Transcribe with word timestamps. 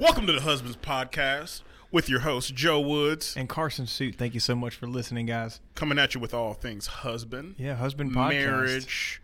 Welcome 0.00 0.26
to 0.28 0.32
the 0.32 0.40
Husbands 0.40 0.78
Podcast 0.78 1.60
with 1.90 2.08
your 2.08 2.20
host, 2.20 2.54
Joe 2.54 2.80
Woods, 2.80 3.34
And 3.36 3.50
Carson 3.50 3.86
Suite, 3.86 4.16
thank 4.16 4.32
you 4.32 4.40
so 4.40 4.54
much 4.54 4.74
for 4.74 4.86
listening, 4.86 5.26
guys. 5.26 5.60
coming 5.74 5.98
at 5.98 6.14
you 6.14 6.22
with 6.22 6.32
all 6.32 6.54
things 6.54 6.86
husband, 6.86 7.56
Yeah, 7.58 7.74
husband 7.74 8.12
podcast. 8.12 8.30
marriage, 8.30 9.22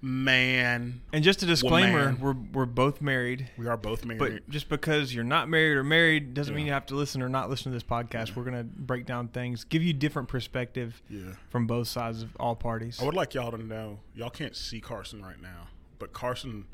man. 0.00 1.00
And 1.12 1.24
just 1.24 1.42
a 1.42 1.46
disclaimer, 1.46 2.16
we're 2.20 2.36
we're 2.52 2.64
both 2.64 3.00
married. 3.00 3.50
We 3.58 3.66
are 3.66 3.76
both 3.76 4.04
married. 4.04 4.20
But 4.20 4.48
just 4.48 4.68
because 4.68 5.12
you're 5.12 5.24
not 5.24 5.48
married 5.48 5.76
or 5.76 5.82
married 5.82 6.32
doesn't 6.32 6.54
mean 6.54 6.66
you 6.66 6.72
have 6.72 6.86
to 6.86 6.94
listen 6.94 7.20
or 7.20 7.28
not 7.28 7.50
listen 7.50 7.72
to 7.72 7.76
this 7.76 7.82
podcast. 7.82 8.36
We're 8.36 8.44
gonna 8.44 8.62
break 8.62 9.06
down 9.06 9.26
things, 9.26 9.64
give 9.64 9.82
you 9.82 9.92
different 9.92 10.28
perspective 10.28 11.02
yeah. 11.10 11.32
from 11.50 11.66
both 11.66 11.88
sides 11.88 12.22
of 12.22 12.36
all 12.38 12.54
parties. 12.54 13.02
I 13.02 13.04
would 13.04 13.14
like 13.14 13.34
y'all 13.34 13.50
to 13.50 13.58
know, 13.58 13.98
y'all 14.14 14.30
can't 14.30 14.54
see 14.54 14.80
Carson 14.80 15.24
right 15.24 15.42
now, 15.42 15.70
but 15.98 16.12
Carson 16.12 16.66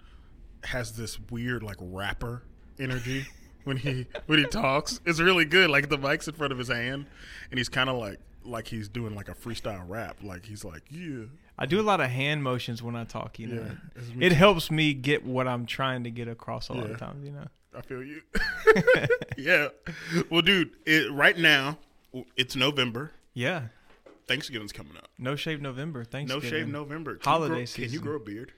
has 0.64 0.92
this 0.92 1.18
weird 1.30 1.62
like 1.62 1.78
rapper 1.80 2.42
energy 2.80 3.26
when 3.64 3.76
he 3.76 4.06
when 4.26 4.38
he 4.38 4.46
talks. 4.46 5.00
It's 5.04 5.20
really 5.20 5.44
good. 5.44 5.70
Like 5.70 5.88
the 5.88 5.98
mic's 5.98 6.26
in 6.28 6.34
front 6.34 6.52
of 6.52 6.58
his 6.58 6.68
hand, 6.68 7.06
and 7.50 7.58
he's 7.58 7.68
kind 7.68 7.88
of 7.90 7.96
like 7.98 8.18
like 8.44 8.66
he's 8.68 8.88
doing 8.88 9.14
like 9.14 9.28
a 9.28 9.34
freestyle 9.34 9.84
rap. 9.88 10.16
Like 10.22 10.44
he's 10.46 10.64
like, 10.64 10.82
yeah, 10.90 11.24
I 11.58 11.66
do 11.66 11.80
a 11.80 11.82
lot 11.82 12.00
of 12.00 12.10
hand 12.10 12.42
motions 12.42 12.82
when 12.82 12.96
I 12.96 13.04
talk. 13.04 13.38
You 13.38 13.46
know, 13.48 13.66
Yeah, 14.16 14.26
it 14.26 14.32
helps 14.32 14.70
me 14.70 14.94
get 14.94 15.24
what 15.24 15.46
I'm 15.46 15.66
trying 15.66 16.04
to 16.04 16.10
get 16.10 16.26
across 16.28 16.68
a 16.68 16.72
lot 16.72 16.90
of 16.90 16.98
times. 16.98 17.24
You 17.24 17.32
know. 17.32 17.46
I 17.76 17.82
feel 17.82 18.02
you. 18.02 18.22
yeah. 19.36 19.68
Well, 20.28 20.42
dude, 20.42 20.70
it, 20.86 21.12
right 21.12 21.38
now 21.38 21.78
it's 22.36 22.56
November. 22.56 23.12
Yeah. 23.34 23.64
Thanksgiving's 24.26 24.72
coming 24.72 24.96
up. 24.96 25.08
No 25.18 25.36
shave 25.36 25.60
November. 25.60 26.04
Thanksgiving. 26.04 26.50
No 26.50 26.56
shave 26.58 26.68
November. 26.68 27.16
Can 27.16 27.30
Holiday 27.30 27.64
grow, 27.66 27.84
Can 27.84 27.92
you 27.92 28.00
grow 28.00 28.16
a 28.16 28.20
beard? 28.20 28.52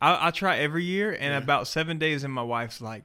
I, 0.00 0.28
I 0.28 0.30
try 0.30 0.58
every 0.58 0.84
year, 0.84 1.12
and 1.12 1.32
Yeah. 1.32 1.38
about 1.38 1.66
seven 1.66 1.98
days, 1.98 2.24
and 2.24 2.32
my 2.32 2.42
wife's 2.42 2.80
like, 2.80 3.04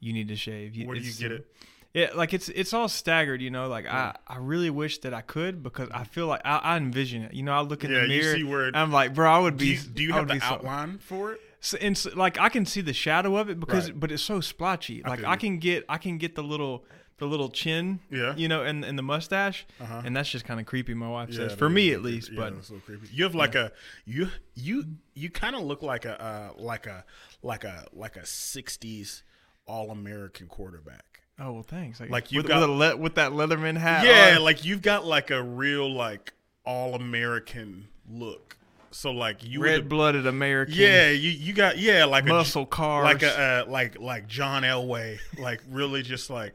"You 0.00 0.12
need 0.12 0.28
to 0.28 0.36
shave." 0.36 0.76
Where 0.86 0.96
do 0.96 1.02
you 1.02 1.12
get 1.12 1.32
it? 1.32 1.46
Yeah, 1.94 2.10
like 2.14 2.34
it's 2.34 2.48
it's 2.50 2.72
all 2.74 2.88
staggered, 2.88 3.40
you 3.40 3.50
know. 3.50 3.66
Like 3.68 3.84
Yeah. 3.86 4.12
I, 4.28 4.34
I 4.34 4.38
really 4.38 4.68
wish 4.70 4.98
that 4.98 5.14
I 5.14 5.22
could 5.22 5.62
because 5.62 5.88
I 5.90 6.04
feel 6.04 6.26
like 6.26 6.42
I, 6.44 6.58
I 6.58 6.76
envision 6.76 7.22
it. 7.22 7.32
You 7.34 7.42
know, 7.42 7.52
I 7.52 7.60
look 7.62 7.82
in 7.82 7.90
Yeah, 7.90 8.00
the 8.06 8.14
you 8.14 8.22
see 8.22 8.44
where 8.44 8.68
it- 8.68 8.76
I'm 8.76 8.92
like, 8.92 9.14
bro, 9.14 9.30
I 9.30 9.38
would 9.38 9.56
Do 9.56 9.64
be. 9.64 9.70
you, 9.72 9.78
do 9.78 10.02
you 10.02 10.12
have 10.12 10.28
the 10.28 10.38
so- 10.38 10.46
outline 10.46 10.98
for 10.98 11.32
it? 11.32 11.40
So, 11.60 11.76
and 11.80 11.96
so, 11.98 12.10
like 12.14 12.38
I 12.38 12.50
can 12.50 12.66
see 12.66 12.82
the 12.82 12.92
shadow 12.92 13.36
of 13.36 13.48
it 13.50 13.58
because, 13.58 13.90
Right. 13.90 13.98
but 13.98 14.12
it's 14.12 14.22
so 14.22 14.40
splotchy. 14.40 15.02
Like 15.02 15.20
feel 15.20 15.28
I 15.28 15.34
can 15.36 15.58
get, 15.58 15.84
I 15.88 15.98
can 15.98 16.16
get 16.18 16.36
the 16.36 16.42
little, 16.44 16.84
the 17.16 17.26
little 17.26 17.48
chin. 17.48 17.98
Yeah. 18.12 18.36
You 18.36 18.46
know, 18.46 18.62
and 18.62 18.84
and 18.84 18.96
the 18.96 19.02
mustache, 19.02 19.66
Uh-huh. 19.80 20.02
and 20.04 20.14
that's 20.14 20.30
just 20.30 20.44
kind 20.44 20.60
of 20.60 20.66
creepy. 20.66 20.94
My 20.94 21.08
wife 21.08 21.32
says, 21.32 21.52
for 21.54 21.68
me 21.68 21.92
at 21.92 22.02
least. 22.02 22.30
Yeah, 22.30 22.50
but 22.50 22.64
so 22.64 22.74
creepy. 22.86 23.08
You 23.12 23.24
have 23.24 23.34
like 23.34 23.56
a 23.56 23.72
you 24.04 24.28
you 24.54 24.84
you 25.14 25.30
kind 25.30 25.56
of 25.56 25.62
look 25.62 25.82
like 25.82 26.04
a 26.04 26.22
uh, 26.22 26.52
like 26.62 26.86
a 26.86 27.04
like 27.42 27.64
a 27.64 27.86
like 27.92 28.16
a 28.16 28.20
'60s 28.24 29.22
All 29.68 29.90
American 29.90 30.46
quarterback. 30.48 31.20
oh 31.38 31.52
well, 31.52 31.62
thanks. 31.62 32.00
Like, 32.00 32.10
Like, 32.10 32.32
you 32.32 32.38
with, 32.40 32.48
got- 32.48 32.60
with, 32.60 32.70
a 32.70 32.72
le- 32.72 32.96
with 32.96 33.14
that 33.16 33.32
Leatherman 33.32 33.76
hat. 33.76 34.04
Yeah, 34.04 34.36
on. 34.38 34.42
like 34.44 34.64
you've 34.64 34.82
got 34.82 35.04
like 35.06 35.30
a 35.30 35.42
real 35.42 35.92
like 35.92 36.32
All 36.64 36.94
American 36.94 37.88
look. 38.10 38.56
So 38.90 39.10
like 39.10 39.44
you 39.44 39.60
red 39.62 39.88
blooded 39.88 40.26
American. 40.26 40.74
Yeah, 40.74 41.10
you 41.10 41.30
you 41.30 41.52
got 41.52 41.78
yeah 41.78 42.06
like 42.06 42.24
Muscle 42.24 42.62
a 42.62 42.66
cars. 42.66 43.04
like 43.04 43.22
a 43.22 43.38
uh, 43.66 43.70
like 43.70 43.98
like 44.00 44.26
John 44.26 44.62
Elway, 44.62 45.18
like 45.38 45.60
really 45.70 46.02
just 46.02 46.30
like 46.30 46.54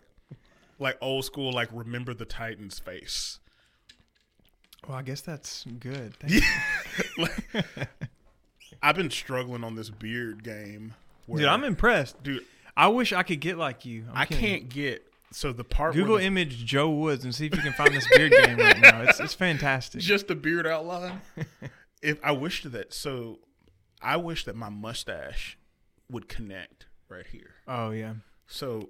like 0.80 0.98
old 1.00 1.24
school 1.26 1.54
like 1.54 1.70
remember 1.72 2.14
the 2.16 2.26
Titans 2.26 2.80
face. 2.80 3.40
Well, 4.88 4.98
I 4.98 5.04
guess 5.04 5.22
that's 5.22 5.64
good. 5.80 6.16
Thank 6.20 6.44
Like, 7.18 7.66
I've 8.82 8.96
been 8.96 9.12
struggling 9.12 9.64
on 9.64 9.76
this 9.76 9.90
beard 9.90 10.44
game. 10.44 10.96
where- 11.28 11.40
Dude, 11.40 11.48
I'm 11.48 11.64
impressed. 11.64 12.22
dude. 12.24 12.44
I 12.76 12.88
wish 12.88 13.14
I 13.14 13.24
could 13.24 13.40
get 13.40 13.58
like 13.58 13.86
you. 13.86 14.06
I'm 14.12 14.18
I 14.18 14.26
kidding. 14.26 14.44
can't 14.44 14.70
get 14.70 15.04
so 15.32 15.52
the 15.52 15.64
part 15.64 15.94
Google 15.94 16.18
the- 16.18 16.24
image 16.24 16.64
Joe 16.66 16.90
Woods 16.90 17.24
and 17.24 17.34
see 17.34 17.46
if 17.48 17.56
you 17.56 17.62
can 17.62 17.74
find 17.74 17.94
this 17.94 18.08
beard 18.16 18.32
game 18.32 18.58
right 18.58 18.80
now. 18.80 19.02
It's 19.04 19.20
it's 19.20 19.34
fantastic. 19.34 20.02
just 20.02 20.28
the 20.28 20.36
beard 20.36 20.66
outline. 20.68 21.22
if 22.02 22.20
I 22.24 22.32
wished 22.32 22.72
that, 22.72 22.94
so 22.94 23.40
I 24.02 24.18
wish 24.18 24.46
that 24.46 24.56
my 24.56 24.70
mustache 24.70 25.58
would 26.10 26.28
connect 26.28 26.88
right 27.10 27.26
here. 27.26 27.52
oh 27.68 27.92
yeah. 27.92 28.14
So 28.48 28.90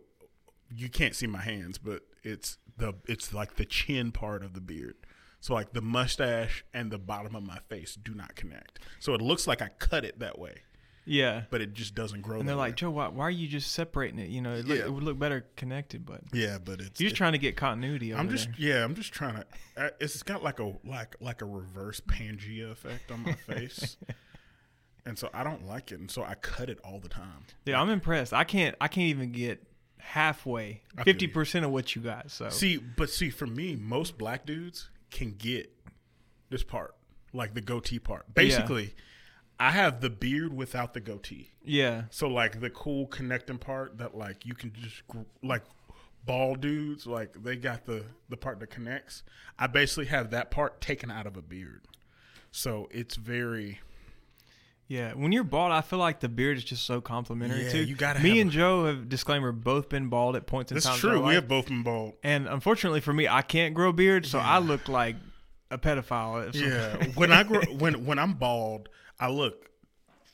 you 0.75 0.89
can't 0.89 1.15
see 1.15 1.27
my 1.27 1.41
hands, 1.41 1.77
but 1.77 2.01
it's 2.23 2.57
the 2.77 2.93
it's 3.07 3.33
like 3.33 3.55
the 3.57 3.65
chin 3.65 4.11
part 4.11 4.43
of 4.43 4.53
the 4.53 4.61
beard. 4.61 4.95
So 5.39 5.53
like 5.53 5.73
the 5.73 5.81
mustache 5.81 6.63
and 6.73 6.89
the 6.89 6.97
bottom 6.97 7.35
of 7.35 7.43
my 7.43 7.59
face 7.69 7.95
do 8.01 8.13
not 8.13 8.35
connect. 8.35 8.79
So 8.99 9.13
it 9.13 9.21
looks 9.21 9.45
like 9.45 9.61
I 9.61 9.69
cut 9.77 10.05
it 10.05 10.19
that 10.19 10.39
way, 10.39 10.61
Yeah. 11.05 11.43
but 11.49 11.61
it 11.61 11.73
just 11.73 11.95
doesn't 11.95 12.21
grow. 12.21 12.39
And 12.39 12.47
they're 12.47 12.55
like. 12.55 12.75
Joe, 12.75 12.91
why, 12.91 13.07
why 13.09 13.25
are 13.25 13.31
you 13.31 13.47
just 13.47 13.71
separating 13.71 14.19
it? 14.19 14.29
You 14.29 14.41
know, 14.41 14.53
it, 14.53 14.65
look, 14.65 14.77
Yeah. 14.77 14.85
it 14.85 14.93
would 14.93 15.03
look 15.03 15.19
better 15.19 15.45
connected, 15.55 16.05
but 16.05 16.21
yeah, 16.31 16.57
but 16.63 16.79
it's 16.79 16.99
you're 16.99 17.09
just 17.09 17.17
trying 17.17 17.33
to 17.33 17.37
get 17.37 17.55
continuity 17.57 18.13
I'm 18.13 18.29
just 18.29 18.45
there. 18.57 18.69
yeah, 18.77 18.83
I'm 18.83 18.95
just 18.95 19.11
trying 19.13 19.35
to. 19.35 19.93
It's 19.99 20.23
got 20.23 20.43
like 20.43 20.59
a 20.59 20.73
like 20.85 21.15
like 21.19 21.41
a 21.41 21.45
reverse 21.45 21.99
Pangea 21.99 22.71
effect 22.71 23.11
on 23.11 23.23
my 23.23 23.33
face, 23.33 23.97
and 25.05 25.17
so 25.17 25.29
I 25.33 25.43
don't 25.43 25.65
like 25.65 25.91
it, 25.91 25.99
and 25.99 26.09
so 26.09 26.23
I 26.23 26.35
cut 26.35 26.69
it 26.69 26.79
all 26.83 26.99
the 26.99 27.09
time. 27.09 27.45
Yeah, 27.65 27.81
I'm 27.81 27.89
impressed. 27.89 28.33
I 28.33 28.43
can't 28.45 28.75
I 28.79 28.87
can't 28.87 29.07
even 29.09 29.31
get 29.31 29.61
halfway, 29.97 30.81
fifty 31.03 31.27
percent 31.27 31.65
of 31.65 31.71
what 31.71 31.95
you 31.95 32.01
got. 32.01 32.31
So 32.31 32.49
See, 32.49 32.77
but 32.77 33.09
see, 33.09 33.29
for 33.29 33.47
me, 33.47 33.75
most 33.75 34.17
black 34.17 34.45
dudes 34.45 34.89
can 35.11 35.31
get 35.37 35.71
this 36.49 36.63
part, 36.63 36.95
like 37.33 37.53
the 37.53 37.61
goatee 37.61 37.99
part. 37.99 38.33
Basically, 38.33 38.93
I 39.67 39.71
have 39.71 40.01
the 40.01 40.09
beard 40.09 40.53
without 40.53 40.93
the 40.93 40.99
goatee. 40.99 41.51
yeah, 41.63 42.03
So 42.09 42.27
like 42.27 42.59
the 42.59 42.69
cool 42.69 43.07
connecting 43.07 43.57
part 43.57 43.97
that 43.99 44.15
like 44.15 44.45
you 44.45 44.53
can 44.55 44.73
just 44.73 45.01
like 45.41 45.63
bald 46.25 46.61
dudes 46.61 47.05
like 47.05 47.41
they 47.43 47.55
got 47.55 47.85
the 47.85 48.05
the 48.29 48.37
part 48.37 48.59
that 48.59 48.67
connects. 48.67 49.23
I 49.59 49.67
basically 49.67 50.05
have 50.07 50.31
that 50.31 50.51
part 50.51 50.81
taken 50.81 51.09
out 51.11 51.27
of 51.27 51.37
a 51.37 51.41
beard. 51.41 51.81
So 52.51 52.87
it's 52.91 53.15
very 53.15 53.79
yeah. 54.87 55.13
When 55.13 55.31
you're 55.31 55.43
bald, 55.45 55.71
I 55.71 55.81
feel 55.81 55.99
like 55.99 56.19
the 56.19 56.29
beard 56.29 56.57
is 56.57 56.63
just 56.63 56.85
so 56.85 56.99
complimentary 57.01 57.63
Yeah, 57.63 57.69
too. 57.71 57.83
you 57.83 57.95
gotta 57.95 58.19
Me 58.19 58.39
and 58.41 58.49
a- 58.49 58.53
Joe 58.53 58.85
have 58.85 59.07
disclaimer 59.09 59.51
both 59.51 59.89
been 59.89 60.09
bald 60.09 60.35
at 60.35 60.45
points 60.45 60.71
in 60.71 60.75
That's 60.75 60.85
time. 60.85 60.95
in 60.95 60.99
true. 60.99 61.25
We 61.25 61.35
have 61.35 61.47
both 61.47 61.67
been 61.67 61.83
bald. 61.83 62.13
And 62.23 62.47
unfortunately 62.47 62.99
for 62.99 63.13
me, 63.13 63.27
I 63.27 63.41
can't 63.41 63.73
grow 63.73 63.91
beard, 63.93 64.25
so 64.25 64.39
I 64.39 64.59
look 64.59 64.87
like 64.89 65.15
a 65.71 65.77
pedophile. 65.77 66.53
Yeah. 66.53 67.07
when 67.15 67.31
I 67.31 67.43
grow 67.43 67.61
when 67.79 68.05
when 68.05 68.19
I'm 68.19 68.33
bald, 68.33 68.89
I 69.23 69.29
look 69.29 69.69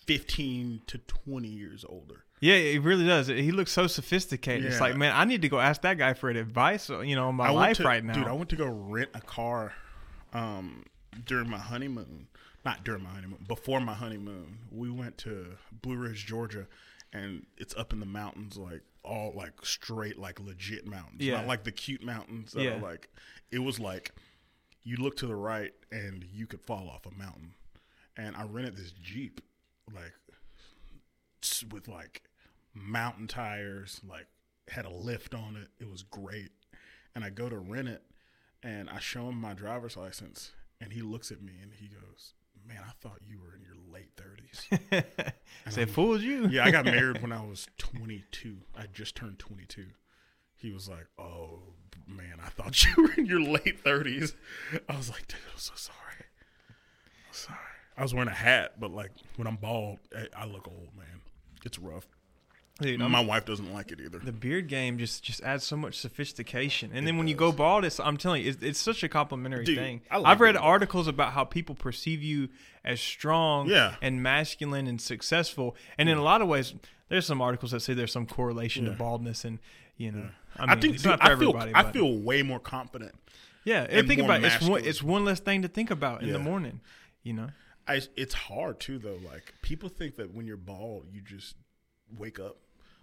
fifteen 0.06 0.82
to 0.88 0.98
twenty 1.00 1.48
years 1.50 1.86
older. 1.88 2.24
yeah, 2.40 2.56
it 2.56 2.82
really 2.82 3.06
does. 3.06 3.28
He 3.28 3.52
looks 3.52 3.72
so 3.72 3.86
sophisticated. 3.88 4.66
It's 4.66 4.80
like, 4.82 4.96
man, 4.96 5.14
I 5.16 5.26
need 5.26 5.42
to 5.44 5.50
go 5.50 5.60
ask 5.60 5.82
that 5.82 5.98
guy 5.98 6.14
for 6.14 6.30
advice, 6.30 6.90
you 6.90 7.16
know, 7.16 7.28
on 7.28 7.36
my 7.36 7.50
life 7.50 7.78
to, 7.78 7.84
right 7.84 8.04
now. 8.04 8.14
Dude, 8.14 8.28
I 8.28 8.34
went 8.34 8.50
to 8.50 8.56
go 8.56 8.68
rent 8.68 9.10
a 9.14 9.22
car 9.22 9.74
um, 10.34 10.86
during 11.26 11.50
my 11.50 11.58
honeymoon. 11.60 12.28
Not 12.66 12.84
during 12.84 13.04
my 13.04 13.10
honeymoon, 13.12 13.46
before 13.48 13.80
my 13.80 13.94
honeymoon. 13.94 14.58
We 14.72 14.90
went 14.90 15.18
to 15.20 15.46
Blue 15.82 15.96
Ridge, 15.96 16.26
Georgia, 16.26 16.68
and 17.14 17.46
it's 17.58 17.74
up 17.76 17.94
in 17.94 18.00
the 18.02 18.06
mountains, 18.06 18.58
like 18.58 18.82
all 19.04 19.32
like 19.36 19.54
straight, 19.64 20.18
like 20.20 20.40
legit 20.40 20.86
mountains. 20.86 21.22
Yeah. 21.22 21.36
Not 21.38 21.48
like 21.48 21.64
the 21.64 21.72
cute 21.72 22.04
mountains 22.04 22.52
that 22.54 22.64
Yeah. 22.64 22.78
are 22.78 22.82
like 22.82 23.08
it 23.52 23.60
was 23.60 23.80
like 23.80 24.14
you 24.84 24.98
look 24.98 25.16
to 25.18 25.28
the 25.28 25.36
right 25.36 25.74
and 25.92 26.26
you 26.34 26.48
could 26.48 26.62
fall 26.62 26.90
off 26.90 27.06
a 27.06 27.12
mountain. 27.18 27.54
And 28.20 28.36
I 28.36 28.44
rented 28.44 28.76
this 28.76 28.92
Jeep, 28.92 29.40
like 29.94 30.14
with 31.72 31.88
like 31.88 32.24
mountain 32.74 33.28
tires, 33.28 34.02
like 34.08 34.28
had 34.68 34.86
a 34.86 34.90
lift 34.90 35.34
on 35.34 35.56
it. 35.56 35.70
It 35.82 35.90
was 35.90 36.04
great. 36.04 36.52
And 37.16 37.24
I 37.24 37.30
go 37.30 37.50
to 37.50 37.58
rent 37.58 37.88
it 37.88 38.04
and 38.62 38.90
I 38.90 39.00
show 39.00 39.30
him 39.30 39.40
my 39.40 39.54
driver's 39.54 39.96
license 39.96 40.52
and 40.82 40.92
he 40.92 41.02
looks 41.02 41.32
at 41.32 41.42
me 41.42 41.54
and 41.62 41.72
he 41.74 41.88
goes, 41.88 42.34
Man, 42.68 42.82
I 42.86 42.92
thought 43.02 43.20
you 43.28 43.40
were 43.40 43.56
in 43.56 43.62
your 43.64 43.78
late 43.92 44.12
thirties. 44.16 45.34
Say, 45.70 45.86
fooled 45.86 46.22
you. 46.22 46.48
yeah, 46.50 46.66
I 46.66 46.72
got 46.72 46.86
married 46.98 47.22
when 47.22 47.32
I 47.32 47.44
was 47.44 47.68
twenty 47.78 48.26
two. 48.32 48.58
I 48.78 48.86
just 48.92 49.16
turned 49.16 49.40
twenty 49.40 49.66
two. 49.66 49.88
He 50.56 50.72
was 50.72 50.88
like, 50.90 51.08
Oh 51.18 51.60
man, 52.06 52.40
I 52.46 52.50
thought 52.50 52.86
you 52.98 53.04
were 53.04 53.14
in 53.14 53.26
your 53.26 53.42
late 53.42 53.80
thirties. 53.80 54.36
I 54.90 54.98
was 54.98 55.10
like, 55.10 55.28
dude, 55.28 55.40
I'm 55.52 55.58
so 55.58 55.74
sorry. 55.76 56.26
I'm 56.70 57.34
sorry. 57.34 57.58
I 58.00 58.02
was 58.04 58.14
wearing 58.14 58.30
a 58.30 58.34
hat, 58.34 58.80
but 58.80 58.92
like 58.92 59.12
when 59.36 59.46
I'm 59.48 59.58
bald, 59.58 60.00
I, 60.16 60.44
I 60.44 60.46
look 60.46 60.68
old, 60.68 60.90
man. 60.98 61.22
It's 61.66 61.78
rough. 61.78 62.08
Dude, 62.82 63.02
I'm- 63.02 63.12
My 63.12 63.20
wife 63.20 63.44
doesn't 63.44 63.74
like 63.74 63.92
it 63.92 64.00
either. 64.00 64.20
the 64.20 64.32
beard 64.32 64.70
game 64.70 64.98
just 64.98 65.22
just 65.22 65.42
adds 65.44 65.66
so 65.66 65.76
much 65.76 65.98
sophistication 65.98 66.92
and 66.94 67.06
then 67.06 67.18
when 67.18 67.28
you 67.28 67.36
go 67.36 67.52
bald 67.52 67.84
it's 67.84 68.00
i'm 68.00 68.16
telling 68.16 68.42
you 68.42 68.50
it's, 68.52 68.64
it's 68.64 68.80
such 68.80 69.04
a 69.04 69.10
complimentary 69.10 69.66
Dude, 69.66 69.78
thing 69.78 70.02
I 70.10 70.18
like 70.18 70.32
i've 70.32 70.40
read 70.40 70.56
articles 70.56 71.10
about 71.10 71.34
how 71.34 71.44
people 71.44 71.76
perceive 71.76 72.24
you 72.24 72.48
as 72.86 73.02
strong 73.02 73.68
Yeah. 73.68 73.96
and 74.02 74.24
masculine 74.24 74.88
and 74.88 75.02
successful 75.02 75.76
and 75.98 76.08
in 76.08 76.18
a 76.18 76.22
lot 76.24 76.42
of 76.42 76.48
ways 76.48 76.74
there's 77.10 77.26
some 77.26 77.42
articles 77.42 77.72
that 77.72 77.82
say 77.82 77.94
there's 77.94 78.14
some 78.14 78.26
correlation 78.26 78.86
to 78.86 78.92
baldness 78.92 79.44
and 79.44 79.60
you 79.98 80.14
know 80.14 80.30
i, 80.58 80.64
I, 80.64 80.66
mean, 80.68 80.80
think 80.82 80.94
it's 80.94 81.04
dude, 81.04 81.18
I 81.20 81.26
feel 81.26 81.32
everybody 81.34 81.72
I 81.76 81.92
feel 81.92 82.18
way 82.18 82.44
more 82.44 82.60
confident. 82.60 83.14
yeah 83.66 83.82
and 83.84 83.92
and 83.92 84.08
think 84.08 84.22
about 84.22 84.42
it 84.42 84.54
it's 84.54 84.66
one, 84.66 84.86
it's 84.86 85.04
one 85.04 85.26
less 85.26 85.42
thing 85.42 85.64
to 85.64 85.68
think 85.68 85.92
about 85.92 86.24
in 86.24 86.32
the 86.32 86.40
morning 86.40 86.80
you 87.24 87.34
know 87.34 87.50
I, 87.90 88.02
it's 88.16 88.34
hard 88.34 88.80
too 88.80 89.00
though. 89.00 89.20
Like 89.26 89.54
people 89.62 89.90
think 89.90 90.16
that 90.18 90.34
when 90.34 90.46
you're 90.46 90.58
bald, 90.58 91.08
you 91.12 91.22
just 91.22 91.56
wake 92.18 92.40
up, 92.40 92.58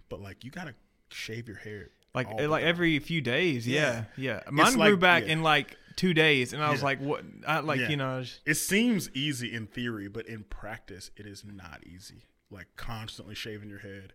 but 0.09 0.21
like 0.21 0.43
you 0.43 0.51
gotta 0.51 0.73
shave 1.09 1.47
your 1.47 1.57
hair. 1.57 1.89
like 2.13 2.27
eh, 2.27 2.35
the 2.37 2.47
like 2.47 2.61
time. 2.61 2.69
every 2.69 2.97
few 2.99 3.21
days. 3.21 3.67
Yeah, 3.67 4.05
yeah. 4.17 4.41
Mine 4.49 4.67
It's 4.67 4.75
grew 4.75 4.91
like- 4.91 4.99
back 4.99 5.23
yeah. 5.25 5.33
in 5.33 5.43
like 5.43 5.77
two 5.95 6.13
days, 6.13 6.53
and 6.53 6.63
I 6.63 6.69
was 6.71 6.79
Yeah. 6.81 6.85
like, 6.85 6.99
what? 7.01 7.23
I 7.47 7.59
like 7.59 7.79
Yeah. 7.79 7.89
you 7.89 7.97
know. 7.97 8.17
Was- 8.17 8.39
It 8.45 8.55
seems 8.55 9.09
easy 9.13 9.53
in 9.53 9.67
theory, 9.67 10.07
but 10.07 10.27
in 10.27 10.43
practice, 10.43 11.11
it 11.17 11.25
is 11.25 11.43
not 11.45 11.81
easy. 11.85 12.23
Like 12.49 12.67
constantly 12.77 13.35
shaving 13.35 13.69
your 13.69 13.79
head. 13.79 14.13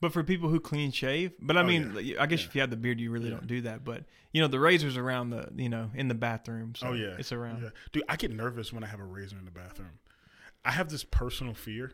But 0.00 0.12
for 0.12 0.22
people 0.22 0.50
who 0.50 0.60
clean 0.60 0.92
shave, 0.92 1.32
but 1.40 1.56
I 1.56 1.60
Oh, 1.60 1.64
mean, 1.64 1.96
yeah. 2.02 2.22
I 2.22 2.26
guess 2.26 2.40
Yeah. 2.42 2.46
if 2.48 2.54
you 2.54 2.60
have 2.60 2.68
the 2.70 2.76
beard, 2.76 3.00
you 3.00 3.10
really 3.10 3.30
Yeah. 3.30 3.36
don't 3.36 3.46
do 3.46 3.62
that. 3.62 3.82
But 3.84 4.04
you 4.32 4.42
know, 4.42 4.48
the 4.48 4.60
razors 4.60 4.96
around 4.98 5.30
the, 5.30 5.48
you 5.56 5.70
know, 5.70 5.90
in 5.94 6.08
the 6.08 6.14
bathroom. 6.14 6.74
So 6.74 6.88
oh 6.88 6.92
yeah, 6.92 7.16
it's 7.18 7.32
around. 7.32 7.62
Yeah. 7.62 7.70
Dude, 7.92 8.02
I 8.08 8.16
get 8.16 8.30
nervous 8.30 8.72
when 8.72 8.84
I 8.84 8.88
have 8.88 9.00
a 9.00 9.04
razor 9.04 9.38
in 9.38 9.46
the 9.46 9.50
bathroom. 9.50 9.98
I 10.64 10.72
have 10.72 10.90
this 10.90 11.04
personal 11.04 11.54
fear. 11.54 11.92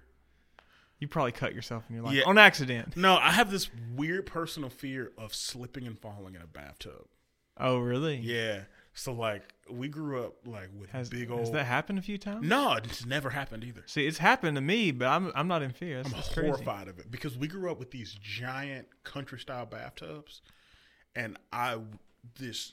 You 0.98 1.08
probably 1.08 1.32
cut 1.32 1.54
yourself 1.54 1.84
in 1.88 1.96
your 1.96 2.04
life 2.04 2.22
on 2.26 2.38
accident. 2.38 2.96
No, 2.96 3.16
I 3.16 3.32
have 3.32 3.50
this 3.50 3.70
weird 3.94 4.26
personal 4.26 4.70
fear 4.70 5.12
of 5.18 5.34
slipping 5.34 5.86
and 5.86 5.98
falling 5.98 6.34
in 6.34 6.42
a 6.42 6.46
bathtub. 6.46 7.06
Oh, 7.56 7.78
really? 7.78 8.16
Yeah. 8.16 8.62
So 8.94 9.12
like 9.12 9.42
we 9.70 9.88
grew 9.88 10.22
up 10.24 10.34
like 10.44 10.68
with 10.78 10.90
Has, 10.90 11.08
big 11.08 11.30
old. 11.30 11.40
has 11.40 11.50
that 11.52 11.64
happened 11.64 11.98
a 11.98 12.02
few 12.02 12.18
times? 12.18 12.46
no, 12.46 12.74
it's 12.74 13.06
never 13.06 13.30
happened 13.30 13.64
either. 13.64 13.82
See, 13.86 14.06
it's 14.06 14.18
happened 14.18 14.56
to 14.56 14.60
me, 14.60 14.90
but 14.90 15.08
I'm 15.08 15.32
I'm 15.34 15.48
not 15.48 15.62
in 15.62 15.70
fear. 15.72 15.96
That's, 16.02 16.08
I'm 16.08 16.14
that's 16.20 16.28
crazy. 16.34 16.48
horrified 16.48 16.88
of 16.88 16.98
it 16.98 17.10
because 17.10 17.36
we 17.38 17.48
grew 17.48 17.70
up 17.70 17.78
with 17.78 17.90
these 17.90 18.12
giant 18.20 18.86
country 19.04 19.38
style 19.38 19.64
bathtubs, 19.66 20.42
and 21.16 21.38
I 21.52 21.78
this 22.38 22.72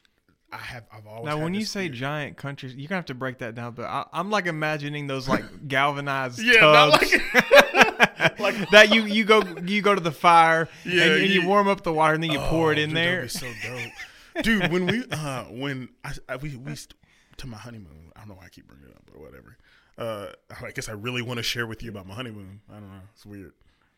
I 0.51 0.57
have 0.57 0.83
I've 0.92 1.07
always 1.07 1.25
Now, 1.25 1.42
when 1.42 1.54
you 1.54 1.63
say 1.63 1.88
giant 1.88 2.36
country, 2.36 2.69
you're 2.75 2.89
gonna 2.89 2.98
have 2.98 3.06
to 3.06 3.13
break 3.13 3.38
that 3.38 3.56
down. 3.56 3.74
But 3.74 3.86
I, 3.86 4.06
I'm 4.12 4.30
like 4.30 4.45
imagining 4.45 5.07
those 5.07 5.30
like 5.30 5.45
galvanized 5.69 6.39
yeah, 6.42 6.60
tubs 6.60 7.13
like 7.33 8.39
like 8.39 8.69
that 8.71 8.94
you 8.94 9.04
you 9.06 9.24
go 9.24 9.42
you 9.66 9.81
go 9.81 9.95
to 9.95 10.01
the 10.01 10.12
fire 10.12 10.68
Yeah, 10.83 11.04
and, 11.04 11.12
and 11.21 11.30
you 11.31 11.42
you- 11.44 11.48
warm 11.48 11.68
up 11.69 11.83
the 11.83 11.94
water 11.94 12.16
and 12.16 12.24
then 12.24 12.31
you 12.31 12.39
pour 12.39 12.74
it 12.74 12.77
Oh, 12.77 12.81
in 12.81 12.89
dude, 12.89 12.98
there. 12.98 13.27
So 13.30 13.48
dope, 13.63 13.92
dude. 14.41 14.71
When 14.71 14.85
we 14.85 15.03
uh 15.11 15.43
when 15.45 15.89
I, 16.03 16.13
I 16.27 16.35
we 16.37 16.55
we 16.55 16.75
to 17.37 17.47
my 17.47 17.57
honeymoon. 17.57 18.11
I 18.15 18.19
don't 18.19 18.29
know 18.29 18.35
why 18.35 18.45
I 18.45 18.49
keep 18.49 18.67
bringing 18.67 18.87
it 18.87 18.95
up, 18.95 19.03
but 19.05 19.19
whatever. 19.19 19.57
Uh, 19.97 20.27
I 20.65 20.71
guess 20.71 20.87
I 20.87 20.93
really 20.93 21.21
want 21.21 21.37
to 21.37 21.43
share 21.43 21.67
with 21.67 21.83
you 21.83 21.89
about 21.89 22.07
my 22.07 22.13
honeymoon. 22.13 22.61
I 22.69 22.75
don't 22.75 22.89
know. 22.89 23.01
It's 23.13 23.25
weird. 23.25 23.53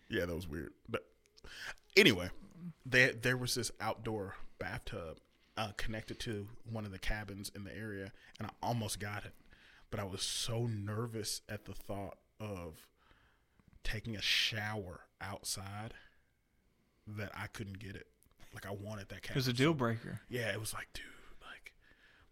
Yeah, 0.10 0.26
that 0.26 0.36
was 0.36 0.48
weird. 0.48 0.74
But 0.90 1.06
anyway, 1.96 2.30
there 2.86 3.14
there 3.14 3.38
was 3.38 3.56
this 3.56 3.72
outdoor 3.80 4.36
bathtub 4.60 5.18
uh, 5.58 5.72
connected 5.78 6.20
to 6.22 6.48
one 6.70 6.86
of 6.86 6.92
the 6.92 7.00
cabins 7.00 7.52
in 7.56 7.64
the 7.64 7.76
area, 7.76 8.12
and 8.40 8.48
I 8.48 8.52
almost 8.64 9.00
got 9.00 9.26
it, 9.26 9.34
but 9.90 10.00
I 10.00 10.04
was 10.04 10.22
so 10.22 10.68
nervous 10.68 11.42
at 11.50 11.66
the 11.66 11.74
thought 11.74 12.18
of 12.40 12.88
taking 13.84 14.16
a 14.16 14.22
shower 14.22 15.02
outside 15.20 15.94
that 17.08 17.32
I 17.36 17.48
couldn't 17.48 17.80
get 17.80 17.96
it. 17.96 18.08
Like 18.54 18.66
I 18.66 18.72
wanted 18.72 19.10
that 19.10 19.24
It 19.30 19.36
was 19.36 19.48
a 19.48 19.54
deal 19.54 19.74
breaker. 19.74 20.22
yeah, 20.30 20.52
it 20.52 20.60
was 20.60 20.74
like, 20.74 20.88
dude, 20.94 21.06
like, 21.42 21.74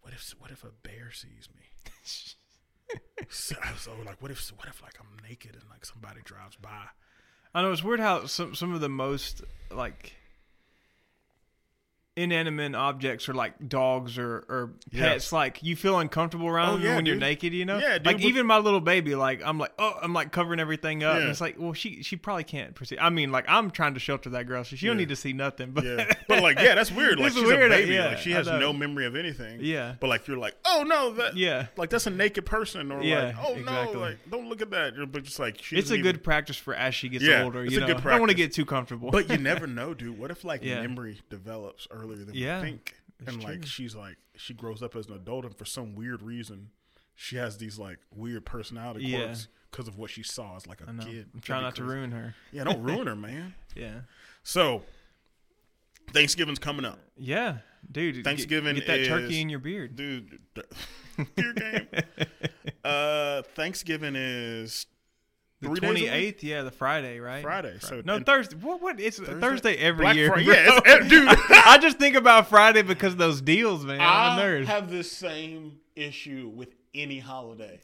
what 0.02 0.14
if 0.14 0.34
what 0.40 0.52
if 0.52 0.64
a 0.64 0.72
bear 0.84 1.12
sees 1.12 1.48
me? 1.56 1.66
so, 3.30 3.56
so 3.78 3.92
like, 4.06 4.22
what 4.22 4.32
if 4.32 4.50
what 4.58 4.68
if 4.68 4.82
like 4.82 4.96
I'm 5.00 5.18
naked 5.28 5.54
and 5.56 5.64
like 5.70 5.86
somebody 5.86 6.22
drives 6.24 6.56
by? 6.56 6.88
I 7.54 7.62
know 7.62 7.72
it's 7.72 7.84
weird 7.84 8.00
how 8.00 8.26
some 8.26 8.54
some 8.56 8.74
of 8.74 8.82
the 8.82 8.90
most 8.90 9.42
like 9.72 10.16
inanimate 12.24 12.76
objects 12.76 13.30
are 13.30 13.34
like 13.34 13.70
dogs 13.70 14.18
or, 14.18 14.46
or 14.50 14.72
Yeah. 14.92 15.10
pets. 15.10 15.32
Like 15.32 15.64
you 15.64 15.76
feel 15.76 15.98
uncomfortable 16.00 16.48
around 16.48 16.70
Oh, 16.70 16.74
them 16.78 16.86
yeah, 16.86 16.96
when 16.96 17.06
you're 17.06 17.16
naked. 17.16 17.54
You 17.54 17.66
know, 17.66 17.78
Yeah, 17.80 17.98
dude, 17.98 18.06
like 18.06 18.20
even 18.22 18.46
my 18.46 18.58
little 18.58 18.82
baby. 18.82 19.16
Like 19.16 19.42
I'm 19.44 19.58
like 19.58 19.72
oh 19.80 19.98
I'm 20.02 20.14
like 20.14 20.32
covering 20.32 20.60
everything 20.60 21.04
up. 21.04 21.18
And 21.18 21.30
it's 21.30 21.42
like 21.42 21.56
well 21.58 21.74
she 21.74 22.04
she 22.04 22.16
probably 22.16 22.44
can't 22.44 22.76
perceive. 22.76 23.00
I 23.02 23.10
mean 23.10 23.32
like 23.32 23.46
I'm 23.48 23.72
trying 23.72 23.94
to 23.94 24.00
shelter 24.00 24.30
that 24.32 24.46
girl, 24.48 24.64
so 24.64 24.76
she 24.76 24.88
don't 24.88 24.98
need 24.98 25.10
to 25.10 25.16
see 25.16 25.34
nothing. 25.34 25.72
But 25.72 25.84
Yeah, 25.86 26.14
but 26.28 26.42
like, 26.44 26.60
yeah, 26.60 26.76
that's 26.76 26.92
weird. 26.92 27.20
Like 27.20 27.34
she's 27.34 27.44
weird, 27.44 27.72
a 27.72 27.76
baby. 27.76 27.94
yeah, 27.96 28.08
like 28.08 28.18
she 28.20 28.32
has 28.32 28.48
no 28.48 28.72
memory 28.74 29.06
of 29.06 29.16
anything. 29.16 29.60
Yeah. 29.62 29.96
But 30.00 30.08
like 30.08 30.28
you're 30.28 30.38
like, 30.38 30.56
oh 30.66 30.84
no, 30.88 31.14
that 31.14 31.36
yeah. 31.38 31.68
like 31.78 31.90
that's 31.90 32.08
a 32.08 32.10
naked 32.12 32.46
person, 32.46 32.92
or 32.92 33.02
Yeah, 33.02 33.26
like, 33.26 33.36
oh 33.42 33.54
exactly. 33.56 33.94
no, 33.96 34.00
like 34.00 34.18
don't 34.30 34.50
look 34.50 34.62
at 34.62 34.70
that. 34.72 34.94
You're- 34.96 35.06
But 35.06 35.24
just 35.24 35.40
like 35.40 35.62
she 35.62 35.76
It's 35.78 35.90
a 35.90 35.94
doesn't 35.98 36.04
good 36.04 36.24
practice 36.24 36.58
for 36.58 36.74
as 36.76 36.94
she 36.96 37.10
gets 37.10 37.24
Yeah, 37.24 37.44
older. 37.44 37.64
it's 37.64 37.74
You 37.74 37.84
a 37.84 37.88
know, 37.88 37.96
I 37.96 38.00
don't 38.00 38.20
want 38.20 38.30
to 38.30 38.36
get 38.38 38.54
too 38.54 38.66
comfortable. 38.66 39.10
But 39.12 39.30
you 39.30 39.38
never 39.52 39.66
know, 39.68 39.94
dude. 39.94 40.18
What 40.20 40.32
if 40.32 40.44
like 40.44 40.64
Yeah. 40.64 40.82
memory 40.82 41.20
develops 41.30 41.88
earlier 42.10 42.26
than 42.26 42.36
Yeah, 42.36 42.62
we 42.62 42.68
think, 42.68 42.96
and 43.28 43.44
like 43.44 43.66
she's 43.66 43.96
like 43.96 44.18
she 44.36 44.54
grows 44.54 44.82
up 44.82 44.96
as 44.96 45.08
an 45.08 45.14
adult, 45.16 45.46
and 45.46 45.56
for 45.56 45.66
some 45.66 45.96
weird 45.96 46.22
reason, 46.22 46.70
she 47.16 47.36
has 47.38 47.58
these 47.58 47.78
like 47.80 48.00
weird 48.16 48.46
personality 48.46 49.12
quirks 49.14 49.48
because 49.72 49.88
of 49.88 49.98
what 49.98 50.10
she 50.10 50.24
saw 50.24 50.56
as 50.56 50.66
like 50.68 50.82
a 50.82 50.86
kid. 51.04 51.28
I'm 51.34 51.42
trying 51.42 51.62
not 51.64 51.76
to 51.76 51.84
ruin 51.84 52.12
her. 52.12 52.36
Yeah, 52.52 52.64
don't 52.64 52.82
ruin 52.82 53.08
her, 53.08 53.16
man. 53.16 53.54
Yeah. 53.76 54.02
So 54.44 54.84
Thanksgiving's 56.12 56.60
coming 56.60 56.86
up, 56.86 57.00
Yeah, 57.18 57.58
dude. 57.92 58.16
get- 58.16 58.24
Thanksgiving 58.24 58.76
Get, 58.76 58.88
that 58.88 59.00
is- 59.02 59.08
turkey 59.08 59.42
in 59.42 59.50
your 59.50 59.60
beard. 59.60 59.96
dude. 59.96 60.40
Beer 61.36 61.54
game. 61.54 61.88
Uh, 62.84 63.42
Thanksgiving 63.56 64.16
is 64.16 64.86
The 65.62 65.68
twenty 65.70 66.08
eighth, 66.08 66.12
days 66.12 66.12
a 66.12 66.26
week? 66.26 66.44
yeah, 66.44 66.62
the 66.64 66.72
Friday, 66.72 67.20
right? 67.20 67.42
Friday. 67.44 67.78
So 67.82 68.02
No, 68.06 68.20
Thursday. 68.20 68.56
What? 68.56 68.82
What? 68.82 69.00
It's 69.00 69.18
Thursday? 69.20 69.40
Thursday, 69.42 69.76
every 69.76 70.04
Black 70.06 70.16
year. 70.16 70.30
Friday. 70.30 70.46
Yeah, 70.46 70.80
it's, 70.86 71.08
dude. 71.10 71.28
I 71.50 71.78
just 71.82 71.98
think 71.98 72.16
about 72.16 72.48
Friday 72.48 72.82
because 72.82 73.14
of 73.14 73.20
those 73.20 73.42
deals, 73.42 73.84
man. 73.84 74.00
I'm 74.00 74.40
a 74.40 74.42
I 74.42 74.46
nerd. 74.46 74.66
have 74.66 74.90
the 74.90 75.04
same 75.04 75.80
issue 75.96 76.52
with 76.56 76.70
any 76.96 77.20
holiday. 77.20 77.80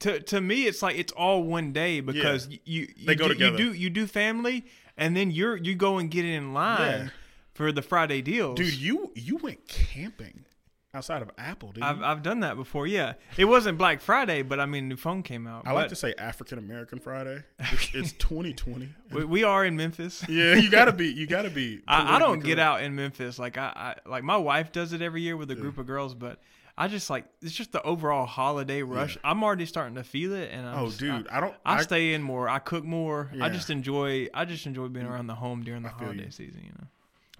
to 0.00 0.18
to 0.20 0.40
me, 0.40 0.66
it's 0.66 0.82
like 0.82 0.98
it's 0.98 1.12
all 1.12 1.44
one 1.44 1.72
day 1.72 2.00
because 2.00 2.48
you 2.48 2.58
you, 2.64 2.86
They 3.06 3.12
you 3.12 3.18
go 3.18 3.28
do, 3.28 3.34
together. 3.34 3.50
You 3.62 3.72
do 3.72 3.78
you 3.78 3.90
do 3.90 4.06
family, 4.08 4.66
and 4.96 5.16
then 5.16 5.30
you're 5.30 5.56
you 5.56 5.74
go 5.76 5.98
and 5.98 6.10
get 6.10 6.24
in 6.24 6.52
line 6.52 6.80
Yeah. 7.04 7.08
for 7.54 7.70
the 7.70 7.82
Friday 7.82 8.20
deals. 8.20 8.56
Dude, 8.56 8.74
you 8.74 9.12
you 9.14 9.36
went 9.36 9.68
camping 9.68 10.44
outside 10.94 11.22
of 11.22 11.30
Apple, 11.38 11.72
dude. 11.72 11.82
I've 11.84 12.02
I've 12.02 12.22
done 12.22 12.40
that 12.40 12.56
before. 12.56 12.86
Yeah, 12.86 13.14
it 13.36 13.44
wasn't 13.46 13.78
Black 13.78 14.00
Friday, 14.00 14.42
but 14.42 14.60
I 14.60 14.66
mean, 14.66 14.88
the 14.88 14.96
phone 14.96 15.22
came 15.22 15.46
out. 15.46 15.66
I 15.66 15.72
like 15.72 15.88
to 15.88 15.96
say 15.96 16.14
African 16.18 16.58
American 16.58 16.98
Friday. 16.98 17.42
It's, 17.58 17.94
it's 17.94 18.12
2020. 18.18 18.88
we, 19.12 19.24
we 19.24 19.44
are 19.44 19.64
in 19.64 19.76
Memphis. 19.76 20.24
Yeah, 20.28 20.54
you 20.54 20.70
gotta 20.70 20.92
be. 20.92 21.08
You 21.08 21.26
gotta 21.26 21.50
be. 21.50 21.80
I, 21.88 22.16
I 22.16 22.18
don't 22.18 22.40
get 22.40 22.58
out 22.58 22.82
in 22.82 22.94
Memphis. 22.94 23.38
Like 23.38 23.56
I, 23.58 23.94
I 24.04 24.08
like 24.08 24.24
my 24.24 24.36
wife 24.36 24.72
does 24.72 24.92
it 24.92 25.02
every 25.02 25.22
year 25.22 25.36
with 25.36 25.50
a 25.50 25.54
group 25.54 25.78
of 25.78 25.86
girls, 25.86 26.14
but 26.14 26.38
I 26.76 26.88
just 26.88 27.08
like 27.10 27.24
it's 27.40 27.52
just 27.52 27.72
the 27.72 27.82
overall 27.82 28.26
holiday 28.26 28.82
rush. 28.82 29.16
I'm 29.24 29.42
already 29.42 29.66
starting 29.66 29.94
to 29.96 30.04
feel 30.04 30.34
it, 30.34 30.50
and 30.52 30.66
I'm 30.66 30.78
Oh, 30.78 30.86
just- 30.86 31.00
dude, 31.00 31.26
I, 31.28 31.38
I 31.38 31.40
don't. 31.40 31.54
I, 31.64 31.76
I, 31.76 31.82
stay 31.82 32.14
in 32.14 32.22
more. 32.22 32.48
I 32.48 32.58
cook 32.58 32.84
more. 32.84 33.30
I 33.40 33.48
just 33.48 33.70
enjoy. 33.70 34.28
I 34.34 34.44
just 34.44 34.66
enjoy 34.66 34.88
being 34.88 35.06
around 35.06 35.26
the 35.26 35.34
home 35.36 35.62
during 35.62 35.82
the 35.82 35.88
holiday 35.88 36.24
you. 36.26 36.30
season. 36.30 36.60
You 36.64 36.70
know. 36.78 36.86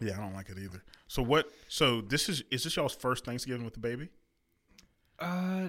Yeah, 0.01 0.19
I 0.19 0.21
don't 0.23 0.35
like 0.35 0.49
it 0.51 0.59
either. 0.59 0.83
So 1.13 1.23
what? 1.23 1.51
So 1.69 2.01
this 2.01 2.31
is 2.31 2.43
is 2.51 2.65
this 2.65 2.75
y'all's 2.75 2.95
first 2.95 3.27
Thanksgiving 3.27 3.67
with 3.67 3.75
the 3.75 3.81
baby? 3.81 4.09
Uh, 5.19 5.69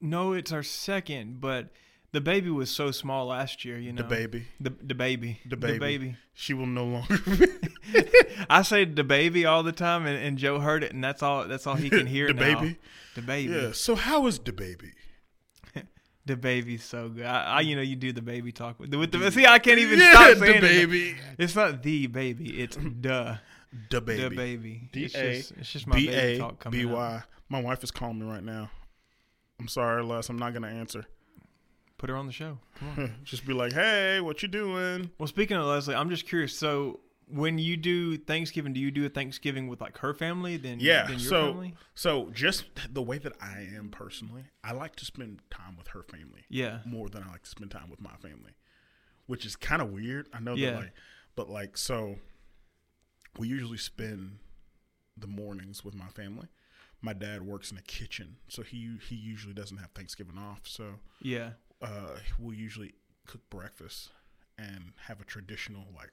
no, 0.00 0.32
it's 0.32 0.52
our 0.52 0.62
second, 0.62 1.40
but 1.40 1.70
the 2.12 2.20
baby 2.20 2.50
was 2.50 2.70
so 2.70 2.92
small 2.92 3.26
last 3.26 3.64
year. 3.64 3.78
You 3.78 3.92
know, 3.92 4.02
The 4.02 4.08
baby. 4.08 4.46
the 4.60 4.70
the 4.80 4.94
baby, 4.94 5.40
The 5.44 5.56
baby. 5.56 6.14
She 6.34 6.54
will 6.54 6.66
no 6.66 6.84
longer. 6.84 7.18
I 8.48 8.62
say 8.62 8.84
the 8.84 9.02
baby 9.02 9.44
all 9.44 9.64
the 9.64 9.72
time, 9.72 10.06
and, 10.06 10.24
and 10.24 10.38
Joe 10.38 10.60
heard 10.60 10.84
it, 10.84 10.92
and 10.92 11.02
that's 11.02 11.20
all. 11.20 11.48
That's 11.48 11.66
all 11.66 11.74
he 11.74 11.90
can 11.90 12.06
hear. 12.06 12.28
The 12.32 12.34
baby? 12.34 12.78
the 13.16 13.22
baby. 13.22 13.52
yeah. 13.54 13.72
So 13.72 13.96
how 13.96 14.28
is 14.28 14.38
the 14.38 14.52
baby? 14.52 14.92
The 16.26 16.36
baby's 16.36 16.84
so 16.84 17.08
good. 17.08 17.24
I, 17.24 17.58
I 17.58 17.60
you 17.62 17.74
know, 17.74 17.82
you 17.82 17.94
do 17.96 18.12
the 18.12 18.22
baby 18.22 18.52
talk 18.52 18.78
with 18.78 18.92
the, 18.92 18.98
with 18.98 19.10
the. 19.10 19.30
See, 19.32 19.46
I 19.46 19.58
can't 19.58 19.78
even 19.80 19.98
yeah, 19.98 20.10
stop 20.12 20.34
the 20.34 20.46
saying 20.46 20.56
it. 20.56 20.60
baby. 20.60 21.16
It's 21.38 21.56
not 21.56 21.82
the 21.82 22.06
baby. 22.06 22.60
It's 22.62 22.76
the 22.76 23.38
The 23.90 24.00
baby. 24.00 24.22
the 24.22 24.30
baby. 24.30 24.88
D 24.92 25.04
It's 25.04 25.52
just, 25.72 25.86
my 25.86 25.96
B 25.96 26.06
baby 26.06 26.38
talk 26.38 26.58
coming 26.60 26.86
B 26.88 26.94
out. 26.94 27.22
My 27.48 27.60
wife 27.60 27.82
is 27.84 27.90
calling 27.90 28.18
me 28.18 28.26
right 28.26 28.42
now. 28.44 28.70
I'm 29.60 29.68
sorry, 29.68 30.02
Les. 30.02 30.28
I'm 30.28 30.38
not 30.38 30.52
gonna 30.52 30.68
answer. 30.68 31.06
Put 31.98 32.10
her 32.10 32.16
on 32.16 32.26
the 32.26 32.32
show. 32.32 32.58
Come 32.78 32.88
on. 32.98 33.14
Just 33.24 33.46
be 33.46 33.54
like, 33.54 33.72
hey, 33.72 34.20
what 34.20 34.42
you 34.42 34.48
doing? 34.48 35.10
well, 35.18 35.26
speaking 35.26 35.56
of 35.56 35.64
Leslie, 35.64 35.94
I'm 35.94 36.10
just 36.10 36.28
curious. 36.28 36.54
So, 36.56 37.00
when 37.26 37.56
you 37.58 37.78
do 37.78 38.18
Thanksgiving, 38.18 38.74
do 38.74 38.80
you 38.80 38.90
do 38.90 39.06
a 39.06 39.08
Thanksgiving 39.08 39.66
with 39.68 39.80
like 39.80 39.96
her 39.98 40.12
family? 40.12 40.58
Then 40.58 40.78
Yeah. 40.78 41.04
than 41.06 41.12
your 41.18 41.28
So 41.30 41.46
family? 41.52 41.74
so 41.94 42.28
just 42.34 42.66
the 42.92 43.02
way 43.02 43.16
that 43.18 43.32
I 43.40 43.66
am 43.74 43.88
personally, 43.88 44.44
I 44.62 44.72
like 44.72 44.94
to 44.96 45.04
spend 45.06 45.40
time 45.50 45.76
with 45.78 45.88
her 45.88 46.02
family 46.02 46.44
Yeah. 46.50 46.80
more 46.84 47.08
than 47.08 47.22
I 47.22 47.30
like 47.32 47.44
to 47.44 47.50
spend 47.50 47.70
time 47.70 47.88
with 47.88 48.00
my 48.02 48.14
family, 48.20 48.52
which 49.26 49.46
is 49.46 49.56
kind 49.56 49.80
of 49.80 49.90
weird. 49.90 50.28
I 50.34 50.40
know 50.40 50.54
Yeah. 50.54 50.72
that 50.72 50.76
like, 50.80 50.92
but 51.34 51.48
like 51.48 51.78
so, 51.78 52.16
we 53.38 53.48
usually 53.48 53.78
spend 53.78 54.38
the 55.16 55.26
mornings 55.26 55.84
with 55.84 55.94
my 55.94 56.08
family. 56.08 56.48
My 57.02 57.12
dad 57.12 57.42
works 57.42 57.70
in 57.70 57.76
the 57.76 57.82
kitchen, 57.82 58.36
so 58.48 58.62
he 58.62 58.96
he 59.08 59.14
usually 59.16 59.54
doesn't 59.54 59.76
have 59.78 59.90
Thanksgiving 59.90 60.38
off. 60.38 60.60
So 60.64 61.00
Yeah. 61.20 61.52
uh, 61.82 62.18
we'll 62.38 62.54
usually 62.54 62.94
cook 63.26 63.42
breakfast 63.50 64.10
and 64.58 64.92
have 65.06 65.20
a 65.20 65.24
traditional 65.24 65.86
like 65.94 66.10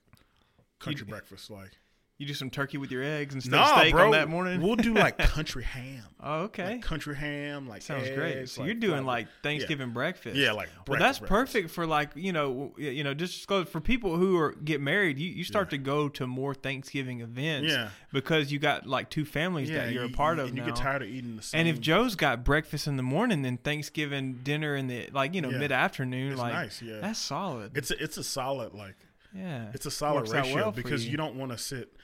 country 0.80 1.06
You- 1.06 1.12
breakfast. 1.12 1.50
Like 1.50 1.78
You 2.20 2.28
do 2.28 2.36
some 2.36 2.52
turkey 2.52 2.78
with 2.78 2.92
your 2.92 3.02
eggs 3.04 3.34
instead 3.34 3.56
of 3.56 3.68
steak 3.80 3.92
bro. 3.92 4.06
on 4.06 4.12
that 4.12 4.30
morning. 4.30 4.62
We'll 4.62 4.76
do 4.76 4.94
like 4.94 5.18
country 5.30 5.64
ham. 5.64 6.04
oh, 6.22 6.42
okay. 6.44 6.74
Like 6.74 6.82
country 6.84 7.16
ham, 7.16 7.68
like 7.68 7.82
Sounds 7.82 8.08
great. 8.12 8.38
eggs, 8.38 8.52
So 8.52 8.64
you're 8.64 8.76
doing 8.76 8.98
fried- 9.04 9.06
like 9.06 9.28
Thanksgiving 9.42 9.90
breakfast. 9.90 10.36
yeah, 10.38 10.52
like 10.52 10.70
Well, 10.88 11.00
that's 11.00 11.18
breakfast. 11.18 11.30
perfect 11.54 11.70
for 11.72 11.88
like 11.88 12.12
you 12.16 12.32
know 12.32 12.74
you 12.78 13.04
know 13.04 13.16
just 13.16 13.48
for 13.48 13.82
people 13.82 14.16
who 14.16 14.38
are 14.38 14.52
get 14.64 14.80
married. 14.80 15.18
You, 15.18 15.28
you 15.32 15.44
start 15.44 15.68
Yeah. 15.68 15.80
to 15.80 15.84
go 15.84 16.08
to 16.10 16.28
more 16.28 16.54
Thanksgiving 16.54 17.22
events. 17.22 17.72
Yeah. 17.74 17.90
because 18.14 18.52
you 18.52 18.60
got 18.60 18.86
like 18.86 19.10
two 19.10 19.26
families 19.26 19.70
Yeah, 19.72 19.86
that 19.86 19.94
you're 19.94 20.06
you- 20.06 20.14
a 20.14 20.16
part 20.16 20.38
you- 20.38 20.44
of 20.44 20.50
and 20.50 20.58
now. 20.60 20.66
you 20.66 20.72
get 20.72 20.78
tired 20.80 21.02
of 21.02 21.10
eating 21.10 21.36
the 21.36 21.42
same. 21.42 21.62
and 21.62 21.68
if 21.68 21.82
Joe's 21.82 22.16
got 22.16 22.44
breakfast 22.46 22.86
in 22.86 22.96
the 22.96 23.04
morning, 23.04 23.42
then 23.42 23.58
Thanksgiving 23.58 24.40
dinner 24.44 24.76
in 24.76 24.86
the 24.88 25.10
like 25.12 25.34
you 25.34 25.42
know 25.42 25.50
Yeah. 25.50 25.58
mid 25.58 25.72
afternoon, 25.72 26.38
like 26.38 26.54
nice, 26.54 26.80
yeah. 26.82 27.00
that's 27.02 27.18
solid. 27.20 27.76
it's 27.76 27.90
a, 27.90 28.02
it's 28.02 28.18
a 28.18 28.24
solid 28.24 28.74
like 28.76 28.96
yeah, 29.34 29.72
it's 29.74 29.86
a 29.86 29.92
solid 29.92 30.22
Works 30.28 30.32
ratio 30.32 30.56
well 30.56 30.72
because 30.72 31.06
you. 31.06 31.12
you. 31.12 31.18
don't 31.18 31.36
want 31.36 31.52
to 31.52 31.58
sit. 31.58 31.96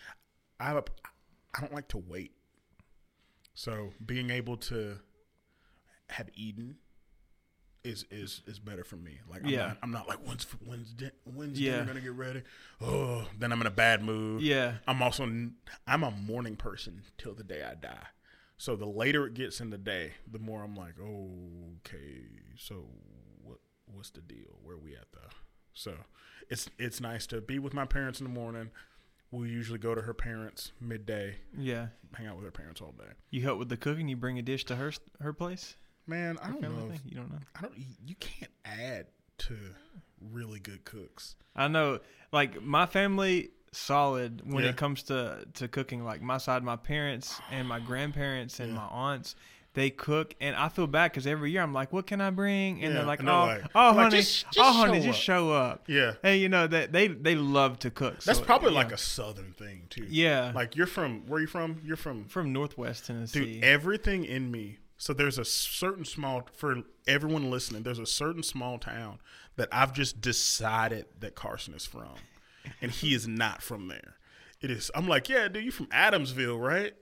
I 0.59 0.65
have 0.65 0.77
a, 0.77 0.83
I 1.55 1.61
don't 1.61 1.73
like 1.73 1.87
to 1.89 1.97
wait. 1.97 2.31
So 3.53 3.91
being 4.05 4.29
able 4.29 4.57
to 4.57 4.97
have 6.09 6.29
eaten 6.33 6.77
is 7.83 8.05
is 8.11 8.41
is 8.45 8.59
better 8.59 8.83
for 8.83 8.95
me. 8.97 9.19
Like 9.29 9.43
I'm 9.43 9.49
Yeah. 9.49 9.67
not, 9.67 9.77
I'm 9.83 9.91
not 9.91 10.07
like 10.07 10.19
when's 10.27 10.43
when's 10.65 10.91
di- 10.93 11.11
when's 11.23 11.59
Yeah. 11.59 11.73
dinner 11.73 11.85
gonna 11.85 12.01
get 12.01 12.13
ready? 12.13 12.43
Oh, 12.81 13.27
then 13.37 13.51
I'm 13.51 13.61
in 13.61 13.67
a 13.67 13.71
bad 13.71 14.03
mood. 14.03 14.41
yeah, 14.41 14.75
I'm 14.87 15.01
also 15.01 15.23
I'm 15.87 16.03
a 16.03 16.11
morning 16.11 16.55
person 16.55 17.03
till 17.17 17.33
the 17.33 17.43
day 17.43 17.63
I 17.63 17.75
die. 17.75 18.07
So 18.57 18.75
the 18.75 18.85
later 18.85 19.25
it 19.25 19.33
gets 19.35 19.61
in 19.61 19.69
the 19.69 19.77
day, 19.77 20.13
the 20.29 20.39
more 20.39 20.63
I'm 20.63 20.75
like, 20.75 20.95
okay, 20.99 22.23
so 22.57 22.87
what 23.41 23.59
what's 23.85 24.09
the 24.09 24.21
deal? 24.21 24.57
Where 24.61 24.77
we 24.77 24.95
at 24.95 25.05
though? 25.13 25.29
So 25.73 25.93
it's 26.49 26.69
it's 26.77 26.99
nice 27.01 27.27
to 27.27 27.41
be 27.41 27.59
with 27.59 27.73
my 27.73 27.85
parents 27.85 28.19
in 28.19 28.25
the 28.25 28.33
morning. 28.33 28.69
We 29.31 29.49
usually 29.49 29.77
go 29.79 29.93
to 29.93 30.01
her 30.01 30.13
parents 30.15 30.71
midday, 30.81 31.35
yeah. 31.55 31.87
hang 32.15 32.25
out 32.25 32.35
with 32.35 32.45
her 32.45 32.51
parents 32.51 32.81
all 32.81 32.93
day. 32.97 33.11
You 33.29 33.43
help 33.43 33.59
with 33.59 33.69
the 33.69 33.77
cooking. 33.77 34.07
You 34.07 34.15
bring 34.17 34.39
a 34.39 34.41
dish 34.41 34.65
to 34.65 34.75
her 34.75 34.91
her 35.21 35.33
place. 35.33 35.75
Man, 36.07 36.39
I 36.41 36.47
don't 36.47 36.61
know. 36.61 36.91
If, 36.91 37.01
You 37.05 37.17
don't 37.17 37.31
know. 37.31 37.37
I 37.55 37.61
don't. 37.61 37.73
You 38.05 38.15
can't 38.15 38.51
add 38.65 39.05
to 39.39 39.55
really 40.31 40.59
good 40.59 40.83
cooks. 40.83 41.35
I 41.55 41.67
know, 41.67 41.99
like 42.31 42.61
my 42.63 42.87
family, 42.87 43.51
solid 43.71 44.41
when 44.51 44.63
Yeah. 44.63 44.71
it 44.71 44.77
comes 44.77 45.03
to 45.03 45.45
to 45.53 45.67
cooking. 45.67 46.03
Like 46.03 46.21
my 46.23 46.39
side, 46.39 46.63
my 46.63 46.75
parents 46.77 47.39
and 47.51 47.67
my 47.67 47.79
grandparents 47.89 48.59
and 48.59 48.69
Yeah. 48.71 48.77
my 48.79 48.87
aunts, 48.87 49.35
they 49.75 49.89
cook, 49.91 50.35
and 50.41 50.55
I 50.55 50.67
feel 50.69 50.87
bad 50.87 51.11
because 51.11 51.27
every 51.27 51.51
year 51.51 51.61
I'm 51.61 51.73
like, 51.73 51.93
"What 51.93 52.07
can 52.07 52.21
I 52.21 52.31
bring?" 52.31 52.83
And 52.83 52.91
Yeah, 52.93 52.99
they're 52.99 53.07
like, 53.07 53.19
and 53.19 53.29
"Oh, 53.29 53.45
like- 53.45 53.63
oh, 53.75 53.93
honey, 53.93 54.17
"Just- 54.17 54.45
oh, 54.45 54.51
just 54.51 54.59
oh, 54.69 54.73
honey, 54.73 54.99
show 54.99 55.05
just 55.05 55.21
show 55.21 55.51
up." 55.51 55.83
Yeah, 55.87 56.13
Hey, 56.23 56.37
you 56.37 56.49
know 56.49 56.65
that 56.67 56.91
they 56.91 57.07
they 57.07 57.35
love 57.35 57.79
to 57.79 57.91
cook. 57.91 58.21
that's 58.23 58.39
so, 58.39 58.45
probably 58.45 58.71
like 58.71 58.91
a 58.91 58.97
southern 58.97 59.53
thing 59.53 59.83
too. 59.89 60.05
yeah, 60.09 60.51
Like 60.55 60.75
you're 60.75 60.87
from 60.87 61.25
where 61.27 61.37
Are 61.37 61.41
you 61.41 61.47
from? 61.47 61.81
You're 61.85 61.97
from 61.97 62.25
from 62.25 62.51
Northwest 62.51 63.05
Tennessee. 63.07 63.55
Dude, 63.55 63.63
everything 63.63 64.25
in 64.25 64.49
me. 64.51 64.77
So 64.97 65.13
there's 65.13 65.37
a 65.37 65.45
certain 65.45 66.03
small 66.03 66.47
for 66.53 66.77
everyone 67.07 67.49
listening. 67.49 67.83
There's 67.83 67.99
a 67.99 68.05
certain 68.05 68.43
small 68.43 68.77
town 68.79 69.19
that 69.55 69.69
I've 69.71 69.93
just 69.93 70.19
decided 70.19 71.05
that 71.19 71.35
Carson 71.35 71.73
is 71.73 71.85
from, 71.85 72.15
and 72.81 72.91
he 72.91 73.13
is 73.13 73.27
not 73.27 73.61
from 73.61 73.87
there. 73.87 74.15
It 74.61 74.71
is. 74.71 74.91
I'm 74.93 75.07
like, 75.07 75.29
yeah, 75.29 75.47
dude, 75.47 75.63
you 75.63 75.71
from 75.71 75.85
Adamsville, 75.87 76.59
right? 76.59 76.93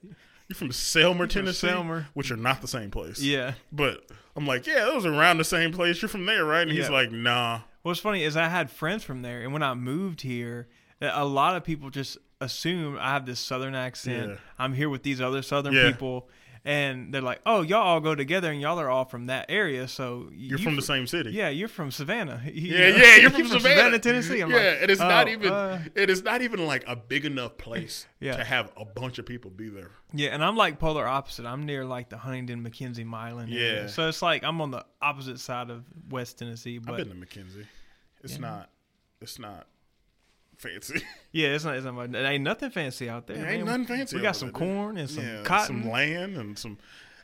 You're 0.47 0.55
from 0.57 0.69
Selmer, 0.69 1.29
Tennessee, 1.29 1.67
Selmer. 1.67 2.05
which 2.13 2.31
are 2.31 2.37
not 2.37 2.61
the 2.61 2.67
same 2.67 2.91
place. 2.91 3.19
yeah. 3.21 3.53
But 3.71 4.03
I'm 4.35 4.45
like, 4.47 4.65
yeah, 4.67 4.85
those 4.85 5.03
was 5.03 5.05
around 5.05 5.37
the 5.37 5.43
same 5.43 5.71
place. 5.71 6.01
You're 6.01 6.09
from 6.09 6.25
there, 6.25 6.45
right? 6.45 6.61
And 6.67 6.71
he's 6.71 6.89
like, 6.89 7.11
nah. 7.11 7.61
What's 7.83 7.99
funny 7.99 8.23
is 8.23 8.35
I 8.37 8.47
had 8.49 8.69
friends 8.69 9.03
from 9.03 9.21
there, 9.21 9.41
and 9.41 9.53
when 9.53 9.63
I 9.63 9.73
moved 9.73 10.21
here, 10.21 10.67
a 11.01 11.25
lot 11.25 11.55
of 11.55 11.63
people 11.63 11.89
just 11.89 12.17
assume 12.41 12.97
I 12.99 13.11
have 13.13 13.25
this 13.25 13.39
southern 13.39 13.73
accent. 13.75 14.29
Yeah. 14.31 14.35
I'm 14.59 14.73
here 14.73 14.89
with 14.89 15.03
these 15.03 15.21
other 15.21 15.41
southern 15.41 15.73
Yeah. 15.73 15.91
people, 15.91 16.29
and 16.67 17.13
they're 17.13 17.21
like, 17.21 17.39
"Oh, 17.45 17.61
y'all 17.61 17.81
all 17.81 17.99
go 18.01 18.13
together, 18.13 18.51
and 18.51 18.59
y'all 18.59 18.77
are 18.79 18.89
all 18.89 19.05
from 19.05 19.27
that 19.27 19.45
area, 19.47 19.87
so 19.87 20.27
You're 20.33 20.59
you 20.59 20.63
from 20.65 20.73
fr- 20.73 20.81
the 20.81 20.85
same 20.85 21.07
city. 21.07 21.31
Yeah, 21.31 21.47
you're 21.47 21.69
from 21.69 21.91
Savannah. 21.91 22.41
You 22.45 22.73
Yeah, 22.75 22.89
know? 22.91 22.95
yeah, 22.97 23.15
you're 23.15 23.29
from 23.39 23.47
Savannah. 23.47 23.99
Tennessee. 23.99 24.41
I'm 24.41 24.51
yeah, 24.51 24.57
like, 24.57 24.81
and 24.81 24.91
it's 24.91 24.99
not 24.99 25.27
"Oh, 25.27 25.31
even 25.31 25.51
uh." 25.53 25.83
it 25.95 26.09
is 26.09 26.23
not 26.23 26.41
even 26.41 26.67
like 26.67 26.83
a 26.85 26.95
big 26.97 27.23
enough 27.25 27.57
place 27.57 28.05
Yeah. 28.19 28.35
to 28.35 28.43
have 28.43 28.71
a 28.75 28.83
bunch 28.83 29.17
of 29.17 29.25
people 29.25 29.49
be 29.49 29.69
there. 29.69 29.91
Yeah, 30.13 30.29
and 30.33 30.43
I'm 30.43 30.57
like 30.57 30.77
polar 30.77 31.07
opposite. 31.07 31.45
I'm 31.45 31.65
near 31.65 31.85
like 31.85 32.09
the 32.09 32.17
Huntingdon, 32.17 32.63
McKenzie, 32.69 33.05
Milan. 33.05 33.49
area. 33.51 33.83
Yeah. 33.83 33.87
so 33.87 34.07
it's 34.09 34.21
like 34.21 34.43
I'm 34.43 34.59
on 34.59 34.71
the 34.71 34.85
opposite 35.01 35.39
side 35.39 35.69
of 35.69 35.85
West 36.09 36.37
Tennessee. 36.39 36.79
But 36.79 36.99
I've 36.99 37.07
been 37.09 37.19
to 37.21 37.25
McKenzie. 37.25 37.65
It's 38.23 38.33
Yeah. 38.33 38.39
not. 38.39 38.69
It's 39.21 39.39
not 39.39 39.67
fancy. 40.57 41.01
yeah, 41.31 41.49
it's 41.49 41.63
not. 41.63 41.75
It's 41.75 41.85
not. 41.85 42.13
It 42.13 42.15
ain't 42.15 42.43
nothing 42.43 42.69
fancy 42.69 43.09
out 43.09 43.27
there. 43.27 43.37
It 43.37 43.49
ain't 43.49 43.65
man. 43.65 43.81
nothing 43.81 43.97
fancy 43.97 44.15
We 44.15 44.21
got 44.21 44.35
some 44.35 44.51
corn 44.51 44.97
and 44.97 45.09
some 45.09 45.23
yeah, 45.23 45.43
cotton. 45.43 45.83
some 45.83 45.91
land, 45.91 46.35
and 46.37 46.57
some. 46.57 46.77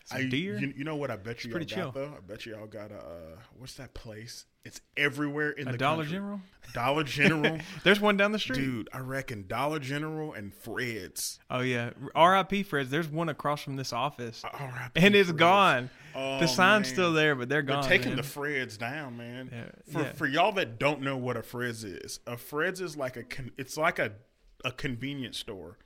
Some 0.06 0.18
I, 0.18 0.24
deer. 0.26 0.58
You, 0.60 0.74
you 0.78 0.84
know 0.84 0.96
what? 0.98 1.10
I 1.12 1.16
bet 1.16 1.44
you 1.44 1.50
y'all 1.50 1.58
pretty 1.58 1.74
got 1.74 1.82
chill. 1.82 1.92
though. 1.92 2.14
I 2.18 2.20
bet 2.20 2.46
you 2.46 2.56
y'all 2.56 2.68
got 2.68 2.92
a. 2.92 2.96
Uh, 2.98 3.38
what's 3.58 3.76
that 3.76 3.94
place? 3.94 4.46
It's 4.66 4.80
everywhere 4.98 5.52
in 5.52 5.68
a 5.68 5.72
the 5.74 5.78
Dollar 5.78 6.04
country. 6.04 6.14
General. 6.18 6.42
Dollar 6.74 7.04
General, 7.04 7.58
There's 7.84 8.00
one 8.00 8.16
down 8.18 8.32
the 8.32 8.40
street. 8.40 8.56
dude. 8.60 8.90
I 8.94 9.00
reckon 9.00 9.46
Dollar 9.48 9.80
General 9.80 10.34
and 10.34 10.54
Fred's. 10.54 11.40
Oh 11.50 11.60
yeah, 11.62 11.92
R.I.P. 12.16 12.64
Fred's. 12.64 12.90
There's 12.90 13.10
one 13.10 13.28
across 13.30 13.62
from 13.62 13.76
this 13.76 13.92
office, 13.94 14.42
R.I.P. 14.46 14.92
and 15.06 15.16
it's 15.16 15.30
Fred's. 15.30 15.40
gone. 15.40 15.90
Oh, 16.16 16.40
the 16.40 16.48
sign's 16.48 16.88
man. 16.88 16.94
still 16.94 17.14
there, 17.14 17.36
but 17.36 17.50
they're 17.50 17.62
gone. 17.62 17.82
They're 17.82 17.90
taking 17.90 18.16
man. 18.16 18.18
the 18.18 18.24
Freds 18.24 18.78
down, 18.78 19.18
man. 19.18 19.50
Yeah, 19.52 19.94
For 19.94 20.02
yeah. 20.02 20.14
for 20.14 20.28
y'all 20.28 20.52
that 20.54 20.80
don't 20.80 21.02
know 21.02 21.18
what 21.18 21.36
a 21.38 21.42
Freds 21.42 21.84
is, 21.84 22.20
a 22.28 22.36
Freds 22.36 22.82
is 22.82 22.96
like 22.98 23.18
a 23.18 23.24
con- 23.24 23.52
it's 23.58 23.78
like 23.78 24.00
a 24.00 24.14
a 24.66 24.72
convenience 24.72 25.38
store 25.38 25.78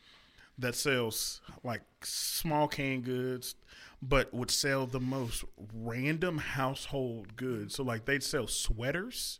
that 0.59 0.75
sells 0.75 1.41
like 1.63 1.81
small 2.03 2.67
canned 2.67 3.05
goods, 3.05 3.55
but 4.01 4.33
would 4.33 4.51
sell 4.51 4.85
the 4.85 4.99
most 4.99 5.43
random 5.73 6.37
household 6.37 7.35
goods. 7.35 7.75
So 7.75 7.83
like 7.83 8.05
they'd 8.05 8.23
sell 8.23 8.47
sweaters 8.47 9.39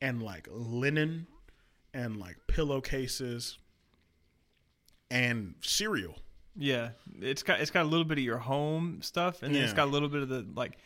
and 0.00 0.22
like 0.22 0.46
linen 0.50 1.26
and 1.94 2.16
like 2.18 2.36
pillowcases 2.46 3.58
and 5.10 5.54
cereal. 5.62 6.16
Yeah, 6.58 6.90
it's 7.20 7.42
got 7.42 7.60
it's 7.60 7.70
got 7.70 7.82
a 7.82 7.88
little 7.88 8.04
bit 8.04 8.18
of 8.18 8.24
your 8.24 8.38
home 8.38 9.00
stuff, 9.02 9.42
and 9.42 9.54
then 9.54 9.62
it's 9.62 9.72
Yeah. 9.72 9.76
got 9.76 9.88
a 9.88 9.90
little 9.90 10.08
bit 10.08 10.22
of 10.22 10.28
the 10.30 10.46
like, 10.54 10.78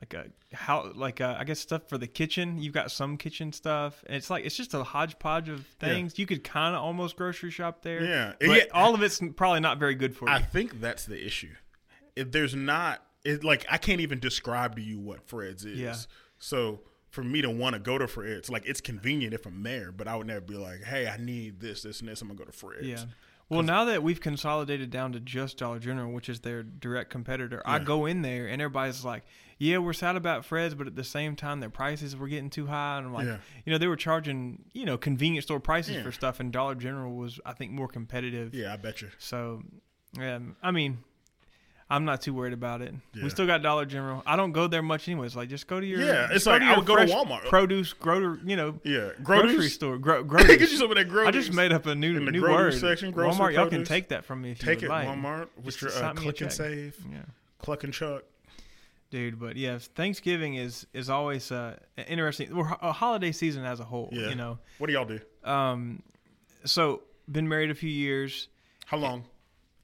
like 0.00 0.14
a 0.14 0.26
how 0.54 0.92
like 0.94 1.20
uh, 1.20 1.36
I 1.38 1.42
guess 1.44 1.58
stuff 1.58 1.88
for 1.88 1.98
the 1.98 2.06
kitchen. 2.06 2.60
You've 2.62 2.72
got 2.74 2.92
some 2.92 3.16
kitchen 3.16 3.52
stuff, 3.52 4.04
and 4.06 4.14
it's 4.16 4.30
like 4.30 4.44
it's 4.46 4.56
just 4.56 4.72
a 4.72 4.84
hodgepodge 4.84 5.48
of 5.48 5.66
things. 5.80 6.16
You 6.18 6.26
could 6.26 6.44
kind 6.44 6.76
of 6.76 6.82
almost 6.82 7.16
grocery 7.16 7.50
shop 7.50 7.82
there. 7.82 8.04
Yeah. 8.04 8.32
but 8.38 8.48
Yeah. 8.48 8.62
all 8.72 8.94
of 8.94 9.02
it's 9.02 9.20
probably 9.36 9.60
not 9.60 9.78
very 9.78 9.96
good 9.96 10.14
for 10.16 10.28
you. 10.28 10.34
I 10.34 10.40
think 10.42 10.80
that's 10.80 11.04
the 11.06 11.24
issue. 11.24 11.54
If 12.16 12.32
there's 12.32 12.54
not, 12.54 13.04
it, 13.24 13.44
like 13.44 13.66
I 13.70 13.78
can't 13.78 14.00
even 14.00 14.18
describe 14.20 14.76
to 14.76 14.82
you 14.82 14.98
what 14.98 15.26
Fred's 15.28 15.64
is. 15.64 15.78
Yeah. 15.78 15.94
So 16.38 16.80
for 17.10 17.22
me 17.24 17.42
to 17.42 17.50
want 17.50 17.74
to 17.74 17.80
go 17.80 17.98
to 17.98 18.06
Fred's, 18.06 18.48
like 18.50 18.64
it's 18.66 18.80
convenient 18.80 19.34
if 19.34 19.46
I'm 19.46 19.62
there, 19.62 19.92
but 19.92 20.06
I 20.08 20.16
would 20.16 20.26
never 20.26 20.40
be 20.40 20.54
like, 20.54 20.82
hey, 20.84 21.08
I 21.08 21.16
need 21.16 21.60
this, 21.60 21.82
this, 21.82 22.00
and 22.00 22.08
this. 22.08 22.22
I'm 22.22 22.28
gonna 22.28 22.38
go 22.38 22.44
to 22.44 22.52
Fred's. 22.52 22.86
Yeah. 22.86 23.04
Well, 23.48 23.62
now 23.64 23.86
that 23.86 24.04
we've 24.04 24.20
consolidated 24.20 24.90
down 24.90 25.10
to 25.14 25.18
just 25.18 25.58
Dollar 25.58 25.80
General, 25.80 26.12
which 26.12 26.28
is 26.28 26.38
their 26.38 26.62
direct 26.62 27.10
competitor, 27.10 27.60
I 27.66 27.80
go 27.80 28.06
in 28.06 28.22
there 28.22 28.46
and 28.46 28.62
everybody's 28.62 29.04
like, 29.04 29.24
"Yeah, 29.58 29.78
we're 29.78 29.92
sad 29.92 30.14
about 30.14 30.44
Fred's, 30.44 30.76
but 30.76 30.86
at 30.86 30.94
the 30.94 31.02
same 31.02 31.34
time, 31.34 31.58
their 31.58 31.68
prices 31.68 32.14
were 32.14 32.28
getting 32.28 32.48
too 32.48 32.66
high." 32.68 32.98
And 32.98 33.08
I'm 33.08 33.12
like, 33.12 33.26
Yeah. 33.26 33.38
you 33.66 33.72
know, 33.72 33.78
they 33.78 33.88
were 33.88 33.96
charging, 33.96 34.66
you 34.72 34.84
know, 34.86 34.96
convenience 34.96 35.46
store 35.46 35.58
prices 35.58 35.96
Yeah. 35.96 36.04
for 36.04 36.12
stuff, 36.12 36.38
and 36.38 36.52
Dollar 36.52 36.76
General 36.76 37.12
was, 37.16 37.40
I 37.44 37.52
think, 37.52 37.72
more 37.72 37.88
competitive. 37.88 38.54
Yeah, 38.54 38.72
I 38.72 38.76
bet 38.76 39.02
you. 39.02 39.08
So, 39.18 39.64
um, 40.20 40.54
I 40.62 40.70
mean, 40.70 40.98
I'm 41.92 42.04
not 42.04 42.20
too 42.22 42.32
worried 42.32 42.52
about 42.52 42.82
it. 42.82 42.94
Yeah. 43.14 43.24
We 43.24 43.30
still 43.30 43.46
got 43.46 43.62
Dollar 43.62 43.84
General. 43.84 44.22
I 44.24 44.36
don't 44.36 44.52
go 44.52 44.68
there 44.68 44.80
much 44.80 45.08
anyways. 45.08 45.34
Like, 45.34 45.48
just 45.48 45.66
go 45.66 45.80
to 45.80 45.84
your 45.86 46.00
Yeah, 46.00 46.28
it's 46.30 46.46
like 46.46 46.62
I 46.62 46.76
would 46.76 46.86
go 46.86 46.94
to 46.94 47.04
Walmart. 47.04 47.46
produce, 47.46 47.92
grocer, 47.92 48.38
you 48.44 48.54
know, 48.54 48.78
Yeah, 48.84 49.10
grocery 49.22 49.48
grocery 49.54 49.68
store, 49.70 49.98
gro- 49.98 50.22
Get 50.24 50.60
you 50.60 50.66
some 50.68 50.90
of 50.90 50.96
that 50.96 51.08
grocery. 51.08 51.26
I 51.28 51.30
just 51.32 51.52
made 51.52 51.72
up 51.72 51.86
a 51.86 51.94
new 51.96 52.16
In 52.16 52.24
the 52.26 52.30
new 52.30 52.42
word. 52.42 52.74
section, 52.74 53.10
grocery 53.10 53.40
Walmart, 53.46 53.54
y'all 53.54 53.66
can 53.68 53.82
take 53.84 54.08
that 54.10 54.24
from 54.24 54.40
me 54.40 54.52
if 54.52 54.60
Take 54.60 54.82
you 54.82 54.88
would 54.88 54.94
like. 54.94 55.08
Walmart, 55.08 55.48
with 55.56 55.76
Just 55.78 55.82
your 55.82 55.90
uh, 55.90 55.94
sign 55.94 56.14
me 56.14 56.20
a 56.20 56.22
click 56.22 56.40
and 56.42 56.52
save, 56.52 56.96
Yeah, 57.10 57.18
cluck 57.58 57.82
and 57.82 57.92
chuck. 57.92 58.22
dude. 59.10 59.40
But 59.40 59.56
yeah, 59.56 59.78
Thanksgiving 59.78 60.54
is 60.54 60.86
is 60.94 61.10
always 61.10 61.50
uh, 61.50 61.76
interesting. 62.08 62.54
We're 62.54 62.72
a 62.80 62.92
holiday 62.92 63.32
season 63.32 63.64
as 63.64 63.80
a 63.80 63.84
whole. 63.84 64.10
Yeah. 64.12 64.28
You 64.28 64.36
know. 64.36 64.58
What 64.78 64.86
do 64.86 64.92
y'all 64.92 65.04
do? 65.06 65.18
Um, 65.42 66.02
so 66.64 67.02
been 67.30 67.48
married 67.48 67.70
a 67.70 67.74
few 67.74 67.90
years. 67.90 68.46
How 68.86 68.96
long 68.96 69.24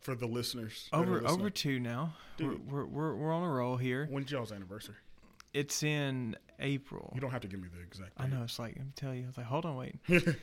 for 0.06 0.14
the 0.14 0.26
listeners? 0.26 0.88
Over 0.92 1.26
over 1.26 1.50
two 1.50 1.80
now. 1.80 2.14
We're, 2.38 2.54
we're 2.54 2.84
we're 2.86 3.14
we're 3.16 3.32
on 3.32 3.42
a 3.42 3.50
roll 3.50 3.76
here. 3.76 4.06
When's 4.08 4.30
y'all's 4.30 4.52
anniversary? 4.52 4.94
It's 5.52 5.82
in 5.82 6.36
April. 6.60 7.10
You 7.12 7.20
don't 7.20 7.32
have 7.32 7.40
to 7.40 7.48
give 7.48 7.60
me 7.60 7.68
the 7.74 7.82
exact. 7.82 8.12
I 8.16 8.28
know. 8.28 8.44
It's 8.44 8.60
like 8.60 8.76
let 8.76 8.86
me 8.86 8.92
tell 8.94 9.12
you. 9.12 9.24
I 9.24 9.26
was 9.26 9.36
like, 9.36 9.46
hold 9.46 9.66
on, 9.66 9.76
wait. 9.76 9.96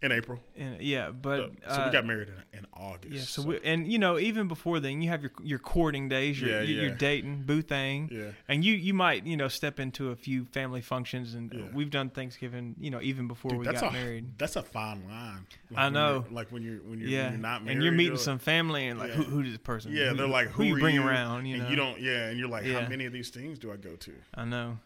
in 0.00 0.12
April. 0.12 0.38
And, 0.56 0.80
yeah, 0.80 1.10
but 1.10 1.50
so 1.66 1.72
uh, 1.72 1.82
we 1.86 1.92
got 1.92 2.06
married 2.06 2.28
in, 2.52 2.60
in 2.60 2.66
August. 2.72 3.12
Yeah. 3.12 3.20
So, 3.22 3.42
we, 3.42 3.60
and 3.64 3.90
you 3.90 3.98
know, 3.98 4.16
even 4.16 4.46
before 4.46 4.78
then, 4.78 5.02
you 5.02 5.08
have 5.08 5.22
your 5.22 5.32
your 5.42 5.58
courting 5.58 6.08
days. 6.08 6.40
Your, 6.40 6.50
Yeah, 6.50 6.60
your, 6.60 6.76
yeah. 6.76 6.82
your 6.82 6.90
dating, 6.94 7.42
boo 7.42 7.62
thing. 7.62 8.08
yeah, 8.12 8.30
And 8.48 8.64
you 8.64 8.74
you 8.74 8.94
might 8.94 9.26
you 9.26 9.36
know 9.36 9.48
step 9.48 9.80
into 9.80 10.10
a 10.10 10.16
few 10.16 10.44
family 10.44 10.80
functions, 10.82 11.34
and 11.34 11.52
Yeah. 11.52 11.62
we've 11.74 11.90
done 11.90 12.10
Thanksgiving. 12.10 12.76
You 12.78 12.90
know, 12.92 13.00
even 13.00 13.26
before 13.26 13.50
Dude, 13.50 13.60
we 13.60 13.64
got 13.66 13.82
a 13.82 13.90
married. 13.90 14.38
that's 14.38 14.54
a 14.54 14.62
fine 14.62 15.02
line. 15.08 15.46
Like 15.70 15.78
I 15.78 15.84
when 15.86 15.92
know. 15.94 16.12
you're- 16.20 16.34
like 16.34 16.52
when 16.52 16.62
you're 16.62 16.78
when 16.78 17.00
you're, 17.00 17.08
Yeah, 17.08 17.24
when 17.24 17.32
you're 17.32 17.40
not 17.42 17.64
married, 17.64 17.74
and 17.76 17.82
you're 17.82 17.92
meeting 17.92 18.12
like- 18.14 18.22
some 18.22 18.38
family, 18.38 18.86
and 18.86 19.00
like, 19.00 19.10
who 19.10 19.24
who 19.24 19.42
does 19.42 19.50
this 19.52 19.58
person? 19.58 19.92
Yeah, 19.92 20.10
who, 20.10 20.16
they're 20.16 20.28
like, 20.28 20.46
who, 20.48 20.62
who 20.62 20.68
you 20.68 20.78
bring 20.78 20.94
you? 20.94 21.02
around? 21.06 21.46
You 21.46 21.54
and 21.56 21.64
know, 21.64 21.70
you 21.70 21.76
don't. 21.76 22.00
Yeah, 22.00 22.28
and 22.28 22.38
you're 22.38 22.48
like, 22.48 22.64
how 22.66 22.88
many 22.88 23.04
of 23.06 23.12
these 23.12 23.30
things 23.30 23.58
do 23.58 23.72
I 23.72 23.76
go 23.76 23.96
to? 23.96 24.12
I 24.34 24.44
know. 24.44 24.78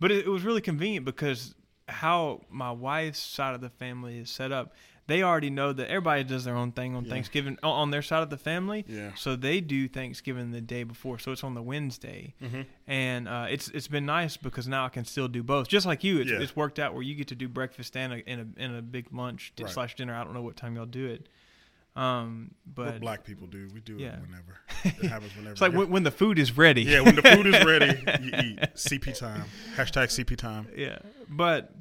But 0.00 0.10
it, 0.10 0.26
it 0.26 0.28
was 0.28 0.42
really 0.42 0.60
convenient 0.60 1.06
because 1.06 1.54
how 1.88 2.40
my 2.50 2.70
wife's 2.72 3.18
side 3.18 3.54
of 3.54 3.60
the 3.60 3.70
family 3.70 4.18
is 4.18 4.30
set 4.30 4.52
up, 4.52 4.72
they 5.06 5.22
already 5.22 5.50
know 5.50 5.70
that 5.70 5.88
everybody 5.88 6.24
does 6.24 6.44
their 6.44 6.56
own 6.56 6.72
thing 6.72 6.96
on 6.96 7.04
Yeah. 7.04 7.10
Thanksgiving 7.10 7.58
on- 7.62 7.90
their 7.90 8.00
side 8.00 8.22
of 8.22 8.30
the 8.30 8.38
family. 8.38 8.86
Yeah. 8.88 9.12
So 9.16 9.36
they 9.36 9.60
do 9.60 9.86
Thanksgiving 9.86 10.50
the 10.50 10.62
day 10.62 10.82
before, 10.82 11.18
so 11.18 11.30
it's 11.32 11.44
on 11.44 11.52
the 11.54 11.62
Wednesday, 11.62 12.34
Mm-hmm. 12.42 12.62
and 12.86 13.28
uh, 13.28 13.46
it's 13.50 13.68
it's 13.68 13.88
been 13.88 14.06
nice 14.06 14.38
because 14.38 14.66
now 14.66 14.86
I 14.86 14.88
can 14.88 15.04
still 15.04 15.28
do 15.28 15.42
both. 15.42 15.68
Just 15.68 15.84
like 15.84 16.02
you, 16.04 16.20
it's, 16.20 16.30
Yeah. 16.30 16.40
it's 16.40 16.56
worked 16.56 16.78
out 16.78 16.94
where 16.94 17.02
you 17.02 17.14
get 17.14 17.28
to 17.28 17.34
do 17.34 17.48
breakfast 17.48 17.96
and 17.98 18.14
a 18.14 18.26
and 18.28 18.40
a, 18.56 18.62
and 18.62 18.76
a 18.76 18.82
big 18.82 19.12
lunch 19.12 19.52
Right. 19.60 19.70
slash 19.70 19.94
dinner. 19.94 20.14
I 20.14 20.24
don't 20.24 20.32
know 20.32 20.42
what 20.42 20.56
time 20.56 20.76
y'all 20.76 20.86
do 20.86 21.06
it, 21.06 21.28
um, 21.96 22.50
but 22.66 22.86
What 22.86 23.00
black 23.00 23.24
people 23.24 23.46
do, 23.46 23.68
we 23.72 23.80
do 23.80 23.96
Yeah. 23.96 24.14
it 24.14 24.20
whenever. 24.20 24.58
It 25.04 25.08
happens 25.08 25.34
whenever. 25.36 25.52
it's 25.52 25.60
like 25.60 25.72
when, 25.72 25.90
when 25.90 26.02
the 26.02 26.10
food 26.10 26.38
is 26.38 26.56
ready. 26.56 26.82
yeah, 26.82 27.00
when 27.00 27.14
the 27.16 27.22
food 27.22 27.46
is 27.46 27.64
ready, 27.64 27.86
you 28.22 28.30
eat. 28.42 28.58
CP 28.74 29.16
time. 29.18 29.44
Hashtag 29.76 30.08
CP 30.08 30.36
time. 30.36 30.68
Yeah, 30.76 30.98
but 31.28 31.72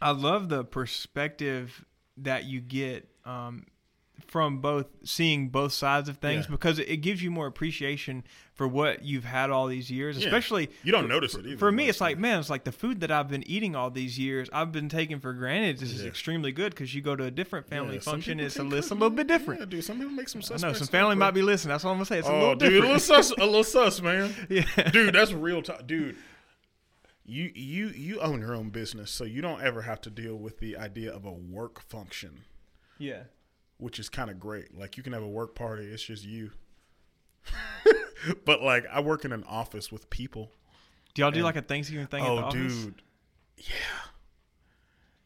I 0.00 0.10
love 0.12 0.48
the 0.48 0.64
perspective 0.64 1.84
that 2.18 2.44
you 2.44 2.60
get 2.60 3.08
um, 3.24 3.66
from 4.26 4.60
both 4.60 4.86
seeing 5.04 5.48
both 5.48 5.72
sides 5.72 6.08
of 6.08 6.18
things 6.18 6.46
Yeah. 6.46 6.50
because 6.52 6.78
it, 6.78 6.96
gives 6.96 7.22
you 7.22 7.30
more 7.30 7.46
appreciation 7.46 8.24
for 8.54 8.68
what 8.68 9.02
you've 9.04 9.24
had 9.24 9.50
all 9.50 9.66
these 9.66 9.90
years. 9.90 10.18
Yeah. 10.18 10.26
Especially 10.26 10.70
You 10.84 10.92
don't 10.92 11.08
notice 11.08 11.34
it 11.34 11.46
either. 11.46 11.56
for 11.56 11.72
me, 11.72 11.88
it's 11.88 12.00
like 12.00 12.18
man, 12.18 12.38
it's 12.40 12.50
like 12.50 12.64
the 12.64 12.72
food 12.72 13.00
that 13.00 13.10
I've 13.10 13.28
been 13.28 13.42
eating 13.48 13.74
all 13.74 13.90
these 13.90 14.18
years. 14.18 14.48
I've 14.52 14.70
been 14.72 14.88
taking 14.88 15.20
for 15.20 15.32
granted. 15.32 15.78
This 15.78 15.92
is 15.92 16.04
extremely 16.04 16.52
good 16.52 16.70
because 16.74 16.94
you 16.94 17.00
go 17.02 17.16
to 17.16 17.24
a 17.24 17.30
different 17.30 17.66
family 17.68 17.94
Yeah, 17.94 18.00
function. 18.00 18.38
It's 18.40 18.58
a, 18.58 18.66
it's 18.76 18.90
a 18.90 18.94
little 18.94 19.10
bit 19.10 19.26
different. 19.26 19.60
Yeah, 19.60 19.66
dude. 19.66 19.84
Some 19.84 19.98
people 19.98 20.12
make 20.12 20.28
some 20.28 20.42
I 20.52 20.56
know 20.58 20.72
some 20.72 20.86
family 20.88 21.16
might 21.16 21.32
be 21.32 21.42
listening. 21.42 21.70
That's 21.70 21.84
all 21.84 21.92
I'm 21.92 21.96
gonna 21.98 22.06
say. 22.06 22.18
It's 22.18 22.28
a 22.28 22.32
Oh, 22.32 22.38
little 22.38 22.54
dude, 22.56 22.72
a 22.74 22.80
little 22.80 22.98
sus, 22.98 23.30
a 23.30 23.36
little 23.44 23.64
sus, 23.64 24.00
man. 24.02 24.34
yeah, 24.48 24.64
dude 24.90 25.14
that's 25.14 25.32
real 25.32 25.62
talk 25.62 25.86
dude 25.86 26.16
you 27.24 27.50
you 27.54 27.88
you 27.88 28.20
own 28.20 28.40
your 28.40 28.54
own 28.54 28.70
business 28.70 29.10
so 29.10 29.24
you 29.24 29.40
don't 29.40 29.62
ever 29.62 29.82
have 29.82 30.00
to 30.00 30.10
deal 30.10 30.34
with 30.36 30.58
the 30.58 30.76
idea 30.76 31.12
of 31.12 31.24
a 31.24 31.30
work 31.32 31.80
function 31.80 32.42
yeah. 32.98 33.22
Which 33.80 33.98
is 33.98 34.08
kind 34.08 34.30
of 34.30 34.38
great 34.38 34.76
like 34.78 34.96
you 34.96 35.02
can 35.02 35.12
have 35.12 35.22
a 35.22 35.28
work 35.28 35.54
party 35.54 35.84
it's 35.84 36.02
just 36.02 36.24
you 36.24 36.50
but 38.44 38.62
like 38.62 38.84
i 38.92 39.00
work 39.00 39.24
in 39.24 39.32
an 39.32 39.44
office 39.44 39.90
with 39.90 40.08
people 40.10 40.50
Do 41.14 41.22
y'all 41.22 41.30
do 41.30 41.42
like 41.42 41.56
a 41.56 41.62
Thanksgiving 41.62 42.06
thing 42.06 42.24
at 42.24 42.34
the 42.34 42.46
oh 42.46 42.50
dude 42.50 43.02
yeah 43.56 43.64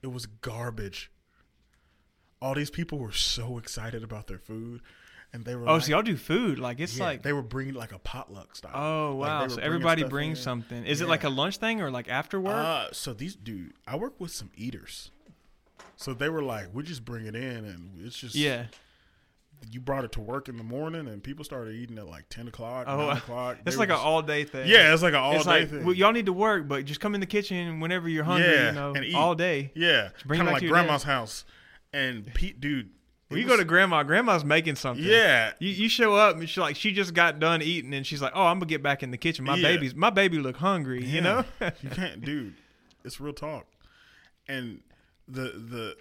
it 0.02 0.12
was 0.12 0.26
garbage 0.26 1.10
all 2.40 2.54
these 2.54 2.70
people 2.70 2.98
were 2.98 3.12
so 3.12 3.58
excited 3.58 4.02
about 4.02 4.26
their 4.26 4.38
food 4.38 4.80
and 5.32 5.44
they 5.44 5.56
were 5.56 5.68
Oh, 5.68 5.74
like, 5.74 5.82
so 5.82 5.90
y'all 5.90 6.02
do 6.02 6.16
food? 6.16 6.60
Like 6.60 6.78
it's 6.78 6.96
yeah, 6.96 7.06
like 7.06 7.22
they 7.22 7.32
were 7.32 7.42
bringing 7.42 7.74
like 7.74 7.90
a 7.90 7.98
potluck 7.98 8.54
style 8.54 8.70
Oh 8.74 9.14
wow! 9.16 9.42
were 9.42 9.48
so 9.48 9.60
everybody 9.60 10.04
brings 10.04 10.38
in. 10.38 10.44
something. 10.44 10.84
Is 10.86 11.00
it 11.00 11.08
like 11.08 11.24
a 11.24 11.28
lunch 11.28 11.56
thing 11.56 11.80
or 11.80 11.90
like 11.90 12.08
after 12.08 12.38
work? 12.40 12.54
Uh, 12.54 12.86
so 12.92 13.12
these 13.12 13.34
dude, 13.34 13.72
I 13.84 13.96
work 13.96 14.20
with 14.20 14.30
some 14.30 14.50
eaters. 14.54 15.10
So 16.04 16.12
they 16.14 16.28
were 16.28 16.42
like, 16.42 16.66
"We 16.72 16.82
just 16.82 17.04
bring 17.04 17.26
it 17.26 17.34
in, 17.34 17.64
and 17.64 17.90
it's 18.06 18.16
just 18.18 18.34
yeah. 18.34 18.66
You 19.70 19.80
brought 19.80 20.04
it 20.04 20.12
to 20.12 20.20
work 20.20 20.50
in 20.50 20.58
the 20.58 20.62
morning, 20.62 21.08
and 21.08 21.22
people 21.22 21.42
started 21.42 21.74
eating 21.74 21.96
at 21.96 22.06
like 22.06 22.28
ten 22.28 22.46
o'clock, 22.48 22.84
Oh, 22.86 22.98
nine 23.06 23.16
o'clock. 23.16 23.56
It's 23.64 23.76
They 23.76 23.80
like 23.80 23.88
an 23.88 23.94
all 23.94 24.20
day 24.20 24.44
thing. 24.44 24.68
yeah, 24.68 24.92
it's 24.92 25.02
like 25.02 25.14
an 25.14 25.20
all 25.20 25.36
it's 25.36 25.44
day 25.44 25.60
like 25.60 25.70
thing. 25.70 25.84
well, 25.86 25.94
y'all 25.94 26.12
need 26.12 26.26
to 26.26 26.34
work, 26.34 26.68
but 26.68 26.84
just 26.84 27.00
come 27.00 27.14
in 27.14 27.20
the 27.20 27.26
kitchen 27.26 27.80
whenever 27.80 28.06
you're 28.08 28.24
hungry. 28.24 28.52
Yeah, 28.52 28.66
you 28.68 28.72
know, 28.74 28.92
and 28.94 29.04
eat. 29.06 29.14
all 29.14 29.34
day. 29.34 29.72
yeah, 29.74 30.10
kind 30.28 30.42
of 30.42 30.52
like 30.52 30.66
grandma's 30.66 31.04
house. 31.04 31.46
And 31.94 32.26
Pete, 32.34 32.60
dude, 32.60 32.90
When 33.28 33.40
you 33.40 33.46
go 33.46 33.56
to 33.56 33.64
grandma, 33.64 34.02
grandma's 34.02 34.44
making 34.44 34.74
something. 34.76 35.02
yeah, 35.06 35.52
You, 35.60 35.70
you 35.70 35.88
show 35.88 36.14
up 36.14 36.36
and 36.36 36.46
she 36.46 36.60
like 36.60 36.76
she 36.76 36.92
just 36.92 37.14
got 37.14 37.38
done 37.38 37.62
eating 37.62 37.94
and 37.94 38.06
she's 38.06 38.20
like, 38.20 38.32
oh, 38.34 38.44
I'm 38.44 38.58
gonna 38.58 38.66
get 38.66 38.82
back 38.82 39.02
in 39.02 39.10
the 39.12 39.16
kitchen. 39.16 39.46
My 39.46 39.54
Yeah. 39.56 39.68
baby's 39.68 39.94
my 39.94 40.10
baby 40.10 40.36
look 40.38 40.56
hungry. 40.58 41.02
You 41.06 41.22
know. 41.22 41.44
you 41.80 41.88
can't, 41.90 42.20
dude. 42.22 42.54
It's 43.02 43.18
real 43.18 43.32
talk. 43.32 43.66
And 44.46 44.80
the 45.28 45.94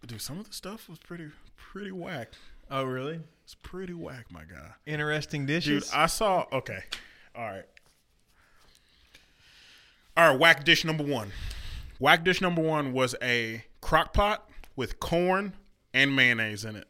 the 0.00 0.06
dude, 0.06 0.20
some 0.20 0.38
of 0.38 0.46
the 0.46 0.52
stuff 0.54 0.88
was 0.88 0.98
pretty 0.98 1.28
pretty 1.56 1.90
whack. 1.92 2.28
oh 2.70 2.84
really? 2.84 3.20
It's 3.44 3.54
pretty 3.54 3.94
whack, 3.94 4.26
my 4.30 4.42
guy. 4.42 4.72
Interesting 4.86 5.46
Dude, 5.46 5.62
dishes. 5.62 5.90
I 5.94 6.06
saw. 6.06 6.44
Okay, 6.52 6.80
all 7.34 7.44
right, 7.46 7.64
all 10.16 10.30
right. 10.30 10.38
Whack 10.38 10.64
dish 10.64 10.84
number 10.84 11.04
one. 11.04 11.30
Whack 11.98 12.24
dish 12.24 12.40
number 12.40 12.62
one 12.62 12.92
was 12.92 13.14
a 13.22 13.64
crock 13.80 14.12
pot 14.12 14.48
with 14.76 15.00
corn 15.00 15.54
and 15.94 16.14
mayonnaise 16.14 16.64
in 16.64 16.76
it. 16.76 16.86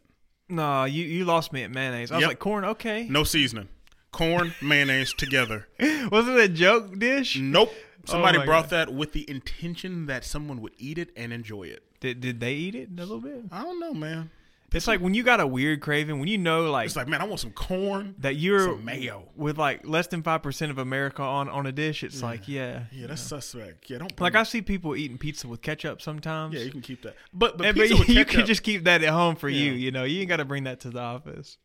no, 0.48 0.84
you 0.84 1.04
you 1.04 1.24
lost 1.24 1.52
me 1.52 1.62
at 1.62 1.70
mayonnaise. 1.70 2.10
I 2.10 2.16
was 2.16 2.22
Yep. 2.22 2.28
like 2.28 2.38
corn. 2.38 2.64
Okay. 2.64 3.06
No 3.08 3.24
seasoning. 3.24 3.68
Corn, 4.10 4.52
mayonnaise 4.62 5.12
together. 5.12 5.68
Was 6.10 6.26
it 6.28 6.36
a 6.40 6.48
joke 6.48 6.98
dish? 6.98 7.36
Nope. 7.38 7.70
Somebody 8.08 8.38
Oh 8.38 8.44
brought 8.44 8.70
that 8.70 8.92
with 8.92 9.12
the 9.12 9.28
intention 9.30 10.06
that 10.06 10.24
someone 10.24 10.60
would 10.62 10.72
eat 10.78 10.98
it 10.98 11.10
and 11.16 11.32
enjoy 11.32 11.64
it. 11.64 11.82
Did 12.00 12.20
did 12.20 12.40
they 12.40 12.54
eat 12.54 12.74
it 12.74 12.88
a 12.96 13.00
little 13.00 13.20
bit? 13.20 13.44
I 13.52 13.62
don't 13.62 13.80
know, 13.80 13.92
man. 13.94 14.30
It's 14.70 14.86
like 14.86 15.00
when 15.00 15.14
you 15.14 15.22
got 15.22 15.40
a 15.40 15.46
weird 15.46 15.80
craving, 15.80 16.18
when 16.18 16.28
you 16.28 16.36
know 16.36 16.70
like 16.70 16.84
It's 16.86 16.94
like, 16.96 17.08
man, 17.08 17.22
I 17.22 17.24
want 17.24 17.40
some 17.40 17.52
corn. 17.52 18.14
that 18.18 18.36
you're 18.36 18.76
mayo. 18.76 19.24
with 19.34 19.56
like 19.56 19.86
less 19.86 20.08
than 20.08 20.22
five 20.22 20.42
percent 20.42 20.70
of 20.70 20.76
America 20.76 21.22
on 21.22 21.48
on 21.48 21.66
a 21.66 21.72
dish. 21.72 22.02
It's 22.04 22.22
like 22.22 22.48
yeah, 22.48 22.82
Yeah, 22.92 23.06
that's 23.06 23.22
suspect. 23.22 23.88
Yeah, 23.88 23.98
don't. 23.98 24.10
like 24.20 24.32
bring- 24.34 24.40
I 24.40 24.42
see 24.44 24.60
people 24.60 24.94
eating 24.94 25.16
pizza 25.16 25.48
with 25.48 25.62
ketchup 25.62 26.02
sometimes. 26.02 26.54
Yeah, 26.54 26.60
you 26.62 26.70
can 26.70 26.82
keep 26.82 27.00
that. 27.02 27.14
But 27.32 27.56
but, 27.56 27.66
And- 27.66 27.76
but 27.78 27.88
pizza 27.88 28.12
you, 28.12 28.18
you 28.18 28.24
could 28.26 28.44
just 28.44 28.62
keep 28.62 28.84
that 28.84 29.02
at 29.02 29.08
home 29.08 29.36
for 29.36 29.48
you. 29.48 29.72
Yeah. 29.72 29.78
You 29.78 29.90
know, 29.90 30.04
you 30.04 30.20
ain't 30.20 30.28
got 30.28 30.36
to 30.36 30.44
bring 30.44 30.64
that 30.64 30.80
to 30.80 30.90
the 30.90 31.00
office. 31.00 31.56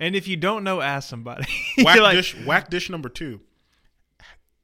And 0.00 0.14
if 0.14 0.28
you 0.28 0.36
don't 0.36 0.62
know, 0.64 0.80
ask 0.80 1.08
somebody. 1.08 1.44
whack 1.82 1.98
like, 1.98 2.14
dish. 2.16 2.36
Whack 2.44 2.68
dish 2.70 2.88
number 2.90 3.08
two. 3.08 3.40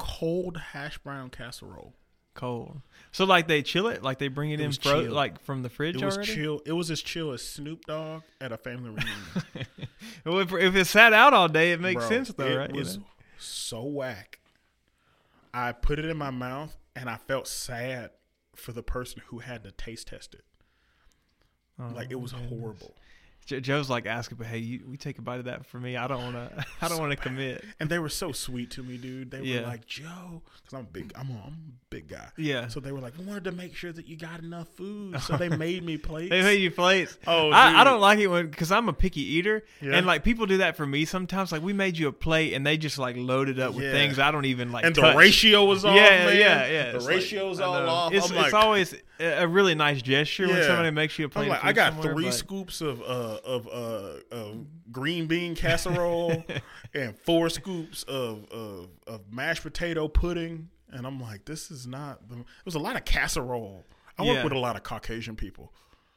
Cold 0.06 0.56
hash 0.58 0.98
brown 0.98 1.30
casserole. 1.30 1.94
cold. 2.34 2.82
So 3.12 3.24
like 3.24 3.46
they 3.48 3.62
chill 3.62 3.86
it, 3.88 4.02
like 4.02 4.18
they 4.18 4.28
bring 4.28 4.50
it, 4.50 4.60
It 4.60 4.64
in 4.64 4.72
fro- 4.72 5.00
like 5.02 5.40
from 5.42 5.62
the 5.62 5.70
fridge 5.70 5.96
It 5.96 6.04
was 6.04 6.16
already. 6.16 6.34
chill. 6.34 6.60
It 6.66 6.72
was 6.72 6.90
as 6.90 7.00
chill 7.00 7.32
as 7.32 7.42
Snoop 7.46 7.86
Dogg 7.86 8.22
at 8.40 8.52
a 8.52 8.56
family 8.58 8.90
reunion. 8.90 9.66
Well, 10.26 10.38
if, 10.40 10.52
if 10.52 10.74
it 10.76 10.84
sat 10.86 11.12
out 11.12 11.32
all 11.32 11.48
day, 11.48 11.72
it 11.72 11.80
makes 11.80 12.00
Bro, 12.00 12.08
sense 12.08 12.28
though, 12.32 12.46
it 12.46 12.54
right? 12.56 12.70
You 12.74 12.78
was 12.80 12.98
know? 12.98 13.04
so 13.38 13.82
whack. 13.84 14.40
I 15.54 15.72
put 15.72 15.98
it 15.98 16.04
in 16.06 16.16
my 16.16 16.30
mouth 16.30 16.76
and 16.96 17.08
I 17.08 17.16
felt 17.16 17.46
sad 17.48 18.10
for 18.56 18.72
the 18.72 18.82
person 18.82 19.22
who 19.28 19.38
had 19.38 19.62
to 19.64 19.70
taste 19.70 20.08
test 20.08 20.34
it. 20.34 20.44
Oh, 21.80 21.92
Like 21.94 22.10
it 22.10 22.20
was 22.20 22.32
oh, 22.34 22.38
goodness. 22.38 22.60
horrible. 22.60 22.94
Jo- 23.46 23.60
Joe's 23.60 23.90
like 23.90 24.06
asking, 24.06 24.38
but 24.38 24.46
hey, 24.46 24.58
you, 24.58 24.80
we 24.88 24.96
take 24.96 25.18
a 25.18 25.22
bite 25.22 25.38
of 25.38 25.44
that 25.46 25.66
for 25.66 25.78
me. 25.78 25.96
I 25.96 26.06
don't 26.06 26.22
want 26.22 26.34
to. 26.34 26.64
I 26.80 26.88
don't 26.88 26.96
So 26.96 27.00
want 27.02 27.10
to 27.12 27.16
commit. 27.16 27.64
And 27.78 27.90
they 27.90 27.98
were 27.98 28.08
so 28.08 28.32
sweet 28.32 28.70
to 28.72 28.82
me, 28.82 28.96
dude. 28.96 29.30
They 29.30 29.42
Yeah. 29.42 29.60
were 29.60 29.66
like, 29.66 29.86
Joe, 29.86 30.42
because 30.56 30.72
I'm 30.74 30.80
a 30.80 30.84
big, 30.84 31.12
I'm 31.14 31.28
a, 31.30 31.34
I'm 31.46 31.52
a 31.52 31.90
big 31.90 32.08
guy. 32.08 32.28
Yeah. 32.38 32.68
So 32.68 32.80
they 32.80 32.90
were 32.92 33.00
like, 33.00 33.18
we 33.18 33.24
wanted 33.24 33.44
to 33.44 33.52
make 33.52 33.74
sure 33.76 33.92
that 33.92 34.08
you 34.08 34.16
got 34.16 34.40
enough 34.40 34.68
food. 34.68 35.20
So 35.20 35.36
they 35.36 35.48
made 35.56 35.84
me 35.84 35.96
plates. 35.98 36.30
They 36.30 36.42
made 36.42 36.60
you 36.62 36.70
plates. 36.70 37.18
Oh, 37.26 37.50
I, 37.50 37.80
I 37.80 37.84
don't 37.84 38.00
like 38.00 38.18
it 38.18 38.28
when 38.28 38.48
because 38.48 38.72
I'm 38.72 38.88
a 38.88 38.92
picky 38.94 39.20
eater, 39.22 39.62
Yeah. 39.82 39.96
and 39.96 40.06
like 40.06 40.24
people 40.24 40.46
do 40.46 40.56
that 40.58 40.76
for 40.76 40.86
me 40.86 41.04
sometimes. 41.04 41.52
Like 41.52 41.62
we 41.62 41.72
made 41.74 41.98
you 41.98 42.08
a 42.08 42.12
plate, 42.12 42.54
and 42.54 42.66
they 42.66 42.76
just 42.78 42.98
like 42.98 43.16
loaded 43.16 43.58
it 43.58 43.62
up 43.62 43.74
with 43.74 43.84
Yeah. 43.84 43.92
things 43.92 44.18
I 44.18 44.30
don't 44.30 44.46
even 44.46 44.72
like. 44.72 44.84
and 44.84 44.94
the 44.94 45.14
ratio 45.16 45.64
was 45.66 45.84
off. 45.84 45.94
yeah, 45.96 46.26
man. 46.26 46.36
yeah, 46.38 46.66
yeah. 46.66 46.90
The 46.92 46.96
It's 46.96 47.04
like- 47.04 47.14
ratio's 47.16 47.60
I 47.60 47.64
all 47.64 47.88
off. 47.88 48.12
It's, 48.14 48.26
it's 48.26 48.34
like, 48.34 48.54
always 48.54 48.94
a 49.20 49.46
really 49.46 49.74
nice 49.76 50.02
gesture 50.02 50.48
when 50.48 50.62
somebody 50.64 50.90
makes 50.90 51.18
you 51.18 51.26
a 51.26 51.28
plate. 51.28 51.44
I'm 51.44 51.50
like, 51.50 51.64
I 51.64 51.72
got 51.72 52.00
three 52.02 52.30
scoops 52.32 52.80
of 52.80 53.00
uh 53.02 53.33
of 53.44 53.66
uh 53.68 54.20
of 54.34 54.66
green 54.92 55.26
bean 55.26 55.54
casserole 55.54 56.44
and 56.94 57.18
four 57.18 57.48
scoops 57.48 58.02
of, 58.04 58.44
of 58.50 58.88
of 59.06 59.20
mashed 59.32 59.62
potato 59.62 60.08
pudding, 60.08 60.68
and 60.90 61.06
I'm 61.06 61.20
like, 61.20 61.44
this 61.44 61.70
is 61.70 61.86
not. 61.86 62.28
The, 62.28 62.36
it 62.40 62.44
was 62.64 62.74
a 62.74 62.78
lot 62.80 62.96
of 62.96 63.04
casserole. 63.04 63.84
I 64.18 64.22
work 64.22 64.36
Yeah. 64.36 64.44
with 64.44 64.52
a 64.52 64.58
lot 64.58 64.76
of 64.76 64.82
Caucasian 64.84 65.34
people, 65.36 65.72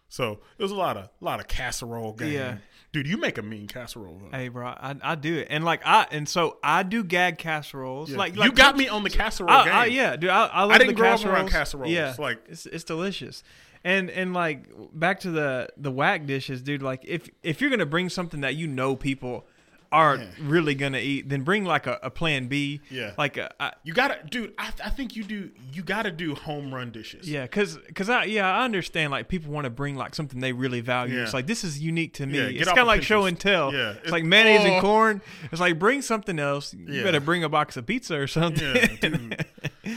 so 0.10 0.40
it 0.58 0.62
was 0.64 0.72
a 0.72 0.76
lot 0.76 0.98
of 0.98 1.10
lot 1.20 1.40
of 1.40 1.48
casserole 1.48 2.14
game. 2.14 2.32
Yeah. 2.34 2.58
dude, 2.94 3.08
you 3.08 3.18
make 3.18 3.38
a 3.38 3.42
mean 3.42 3.68
casserole. 3.68 4.20
Though. 4.24 4.38
Hey, 4.38 4.50
bro, 4.50 4.68
I, 4.68 4.96
I 5.02 5.16
do 5.16 5.36
it, 5.38 5.48
and 5.50 5.66
like 5.66 5.82
I 5.86 6.06
and 6.12 6.30
so 6.30 6.58
I 6.64 6.84
do 6.84 7.04
gag 7.04 7.38
casseroles. 7.40 8.12
Yeah. 8.12 8.18
Like, 8.18 8.36
you 8.36 8.42
like 8.42 8.56
got 8.56 8.78
me 8.78 8.88
on 8.88 9.04
the 9.04 9.10
casserole 9.10 9.50
I, 9.50 9.64
game. 9.66 9.74
I, 9.74 9.86
yeah, 9.88 10.16
dude, 10.16 10.30
I, 10.30 10.46
I 10.46 10.64
love 10.64 10.74
didn't 10.78 10.88
the 10.90 10.94
grow 10.94 11.10
up 11.12 11.26
around 11.26 11.50
casseroles. 11.50 11.92
Yeah, 11.92 12.14
Like- 12.20 12.40
it's 12.48 12.66
it's 12.68 12.84
delicious. 12.84 13.44
And 13.88 14.10
and 14.10 14.34
like 14.34 14.66
back 14.92 15.22
to 15.22 15.32
the 15.32 15.70
the 15.78 15.90
whack 15.90 16.26
dishes, 16.26 16.62
dude. 16.62 16.82
Like 16.82 17.06
if 17.06 17.30
if 17.42 17.62
you're 17.62 17.70
gonna 17.70 17.86
bring 17.86 18.10
something 18.10 18.42
that 18.42 18.58
you 18.58 18.68
know 18.68 18.98
people 18.98 19.48
are 19.92 20.18
Yeah. 20.18 20.26
really 20.42 20.76
gonna 20.76 20.98
eat, 21.00 21.30
then 21.30 21.42
bring 21.44 21.64
like 21.66 21.88
a, 21.88 22.00
a 22.04 22.10
plan 22.10 22.48
B. 22.48 22.82
Yeah. 22.90 23.14
Like 23.18 23.38
a, 23.38 23.52
I, 23.62 23.74
You 23.84 23.94
gotta, 23.94 24.20
dude. 24.30 24.54
I, 24.58 24.72
I 24.84 24.90
think 24.90 25.16
you 25.16 25.24
do. 25.24 25.52
You 25.72 25.84
gotta 25.84 26.12
do 26.12 26.36
home 26.36 26.74
run 26.74 26.92
dishes. 26.92 27.30
yeah, 27.30 27.48
cause, 27.48 27.78
cause 27.96 28.10
I 28.10 28.26
yeah 28.26 28.50
I 28.50 28.64
understand 28.66 29.12
like 29.12 29.28
people 29.28 29.52
want 29.52 29.66
to 29.66 29.70
bring 29.70 29.96
like 29.96 30.16
something 30.16 30.40
they 30.40 30.54
really 30.54 30.82
value. 30.82 31.18
Yeah. 31.18 31.24
It's 31.24 31.34
like 31.34 31.48
this 31.48 31.64
is 31.64 31.80
unique 31.80 32.14
to 32.16 32.26
me. 32.26 32.38
Yeah, 32.38 32.44
it's 32.46 32.68
kind 32.68 32.80
of 32.80 32.88
like 32.88 33.04
show 33.04 33.26
and 33.26 33.40
tell. 33.40 33.74
Yeah, 33.74 33.90
It's 33.92 33.98
it's- 34.00 34.12
like 34.12 34.24
mayonnaise 34.24 34.62
oh. 34.66 34.74
and 34.74 34.82
corn. 34.82 35.22
It's 35.52 35.62
like 35.62 35.78
bring 35.80 36.02
something 36.02 36.40
else. 36.40 36.74
You 36.74 37.04
better 37.04 37.20
bring 37.20 37.44
a 37.44 37.50
box 37.50 37.78
of 37.78 37.86
pizza 37.86 38.16
or 38.20 38.28
something. 38.28 38.76
Yeah. 38.76 39.38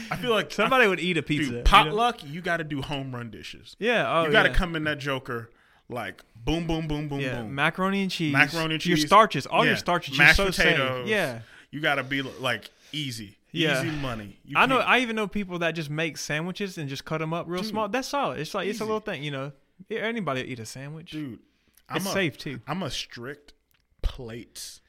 I 0.09 0.15
feel 0.17 0.31
like 0.31 0.51
Somebody 0.61 0.87
would 0.87 0.99
eat 0.99 1.17
a 1.17 1.23
pizza. 1.23 1.43
dude, 1.45 1.51
you 1.51 1.57
know? 1.57 1.63
potluck. 1.63 2.23
You, 2.23 2.41
got 2.41 2.57
to 2.57 2.63
do 2.63 2.81
home 2.81 3.13
run 3.13 3.29
dishes. 3.29 3.75
Yeah. 3.79 4.11
Oh, 4.11 4.25
you 4.25 4.31
got 4.31 4.43
to 4.43 4.49
come 4.53 4.75
in 4.75 4.83
that 4.85 4.99
Joker 4.99 5.49
like 5.91 6.23
boom, 6.45 6.65
boom, 6.67 6.87
boom, 6.87 7.07
boom, 7.07 7.19
Yeah, 7.19 7.41
boom. 7.41 7.53
macaroni 7.55 8.01
and 8.01 8.11
cheese. 8.11 8.33
Macaroni 8.33 8.75
and 8.75 8.81
cheese. 8.81 8.99
Your 8.99 9.07
starches, 9.07 9.45
all 9.45 9.65
your 9.65 9.75
starches. 9.77 10.17
Mashed 10.17 10.39
you're 10.39 10.47
so 10.47 10.51
safe. 10.51 10.73
potatoes. 10.75 11.07
Yeah. 11.09 11.39
You 11.69 11.79
got 11.81 11.95
to 11.95 12.03
be 12.03 12.21
like 12.21 12.69
easy, 12.91 13.37
Yeah. 13.51 13.79
easy 13.79 13.91
money. 13.91 14.39
You 14.43 14.57
I 14.57 14.65
know. 14.65 14.79
I 14.79 14.99
even 14.99 15.15
know 15.15 15.27
people 15.27 15.59
that 15.59 15.71
just 15.71 15.89
make 15.89 16.17
sandwiches 16.17 16.77
and 16.77 16.89
just 16.89 17.05
cut 17.05 17.19
them 17.19 17.33
up 17.33 17.45
real 17.47 17.61
Dude, 17.61 17.69
small. 17.71 17.87
That's 17.89 18.07
solid. 18.07 18.39
It's 18.39 18.53
like 18.53 18.67
it's 18.67 18.79
a 18.81 18.85
little 18.85 18.99
thing, 18.99 19.23
you 19.23 19.31
know. 19.31 19.51
Anybody 19.89 20.41
eat 20.41 20.59
a 20.59 20.65
sandwich. 20.65 21.11
dude. 21.11 21.33
it's 21.33 22.05
I'm 22.05 22.07
a, 22.07 22.13
safe 22.13 22.37
too. 22.37 22.59
I'm 22.67 22.83
a 22.83 22.89
strict 22.91 23.53
plates 24.01 24.81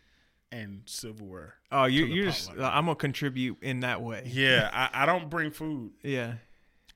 and 0.51 0.83
silverware. 0.87 1.55
Oh, 1.71 1.85
you 1.85 2.05
you're 2.05 2.27
just. 2.27 2.51
I'm 2.51 2.85
gonna 2.87 2.95
contribute 2.95 3.62
in 3.62 3.81
that 3.81 4.03
way. 4.03 4.23
Yeah, 4.27 4.69
I, 4.93 5.05
I 5.05 5.07
don't 5.07 5.31
bring 5.31 5.51
food. 5.51 5.93
Yeah. 6.03 6.35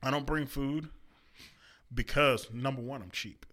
I 0.03 0.11
don't 0.11 0.27
bring 0.27 0.47
food 0.47 0.91
because 1.93 2.49
number 2.53 2.83
one, 2.83 3.03
I'm 3.03 3.11
cheap. 3.11 3.47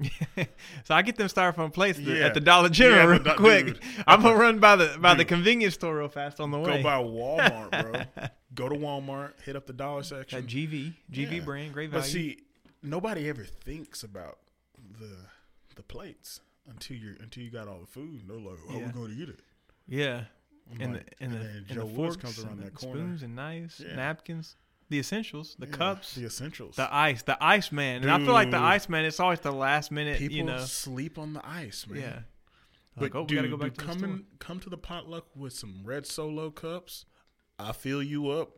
so 0.84 0.94
I 0.94 1.02
get 1.02 1.16
them 1.16 1.28
styrofoam 1.28 1.72
plates 1.72 1.98
at 1.98 2.04
the- 2.04 2.12
Yeah. 2.16 2.26
at 2.26 2.34
the 2.34 2.40
Dollar 2.40 2.68
General 2.68 2.96
Yeah, 2.98 3.04
real 3.06 3.18
but, 3.20 3.36
quick. 3.36 3.66
dude, 3.66 3.80
I'm 4.06 4.22
gonna 4.22 4.36
run 4.36 4.58
by 4.58 4.76
the 4.76 4.96
by 5.00 5.14
the 5.14 5.24
convenience 5.24 5.74
store 5.74 5.98
real 5.98 6.08
fast 6.08 6.40
on 6.40 6.50
the 6.50 6.58
way. 6.58 6.78
Go 6.78 6.82
by 6.82 7.02
Walmart, 7.02 7.70
bro. 8.14 8.26
Go 8.54 8.68
to 8.68 8.74
Walmart, 8.74 9.32
hit 9.44 9.56
up 9.56 9.66
the 9.66 9.72
dollar 9.72 10.02
section. 10.02 10.40
that 10.40 10.46
GV 10.48 10.94
GV 11.12 11.36
Yeah. 11.38 11.40
brand, 11.44 11.72
great 11.72 11.90
value. 11.90 12.02
But 12.02 12.08
see, 12.10 12.38
nobody 12.82 13.28
ever 13.28 13.44
thinks 13.44 14.02
about 14.02 14.38
the 14.98 15.16
the 15.76 15.82
plates 15.82 16.40
until 16.68 16.96
you 16.96 17.16
until 17.20 17.42
you 17.42 17.50
got 17.50 17.68
all 17.68 17.78
the 17.80 17.86
food. 17.86 18.22
They're 18.26 18.36
like, 18.38 18.58
oh, 18.68 18.72
"How 18.72 18.78
Yeah. 18.78 18.86
we 18.86 18.92
going 18.92 19.16
to 19.16 19.22
eat 19.22 19.28
it?" 19.28 19.40
yeah. 19.86 20.24
I'm 20.72 20.80
And 20.80 20.92
like, 20.94 21.16
the 21.18 21.24
and 21.24 21.32
the, 21.32 21.38
and 21.40 21.66
Joe 21.66 21.86
the 21.86 21.94
forks 21.94 22.16
comes 22.16 22.38
around 22.38 22.58
and 22.58 22.62
that 22.66 22.74
corner. 22.74 22.94
spoons 23.00 23.22
and 23.24 23.34
knives, 23.34 23.80
napkins, 23.96 24.54
the 24.90 24.98
essentials, 24.98 25.56
the 25.58 25.66
Yeah, 25.66 25.72
cups, 25.72 26.14
the 26.14 26.26
essentials. 26.26 26.76
the 26.76 26.92
ice, 26.94 27.22
the 27.22 27.42
ice 27.42 27.72
man. 27.72 28.02
And 28.02 28.10
I 28.10 28.18
feel 28.18 28.34
like 28.34 28.50
the 28.50 28.58
ice 28.58 28.88
man. 28.88 29.04
It's 29.06 29.20
always 29.20 29.40
the 29.40 29.52
last 29.52 29.90
minute. 29.90 30.18
People 30.18 30.36
you 30.36 30.44
know. 30.44 30.58
sleep 30.64 31.18
on 31.18 31.32
the 31.32 31.40
ice, 31.46 31.86
man. 31.88 32.00
Yeah. 32.00 32.18
But 32.96 33.02
Like, 33.02 33.14
oh, 33.14 33.20
we 33.22 33.26
dude, 33.28 33.36
gotta 33.38 33.48
go 33.48 33.56
back 33.56 33.70
dude, 33.74 33.78
to 33.78 33.84
come 33.86 34.04
in, 34.04 34.24
come 34.40 34.60
to 34.60 34.68
the 34.68 34.76
potluck 34.76 35.24
with 35.34 35.52
some 35.54 35.80
red 35.84 36.06
solo 36.06 36.50
cups. 36.50 37.06
I 37.58 37.72
fill 37.72 38.02
you 38.02 38.30
up. 38.30 38.50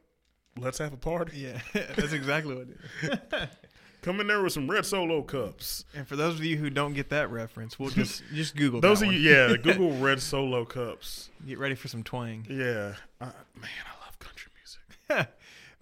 Let's 0.58 0.78
have 0.78 0.92
a 0.92 0.96
party. 0.98 1.38
Yeah, 1.38 1.60
that's 1.72 2.12
exactly 2.12 2.54
what 2.54 2.66
it 2.68 3.20
is. 3.32 3.48
Come 4.02 4.18
in 4.20 4.26
there 4.26 4.42
with 4.42 4.52
some 4.52 4.68
red 4.68 4.84
solo 4.84 5.22
cups. 5.22 5.84
And 5.94 6.08
for 6.08 6.16
those 6.16 6.34
of 6.34 6.44
you 6.44 6.56
who 6.56 6.70
don't 6.70 6.92
get 6.92 7.10
that 7.10 7.30
reference, 7.30 7.78
we'll 7.78 7.90
just 7.90 8.22
just 8.34 8.56
Google 8.56 8.80
Those 8.80 8.98
that 9.00 9.06
of 9.06 9.12
you, 9.14 9.20
yeah, 9.20 9.54
Google 9.56 9.96
red 9.98 10.20
solo 10.20 10.64
cups. 10.64 11.30
Get 11.46 11.58
ready 11.60 11.76
for 11.76 11.86
some 11.86 12.02
twang. 12.02 12.44
Yeah, 12.50 12.94
uh, 13.20 13.26
man, 13.54 13.70
I 13.86 14.04
love 14.04 14.18
country 14.18 14.50
music. 14.58 15.28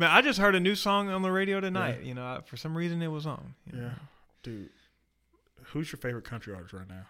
Man, 0.00 0.10
I 0.10 0.22
just 0.22 0.38
heard 0.38 0.54
a 0.54 0.60
new 0.60 0.74
song 0.74 1.10
on 1.10 1.20
the 1.20 1.30
radio 1.30 1.60
tonight. 1.60 2.02
You 2.02 2.14
know, 2.14 2.24
I, 2.24 2.40
for 2.46 2.56
some 2.56 2.74
reason 2.74 3.02
it 3.02 3.08
was 3.08 3.26
on. 3.26 3.54
you 3.66 3.78
know. 3.78 3.84
Yeah, 3.84 3.90
dude, 4.42 4.70
who's 5.64 5.92
your 5.92 5.98
favorite 5.98 6.24
country 6.24 6.54
artist 6.54 6.72
right 6.72 6.88
now? 6.88 7.04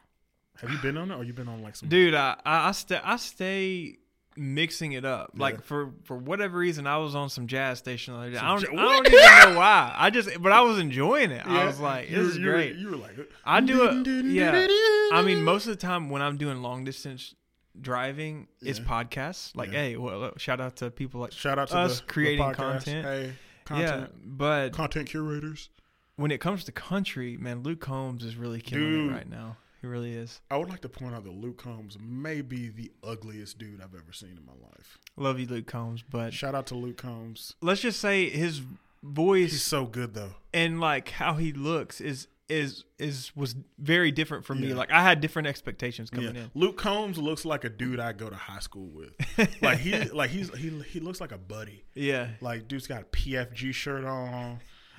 Have 0.60 0.70
you 0.70 0.78
been 0.78 0.96
on 0.98 1.08
it, 1.12 1.14
or 1.14 1.22
you 1.22 1.32
been 1.32 1.48
on 1.48 1.62
like 1.62 1.76
some? 1.76 1.88
Dude, 1.88 2.14
I 2.14 2.36
I, 2.44 2.68
I 2.68 2.72
stay 2.72 3.00
I 3.02 3.14
stay 3.16 3.98
mixing 4.36 4.92
it 4.92 5.04
up. 5.04 5.30
Yeah. 5.34 5.40
Like 5.40 5.62
for 5.62 5.92
for 6.02 6.16
whatever 6.16 6.58
reason, 6.58 6.88
I 6.88 6.98
was 6.98 7.14
on 7.14 7.30
some 7.30 7.46
jazz 7.46 7.78
station 7.78 8.14
the 8.14 8.20
other 8.20 8.30
day. 8.32 8.38
I 8.38 8.58
don't, 8.58 8.78
I 8.78 8.82
don't 8.82 9.06
even 9.06 9.52
know 9.52 9.58
why. 9.58 9.94
I 9.96 10.10
just, 10.10 10.42
but 10.42 10.50
I 10.50 10.62
was 10.62 10.80
enjoying 10.80 11.30
it. 11.30 11.46
I 11.46 11.66
was 11.66 11.78
like, 11.78 12.08
this 12.10 12.18
is 12.18 12.38
you 12.38 12.46
were- 12.46 12.52
great. 12.52 12.74
You 12.74 12.90
were 12.90 12.96
like, 12.96 13.12
I 13.44 13.60
do 13.60 13.84
it. 13.84 14.24
Yeah. 14.26 14.66
I 15.12 15.22
mean, 15.22 15.42
most 15.44 15.66
of 15.68 15.72
the 15.76 15.80
time 15.80 16.10
when 16.10 16.22
I'm 16.22 16.36
doing 16.38 16.60
long 16.60 16.82
distance 16.84 17.36
driving, 17.80 18.48
Yeah. 18.60 18.74
podcasts. 18.74 19.54
Like, 19.56 19.72
Yeah. 19.72 19.78
hey, 19.80 19.96
well, 19.96 20.32
shout 20.36 20.60
out 20.60 20.76
to 20.76 20.90
people 20.90 21.20
like 21.20 21.32
shout 21.32 21.58
out 21.58 21.68
to 21.68 21.76
us 21.78 22.00
the, 22.00 22.06
the 22.06 22.12
creating 22.12 22.44
podcast. 22.44 22.54
content. 22.56 23.06
Hey, 23.06 23.32
content, 23.64 24.10
yeah. 24.12 24.20
But 24.24 24.72
content 24.72 25.08
curators. 25.08 25.70
when 26.16 26.30
it 26.30 26.40
comes 26.40 26.64
to 26.64 26.72
country, 26.72 27.36
man, 27.36 27.62
Luke 27.62 27.80
Combs 27.80 28.24
is 28.24 28.36
really 28.36 28.60
killing 28.60 28.84
Dude. 28.90 29.10
it 29.10 29.14
right 29.14 29.28
now. 29.30 29.56
He 29.80 29.86
really 29.86 30.12
is. 30.12 30.42
I 30.50 30.58
would 30.58 30.68
like 30.68 30.82
to 30.82 30.90
point 30.90 31.14
out 31.14 31.24
that 31.24 31.32
Luke 31.32 31.56
Combs 31.56 31.96
may 31.98 32.42
be 32.42 32.68
the 32.68 32.92
ugliest 33.02 33.56
dude 33.58 33.80
I've 33.80 33.94
ever 33.94 34.12
seen 34.12 34.36
in 34.36 34.44
my 34.44 34.52
life. 34.52 34.98
Love 35.16 35.40
you, 35.40 35.46
Luke 35.46 35.66
Combs. 35.66 36.02
But 36.02 36.34
Shout 36.34 36.54
out 36.54 36.66
to 36.66 36.74
Luke 36.74 36.98
Combs. 36.98 37.54
let's 37.62 37.80
just 37.80 37.98
say 37.98 38.28
his 38.28 38.60
voice 39.02 39.52
He's 39.52 39.62
so 39.62 39.86
good 39.86 40.12
though. 40.12 40.34
and 40.52 40.78
like 40.80 41.08
how 41.12 41.34
he 41.36 41.54
looks 41.54 41.98
is 42.02 42.26
is 42.50 42.84
is 42.98 43.34
was 43.36 43.54
very 43.78 44.10
different 44.10 44.44
for 44.44 44.54
me. 44.54 44.68
Yeah. 44.68 44.74
Like 44.74 44.90
I 44.90 45.02
had 45.02 45.20
different 45.20 45.48
expectations 45.48 46.10
coming 46.10 46.34
Yeah. 46.34 46.42
in. 46.42 46.50
Luke 46.54 46.76
Combs 46.76 47.16
looks 47.16 47.44
like 47.44 47.64
a 47.64 47.68
dude 47.70 48.00
I 48.00 48.12
go 48.12 48.28
to 48.28 48.36
high 48.36 48.58
school 48.58 48.88
with. 48.88 49.12
like 49.62 49.78
he 49.78 49.96
like 50.10 50.30
he's 50.30 50.54
he 50.56 50.70
he 50.88 51.00
looks 51.00 51.20
like 51.20 51.32
a 51.32 51.38
buddy. 51.38 51.84
Yeah. 51.94 52.28
Like 52.40 52.68
dude's 52.68 52.86
got 52.86 53.02
a 53.02 53.04
PFG 53.04 53.72
shirt 53.72 54.04
on, 54.04 54.58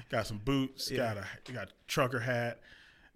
got 0.10 0.28
some 0.28 0.38
boots, 0.40 0.90
Yeah. 0.90 1.14
got 1.14 1.18
a 1.18 1.52
got 1.52 1.68
a 1.68 1.72
trucker 1.88 2.20
hat. 2.20 2.60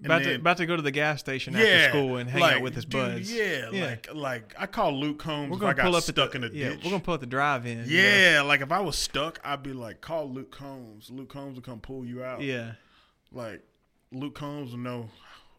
About 0.04 0.24
to 0.24 0.36
about 0.36 0.58
to 0.58 0.66
go 0.66 0.76
to 0.76 0.82
the 0.82 0.92
gas 0.92 1.22
station 1.22 1.54
yeah, 1.54 1.60
after 1.64 1.90
school 1.92 2.18
and 2.18 2.30
hang 2.30 2.42
like, 2.42 2.56
out 2.58 2.62
with 2.62 2.76
his 2.76 2.84
dude, 2.84 2.92
buds. 3.02 3.34
Yeah, 3.34 3.70
like 3.72 4.14
like 4.14 4.54
I 4.60 4.66
call 4.66 4.92
Luke 4.92 5.20
Combs 5.20 5.50
We're 5.50 5.58
gonna 5.58 5.72
I 5.72 5.74
got 5.74 5.86
pull 5.86 5.96
up 5.96 6.04
stuck 6.04 6.32
the, 6.32 6.38
in 6.40 6.44
a 6.44 6.48
yeah, 6.50 6.70
ditch. 6.72 6.82
We're 6.84 6.90
gonna 6.92 7.02
pull 7.02 7.14
up 7.14 7.22
the 7.22 7.26
drive-in. 7.26 7.86
you 7.86 8.02
know? 8.02 8.04
yeah, 8.04 8.42
like 8.42 8.60
if 8.60 8.74
I 8.74 8.82
was 8.82 8.98
stuck, 8.98 9.40
I'd 9.42 9.64
be 9.64 9.72
like, 9.72 10.02
call 10.02 10.30
Luke 10.30 10.52
Combs. 10.52 11.10
Luke 11.10 11.30
Combs 11.30 11.56
will 11.56 11.62
come 11.62 11.80
pull 11.80 12.06
you 12.06 12.26
out. 12.26 12.42
Yeah. 12.42 12.74
Like 13.32 13.64
Luke 14.16 14.36
Combs 14.36 14.72
will 14.72 14.80
know 14.80 15.10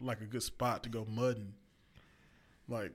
like 0.01 0.23
a 0.23 0.25
good 0.25 0.43
spot 0.43 0.83
to 0.83 0.89
go 0.89 1.05
mudding. 1.05 1.53
Like 2.69 2.93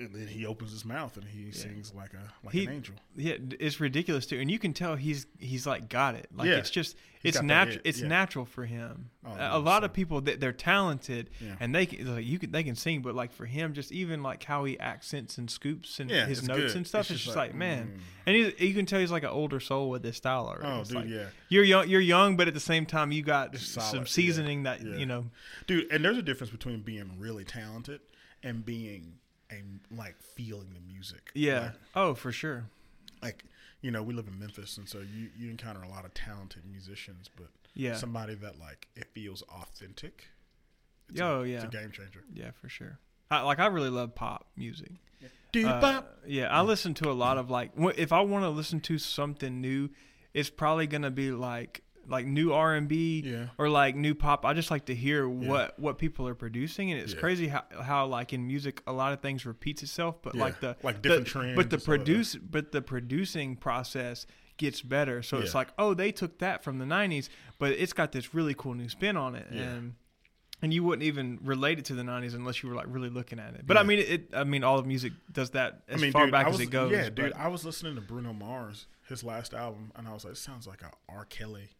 and 0.00 0.14
then 0.14 0.26
he 0.26 0.46
opens 0.46 0.72
his 0.72 0.84
mouth 0.84 1.16
and 1.16 1.26
he 1.26 1.52
sings 1.52 1.92
like 1.94 2.14
a 2.14 2.32
like 2.44 2.52
He- 2.54 2.64
an 2.66 2.72
angel. 2.72 2.94
Yeah, 3.16 3.34
it's 3.58 3.78
ridiculous 3.80 4.26
too, 4.26 4.38
and 4.40 4.50
you 4.50 4.58
can 4.58 4.72
tell 4.72 4.96
he's 4.96 5.26
he's 5.38 5.66
like 5.66 5.88
got 5.88 6.14
it. 6.14 6.28
Like 6.34 6.48
Yeah. 6.48 6.56
it's 6.56 6.70
just 6.70 6.96
He's 7.22 7.34
it's 7.36 7.42
natural. 7.42 7.80
It's 7.84 8.00
yeah. 8.00 8.08
natural 8.08 8.44
for 8.46 8.64
him. 8.64 9.10
Oh, 9.26 9.32
a 9.34 9.36
yeah, 9.36 9.54
lot 9.56 9.82
so- 9.82 9.86
of 9.86 9.92
people 9.92 10.22
that 10.22 10.40
they're 10.40 10.54
talented 10.54 11.28
Yeah. 11.38 11.56
and 11.60 11.74
they 11.74 11.84
can 11.84 12.14
like 12.16 12.24
you 12.24 12.38
can 12.38 12.50
they 12.50 12.62
can 12.62 12.74
sing, 12.76 13.02
but 13.02 13.14
like 13.14 13.30
for 13.30 13.44
him, 13.44 13.74
just 13.74 13.92
even 13.92 14.22
like 14.22 14.42
how 14.42 14.64
he 14.64 14.80
accents 14.80 15.36
and 15.36 15.50
scoops 15.50 16.00
and 16.00 16.10
Yeah, 16.10 16.24
his 16.24 16.42
notes 16.48 16.60
good. 16.72 16.76
and 16.76 16.86
stuff, 16.86 17.02
It's 17.02 17.10
it's, 17.10 17.18
just 17.18 17.24
just 17.26 17.36
like, 17.36 17.50
like, 17.50 17.58
man. 17.58 17.98
mm. 17.98 18.00
And 18.26 18.36
he's, 18.36 18.58
you 18.60 18.72
can 18.74 18.86
tell 18.86 19.00
he's 19.00 19.10
like 19.10 19.22
an 19.24 19.28
older 19.28 19.60
soul 19.60 19.90
with 19.90 20.02
this 20.02 20.16
style 20.16 20.46
already. 20.46 20.66
Oh, 20.66 20.80
It's 20.80 20.88
dude, 20.88 20.98
like, 20.98 21.08
yeah. 21.08 21.26
You're 21.50 21.64
young. 21.64 21.88
You're 21.88 22.00
young, 22.00 22.36
but 22.38 22.48
at 22.48 22.54
the 22.54 22.60
same 22.60 22.86
time, 22.86 23.12
you 23.12 23.22
got 23.22 23.54
some 23.58 23.98
yeah, 23.98 24.04
seasoning 24.06 24.62
that 24.62 24.80
yeah. 24.82 24.96
you 24.96 25.04
know. 25.04 25.26
Dude, 25.66 25.92
and 25.92 26.02
there's 26.02 26.16
a 26.16 26.22
difference 26.22 26.50
between 26.50 26.80
being 26.80 27.16
really 27.18 27.44
talented 27.44 28.00
and 28.42 28.64
being 28.64 29.18
a 29.52 29.62
like 29.94 30.16
feeling 30.20 30.68
the 30.74 30.80
music. 30.92 31.30
Yeah. 31.34 31.60
Like, 31.60 31.72
oh, 31.96 32.14
for 32.14 32.32
sure. 32.32 32.64
like 33.22 33.44
you 33.82 33.90
know, 33.90 34.02
we 34.02 34.12
live 34.12 34.28
in 34.28 34.38
Memphis 34.38 34.76
and 34.76 34.88
so 34.88 34.98
you 34.98 35.30
you 35.38 35.50
encounter 35.50 35.82
a 35.82 35.88
lot 35.88 36.04
of 36.04 36.12
talented 36.14 36.62
musicians, 36.70 37.28
but 37.34 37.48
Yeah. 37.74 37.94
somebody 37.96 38.34
that 38.36 38.58
like 38.58 38.88
it 38.96 39.06
feels 39.14 39.42
authentic. 39.42 40.28
It's 41.08 41.20
Oh, 41.20 41.42
a, 41.42 41.46
yeah. 41.46 41.56
It's 41.56 41.64
a 41.64 41.68
game 41.68 41.90
changer. 41.90 42.24
Yeah, 42.32 42.50
for 42.60 42.68
sure. 42.68 42.98
I, 43.30 43.40
like 43.42 43.58
I 43.58 43.66
really 43.66 43.90
love 43.90 44.14
pop 44.14 44.46
music. 44.56 44.90
Dude, 45.52 45.66
Uh, 45.66 46.02
yeah, 46.26 46.46
I 46.48 46.60
listen 46.62 46.94
to 46.94 47.10
a 47.10 47.12
lot 47.12 47.36
of 47.38 47.50
like 47.50 47.72
if 47.96 48.12
I 48.12 48.20
want 48.20 48.44
to 48.44 48.50
listen 48.50 48.80
to 48.82 48.98
something 48.98 49.60
new, 49.60 49.90
it's 50.34 50.50
probably 50.50 50.86
gonna 50.86 51.10
be 51.10 51.30
like 51.32 51.82
like 52.10 52.26
new 52.26 52.52
R 52.52 52.74
and 52.74 52.88
B 52.88 53.34
or 53.56 53.68
like 53.68 53.94
new 53.96 54.14
pop. 54.14 54.44
I 54.44 54.52
just 54.52 54.70
like 54.70 54.86
to 54.86 54.94
hear 54.94 55.28
what 55.28 55.78
what 55.78 55.96
people 55.98 56.26
are 56.28 56.34
producing, 56.34 56.90
and 56.90 57.00
it's 57.00 57.14
Yeah. 57.14 57.20
crazy 57.20 57.48
how, 57.48 57.64
how 57.82 58.06
like 58.06 58.32
in 58.32 58.46
music 58.46 58.82
a 58.86 58.92
lot 58.92 59.12
of 59.12 59.20
things 59.20 59.46
repeats 59.46 59.82
itself, 59.82 60.20
but 60.22 60.34
Yeah, 60.34 60.40
like 60.42 60.60
the 60.60 60.76
like 60.82 61.00
different 61.02 61.24
the, 61.24 61.30
trends 61.30 61.56
But 61.56 61.70
the 61.70 61.78
produce 61.78 62.34
but 62.36 62.72
the 62.72 62.82
producing 62.82 63.56
process 63.56 64.26
gets 64.56 64.82
better. 64.82 65.22
So 65.22 65.38
it's 65.38 65.54
like 65.54 65.68
oh 65.78 65.94
they 65.94 66.12
took 66.12 66.38
that 66.40 66.62
from 66.62 66.78
the 66.78 66.84
'90s, 66.84 67.28
but 67.58 67.72
it's 67.72 67.92
got 67.94 68.12
this 68.12 68.34
really 68.34 68.54
cool 68.54 68.74
new 68.74 68.88
spin 68.88 69.16
on 69.16 69.34
it, 69.34 69.46
Yeah. 69.50 69.62
and 69.62 69.94
and 70.62 70.74
you 70.74 70.84
wouldn't 70.84 71.04
even 71.04 71.38
relate 71.42 71.78
it 71.78 71.86
to 71.86 71.94
the 71.94 72.02
'90s 72.02 72.34
unless 72.34 72.62
you 72.62 72.68
were 72.68 72.74
like 72.74 72.84
really 72.90 73.08
looking 73.08 73.38
at 73.38 73.54
it. 73.54 73.66
But 73.66 73.78
I 73.78 73.82
mean, 73.82 74.00
it. 74.00 74.28
I 74.34 74.44
mean, 74.44 74.62
all 74.62 74.78
of 74.78 74.84
music 74.86 75.14
does 75.32 75.50
that 75.52 75.84
as 75.88 75.98
I 75.98 76.02
mean, 76.02 76.12
far 76.12 76.24
dude, 76.26 76.32
back 76.32 76.44
I 76.46 76.48
as 76.50 76.58
was- 76.58 76.60
it 76.66 76.70
goes. 76.70 76.92
Yeah, 76.92 77.04
but- 77.04 77.14
dude. 77.14 77.32
I 77.32 77.48
was 77.48 77.64
listening 77.64 77.94
to 77.94 78.02
Bruno 78.02 78.34
Mars, 78.34 78.86
his 79.08 79.24
last 79.24 79.54
album, 79.54 79.90
and 79.96 80.06
I 80.06 80.12
was 80.12 80.24
like, 80.24 80.34
"This 80.34 80.40
sounds 80.40 80.66
like 80.66 80.82
a 80.82 80.90
R. 81.08 81.24
Kelly, 81.24 81.70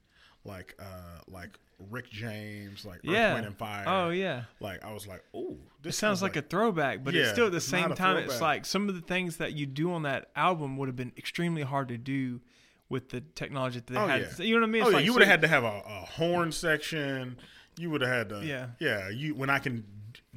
like 0.44 0.74
uh, 0.80 1.20
like 1.28 1.58
Rick 1.90 2.10
James, 2.10 2.84
like 2.84 2.98
Earth, 2.98 3.04
yeah. 3.04 3.34
Wind 3.34 3.46
and 3.46 3.56
Fire." 3.56 3.84
Oh 3.86 4.10
yeah. 4.10 4.44
Like 4.60 4.84
I 4.84 4.92
was 4.92 5.06
like, 5.06 5.22
"Oh, 5.34 5.56
this 5.82 5.96
sounds 5.96 6.22
like, 6.22 6.36
a 6.36 6.42
throwback, 6.42 7.02
but 7.04 7.14
it's 7.14 7.30
still 7.30 7.46
at 7.46 7.52
the 7.52 7.60
same 7.60 7.94
time. 7.94 8.18
It's 8.18 8.40
like 8.40 8.64
some 8.66 8.88
of 8.88 8.94
the 8.94 9.00
things 9.00 9.38
that 9.38 9.52
you 9.52 9.66
do 9.66 9.92
on 9.92 10.02
that 10.02 10.30
album 10.36 10.76
would 10.76 10.88
have 10.88 10.96
been 10.96 11.12
extremely 11.16 11.62
hard 11.62 11.88
to 11.88 11.98
do 11.98 12.40
with 12.88 13.10
the 13.10 13.20
technology 13.20 13.78
that 13.78 13.86
they 13.86 13.96
Oh, 13.96 14.06
had. 14.06 14.20
yeah. 14.38 14.44
You 14.44 14.54
know 14.56 14.62
what 14.62 14.68
I 14.68 14.70
mean? 14.72 14.82
Oh 14.82 14.86
It's 14.86 14.90
yeah, 14.92 14.96
like- 14.96 15.04
you 15.06 15.12
would 15.12 15.22
have 15.22 15.30
had 15.30 15.40
to 15.42 15.48
have 15.48 15.62
a, 15.64 15.82
a 15.86 16.04
horn 16.06 16.50
section. 16.52 17.36
You 17.78 17.88
would 17.90 18.00
have 18.00 18.10
had 18.10 18.28
to. 18.30 18.44
Yeah. 18.44 18.66
yeah. 18.80 19.08
You 19.08 19.34
when 19.36 19.48
I 19.48 19.58
can 19.60 19.84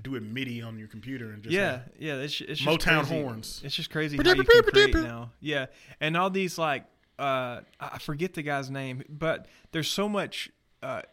do 0.02 0.16
it 0.16 0.22
MIDI 0.24 0.62
on 0.62 0.78
your 0.78 0.88
computer 0.88 1.32
and 1.32 1.42
just 1.44 1.54
yeah, 1.54 1.72
have- 1.72 1.90
yeah. 1.98 2.14
It's, 2.16 2.40
it's 2.42 2.60
just 2.62 2.66
Motown 2.80 3.00
crazy. 3.06 3.22
horns. 3.22 3.62
It's 3.66 3.76
just 3.76 3.90
crazy 3.90 4.18
how 4.18 4.24
you 4.34 4.44
can 4.44 4.64
create 4.64 4.94
now. 4.94 5.32
Yeah, 5.40 5.66
and 6.00 6.16
all 6.16 6.30
these 6.30 6.58
like 6.60 6.86
uh, 7.20 7.62
I 7.80 8.00
forget 8.00 8.34
the 8.34 8.42
guy's 8.42 8.70
name, 8.70 9.04
but 9.10 9.48
there's 9.72 9.90
so 9.90 10.10
much 10.10 10.50
uh, 10.82 11.04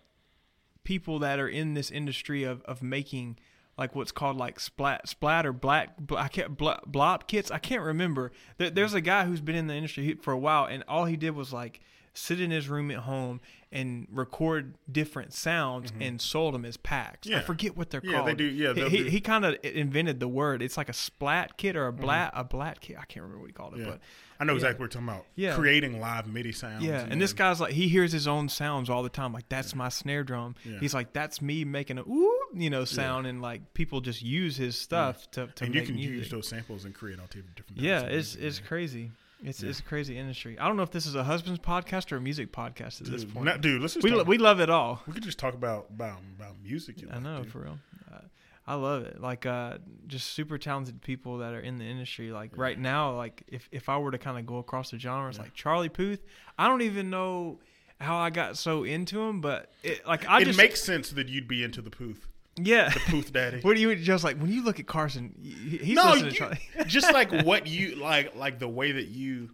people 0.85 1.19
that 1.21 1.39
are 1.39 1.49
in 1.49 1.75
this 1.75 1.91
industry 1.91 2.45
of 2.45 2.63
of 2.63 2.83
making 2.83 3.39
like 3.77 3.95
what's 3.95 4.13
called 4.13 4.37
like 4.37 4.61
splat 4.61 5.09
splat 5.09 5.47
or 5.47 5.53
black 5.53 5.99
bl- 5.99 6.17
I 6.17 6.29
can't 6.29 6.57
bl- 6.57 6.71
blob 6.87 7.27
kits. 7.27 7.51
I 7.51 7.59
can't 7.59 7.83
remember. 7.83 8.33
There, 8.59 8.71
there's 8.71 8.95
a 8.95 9.01
guy 9.01 9.25
who's 9.25 9.41
been 9.41 9.57
in 9.57 9.67
the 9.67 9.75
industry 9.75 10.19
for 10.21 10.33
a 10.33 10.39
while, 10.39 10.67
and 10.67 10.85
all 10.87 11.07
he 11.07 11.17
did 11.17 11.31
was 11.31 11.53
like 11.53 11.81
sit 12.15 12.41
in 12.41 12.51
his 12.51 12.69
room 12.69 12.91
at 12.91 12.99
home 12.99 13.41
and 13.73 14.09
record 14.11 14.75
different 14.91 15.33
sounds 15.33 15.93
and 16.01 16.21
sold 16.21 16.55
them 16.55 16.65
as 16.65 16.77
packs. 16.77 17.29
I 17.29 17.35
Mm-hmm. 17.35 17.47
Forget 17.47 17.77
what 17.77 17.91
they're 17.91 18.01
Yeah, 18.03 18.15
called. 18.17 18.27
they 18.29 18.35
do- 18.35 18.45
yeah, 18.45 18.73
he 18.75 18.89
he, 19.05 19.11
he 19.11 19.21
kind 19.21 19.45
of 19.45 19.57
invented 19.63 20.19
the 20.19 20.27
word. 20.27 20.61
It's 20.61 20.77
like 20.77 20.89
a 20.89 20.93
splat 20.93 21.57
kit 21.57 21.77
or 21.77 21.87
a 21.87 21.93
blat 21.93 22.33
a 22.35 22.43
blat 22.43 22.81
kit. 22.81 22.97
I 23.01 23.05
can't 23.05 23.23
remember 23.23 23.41
what 23.41 23.47
he 23.47 23.53
called 23.53 23.75
it, 23.75 23.77
Mm-hmm. 23.79 23.85
Yeah. 23.87 23.91
but 23.93 24.01
I 24.41 24.45
know 24.45 24.53
yeah. 24.55 24.57
exactly 24.57 24.79
what 24.85 24.95
you're 24.95 25.01
talking 25.03 25.09
about. 25.09 25.27
Yeah. 25.37 25.55
Creating 25.55 26.01
live 26.01 26.27
MIDI 26.27 26.51
sounds. 26.51 26.83
yeah. 26.83 27.07
And 27.09 27.21
this 27.23 27.33
guy's 27.33 27.61
like 27.61 27.73
he 27.75 27.87
hears 27.89 28.11
his 28.11 28.27
own 28.27 28.49
sounds 28.49 28.91
all 28.91 29.05
the 29.05 29.09
time. 29.09 29.33
Like 29.33 29.49
that's 29.49 29.75
my 29.77 29.89
snare 29.89 30.25
drum. 30.25 30.57
Yeah. 30.65 30.81
He's 30.81 30.95
like 30.95 31.13
that's 31.13 31.41
me 31.41 31.65
making 31.65 31.99
a 31.99 32.03
ooh 32.03 32.37
you 32.53 32.71
know 32.71 32.85
sound, 32.85 33.29
and 33.29 33.41
like 33.41 33.73
people 33.75 34.01
just 34.01 34.21
use 34.23 34.57
his 34.57 34.77
stuff 34.77 35.31
to 35.33 35.47
to 35.47 35.65
and 35.65 35.75
you 35.77 35.83
can 35.83 35.95
music. 35.95 36.15
use 36.17 36.31
those 36.31 36.49
samples 36.49 36.85
and 36.85 36.93
create 36.93 37.21
all 37.21 37.27
types 37.29 37.47
of 37.47 37.55
different. 37.55 37.81
yeah, 37.81 38.01
it's 38.01 38.35
music, 38.35 38.43
it's 38.43 38.61
man. 38.61 38.67
crazy. 38.69 39.11
It's 39.43 39.63
Yeah. 39.63 39.71
it's 39.71 39.81
a 39.81 39.83
crazy 39.83 40.19
industry. 40.19 40.59
I 40.59 40.67
don't 40.69 40.77
know 40.77 40.83
if 40.83 40.91
this 40.91 41.07
is 41.07 41.15
a 41.15 41.25
husband's 41.25 41.61
podcast 41.61 42.13
or 42.13 42.17
a 42.17 42.21
music 42.21 42.53
podcast 42.53 43.01
at 43.01 43.07
this 43.09 43.25
point. 43.25 43.47
not- 43.47 43.61
dude, 43.61 43.81
let's 43.81 43.95
just 43.95 44.05
we 44.05 44.11
lo- 44.11 44.25
we 44.25 44.39
love 44.39 44.61
it 44.61 44.69
all. 44.71 45.03
we 45.07 45.13
could 45.13 45.23
just 45.23 45.39
talk 45.39 45.55
about 45.55 45.87
about 45.91 46.21
about 46.39 46.57
music. 46.63 46.97
I 47.11 47.15
like, 47.15 47.23
know 47.23 47.43
dude. 47.43 47.53
for 47.53 47.61
real. 47.61 47.79
Uh, 48.13 48.19
I 48.67 48.75
love 48.75 49.03
it. 49.05 49.21
Like 49.21 49.47
uh, 49.47 49.79
just 50.07 50.29
super 50.33 50.59
talented 50.59 51.01
people 51.03 51.39
that 51.39 51.55
are 51.55 51.61
in 51.61 51.79
the 51.79 51.85
industry. 51.85 52.31
Like 52.33 52.57
right 52.57 52.79
now, 52.79 53.17
like 53.17 53.43
if 53.49 53.69
if 53.73 53.89
I 53.89 53.97
were 53.99 54.11
to 54.11 54.19
kind 54.19 54.39
of 54.39 54.47
go 54.47 54.59
across 54.59 54.91
the 54.91 54.99
genres, 54.99 55.37
Yeah. 55.37 55.45
like 55.45 55.55
Charlie 55.55 55.89
Puth, 55.89 56.21
I 56.59 56.69
don't 56.69 56.83
even 56.83 57.09
know 57.11 57.61
how 58.01 58.17
I 58.17 58.31
got 58.31 58.57
so 58.57 58.85
into 58.85 59.21
him, 59.21 59.41
but 59.41 59.73
it 59.83 60.07
like 60.07 60.27
I 60.29 60.41
it 60.41 60.45
just 60.47 60.57
makes 60.59 60.83
sense 60.83 61.11
that 61.11 61.29
you'd 61.29 61.49
be 61.49 61.63
into 61.65 61.83
the 61.83 61.91
Pooth, 61.91 62.29
yeah. 62.57 62.89
the 62.91 63.01
Pooth 63.01 63.33
Daddy. 63.33 63.61
what 63.63 63.75
do 63.77 63.81
you 63.83 63.95
just 63.97 64.25
like 64.25 64.39
when 64.39 64.51
you 64.53 64.63
look 64.65 64.81
at 64.81 64.87
Carson? 64.87 65.35
He's 65.43 65.95
no, 65.97 66.15
you- 66.15 66.31
just 66.87 67.13
like 67.13 67.31
what 67.45 67.67
you 67.67 67.97
like, 67.97 68.35
like 68.37 68.59
the 68.59 68.69
way 68.69 68.93
that 68.93 69.09
you 69.09 69.51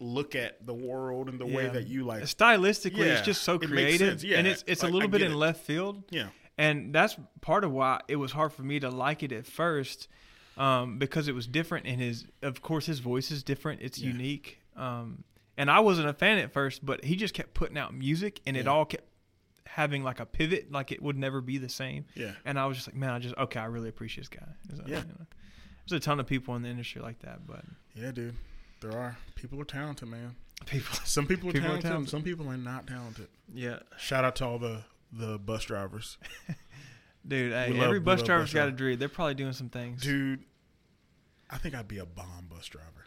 look 0.00 0.34
at 0.34 0.66
the 0.66 0.74
world 0.74 1.28
and 1.28 1.38
the 1.38 1.46
way 1.46 1.68
that 1.68 1.86
you 1.86 2.04
like. 2.04 2.24
Stylistically, 2.24 2.98
Yeah, 2.98 3.04
it's 3.14 3.22
just 3.22 3.42
so 3.42 3.58
creative. 3.58 4.22
Yeah, 4.24 4.38
and 4.38 4.46
it's 4.46 4.64
it's 4.66 4.82
like, 4.82 4.90
a 4.90 4.94
little 4.94 5.08
bit 5.08 5.22
in 5.22 5.32
it. 5.32 5.36
left 5.36 5.60
field. 5.64 6.02
Yeah, 6.10 6.28
and 6.58 6.92
that's 6.92 7.16
part 7.40 7.64
of 7.64 7.72
why 7.72 8.00
it 8.08 8.16
was 8.16 8.32
hard 8.32 8.52
for 8.52 8.62
me 8.62 8.80
to 8.80 8.90
like 8.90 9.22
it 9.22 9.32
at 9.32 9.46
first 9.46 10.08
um, 10.56 10.98
because 10.98 11.28
it 11.28 11.34
was 11.34 11.46
different 11.46 11.86
and 11.86 12.00
his 12.00 12.26
of 12.42 12.60
course 12.62 12.84
his 12.86 12.98
voice 12.98 13.30
is 13.30 13.42
different 13.42 13.80
it's 13.80 13.98
Yeah. 13.98 14.10
unique 14.12 14.58
um, 14.76 15.24
and 15.56 15.70
i 15.70 15.80
wasn't 15.80 16.08
a 16.08 16.12
fan 16.12 16.36
at 16.38 16.52
first 16.52 16.84
but 16.84 17.04
he 17.04 17.16
just 17.16 17.32
kept 17.32 17.54
putting 17.54 17.78
out 17.78 17.94
music 17.94 18.40
and 18.46 18.54
it 18.56 18.66
all 18.68 18.84
kept 18.84 19.04
having 19.74 20.02
like 20.04 20.20
a 20.20 20.26
pivot 20.26 20.70
like 20.70 20.92
it 20.92 21.00
would 21.02 21.16
never 21.16 21.40
be 21.40 21.56
the 21.58 21.68
same 21.68 22.04
yeah. 22.14 22.32
and 22.44 22.58
i 22.58 22.66
was 22.66 22.76
just 22.76 22.88
like 22.88 22.94
man 22.96 23.10
i 23.10 23.18
just 23.18 23.34
okay 23.38 23.58
i 23.58 23.64
really 23.64 23.88
appreciate 23.88 24.28
this 24.28 24.28
guy 24.28 24.46
Yeah. 24.86 24.98
you 24.98 25.04
know, 25.04 25.26
there's 25.88 26.00
a 26.00 26.04
ton 26.04 26.20
of 26.20 26.26
people 26.26 26.54
in 26.56 26.62
the 26.62 26.68
industry 26.68 27.00
like 27.00 27.18
that 27.20 27.46
but 27.46 27.62
Yeah, 27.94 28.10
dude. 28.12 28.34
There 28.82 28.92
are 28.92 29.16
people 29.34 29.60
are 29.60 29.64
talented, 29.64 30.08
man. 30.08 30.34
people 30.66 30.94
Some 31.04 31.26
people 31.26 31.48
are 31.48 31.52
People 31.52 31.68
talented, 31.68 31.84
and 31.86 31.92
talented. 31.92 32.10
some 32.10 32.22
people 32.22 32.48
are 32.50 32.56
not 32.56 32.86
talented. 32.86 33.28
yeah 33.54 33.78
Shout 33.98 34.24
out 34.24 34.36
to 34.36 34.44
all 34.46 34.58
the 34.58 34.82
the 35.12 35.38
bus 35.38 35.64
drivers, 35.64 36.16
dude 37.26 37.52
hey, 37.52 37.70
love- 37.72 37.82
every 37.82 38.00
bus 38.00 38.22
driver's 38.22 38.48
bus 38.50 38.54
got 38.54 38.68
a 38.68 38.72
dream 38.72 38.98
they're 38.98 39.08
probably 39.08 39.34
doing 39.34 39.52
some 39.52 39.68
things 39.68 40.02
dude. 40.02 40.40
I 41.50 41.58
think 41.58 41.74
I'd 41.74 41.86
be 41.88 41.98
a 41.98 42.06
bomb 42.06 42.46
bus 42.50 42.66
driver. 42.66 43.04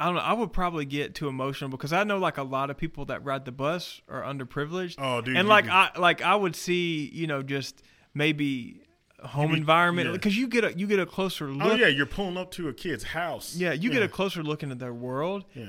I 0.00 0.06
don't 0.06 0.14
know. 0.14 0.22
I 0.22 0.32
would 0.32 0.52
probably 0.52 0.86
get 0.86 1.14
too 1.14 1.28
emotional 1.28 1.68
because 1.68 1.92
I 1.92 2.04
know 2.04 2.18
like 2.18 2.38
a 2.38 2.42
lot 2.42 2.70
of 2.70 2.78
people 2.78 3.04
that 3.06 3.22
ride 3.22 3.44
the 3.44 3.52
bus 3.52 4.00
are 4.08 4.22
underprivileged, 4.22 4.94
Oh, 4.98 5.20
dude. 5.20 5.36
and 5.36 5.46
like 5.46 5.66
be- 5.66 5.70
I 5.70 5.90
like 5.98 6.22
I 6.22 6.34
would 6.34 6.56
see 6.56 7.10
you 7.12 7.26
know 7.26 7.42
just 7.42 7.82
maybe 8.14 8.80
home 9.22 9.52
be- 9.52 9.58
environment 9.58 10.08
yeah. 10.08 10.12
because 10.12 10.36
you 10.36 10.48
get 10.48 10.64
a 10.64 10.72
you 10.72 10.86
get 10.86 10.98
a 10.98 11.06
closer 11.06 11.48
oh, 11.48 11.52
look. 11.52 11.72
oh 11.72 11.74
yeah, 11.74 11.88
you're 11.88 12.06
pulling 12.06 12.38
up 12.38 12.50
to 12.52 12.68
a 12.68 12.72
kid's 12.72 13.04
house. 13.04 13.54
Yeah, 13.54 13.72
you 13.72 13.90
get 13.90 14.02
a 14.02 14.08
closer 14.08 14.42
look 14.42 14.62
into 14.62 14.74
their 14.74 14.94
world. 14.94 15.44
yeah. 15.54 15.66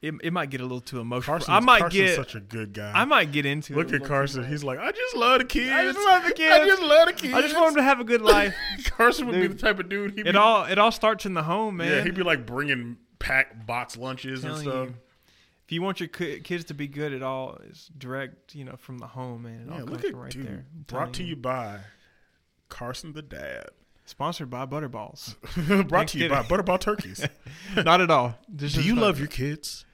It, 0.00 0.14
it 0.22 0.32
might 0.32 0.50
get 0.50 0.60
a 0.60 0.62
little 0.62 0.80
too 0.80 1.00
emotional. 1.00 1.38
Carson's, 1.38 1.48
I 1.56 1.58
might 1.58 1.80
Carson's 1.80 2.02
get 2.02 2.14
such 2.14 2.36
a 2.36 2.40
good 2.40 2.72
guy. 2.72 2.92
I 2.94 3.04
might 3.04 3.32
get 3.32 3.44
into 3.44 3.74
Look 3.74 3.92
at 3.92 4.04
Carson. 4.04 4.46
He's 4.46 4.62
like, 4.62 4.78
I 4.78 4.92
just 4.92 5.16
love 5.16 5.40
the 5.40 5.44
kids. 5.44 5.72
I 5.72 5.82
just 5.82 5.98
love 5.98 6.22
the 6.24 6.32
kids. 6.34 6.54
I 6.54 6.66
just 6.66 6.82
love 6.82 7.06
the 7.08 7.12
kids. 7.14 7.34
I 7.34 7.42
just 7.42 7.56
want 7.56 7.74
them 7.74 7.76
to 7.78 7.82
have 7.82 7.98
a 7.98 8.04
good 8.04 8.22
life. 8.22 8.54
Carson 8.84 9.26
would 9.26 9.40
be 9.40 9.48
the 9.48 9.56
type 9.56 9.80
of 9.80 9.88
dude. 9.88 10.12
He'd 10.12 10.28
it 10.28 10.32
be, 10.34 10.38
all 10.38 10.66
it 10.66 10.78
all 10.78 10.92
starts 10.92 11.26
in 11.26 11.34
the 11.34 11.42
home, 11.42 11.78
man. 11.78 11.90
Yeah, 11.90 12.02
he'd 12.04 12.14
be 12.14 12.22
like 12.22 12.46
bringing 12.46 12.96
packed 13.18 13.66
box 13.66 13.96
lunches 13.96 14.44
and 14.44 14.56
stuff. 14.56 14.88
you. 14.88 14.94
If 15.66 15.72
you 15.72 15.82
want 15.82 16.00
your 16.00 16.08
kids 16.08 16.64
to 16.66 16.74
be 16.74 16.86
good, 16.88 17.12
at 17.12 17.22
all 17.22 17.58
it's 17.68 17.88
direct, 17.98 18.54
you 18.54 18.64
know, 18.64 18.76
from 18.76 18.98
the 18.98 19.06
home, 19.06 19.42
man. 19.42 19.66
It 19.66 19.70
all 19.70 19.78
Yeah, 19.80 19.84
comes 19.84 19.90
look 19.90 20.04
at 20.04 20.14
right 20.14 20.30
dude. 20.32 20.46
there. 20.46 20.64
I'm 20.74 20.84
Brought 20.86 21.12
to 21.14 21.24
you 21.24 21.36
by 21.36 21.80
Carson 22.68 23.12
the 23.12 23.22
Dad. 23.22 23.66
Sponsored 24.06 24.48
by 24.48 24.64
Butterballs. 24.64 25.34
Brought 25.88 26.08
to 26.08 26.18
you 26.18 26.30
by 26.30 26.42
Butterball 26.42 26.80
Turkeys. 26.80 27.22
Not 27.76 28.00
at 28.00 28.10
all. 28.10 28.38
This 28.48 28.72
Do 28.72 28.82
you 28.82 28.94
love 28.96 29.18
your 29.18 29.28
kids? 29.28 29.84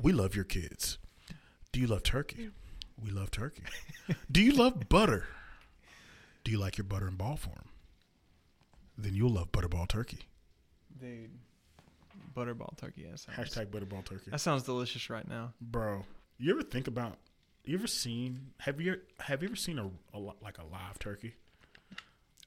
We 0.00 0.12
love 0.12 0.34
your 0.34 0.46
kids. 0.46 0.96
Do 1.72 1.80
you 1.80 1.86
love 1.86 2.02
turkey? 2.02 2.48
We 3.02 3.10
love 3.10 3.30
turkey. 3.30 3.62
Do 4.30 4.40
you 4.40 4.52
love 4.52 4.88
butter? 4.88 5.26
Do 6.44 6.50
you 6.50 6.58
like 6.58 6.78
your 6.78 6.84
butter 6.84 7.08
in 7.08 7.16
ball 7.16 7.36
form? 7.36 7.68
Then 8.96 9.14
you'll 9.14 9.30
love 9.32 9.52
Butterball 9.52 9.88
Turkey. 9.88 10.20
dude? 10.98 11.30
Butterball 12.34 12.76
turkey. 12.78 13.02
Yeah, 13.08 13.16
sounds, 13.16 13.38
Hashtag 13.54 13.66
Butterball 13.66 14.04
Turkey. 14.04 14.30
that 14.30 14.40
sounds 14.40 14.62
delicious 14.62 15.08
right 15.10 15.26
now. 15.28 15.52
Bro, 15.60 16.04
you 16.38 16.52
ever 16.52 16.62
think 16.62 16.86
about? 16.86 17.18
You 17.64 17.76
ever 17.78 17.86
seen? 17.86 18.50
Have 18.60 18.80
you 18.80 18.96
have 19.20 19.42
you 19.42 19.48
ever 19.48 19.56
seen 19.56 19.78
a, 19.78 19.90
a 20.14 20.18
like 20.18 20.58
a 20.58 20.64
live 20.64 20.98
turkey? 20.98 21.34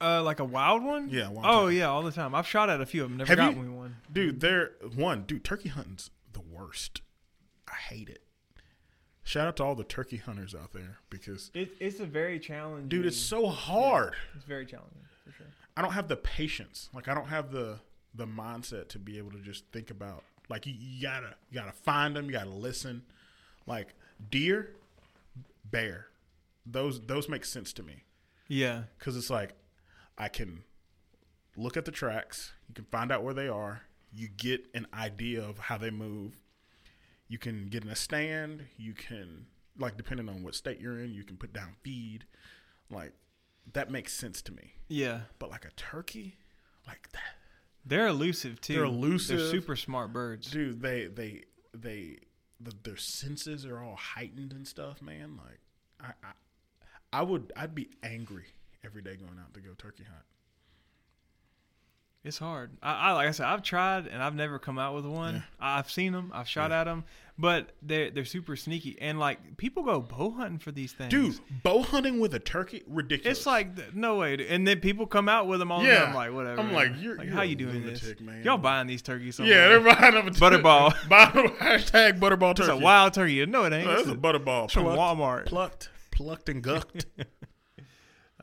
Uh, 0.01 0.21
like 0.23 0.39
a 0.41 0.45
wild 0.45 0.83
one? 0.83 1.07
Yeah, 1.09 1.29
wild 1.29 1.45
Oh 1.47 1.65
turkey. 1.67 1.77
yeah, 1.77 1.85
all 1.89 2.01
the 2.03 2.11
time. 2.11 2.35
I've 2.35 2.45
shot 2.47 2.69
at 2.69 2.81
a 2.81 2.85
few 2.85 3.03
of 3.03 3.09
them. 3.09 3.17
Never 3.17 3.29
Have 3.29 3.37
got 3.37 3.55
you- 3.55 3.61
me 3.63 3.69
one. 3.69 3.95
Dude, 4.11 4.41
they're 4.41 4.71
one 4.93 5.23
dude. 5.23 5.43
Turkey 5.45 5.69
hunting's 5.69 6.09
the 6.33 6.41
worst. 6.41 7.01
I 7.67 7.75
hate 7.75 8.09
it. 8.09 8.21
Shout 9.23 9.47
out 9.47 9.55
to 9.57 9.63
all 9.63 9.73
the 9.73 9.83
turkey 9.85 10.17
hunters 10.17 10.53
out 10.53 10.71
there 10.73 10.97
because, 11.09 11.49
It, 11.55 11.71
it's 11.79 11.99
a 11.99 12.05
very 12.05 12.37
challenging. 12.39 12.89
dude, 12.89 13.07
it's 13.07 13.17
so 13.17 13.47
hard. 13.47 14.13
it's 14.35 14.43
very 14.45 14.65
challenging 14.67 15.01
for 15.25 15.31
sure. 15.31 15.47
I 15.75 15.81
don't 15.81 15.93
have 15.93 16.07
the 16.07 16.15
patience. 16.17 16.89
Like 16.93 17.07
I 17.07 17.15
don't 17.15 17.27
have 17.29 17.51
the 17.51 17.79
the 18.15 18.25
mindset 18.27 18.89
to 18.89 18.99
be 18.99 19.17
able 19.17 19.31
to 19.31 19.39
just 19.39 19.65
think 19.71 19.91
about. 19.91 20.23
Like 20.49 20.65
you, 20.67 20.73
you 20.77 21.01
gotta 21.01 21.35
you 21.49 21.59
gotta 21.59 21.71
find 21.71 22.15
them. 22.15 22.25
You 22.25 22.31
gotta 22.33 22.49
listen. 22.49 23.03
Like 23.67 23.95
deer, 24.29 24.75
bear, 25.69 26.07
those 26.65 27.01
those 27.01 27.27
make 27.27 27.45
sense 27.45 27.73
to 27.73 27.83
me 27.83 28.03
Yeah, 28.47 28.83
because 28.97 29.17
it's 29.17 29.29
like 29.29 29.53
I 30.17 30.27
can 30.27 30.63
look 31.57 31.77
at 31.77 31.85
the 31.85 31.91
tracks. 31.91 32.53
You 32.67 32.75
can 32.75 32.85
find 32.85 33.11
out 33.11 33.23
where 33.23 33.33
they 33.33 33.47
are. 33.47 33.81
You 34.13 34.27
get 34.29 34.65
an 34.73 34.87
idea 34.93 35.43
of 35.43 35.57
how 35.57 35.77
they 35.77 35.89
move. 35.89 36.37
You 37.27 37.37
can 37.39 37.67
get 37.67 37.83
in 37.83 37.89
a 37.89 37.95
stand. 37.95 38.65
You 38.77 38.93
can 38.93 39.47
like 39.77 39.97
depending 39.97 40.29
on 40.29 40.43
what 40.43 40.55
state 40.55 40.79
you're 40.79 40.99
in, 40.99 41.13
you 41.13 41.23
can 41.23 41.37
put 41.37 41.53
down 41.53 41.75
feed. 41.83 42.25
Like 42.89 43.13
that 43.73 43.89
makes 43.89 44.13
sense 44.13 44.43
to 44.43 44.51
me. 44.51 44.73
yeah. 44.87 45.21
But 45.39 45.49
like 45.49 45.65
a 45.65 45.71
turkey, 45.71 46.37
like 46.87 47.09
that, 47.13 47.35
They're 47.85 48.07
elusive 48.07 48.59
too. 48.61 48.73
They're 48.73 48.83
elusive. 48.85 49.39
They're 49.39 49.49
super 49.51 49.75
smart 49.75 50.11
birds. 50.11 50.49
dude. 50.49 50.81
They 50.81 51.05
they 51.07 51.43
they 51.73 52.17
the, 52.59 52.73
their 52.83 52.97
senses 52.97 53.65
are 53.65 53.79
all 53.79 53.95
heightened 53.95 54.53
and 54.53 54.67
stuff, 54.67 55.01
man. 55.01 55.37
Like 55.37 55.59
I, 56.01 56.27
I 56.27 57.19
I 57.19 57.21
would 57.21 57.53
I'd 57.55 57.75
be 57.75 57.89
angry 58.03 58.45
every 58.83 59.01
day 59.01 59.15
going 59.15 59.39
out 59.39 59.53
to 59.53 59.59
go 59.59 59.71
turkey 59.77 60.03
hunt. 60.03 60.25
It's 62.25 62.39
hard. 62.39 62.71
I, 62.81 63.09
I 63.09 63.11
like 63.11 63.27
I 63.27 63.31
said, 63.31 63.45
I've 63.45 63.61
tried 63.61 64.07
and 64.07 64.21
I've 64.21 64.33
never 64.35 64.57
come 64.57 64.79
out 64.79 64.95
with 64.95 65.05
one. 65.05 65.35
Yeah. 65.35 65.41
I've 65.59 65.91
seen 65.91 66.11
them, 66.11 66.31
I've 66.33 66.47
shot 66.49 66.71
Yeah. 66.71 66.81
at 66.81 66.83
them, 66.85 67.03
but 67.37 67.69
they're 67.83 68.09
they're 68.09 68.25
super 68.25 68.55
sneaky. 68.55 68.97
And 68.99 69.19
like 69.19 69.57
people 69.57 69.83
go 69.83 70.01
bow 70.01 70.31
hunting 70.31 70.57
for 70.57 70.71
these 70.71 70.91
things, 70.91 71.11
Dude, 71.11 71.37
bow 71.61 71.83
hunting 71.83 72.19
with 72.19 72.33
a 72.33 72.39
turkey, 72.39 72.81
ridiculous. 72.87 73.37
It's 73.37 73.45
like 73.45 73.93
no 73.93 74.15
way. 74.17 74.43
And 74.49 74.67
then 74.67 74.79
people 74.79 75.05
come 75.05 75.29
out 75.29 75.45
with 75.47 75.59
them 75.59 75.71
all. 75.71 75.83
Yeah. 75.83 76.05
I'm 76.05 76.15
like 76.15 76.33
whatever. 76.33 76.59
I'm 76.61 76.73
like, 76.73 76.93
you're- 76.99 77.15
like 77.17 77.27
you're 77.27 77.35
how 77.35 77.43
you 77.43 77.55
doing 77.55 77.85
this? 77.85 78.03
man. 78.19 78.43
Y'all 78.43 78.57
buying 78.57 78.87
these 78.87 79.03
turkeys? 79.03 79.39
yeah, 79.39 79.67
they're 79.67 79.79
buying 79.79 80.15
up 80.15 80.25
a 80.25 80.31
Butterball. 80.31 80.95
Buy, 81.09 81.25
hashtag 81.27 82.19
butterball 82.19 82.51
It's 82.51 82.61
turkey. 82.61 82.71
a 82.71 82.77
wild 82.77 83.13
turkey. 83.13 83.45
No, 83.45 83.65
it 83.65 83.73
ain't. 83.73 83.85
No, 83.85 83.91
It's 83.93 84.05
that's 84.07 84.09
a 84.09 84.13
a- 84.13 84.15
butterball. 84.17 84.63
it's 84.65 84.73
from 84.73 84.83
Plucked, 84.85 84.99
Walmart. 85.19 85.45
plucked, 85.45 85.89
plucked 86.11 86.49
and 86.49 86.63
gucked. 86.63 87.05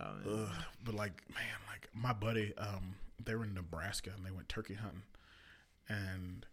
Oh. 0.01 0.07
Ugh, 0.29 0.49
but 0.85 0.95
like, 0.95 1.13
man, 1.33 1.45
like 1.69 1.89
my 1.95 2.13
buddy, 2.13 2.53
um, 2.59 2.95
they 3.25 3.35
were 3.35 3.45
in 3.45 3.55
Nebraska 3.55 4.11
and 4.17 4.25
they 4.25 4.31
went 4.31 4.49
turkey 4.49 4.75
hunting, 4.75 5.03
and 5.89 6.47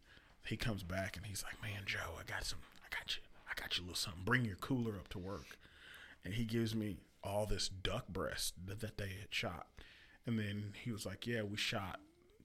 he 0.45 0.57
comes 0.57 0.83
back 0.83 1.17
and 1.17 1.25
he's 1.25 1.43
like, 1.43 1.61
"Man, 1.61 1.83
Joe, 1.85 2.15
I 2.19 2.23
got 2.29 2.43
some, 2.45 2.59
I 2.83 2.95
got 2.95 3.15
you, 3.15 3.21
I 3.49 3.59
got 3.59 3.77
you 3.77 3.83
a 3.83 3.85
little 3.85 3.95
something. 3.95 4.23
Bring 4.23 4.45
your 4.45 4.55
cooler 4.57 4.95
up 4.97 5.07
to 5.09 5.19
work." 5.19 5.57
And 6.25 6.33
he 6.33 6.43
gives 6.43 6.75
me 6.75 6.97
all 7.23 7.45
this 7.45 7.69
duck 7.69 8.07
breast 8.09 8.53
that, 8.65 8.79
that 8.81 8.97
they 8.97 9.07
had 9.19 9.27
shot, 9.31 9.67
and 10.25 10.37
then 10.39 10.73
he 10.83 10.91
was 10.91 11.05
like, 11.05 11.25
"Yeah, 11.27 11.43
we 11.43 11.57
shot." 11.57 11.99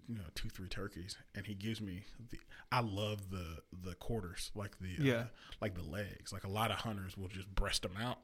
You 0.06 0.16
know, 0.16 0.24
two 0.34 0.50
three 0.50 0.68
turkeys, 0.68 1.16
and 1.34 1.46
he 1.46 1.54
gives 1.54 1.80
me 1.80 2.02
the. 2.30 2.38
I 2.70 2.80
love 2.80 3.30
the 3.30 3.62
the 3.72 3.94
quarters, 3.94 4.50
like 4.54 4.78
the 4.78 4.96
uh, 5.00 5.02
Yeah. 5.02 5.24
like 5.62 5.74
the 5.74 5.82
legs. 5.82 6.30
Like 6.30 6.44
a 6.44 6.48
lot 6.50 6.70
of 6.70 6.76
hunters 6.80 7.16
will 7.16 7.28
just 7.28 7.54
breast 7.54 7.82
them 7.82 7.96
out, 7.98 8.18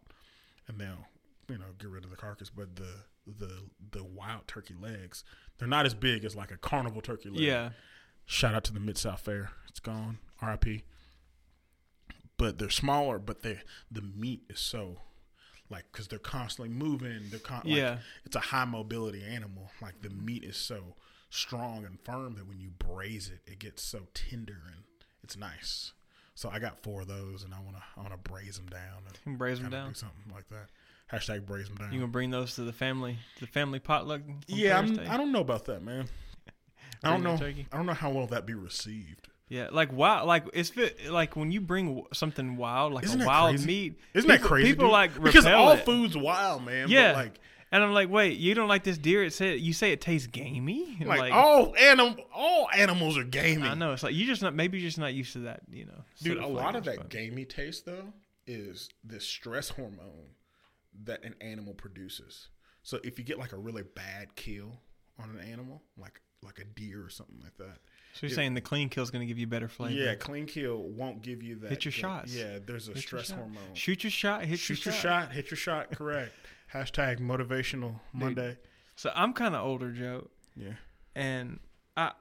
and 0.68 0.78
they'll 0.78 1.06
you 1.50 1.58
know 1.58 1.66
get 1.78 1.88
rid 1.88 2.04
of 2.04 2.10
the 2.10 2.16
carcass. 2.16 2.50
But 2.50 2.76
the 2.76 2.88
the 3.26 3.62
the 3.92 4.04
wild 4.04 4.46
turkey 4.46 4.74
legs, 4.80 5.24
they're 5.58 5.68
not 5.68 5.86
as 5.86 5.94
big 5.94 6.24
as 6.24 6.34
like 6.36 6.50
a 6.50 6.56
carnival 6.56 7.00
turkey 7.02 7.28
leg. 7.30 7.40
Yeah. 7.40 7.70
Shout 8.26 8.54
out 8.54 8.64
to 8.64 8.72
the 8.72 8.80
Mid 8.80 8.96
South 8.98 9.20
Fair. 9.20 9.50
It's 9.68 9.80
gone. 9.80 10.18
R.I.P. 10.40 10.84
But 12.36 12.58
they're 12.58 12.70
smaller, 12.70 13.18
but 13.18 13.42
they 13.42 13.60
the 13.90 14.02
meat 14.02 14.42
is 14.48 14.60
so 14.60 14.96
like 15.68 15.84
because 15.92 16.08
they're 16.08 16.18
constantly 16.18 16.74
moving. 16.74 17.22
They're 17.30 17.38
con- 17.40 17.62
like, 17.64 17.76
Yeah. 17.76 17.98
It's 18.24 18.36
a 18.36 18.40
high 18.40 18.64
mobility 18.64 19.22
animal. 19.22 19.70
Like 19.82 20.00
the 20.02 20.10
meat 20.10 20.44
is 20.44 20.56
so 20.56 20.96
strong 21.28 21.84
and 21.84 21.98
firm 22.00 22.34
that 22.36 22.46
when 22.48 22.58
you 22.60 22.70
braise 22.70 23.28
it, 23.30 23.40
it 23.50 23.58
gets 23.58 23.82
so 23.82 24.06
tender 24.14 24.62
and 24.72 24.84
it's 25.22 25.36
nice. 25.36 25.92
So 26.34 26.48
I 26.48 26.58
got 26.58 26.82
four 26.82 27.02
of 27.02 27.08
those, 27.08 27.42
and 27.44 27.52
I 27.52 27.58
wanna 27.60 27.82
I 27.96 28.00
wanna 28.00 28.16
braise 28.16 28.56
them 28.56 28.66
down 28.66 29.02
and 29.26 29.36
braise 29.36 29.60
them 29.60 29.70
down. 29.70 29.88
do 29.88 29.94
something 29.94 30.32
like 30.32 30.48
that. 30.48 30.68
Hashtag 31.12 31.44
braise 31.46 31.66
them 31.66 31.76
down. 31.76 31.92
You 31.92 31.98
gonna 32.00 32.12
bring 32.12 32.30
those 32.30 32.54
to 32.54 32.62
the 32.62 32.72
family, 32.72 33.18
to 33.36 33.40
the 33.40 33.50
family 33.50 33.78
potluck? 33.80 34.22
yeah, 34.46 34.78
I'm? 34.78 34.98
I 35.08 35.16
don't 35.16 35.32
know 35.32 35.40
about 35.40 35.64
that, 35.66 35.82
man. 35.82 36.06
I 37.04 37.10
don't 37.10 37.22
know. 37.22 37.36
turkey? 37.36 37.66
I 37.72 37.76
don't 37.76 37.86
know 37.86 37.94
how 37.94 38.10
well 38.10 38.26
that 38.28 38.46
be 38.46 38.54
received. 38.54 39.28
Yeah, 39.48 39.68
like 39.72 39.92
wild, 39.92 40.28
like 40.28 40.44
it's 40.52 40.70
fit, 40.70 41.10
like 41.10 41.34
when 41.34 41.50
you 41.50 41.60
bring 41.60 42.04
something 42.12 42.56
wild, 42.56 42.92
like 42.92 43.04
Isn't 43.04 43.22
a 43.22 43.26
wild 43.26 43.50
crazy? 43.56 43.66
meat. 43.66 43.98
Isn't 44.14 44.30
people, 44.30 44.42
that 44.42 44.48
crazy? 44.48 44.68
People 44.68 44.84
dude? 44.86 44.92
like 44.92 45.22
because 45.22 45.46
all 45.46 45.72
it. 45.72 45.84
food's 45.84 46.16
wild, 46.16 46.64
man. 46.64 46.84
but, 46.84 46.90
Yeah, 46.90 47.12
like 47.12 47.40
and 47.72 47.82
I'm 47.82 47.92
like, 47.92 48.08
wait, 48.08 48.38
you 48.38 48.54
don't 48.54 48.68
like 48.68 48.84
this 48.84 48.96
deer? 48.96 49.24
It 49.24 49.32
said 49.32 49.58
you 49.58 49.72
say 49.72 49.90
it 49.90 50.00
tastes 50.00 50.28
gamey. 50.28 50.98
like, 51.04 51.32
all 51.32 51.74
anim 51.76 52.14
all 52.32 52.68
animals 52.72 53.18
are 53.18 53.24
gamey. 53.24 53.66
I 53.66 53.74
know 53.74 53.92
it's 53.92 54.04
like 54.04 54.14
you 54.14 54.24
just 54.24 54.40
not 54.42 54.54
maybe 54.54 54.78
you're 54.78 54.88
just 54.88 54.98
not 54.98 55.14
used 55.14 55.32
to 55.32 55.40
that, 55.40 55.62
you 55.68 55.86
know. 55.86 56.04
Dude, 56.22 56.38
a 56.38 56.46
lot 56.46 56.76
of 56.76 56.84
that 56.84 56.96
but- 56.98 57.08
gamey 57.08 57.44
taste 57.44 57.86
though 57.86 58.12
is 58.46 58.88
this 59.02 59.26
stress 59.26 59.70
hormone 59.70 60.28
that 61.04 61.24
an 61.24 61.34
animal 61.40 61.74
produces. 61.74 62.48
So 62.82 62.98
if 63.04 63.18
you 63.18 63.24
get 63.24 63.38
like 63.38 63.52
a 63.52 63.58
really 63.58 63.82
bad 63.82 64.34
kill 64.36 64.80
on 65.18 65.30
an 65.30 65.40
animal, 65.40 65.82
like 65.98 66.20
like 66.42 66.58
a 66.58 66.64
deer 66.64 67.04
or 67.04 67.10
something 67.10 67.38
like 67.42 67.56
that, 67.58 67.78
So 68.14 68.26
you're 68.26 68.34
saying 68.34 68.54
the 68.54 68.62
clean 68.62 68.88
kill 68.88 69.02
is 69.02 69.10
going 69.10 69.20
to 69.20 69.26
give 69.26 69.38
you 69.38 69.46
better 69.46 69.68
flavor? 69.68 69.92
yeah, 69.94 70.14
clean 70.14 70.46
kill 70.46 70.78
won't 70.84 71.20
give 71.22 71.42
you 71.42 71.56
that. 71.56 71.68
Hit 71.70 71.84
your 71.84 71.92
that- 71.92 71.98
shots. 71.98 72.34
Yeah, 72.34 72.58
there's 72.64 72.88
a 72.88 72.92
Hit 72.92 73.02
stress 73.02 73.30
hormone. 73.30 73.74
Shoot 73.74 74.04
your 74.04 74.10
shot, 74.10 74.44
hit 74.44 74.58
Shoot 74.58 74.84
your, 74.86 74.94
your 74.94 75.00
shot. 75.02 75.24
shot, 75.26 75.32
hit 75.32 75.50
your 75.50 75.58
shot. 75.58 75.90
Correct. 75.94 76.32
Hashtag 76.72 77.18
motivational 77.20 78.00
Monday. 78.14 78.56
So 78.96 79.12
I'm 79.14 79.32
kind 79.34 79.54
of 79.54 79.62
older, 79.66 79.90
Joe, 79.92 80.28
Yeah. 80.56 80.74
and 81.14 81.60
I 81.96 82.12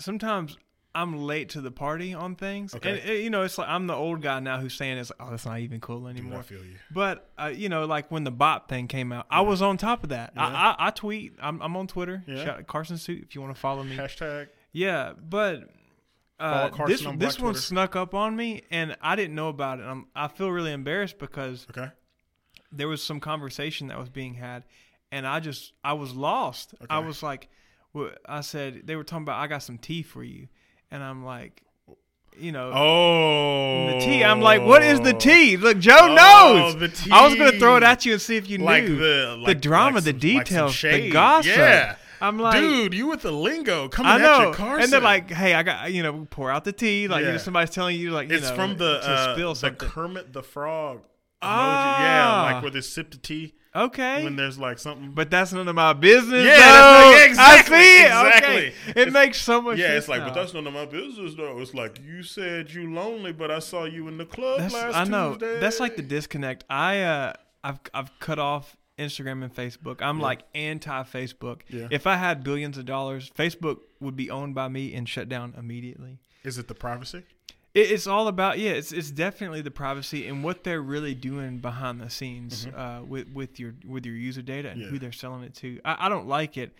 sometimes 0.00 0.56
I'm 0.94 1.22
late 1.22 1.50
to 1.50 1.60
the 1.60 1.70
party 1.70 2.14
on 2.14 2.34
things, 2.34 2.74
Okay. 2.74 3.00
and 3.00 3.18
you 3.22 3.30
know 3.30 3.42
it's 3.42 3.58
like 3.58 3.68
I'm 3.68 3.86
the 3.86 3.94
old 3.94 4.22
guy 4.22 4.40
now 4.40 4.58
who's 4.58 4.74
saying 4.74 4.98
it's 4.98 5.10
like, 5.10 5.26
oh, 5.26 5.30
that's 5.30 5.46
not 5.46 5.60
even 5.60 5.80
cool 5.80 6.00
Dude, 6.00 6.06
I 6.08 6.10
anymore. 6.10 6.42
feel 6.42 6.64
you. 6.64 6.76
But 6.90 7.30
uh, 7.38 7.52
you 7.54 7.68
know, 7.68 7.84
like 7.84 8.10
when 8.10 8.24
the 8.24 8.32
bot 8.32 8.68
thing 8.68 8.88
came 8.88 9.12
out, 9.12 9.26
I 9.30 9.42
was 9.42 9.62
on 9.62 9.76
top 9.76 10.02
of 10.02 10.08
that. 10.08 10.32
Yeah. 10.34 10.46
I, 10.46 10.50
I, 10.50 10.76
I 10.88 10.90
tweet. 10.90 11.34
I'm, 11.40 11.62
I'm 11.62 11.76
on 11.76 11.86
Twitter. 11.86 12.24
Yeah. 12.26 12.44
Shout, 12.44 12.66
Carson 12.66 12.98
Suite 12.98 13.22
if 13.22 13.34
you 13.34 13.40
want 13.40 13.54
to 13.54 13.60
follow 13.60 13.84
me. 13.84 13.96
Hashtag 13.96 14.48
Yeah, 14.72 15.12
but 15.16 15.68
uh, 16.40 16.70
this 16.86 17.04
on 17.04 17.18
this 17.18 17.36
Black 17.36 17.44
one 17.44 17.54
snuck 17.54 17.96
up 17.96 18.14
on 18.14 18.34
me, 18.34 18.62
and 18.70 18.96
I 19.02 19.14
didn't 19.14 19.34
know 19.34 19.48
about 19.48 19.78
it. 19.78 19.82
I'm, 19.82 20.06
I 20.16 20.28
feel 20.28 20.50
really 20.50 20.72
embarrassed 20.72 21.18
because 21.18 21.66
okay. 21.70 21.90
there 22.72 22.88
was 22.88 23.02
some 23.02 23.20
conversation 23.20 23.88
that 23.88 23.98
was 23.98 24.08
being 24.08 24.34
had, 24.34 24.64
and 25.12 25.26
I 25.26 25.40
just 25.40 25.72
I 25.84 25.92
was 25.92 26.14
lost. 26.14 26.74
I 26.88 27.00
was 27.00 27.22
like, 27.22 27.48
well, 27.92 28.12
I 28.26 28.40
said 28.40 28.82
they 28.86 28.96
were 28.96 29.04
talking 29.04 29.24
about 29.24 29.38
I 29.38 29.46
got 29.48 29.62
some 29.62 29.76
tea 29.76 30.02
for 30.02 30.24
you, 30.24 30.48
and 30.90 31.02
I'm 31.02 31.24
like, 31.24 31.62
you 32.38 32.52
know. 32.52 32.70
Oh, 32.74 33.86
The 33.98 34.00
tea. 34.04 34.24
I'm 34.24 34.40
like, 34.40 34.62
what 34.62 34.82
is 34.82 35.00
the 35.00 35.12
tea? 35.12 35.56
Look, 35.56 35.78
Joe 35.78 35.96
Oh, 36.00 36.14
knows. 36.14 36.76
the 36.76 37.08
I 37.12 37.26
was 37.26 37.34
gonna 37.36 37.58
throw 37.58 37.76
it 37.76 37.82
at 37.82 38.04
you 38.06 38.12
and 38.12 38.20
see 38.22 38.36
if 38.36 38.48
you 38.48 38.58
Like 38.58 38.84
knew 38.84 38.96
the 38.96 39.42
the 39.46 39.54
drama, 39.54 39.96
like 39.96 40.04
the 40.04 40.10
some- 40.10 40.34
like 40.36 40.46
details, 40.46 40.80
the 40.80 41.10
gossip. 41.10 41.56
Yeah, 41.56 41.96
I'm 42.20 42.38
like, 42.38 42.60
dude, 42.60 42.94
you 42.94 43.06
with 43.08 43.22
the 43.22 43.32
lingo 43.32 43.88
coming 43.88 44.12
I 44.12 44.14
at 44.16 44.20
know. 44.20 44.48
you, 44.48 44.54
Carson. 44.54 44.84
And 44.84 44.92
they're 44.92 45.00
like, 45.00 45.30
hey, 45.30 45.54
I 45.54 45.62
got 45.62 45.92
you 45.92 46.02
know, 46.02 46.26
pour 46.30 46.50
out 46.50 46.64
the 46.64 46.72
tea. 46.72 47.08
Like 47.08 47.24
you 47.24 47.32
know, 47.32 47.38
somebody's 47.38 47.70
telling 47.74 47.98
you 47.98 48.10
like 48.10 48.28
you 48.30 48.36
it's 48.36 48.48
know, 48.50 48.54
from 48.56 48.76
the 48.76 49.00
to 49.00 49.08
uh, 49.10 49.34
spill 49.34 49.50
the 49.54 49.58
something. 49.60 49.88
Kermit 49.88 50.32
the 50.32 50.42
Frog 50.42 50.98
emoji. 50.98 51.04
Ah. 51.42 52.02
Yeah, 52.02 52.52
like 52.54 52.62
where 52.62 52.70
they 52.70 52.80
sip 52.82 53.10
the 53.10 53.16
tea 53.16 53.54
okay. 53.74 54.24
when 54.24 54.36
there's 54.36 54.58
like 54.58 54.78
something. 54.78 55.12
but 55.12 55.30
that's 55.30 55.52
none 55.52 55.68
of 55.68 55.74
my 55.74 55.92
business. 55.92 56.44
Yeah, 56.44 56.56
though. 56.56 57.12
that's 57.12 57.36
not- 57.36 57.58
exactly, 57.58 57.76
I 57.76 57.82
see 57.82 58.00
it. 58.00 58.04
exactly. 58.04 58.72
Okay. 58.90 59.00
It 59.02 59.12
makes 59.12 59.40
so 59.40 59.60
much 59.60 59.78
yeah, 59.78 59.92
it's 59.96 60.08
like, 60.08 60.22
but 60.22 60.34
that's 60.34 60.54
none 60.54 60.66
of 60.66 60.72
my 60.72 60.86
business 60.86 61.34
though. 61.36 61.58
It's 61.60 61.74
like 61.74 62.00
you 62.04 62.22
said 62.22 62.70
you 62.70 62.92
lonely, 62.92 63.32
but 63.32 63.50
I 63.50 63.58
saw 63.58 63.84
you 63.84 64.08
in 64.08 64.18
the 64.18 64.26
club 64.26 64.60
That's, 64.60 64.74
last 64.74 64.96
I 64.96 65.04
know. 65.04 65.32
Tuesday. 65.32 65.60
That's 65.60 65.80
like 65.80 65.96
the 65.96 66.02
disconnect. 66.02 66.64
I 66.68 67.00
uh 67.02 67.32
I've 67.62 67.80
I've 67.92 68.18
cut 68.20 68.38
off 68.38 68.76
Instagram 68.98 69.42
and 69.42 69.54
Facebook. 69.54 70.02
I'm 70.02 70.20
like 70.20 70.42
anti 70.54 71.02
Facebook. 71.04 71.62
Yeah. 71.68 71.88
If 71.90 72.06
I 72.06 72.16
had 72.16 72.44
billions 72.44 72.78
of 72.78 72.84
dollars, 72.84 73.30
Facebook 73.36 73.78
would 74.00 74.16
be 74.16 74.30
owned 74.30 74.54
by 74.54 74.68
me 74.68 74.94
and 74.94 75.08
shut 75.08 75.28
down 75.28 75.54
immediately. 75.56 76.18
Is 76.44 76.58
it 76.58 76.68
the 76.68 76.74
privacy? 76.74 77.24
It, 77.74 77.90
it's 77.92 78.06
all 78.06 78.26
about 78.28 78.58
yeah. 78.58 78.72
It's 78.72 78.90
it's 78.92 79.10
definitely 79.10 79.60
the 79.62 79.70
privacy 79.70 80.26
and 80.26 80.42
what 80.42 80.64
they're 80.64 80.82
really 80.82 81.14
doing 81.14 81.58
behind 81.58 82.00
the 82.00 82.10
scenes 82.10 82.66
uh, 82.66 83.00
with 83.06 83.28
with 83.32 83.60
your 83.60 83.74
with 83.86 84.04
your 84.06 84.16
user 84.16 84.42
data 84.42 84.68
and 84.70 84.78
Mm-hmm. 84.80 84.84
Yeah. 84.86 84.90
who 84.90 84.98
they're 84.98 85.12
selling 85.12 85.42
it 85.44 85.54
to. 85.56 85.80
I, 85.84 86.06
I 86.06 86.08
don't 86.08 86.26
like 86.26 86.56
it. 86.56 86.72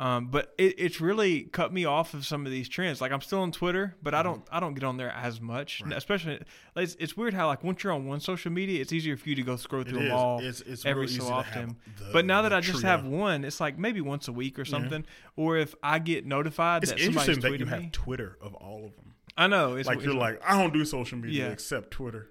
Um, 0.00 0.28
but 0.28 0.54
it, 0.58 0.76
it's 0.78 1.00
really 1.00 1.40
cut 1.42 1.72
me 1.72 1.84
off 1.84 2.14
of 2.14 2.24
some 2.24 2.46
of 2.46 2.52
these 2.52 2.68
trends. 2.68 3.00
Like 3.00 3.10
I'm 3.10 3.20
still 3.20 3.40
on 3.40 3.50
Twitter, 3.50 3.96
but 4.00 4.14
I 4.14 4.22
don't 4.22 4.46
I 4.52 4.60
don't 4.60 4.74
get 4.74 4.84
on 4.84 4.96
there 4.96 5.10
as 5.10 5.40
much. 5.40 5.80
Mm-hmm. 5.80 5.88
Right. 5.90 5.98
Especially, 5.98 6.40
it's, 6.76 6.96
it's 7.00 7.16
weird 7.16 7.34
how 7.34 7.48
like 7.48 7.64
once 7.64 7.82
you're 7.82 7.92
on 7.92 8.06
one 8.06 8.20
social 8.20 8.52
media, 8.52 8.80
it's 8.80 8.92
easier 8.92 9.16
for 9.16 9.28
you 9.28 9.34
to 9.34 9.42
go 9.42 9.56
scroll 9.56 9.82
It 9.82 9.88
through 9.88 9.98
them 9.98 10.06
is. 10.06 10.12
all 10.12 10.38
It's, 10.38 10.60
it's 10.60 10.86
every 10.86 11.08
so 11.08 11.26
often. 11.26 11.76
the- 11.98 12.10
but 12.12 12.24
now 12.24 12.42
that 12.42 12.52
I 12.52 12.60
just 12.60 12.84
have 12.84 13.04
one, 13.04 13.44
it's 13.44 13.58
like 13.60 13.76
maybe 13.76 14.00
once 14.00 14.28
a 14.28 14.32
week 14.32 14.56
or 14.60 14.64
something. 14.64 15.04
Or 15.34 15.56
if 15.56 15.74
I 15.82 15.98
get 15.98 16.24
notified 16.24 16.84
it's 16.84 16.92
that 16.92 17.00
somebody's 17.00 17.28
interesting 17.36 17.50
that 17.52 17.58
you 17.58 17.66
have 17.66 17.82
me, 17.82 17.88
Twitter 17.90 18.38
of 18.40 18.54
all 18.54 18.84
of 18.84 18.94
them. 18.94 19.07
I 19.38 19.46
know 19.46 19.76
it's 19.76 19.86
like 19.86 19.98
it's- 19.98 20.06
you're 20.06 20.20
like, 20.20 20.40
I 20.46 20.60
don't 20.60 20.72
do 20.74 20.84
social 20.84 21.16
media 21.18 21.46
Yeah. 21.46 21.52
except 21.52 21.90
Twitter. 21.92 22.28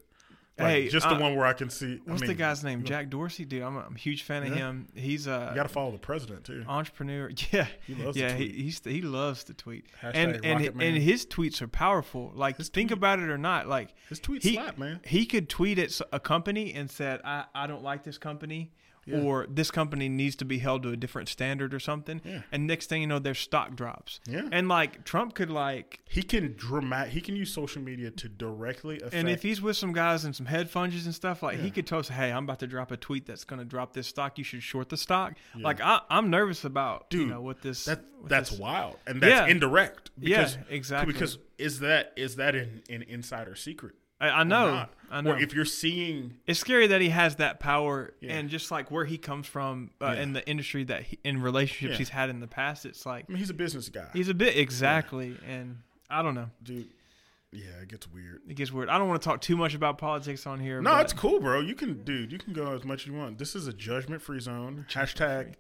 Like, 0.60 0.68
Hey, 0.70 0.88
just 0.90 1.08
the 1.08 1.14
uh, 1.14 1.20
one 1.20 1.36
where 1.36 1.46
I 1.46 1.54
can 1.54 1.70
see. 1.70 2.00
What's 2.06 2.24
I 2.24 2.28
the 2.28 2.34
guy's 2.34 2.64
name? 2.64 2.84
Jack 2.84 3.12
Dorsey, 3.12 3.46
dude. 3.46 3.62
I'm 3.62 3.78
a, 3.78 3.82
I'm 3.82 3.94
a 3.96 4.00
huge 4.00 4.24
fan 4.24 4.42
of 4.42 4.50
him. 4.56 4.88
He's 4.96 5.28
a 5.28 5.50
You 5.52 5.56
got 5.56 5.64
to 5.64 5.70
follow 5.70 5.92
the 5.92 6.00
president 6.00 6.46
too. 6.46 6.66
entrepreneur. 6.68 7.30
Yeah, 7.52 7.68
He 7.86 7.94
loves 7.94 8.18
to 8.18 8.24
yeah. 8.24 8.34
He 8.34 8.74
he 8.86 9.02
loves 9.04 9.44
to 9.44 9.54
tweet, 9.54 9.86
Hashtag 10.02 10.12
and 10.16 10.44
and 10.46 10.82
and 10.82 10.98
his 10.98 11.28
tweets 11.28 11.62
are 11.62 11.68
powerful. 11.68 12.32
Like 12.34 12.58
His 12.58 12.70
think 12.70 12.90
tweet- 12.90 12.98
about 12.98 13.20
it 13.20 13.30
or 13.30 13.38
not, 13.38 13.68
like 13.68 13.94
His 14.10 14.20
tweets 14.20 14.42
he 14.42 14.56
slap, 14.56 14.80
man. 14.80 15.00
he 15.06 15.28
could 15.28 15.48
tweet 15.48 15.78
at 15.78 16.02
a 16.12 16.20
company 16.20 16.74
and 16.74 16.90
said, 16.90 17.22
"I 17.24 17.46
I 17.54 17.68
don't 17.68 17.84
like 17.84 18.04
this 18.04 18.18
company." 18.18 18.72
Yeah. 19.08 19.20
Or 19.22 19.48
this 19.50 19.72
company 19.72 20.10
needs 20.10 20.36
to 20.36 20.46
be 20.46 20.60
held 20.60 20.84
to 20.84 20.90
a 20.90 20.98
different 20.98 21.30
standard 21.30 21.74
or 21.74 21.80
something, 21.80 22.22
Yeah. 22.26 22.42
and 22.52 22.68
next 22.68 22.88
thing 22.88 23.02
you 23.02 23.08
know, 23.08 23.20
their 23.20 23.34
stock 23.34 23.76
drops. 23.76 24.20
Yeah. 24.28 24.50
And 24.52 24.68
like 24.68 25.06
Trump 25.06 25.34
could 25.34 25.50
like, 25.50 26.00
He 26.10 26.22
can 26.24 26.56
dramatic 26.58 27.14
He 27.14 27.22
can 27.22 27.36
use 27.36 27.54
social 27.54 27.82
media 27.82 28.12
to 28.12 28.28
directly 28.30 28.98
affect. 28.98 29.14
and 29.14 29.30
if 29.30 29.42
he's 29.44 29.62
with 29.62 29.78
some 29.78 29.94
guys 29.94 30.26
and 30.26 30.36
some 30.36 30.46
hedge 30.46 30.68
funds 30.68 31.06
and 31.06 31.16
stuff, 31.16 31.42
like 31.42 31.58
he 31.60 31.68
Yeah. 31.68 31.70
could 31.74 31.88
toast, 31.88 32.10
"Hey, 32.10 32.32
I'm 32.32 32.44
about 32.44 32.60
to 32.60 32.68
drop 32.68 32.92
a 32.92 32.98
tweet 32.98 33.26
that's 33.26 33.44
going 33.46 33.60
to 33.60 33.66
drop 33.66 33.94
this 33.94 34.08
stock. 34.08 34.38
You 34.38 34.44
should 34.44 34.62
short 34.64 34.90
the 34.90 34.98
stock." 34.98 35.36
Like 35.56 35.80
I, 35.82 36.02
I'm 36.10 36.30
nervous 36.30 36.66
about 36.66 37.08
you 37.12 37.20
Dude, 37.20 37.30
know 37.30 37.42
what 37.42 37.62
this 37.62 37.86
that 37.86 38.04
what 38.20 38.30
that's 38.30 38.50
this- 38.50 38.60
wild, 38.60 38.98
and 39.08 39.22
that's 39.22 39.48
Yeah. 39.48 39.48
indirect. 39.48 40.12
Yeah, 40.20 40.38
Because, 40.40 40.58
exactly. 40.70 41.14
Because 41.14 41.38
is 41.58 41.80
that 41.80 42.12
is 42.18 42.36
that 42.38 42.56
an, 42.56 42.82
an 42.90 43.04
insider 43.04 43.56
secret? 43.56 43.96
I, 44.20 44.30
I 44.30 44.44
know? 44.44 44.86
I 45.10 45.22
know. 45.22 45.32
Or 45.32 45.38
if 45.40 45.54
you're 45.54 45.64
seeing, 45.66 46.38
it's 46.48 46.60
scary 46.60 46.88
that 46.88 47.00
he 47.02 47.10
has 47.10 47.38
that 47.38 47.60
power 47.60 48.14
Yeah. 48.20 48.34
and 48.34 48.50
just 48.50 48.72
like 48.72 48.92
where 48.92 49.06
he 49.06 49.18
comes 49.18 49.48
from 49.48 49.92
uh, 50.02 50.08
Yeah. 50.16 50.22
in 50.24 50.34
the 50.34 50.48
industry 50.50 50.84
that 50.86 51.04
he, 51.04 51.20
in 51.24 51.42
relationships 51.42 51.92
Yeah. 51.94 51.98
he's 51.98 52.10
had 52.10 52.30
in 52.30 52.40
the 52.40 52.48
past. 52.48 52.86
It's 52.86 53.06
like 53.06 53.26
I 53.30 53.32
mean, 53.32 53.38
he's 53.40 53.50
a 53.50 53.54
business 53.54 53.88
guy, 53.90 54.08
he's 54.14 54.28
a 54.30 54.34
bit 54.34 54.58
exactly, 54.58 55.38
and 55.48 55.78
I 56.10 56.22
don't 56.22 56.36
know. 56.36 56.50
dude. 56.64 56.88
Yeah, 57.54 57.80
it 57.82 57.88
gets 57.88 58.06
weird. 58.12 58.42
It 58.50 58.56
gets 58.56 58.74
weird. 58.74 58.90
I 58.90 58.98
don't 58.98 59.08
want 59.08 59.22
to 59.22 59.26
talk 59.28 59.40
too 59.40 59.56
much 59.56 59.74
about 59.74 59.98
politics 59.98 60.46
on 60.46 60.60
here. 60.60 60.82
No, 60.82 60.92
but 60.92 61.02
it's 61.06 61.14
cool, 61.14 61.40
bro. 61.40 61.62
You 61.62 61.76
can, 61.76 62.04
dude. 62.04 62.30
You 62.34 62.38
can 62.38 62.52
go 62.52 62.74
as 62.74 62.84
much 62.84 63.04
as 63.04 63.08
you 63.08 63.14
want. 63.14 63.38
This 63.38 63.56
is 63.56 63.68
a 63.68 63.74
judgment-free 63.74 64.42
zone. 64.42 64.86
Hashtag 64.92 65.54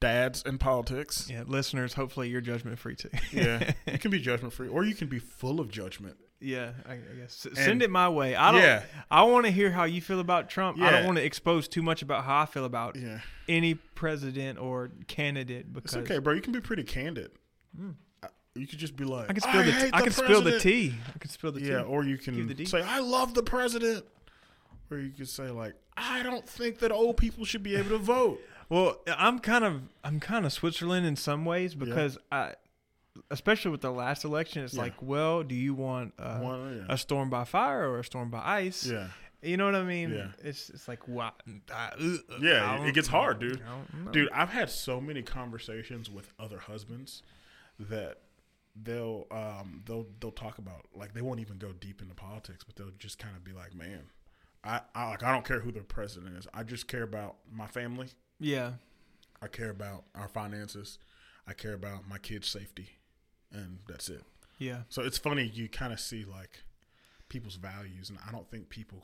dads 0.00 0.42
and 0.46 0.58
politics. 0.58 1.28
Yeah, 1.30 1.44
listeners, 1.46 1.94
hopefully 1.94 2.28
you're 2.28 2.40
judgment 2.40 2.78
free 2.78 2.96
too. 2.96 3.10
Yeah, 3.32 3.72
you 3.90 3.98
can 3.98 4.10
be 4.10 4.18
judgment-free, 4.30 4.68
or 4.68 4.84
you 4.84 4.94
can 4.94 5.08
be 5.08 5.18
full 5.18 5.60
of 5.60 5.70
judgment. 5.70 6.16
yeah, 6.40 6.72
I, 6.88 6.94
I 6.94 6.96
guess 7.20 7.46
S- 7.46 7.58
send 7.58 7.82
it 7.82 7.90
my 7.90 8.08
way. 8.08 8.34
I 8.36 8.52
don't. 8.52 8.62
Yeah. 8.62 8.82
I 9.10 9.22
want 9.24 9.46
to 9.46 9.52
hear 9.52 9.70
how 9.70 9.84
you 9.84 10.00
feel 10.00 10.20
about 10.20 10.48
Trump. 10.48 10.80
I 10.80 10.90
don't 10.90 11.04
want 11.06 11.18
to 11.18 11.24
expose 11.24 11.68
too 11.68 11.82
much 11.82 12.02
about 12.02 12.24
how 12.24 12.40
I 12.42 12.46
feel 12.46 12.64
about 12.64 12.96
Yeah, 12.96 13.20
any 13.48 13.74
president 13.74 14.58
or 14.58 14.90
candidate 15.06 15.72
because 15.72 15.94
it's 15.94 16.10
okay, 16.10 16.18
bro. 16.18 16.34
You 16.34 16.40
can 16.42 16.52
be 16.52 16.60
pretty 16.60 16.84
candid. 16.84 17.30
Uh, 18.22 18.28
You 18.54 18.66
could 18.66 18.78
just 18.78 18.96
be 18.96 19.04
like. 19.04 19.28
I 19.30 19.32
can 19.34 19.40
spill 19.42 19.62
the 19.64 19.70
hate 19.72 19.90
I 19.94 20.00
can 20.02 20.12
spill 20.12 20.42
the 20.42 20.58
tea. 20.60 20.94
I 21.14 21.18
can 21.18 21.30
spill 21.30 21.52
the 21.52 21.60
tea. 21.60 21.68
Yeah, 21.68 21.82
or 21.82 22.04
you 22.04 22.16
the 22.16 22.54
can 22.54 22.66
say, 22.66 22.82
"I 22.82 23.00
love 23.00 23.34
the 23.34 23.42
president," 23.42 24.04
Or 24.90 24.98
you 24.98 25.10
could 25.10 25.28
say 25.28 25.48
like, 25.50 25.74
I 25.96 26.22
don't 26.22 26.46
think 26.48 26.78
that 26.80 26.92
old 26.92 27.16
people 27.16 27.44
should 27.44 27.62
be 27.62 27.74
able 27.76 27.90
to 27.90 27.98
vote. 27.98 28.40
Well, 28.68 29.00
I'm 29.06 29.38
kind 29.38 29.64
of 29.64 29.82
I'm 30.02 30.20
kind 30.20 30.44
of 30.46 30.52
Switzerland 30.52 31.06
in 31.06 31.16
some 31.16 31.44
ways 31.44 31.74
because 31.74 32.18
I, 32.32 32.54
especially 33.30 33.70
with 33.70 33.80
the 33.82 33.90
last 33.92 34.24
election, 34.24 34.64
it's 34.64 34.74
Yeah. 34.74 34.82
like, 34.82 35.02
well, 35.02 35.42
do 35.42 35.54
you 35.54 35.74
want 35.74 36.14
uh, 36.18 36.38
One, 36.40 36.86
a 36.88 36.96
storm 36.98 37.30
by 37.30 37.44
fire 37.44 37.88
or 37.90 37.98
a 38.00 38.04
storm 38.04 38.30
by 38.30 38.40
ice? 38.44 38.86
yeah. 38.86 39.08
You 39.42 39.58
know 39.58 39.66
what 39.66 39.74
I 39.74 39.82
mean? 39.84 40.10
Yeah. 40.10 40.28
It's 40.42 40.70
it's 40.70 40.88
like 40.88 41.06
wow. 41.06 41.32
Uh, 41.70 41.90
Yeah, 42.40 42.82
it 42.86 42.94
gets 42.94 43.08
hard, 43.08 43.40
dude. 43.40 43.60
Dude, 44.12 44.30
I've 44.30 44.48
had 44.48 44.70
so 44.70 45.00
many 45.02 45.20
conversations 45.22 46.08
with 46.10 46.32
other 46.38 46.58
husbands 46.58 47.22
that 47.78 48.20
they'll 48.74 49.26
um 49.30 49.82
they'll 49.84 50.06
they'll 50.18 50.30
talk 50.32 50.56
about 50.58 50.86
like 50.94 51.12
they 51.12 51.20
won't 51.20 51.40
even 51.40 51.58
go 51.58 51.72
deep 51.72 52.00
into 52.00 52.14
politics, 52.14 52.64
but 52.64 52.74
they'll 52.76 52.96
just 52.98 53.18
kind 53.18 53.36
of 53.36 53.44
be 53.44 53.52
like, 53.52 53.74
"Man, 53.74 54.04
I, 54.64 54.80
I 54.94 55.10
like 55.10 55.22
I 55.22 55.30
don't 55.30 55.44
care 55.44 55.60
who 55.60 55.70
the 55.72 55.80
president 55.82 56.38
is. 56.38 56.46
I 56.54 56.62
just 56.62 56.88
care 56.88 57.02
about 57.02 57.36
my 57.52 57.66
family. 57.66 58.08
Yeah. 58.40 58.72
I 59.42 59.46
care 59.48 59.70
about 59.70 60.04
our 60.14 60.28
finances. 60.28 60.98
I 61.46 61.52
care 61.52 61.74
about 61.74 62.08
my 62.08 62.18
kids' 62.18 62.48
safety, 62.48 62.90
and 63.52 63.78
that's 63.86 64.08
it." 64.08 64.22
Yeah. 64.58 64.82
So 64.88 65.02
it's 65.02 65.18
funny 65.18 65.44
you 65.44 65.68
kind 65.68 65.92
of 65.92 66.00
see 66.00 66.24
like 66.24 66.62
people's 67.28 67.56
values, 67.56 68.08
and 68.10 68.18
I 68.26 68.32
don't 68.32 68.48
think 68.50 68.68
people. 68.68 69.02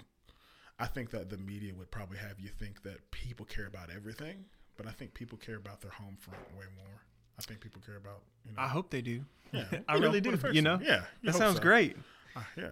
I 0.79 0.87
think 0.87 1.11
that 1.11 1.29
the 1.29 1.37
media 1.37 1.75
would 1.75 1.91
probably 1.91 2.17
have 2.17 2.41
you 2.41 2.49
think 2.49 2.83
that 2.85 3.11
people 3.11 3.45
care 3.45 3.67
about 3.67 3.91
everything, 3.95 4.47
but 4.79 4.87
I 4.87 4.93
think 4.93 5.13
people 5.13 5.37
care 5.37 5.57
about 5.57 5.83
their 5.83 5.91
home 5.91 6.17
front 6.19 6.41
way 6.59 6.65
more. 6.77 7.03
I 7.39 7.43
think 7.43 7.61
people 7.61 7.83
care 7.85 7.97
about 7.97 8.23
you 8.47 8.53
know. 8.53 8.63
I 8.63 8.69
hope 8.69 8.89
they 8.91 9.03
do. 9.03 9.25
yeah, 9.53 9.65
I 9.89 9.95
you 9.97 10.01
know, 10.01 10.07
really 10.07 10.21
do. 10.23 10.39
You 10.53 10.63
know. 10.63 10.79
yeah, 10.83 11.03
you 11.21 11.33
That 11.33 11.39
sounds 11.39 11.57
so. 11.57 11.63
great. 11.63 11.97
Uh, 12.35 12.43
yeah, 12.57 12.69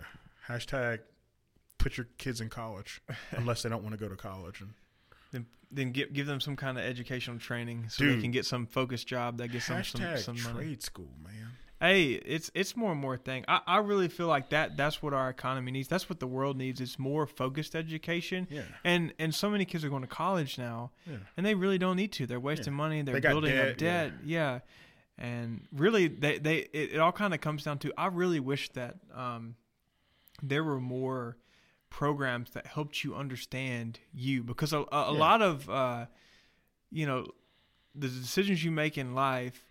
hashtag 0.48 1.00
put 1.76 1.96
your 1.96 2.06
kids 2.16 2.40
in 2.40 2.48
college 2.48 3.02
unless 3.32 3.62
they 3.62 3.68
don't 3.68 3.82
want 3.82 3.92
to 3.92 3.98
go 4.00 4.08
to 4.08 4.16
college 4.16 4.60
and 4.60 4.70
Then 5.32 5.46
then 5.70 5.92
give 5.92 6.12
give 6.12 6.26
them 6.26 6.40
some 6.40 6.56
kind 6.56 6.78
of 6.78 6.84
educational 6.84 7.38
training 7.38 7.86
so 7.88 8.04
Dude. 8.04 8.18
they 8.18 8.22
can 8.22 8.30
get 8.30 8.46
some 8.46 8.66
focused 8.66 9.06
job 9.06 9.38
that 9.38 9.48
gets 9.48 9.66
them 9.68 9.84
some, 9.84 10.16
some 10.18 10.36
trade 10.36 10.54
money. 10.54 10.76
school, 10.80 11.10
man. 11.22 11.50
Hey, 11.80 12.12
it's 12.14 12.50
it's 12.54 12.76
more 12.76 12.90
and 12.90 13.00
more 13.00 13.16
thing. 13.16 13.44
I, 13.46 13.60
I 13.64 13.76
really 13.78 14.08
feel 14.08 14.26
like 14.26 14.50
that 14.50 14.76
that's 14.76 15.00
what 15.00 15.12
our 15.14 15.28
economy 15.30 15.70
needs. 15.70 15.86
That's 15.86 16.10
what 16.10 16.18
the 16.18 16.26
world 16.26 16.56
needs. 16.56 16.80
It's 16.80 16.98
more 16.98 17.24
focused 17.26 17.76
education. 17.76 18.48
Yeah, 18.50 18.62
And 18.82 19.12
and 19.20 19.32
so 19.34 19.48
many 19.48 19.64
kids 19.64 19.84
are 19.84 19.88
going 19.88 20.02
to 20.02 20.08
college 20.08 20.58
now, 20.58 20.90
yeah, 21.06 21.18
and 21.36 21.46
they 21.46 21.54
really 21.54 21.78
don't 21.78 21.94
need 21.96 22.10
to. 22.14 22.26
They're 22.26 22.40
wasting 22.40 22.72
Yeah. 22.72 22.76
money. 22.78 23.02
They're 23.02 23.20
They 23.20 23.28
building 23.28 23.54
debt, 23.54 23.68
up 23.70 23.76
debt. 23.76 24.12
Yeah. 24.24 24.60
And 25.18 25.66
really, 25.72 26.08
they 26.08 26.38
they 26.38 26.56
it, 26.72 26.94
it 26.94 26.98
all 26.98 27.12
kind 27.12 27.32
of 27.34 27.40
comes 27.40 27.62
down 27.62 27.78
to. 27.80 27.92
I 27.96 28.06
really 28.06 28.40
wish 28.40 28.70
that 28.70 28.96
um, 29.14 29.54
there 30.42 30.64
were 30.64 30.80
more 30.80 31.36
programs 31.90 32.50
that 32.50 32.66
helped 32.66 33.02
you 33.04 33.14
understand 33.14 33.98
you 34.12 34.42
because 34.42 34.72
a, 34.72 34.78
a, 34.78 34.84
a 34.92 35.12
Yeah. 35.12 35.18
lot 35.18 35.42
of 35.42 35.68
uh, 35.70 36.06
you 36.90 37.06
know 37.06 37.26
the 37.94 38.08
decisions 38.08 38.62
you 38.64 38.70
make 38.70 38.96
in 38.98 39.14
life 39.14 39.64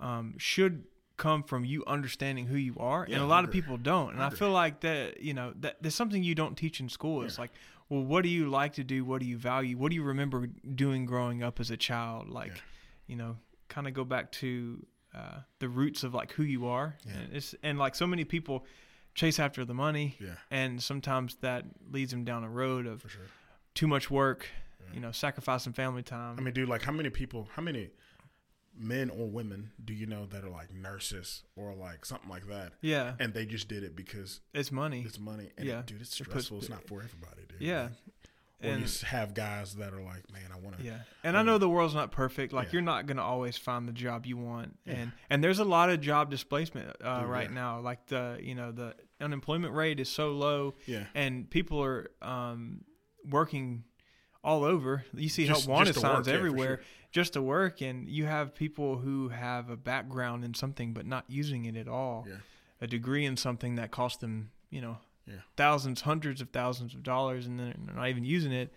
um, 0.00 0.34
should 0.38 0.84
come 1.16 1.42
from 1.42 1.64
you 1.64 1.84
understanding 1.86 2.46
who 2.46 2.56
you 2.56 2.76
are 2.78 3.02
and 3.02 3.16
a 3.16 3.26
lot 3.26 3.42
of 3.44 3.50
people 3.50 3.76
don't 3.76 4.12
and 4.14 4.22
I 4.22 4.28
i 4.28 4.30
feel 4.30 4.50
like 4.52 4.80
that 4.82 5.20
you 5.20 5.34
know 5.34 5.52
that 5.60 5.82
there's 5.82 5.96
something 5.96 6.22
you 6.22 6.36
don't 6.36 6.56
teach 6.56 6.78
in 6.78 6.88
school 6.88 7.22
it's 7.24 7.36
Yeah. 7.36 7.42
like 7.42 7.50
well 7.88 8.04
what 8.04 8.22
do 8.22 8.28
you 8.28 8.48
like 8.48 8.74
to 8.74 8.84
do 8.84 9.04
what 9.04 9.20
do 9.20 9.26
you 9.26 9.36
value 9.36 9.76
what 9.76 9.88
do 9.90 9.96
you 9.96 10.04
remember 10.04 10.46
doing 10.76 11.06
growing 11.06 11.42
up 11.42 11.58
as 11.58 11.72
a 11.72 11.76
child 11.76 12.28
like 12.28 12.52
Yeah. 12.54 12.60
you 13.08 13.16
know 13.16 13.36
kind 13.68 13.88
of 13.88 13.94
go 13.94 14.04
back 14.04 14.30
to 14.32 14.86
uh, 15.12 15.40
the 15.58 15.68
roots 15.68 16.04
of 16.04 16.14
like 16.14 16.30
who 16.32 16.44
you 16.44 16.66
are 16.68 16.96
Yeah. 17.04 17.12
and 17.14 17.32
it's 17.34 17.52
and 17.64 17.80
like 17.80 17.96
so 17.96 18.06
many 18.06 18.24
people 18.24 18.64
chase 19.14 19.38
after 19.38 19.64
the 19.64 19.74
money 19.74 20.16
yeah, 20.20 20.34
and 20.50 20.82
sometimes 20.82 21.36
that 21.40 21.64
leads 21.90 22.10
them 22.12 22.24
down 22.24 22.44
a 22.44 22.48
road 22.48 22.86
of 22.86 23.02
for 23.02 23.08
sure. 23.08 23.22
too 23.74 23.86
much 23.88 24.10
work 24.10 24.46
Yeah. 24.80 24.94
you 24.94 25.00
know 25.00 25.12
sacrificing 25.12 25.72
family 25.72 26.02
time 26.02 26.36
I 26.38 26.40
mean, 26.42 26.54
dude, 26.54 26.68
like 26.68 26.82
how 26.82 26.92
many 26.92 27.10
people, 27.10 27.48
how 27.54 27.62
many 27.62 27.90
men 28.80 29.10
or 29.10 29.26
women 29.28 29.72
do 29.84 29.92
you 29.92 30.06
know 30.06 30.26
that 30.26 30.44
are 30.44 30.50
like 30.50 30.72
nurses 30.72 31.42
or 31.56 31.74
like 31.74 32.04
something 32.04 32.30
like 32.30 32.46
that, 32.46 32.74
yeah 32.80 33.14
and 33.18 33.34
they 33.34 33.44
just 33.44 33.66
did 33.68 33.82
it 33.82 33.96
because 33.96 34.40
it's 34.54 34.70
money 34.70 35.02
it's 35.04 35.18
money? 35.18 35.50
And 35.58 35.66
Yeah. 35.66 35.82
dude, 35.84 36.00
it's 36.00 36.12
It 36.20 36.24
puts- 36.24 36.46
stressful. 36.46 36.58
it's 36.58 36.68
not 36.68 36.86
for 36.86 37.02
everybody, 37.02 37.42
dude. 37.48 37.60
yeah 37.60 37.82
Like, 37.84 37.92
or 38.62 38.68
you 38.68 38.74
and 38.74 38.84
s- 38.84 39.02
have 39.02 39.34
guys 39.34 39.74
that 39.76 39.92
are 39.94 40.00
like, 40.02 40.30
man, 40.32 40.50
I 40.54 40.58
want 40.58 40.78
to. 40.78 40.84
yeah 40.84 40.98
and 41.24 41.36
i 41.36 41.42
know 41.42 41.58
the 41.58 41.68
world's 41.68 41.94
not 41.94 42.10
perfect 42.10 42.52
like 42.52 42.66
Yeah. 42.68 42.72
you're 42.74 42.82
not 42.82 43.06
gonna 43.06 43.22
always 43.22 43.56
find 43.56 43.86
the 43.88 43.92
job 43.92 44.26
you 44.26 44.36
want 44.36 44.76
Yeah. 44.84 44.94
and 44.94 45.12
and 45.30 45.44
there's 45.44 45.58
a 45.60 45.64
lot 45.64 45.90
of 45.90 46.00
job 46.00 46.30
displacement 46.30 46.94
uh, 47.02 47.20
Dude, 47.20 47.28
right 47.30 47.48
yeah. 47.48 47.54
now 47.54 47.80
like 47.80 48.06
the 48.06 48.38
you 48.42 48.54
know 48.54 48.72
the 48.72 48.94
unemployment 49.20 49.74
rate 49.74 50.00
is 50.00 50.08
so 50.08 50.30
low 50.32 50.74
Yeah. 50.86 51.04
and 51.14 51.48
people 51.50 51.82
are 51.82 52.10
um, 52.22 52.84
working 53.28 53.84
all 54.44 54.64
over. 54.64 55.04
You 55.14 55.28
see 55.28 55.46
Just- 55.46 55.66
help 55.66 55.70
wanted 55.76 55.96
work, 55.96 56.02
signs 56.02 56.28
yeah, 56.28 56.34
everywhere 56.34 56.76
sure. 56.76 56.84
just 57.10 57.32
to 57.34 57.42
work, 57.42 57.82
and 57.82 58.08
you 58.08 58.24
have 58.26 58.54
people 58.54 58.96
who 58.96 59.28
have 59.30 59.68
a 59.70 59.76
background 59.76 60.44
in 60.44 60.54
something 60.54 60.94
but 60.94 61.04
not 61.06 61.24
using 61.28 61.64
it 61.64 61.76
at 61.76 61.88
all. 61.88 62.24
Yeah. 62.28 62.36
A 62.80 62.86
degree 62.86 63.24
in 63.26 63.36
something 63.36 63.74
that 63.74 63.90
cost 63.90 64.20
them, 64.20 64.52
you 64.70 64.80
know, 64.80 64.98
Yeah. 65.28 65.34
thousands, 65.56 66.00
hundreds 66.00 66.40
of 66.40 66.50
thousands 66.50 66.94
of 66.94 67.02
dollars, 67.02 67.46
and 67.46 67.58
then 67.60 67.74
they're 67.86 67.94
not 67.94 68.08
even 68.08 68.24
using 68.24 68.52
it. 68.52 68.72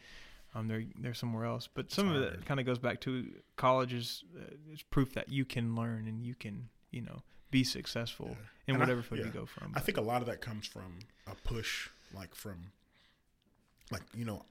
Um, 0.54 0.68
they're 0.68 0.84
they're 1.00 1.14
somewhere 1.14 1.46
else. 1.46 1.68
But 1.74 1.92
some 1.92 2.08
of 2.10 2.16
hard, 2.16 2.26
it 2.28 2.36
dude. 2.38 2.46
kind 2.46 2.60
of 2.60 2.66
goes 2.66 2.78
back 2.80 3.00
to 3.02 3.32
college 3.56 3.94
is 3.94 4.24
uh, 4.38 4.54
is 4.74 4.82
proof 4.84 5.14
that 5.14 5.30
you 5.32 5.46
can 5.46 5.76
learn 5.76 6.08
and 6.08 6.26
you 6.26 6.36
can, 6.36 6.68
you 6.92 7.02
know, 7.02 7.22
be 7.52 7.64
successful 7.64 8.28
Yeah. 8.32 8.36
in 8.68 8.76
And 8.76 8.78
I- 8.78 8.80
whatever 8.86 9.02
field 9.02 9.20
yeah. 9.22 9.26
you 9.28 9.32
go 9.32 9.46
from. 9.46 9.72
I 9.76 9.80
think 9.80 9.98
a 9.98 10.02
lot 10.02 10.22
of 10.22 10.28
that 10.28 10.42
comes 10.42 10.68
from 10.68 11.00
a 11.26 11.36
push, 11.36 11.88
like 12.14 12.36
from, 12.36 12.72
like 13.92 14.04
you 14.14 14.26
know, 14.26 14.44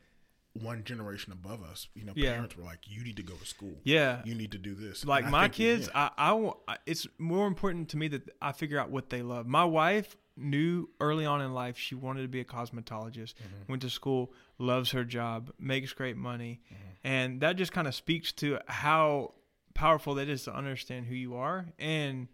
one 0.54 0.82
generation 0.84 1.32
above 1.32 1.62
us. 1.62 1.88
You 1.94 2.04
know, 2.04 2.12
Yeah. 2.16 2.32
parents 2.32 2.56
were 2.56 2.64
like, 2.64 2.80
"You 2.88 3.04
need 3.04 3.16
to 3.18 3.22
go 3.22 3.34
to 3.34 3.46
school. 3.46 3.76
yeah, 3.84 4.22
You 4.24 4.34
need 4.34 4.52
to 4.52 4.58
do 4.58 4.74
this." 4.74 5.04
like 5.04 5.24
I 5.26 5.30
my 5.30 5.48
kids 5.48 5.88
I, 5.94 6.10
I 6.18 6.52
I- 6.68 6.78
it's 6.86 7.06
more 7.18 7.46
important 7.46 7.88
to 7.90 7.96
me 7.96 8.08
that 8.08 8.28
i 8.42 8.52
figure 8.52 8.78
out 8.78 8.90
what 8.90 9.10
they 9.10 9.22
love 9.22 9.46
my 9.46 9.64
wife 9.64 10.16
knew 10.36 10.88
early 11.00 11.26
on 11.26 11.40
in 11.42 11.52
life 11.52 11.76
she 11.76 11.94
wanted 11.94 12.22
to 12.22 12.28
be 12.28 12.40
a 12.40 12.44
cosmetologist 12.44 13.34
Mhm. 13.34 13.68
went 13.68 13.82
to 13.82 13.90
school 13.90 14.32
loves 14.58 14.90
her 14.92 15.04
job 15.04 15.50
makes 15.58 15.92
great 15.92 16.16
money 16.16 16.60
Mhm. 16.70 16.76
and 17.04 17.40
that 17.42 17.56
just 17.56 17.72
kind 17.72 17.86
of 17.88 17.94
speaks 17.94 18.32
to 18.32 18.58
how 18.68 19.34
powerful 19.74 20.14
that 20.14 20.28
is 20.28 20.44
to 20.44 20.54
understand 20.54 21.06
who 21.06 21.14
you 21.14 21.34
are 21.34 21.66
and 21.78 22.28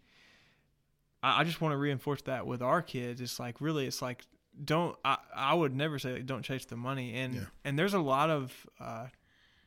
i, 1.23 1.41
I 1.41 1.43
just 1.43 1.59
want 1.61 1.73
to 1.73 1.77
reinforce 1.77 2.21
that 2.23 2.45
with 2.47 2.61
our 2.61 2.81
kids 2.81 3.19
it's 3.21 3.39
like 3.39 3.59
really 3.61 3.85
it's 3.87 4.01
like 4.01 4.25
don't 4.63 4.97
i, 5.05 5.17
I 5.35 5.53
would 5.53 5.75
never 5.75 5.99
say 5.99 6.21
don't 6.21 6.43
chase 6.43 6.65
the 6.65 6.77
money 6.77 7.13
and 7.15 7.33
Yeah. 7.35 7.45
and 7.65 7.77
there's 7.77 7.93
a 7.93 7.99
lot 7.99 8.29
of 8.29 8.67
uh, 8.79 9.07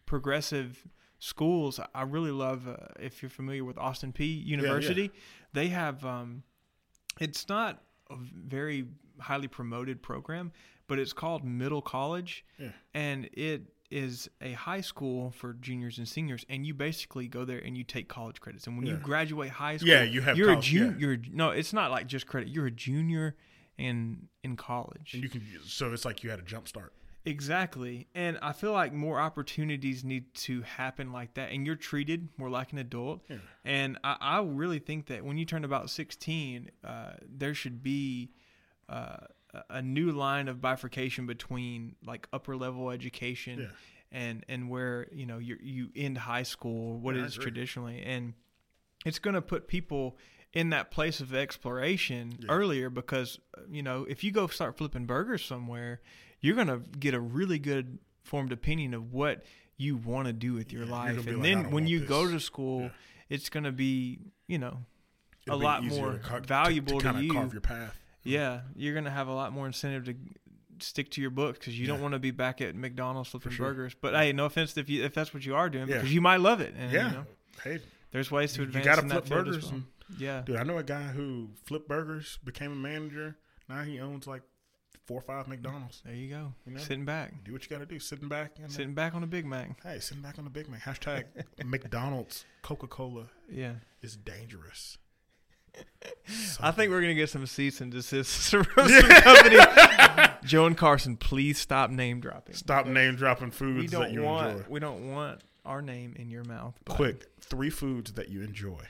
progressive 0.06 0.86
schools. 1.18 1.78
I 1.94 2.02
really 2.02 2.30
love 2.30 2.66
uh, 2.66 2.76
if 2.98 3.22
you're 3.22 3.28
familiar 3.30 3.62
with 3.62 3.76
Austin 3.78 4.12
Peay 4.12 4.42
University. 4.44 5.10
They 5.52 5.68
have 5.68 6.04
um, 6.04 6.42
it's 7.20 7.48
not 7.48 7.82
a 8.10 8.16
very 8.16 8.86
highly 9.18 9.48
promoted 9.48 10.02
program, 10.02 10.52
but 10.88 10.98
it's 10.98 11.12
called 11.12 11.44
Middle 11.44 11.82
College, 11.82 12.44
Yeah. 12.58 12.70
and 12.94 13.28
it 13.32 13.62
is 13.90 14.28
a 14.40 14.52
high 14.52 14.80
school 14.80 15.30
for 15.32 15.52
juniors 15.54 15.98
and 15.98 16.06
seniors, 16.08 16.44
and 16.48 16.64
you 16.64 16.72
basically 16.74 17.26
go 17.26 17.44
there 17.44 17.58
and 17.58 17.76
you 17.76 17.82
take 17.84 18.08
college 18.08 18.40
credits. 18.40 18.66
And 18.68 18.76
when 18.78 18.86
you 18.86 18.96
graduate 18.96 19.50
high 19.50 19.76
school, 19.78 19.88
Yeah, 19.88 20.02
you 20.04 20.20
have 20.22 20.36
you're 20.36 20.52
a 20.52 20.60
junior. 20.60 20.92
yeah. 20.92 20.98
You're 20.98 21.18
no, 21.32 21.50
it's 21.50 21.72
not 21.72 21.90
like 21.90 22.06
just 22.06 22.26
credit. 22.26 22.48
You're 22.50 22.66
a 22.66 22.70
junior 22.70 23.36
in 23.78 24.28
in 24.44 24.56
college. 24.56 25.14
And 25.14 25.22
you 25.22 25.28
can, 25.28 25.42
so 25.64 25.92
it's 25.92 26.04
like 26.04 26.22
you 26.22 26.30
had 26.30 26.38
a 26.38 26.42
jump 26.42 26.68
start. 26.68 26.92
Exactly. 27.24 28.08
And 28.14 28.38
I 28.42 28.52
feel 28.52 28.72
like 28.72 28.92
more 28.92 29.20
opportunities 29.20 30.04
need 30.04 30.32
to 30.34 30.62
happen 30.62 31.12
like 31.12 31.34
that. 31.34 31.52
And 31.52 31.66
you're 31.66 31.76
treated 31.76 32.28
more 32.38 32.48
like 32.50 32.72
an 32.72 32.78
adult. 32.78 33.22
Yeah. 33.28 33.36
And 33.64 33.98
I, 34.02 34.16
I 34.20 34.42
really 34.42 34.78
think 34.78 35.06
that 35.06 35.24
when 35.24 35.36
you 35.36 35.44
turn 35.44 35.64
about 35.64 35.90
16, 35.90 36.70
uh, 36.82 37.12
there 37.28 37.54
should 37.54 37.82
be 37.82 38.30
uh, 38.88 39.18
a- 39.68 39.82
new 39.82 40.12
line 40.12 40.48
of 40.48 40.60
bifurcation 40.60 41.26
between 41.26 41.96
like 42.04 42.26
upper 42.32 42.56
level 42.56 42.90
education 42.90 43.60
Yeah. 43.60 43.66
and, 44.10 44.44
and 44.48 44.70
where, 44.70 45.06
you 45.12 45.26
know, 45.26 45.38
you 45.38 45.58
you 45.60 45.90
end 45.94 46.18
high 46.18 46.42
school, 46.44 46.98
what 46.98 47.16
Yeah, 47.16 47.24
is 47.26 47.34
traditionally. 47.34 48.02
And 48.02 48.32
it's 49.04 49.18
going 49.18 49.34
to 49.34 49.42
put 49.42 49.68
people 49.68 50.16
in 50.52 50.70
that 50.70 50.90
place 50.90 51.20
of 51.20 51.32
exploration 51.32 52.38
earlier 52.48 52.90
because, 52.90 53.38
you 53.70 53.82
know, 53.82 54.04
if 54.08 54.24
you 54.24 54.32
go 54.32 54.46
start 54.48 54.76
flipping 54.76 55.06
burgers 55.06 55.44
somewhere, 55.44 56.00
you're 56.40 56.54
going 56.54 56.66
to 56.68 56.78
get 56.98 57.14
a 57.14 57.20
really 57.20 57.58
good 57.58 57.98
formed 58.24 58.52
opinion 58.52 58.94
of 58.94 59.12
what 59.12 59.44
you 59.76 59.96
want 59.96 60.26
to 60.26 60.32
do 60.32 60.52
with 60.52 60.72
your 60.72 60.84
Yeah, 60.84 60.92
life. 60.92 61.26
And 61.26 61.38
like, 61.38 61.42
then 61.42 61.70
when 61.70 61.86
you 61.86 62.00
go 62.00 62.30
to 62.30 62.38
school, 62.40 62.82
Yeah. 62.82 62.88
it's 63.28 63.48
going 63.48 63.64
to 63.64 63.72
be, 63.72 64.18
you 64.46 64.58
know, 64.58 64.78
It'll 65.46 65.60
a 65.60 65.62
lot 65.62 65.82
more 65.84 66.12
to 66.12 66.18
car- 66.18 66.40
valuable 66.40 66.98
to, 67.00 67.06
to, 67.06 67.12
kind 67.12 67.24
you. 67.26 67.32
carve 67.32 67.52
your 67.52 67.62
path. 67.62 67.96
Mm-hmm. 68.20 68.28
yeah, 68.30 68.60
you're 68.76 68.92
going 68.92 69.04
to 69.06 69.10
have 69.10 69.28
a 69.28 69.32
lot 69.32 69.52
more 69.52 69.66
incentive 69.66 70.04
to 70.04 70.14
stick 70.80 71.10
to 71.12 71.20
your 71.20 71.30
book 71.30 71.58
because 71.58 71.78
you 71.78 71.86
don't 71.86 72.00
want 72.02 72.12
to 72.12 72.18
be 72.18 72.30
back 72.30 72.60
at 72.60 72.74
McDonald's 72.74 73.30
flipping 73.30 73.52
sure. 73.52 73.68
burgers. 73.68 73.94
But 73.98 74.14
hey, 74.14 74.32
no 74.32 74.44
offense 74.46 74.76
if 74.76 74.88
you 74.90 75.04
if 75.04 75.14
that's 75.14 75.32
what 75.34 75.44
you 75.44 75.54
are 75.54 75.68
doing 75.70 75.88
Yeah. 75.88 75.96
because 75.96 76.12
you 76.12 76.20
might 76.20 76.40
love 76.40 76.60
it. 76.60 76.74
And, 76.78 76.92
Yeah. 76.92 77.06
you 77.08 77.16
know, 77.16 77.26
Hey, 77.64 77.78
there's 78.12 78.30
ways 78.30 78.52
to 78.54 78.60
You 78.62 78.66
advance 78.68 78.84
gotta 78.86 79.02
in 79.02 79.08
flip 79.10 79.24
that 79.24 79.28
field 79.28 79.48
as 79.48 79.54
burgers 79.56 79.64
well. 79.66 79.74
and- 79.74 80.20
Yeah. 80.20 80.42
dude, 80.42 80.56
I 80.56 80.62
know 80.62 80.78
a 80.78 80.82
guy 80.82 81.08
who 81.08 81.50
flipped 81.64 81.86
burgers, 81.88 82.38
became 82.44 82.72
a 82.72 82.76
manager. 82.76 83.36
Now 83.68 83.82
he 83.84 84.00
owns 84.00 84.26
like 84.26 84.42
four 85.10 85.18
or 85.18 85.22
five 85.22 85.48
McDonald's. 85.48 86.02
There 86.06 86.14
you 86.14 86.28
go. 86.30 86.52
You 86.64 86.74
know? 86.74 86.78
Sitting 86.78 87.04
back. 87.04 87.32
Do 87.42 87.52
what 87.52 87.64
you 87.64 87.68
got 87.68 87.80
to 87.80 87.86
do. 87.86 87.98
Sitting 87.98 88.28
back. 88.28 88.52
And 88.58 88.66
uh, 88.66 88.68
Sitting 88.68 88.94
back 88.94 89.12
on 89.16 89.24
a 89.24 89.26
Big 89.26 89.44
Mac. 89.44 89.82
Hey, 89.82 89.98
sitting 89.98 90.22
back 90.22 90.38
on 90.38 90.44
the 90.44 90.50
Big 90.50 90.68
Mac. 90.68 90.82
Hashtag 90.82 91.24
McDonald's 91.64 92.44
Coca 92.62 92.86
Cola 92.86 93.24
Yeah. 93.50 93.72
is 94.02 94.14
dangerous. 94.16 94.98
I 96.60 96.70
think 96.70 96.90
we're 96.90 97.00
gonna 97.00 97.14
get 97.14 97.28
some 97.28 97.44
cease 97.46 97.80
and 97.80 97.90
desist 97.90 98.50
from 98.50 98.64
some 98.88 99.08
company. 99.08 99.56
Joe 100.44 100.66
and 100.66 100.76
Carson, 100.76 101.16
please 101.16 101.58
stop 101.58 101.90
name 101.90 102.20
dropping. 102.20 102.54
Stop 102.54 102.86
name 102.86 103.16
dropping 103.16 103.48
We 103.48 103.52
foods 103.52 103.90
that 103.92 103.98
don't 103.98 104.12
you 104.12 104.22
want 104.22 104.52
enjoy. 104.58 104.64
we 104.68 104.80
don't 104.80 105.10
want 105.12 105.40
our 105.64 105.82
name 105.82 106.14
in 106.18 106.30
your 106.30 106.44
mouth. 106.44 106.74
Quick, 106.88 107.26
three 107.40 107.70
foods 107.70 108.12
that 108.12 108.28
you 108.28 108.42
enjoy. 108.42 108.80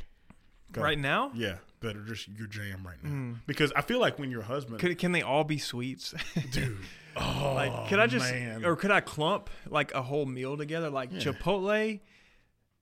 Go. 0.72 0.82
Right 0.82 0.98
now, 0.98 1.32
Yeah, 1.34 1.56
that 1.80 1.96
are 1.96 2.04
just 2.04 2.28
your 2.28 2.46
jam 2.46 2.86
right 2.86 3.02
now. 3.02 3.10
Mm. 3.10 3.36
Because 3.46 3.72
I 3.74 3.82
feel 3.82 3.98
like 4.00 4.18
when 4.18 4.30
your 4.30 4.42
husband, 4.42 4.78
could, 4.78 4.96
can 4.98 5.12
they 5.12 5.22
all 5.22 5.42
be 5.44 5.58
sweets? 5.58 6.14
dude, 6.52 6.78
oh, 7.16 7.52
like, 7.56 7.88
could 7.88 7.98
I 7.98 8.06
just 8.06 8.30
man. 8.30 8.64
or 8.64 8.76
could 8.76 8.90
I 8.92 9.00
clump 9.00 9.50
like 9.68 9.92
a 9.94 10.02
whole 10.02 10.26
meal 10.26 10.56
together? 10.56 10.90
Like 10.90 11.10
Yeah. 11.12 11.18
Chipotle 11.20 12.00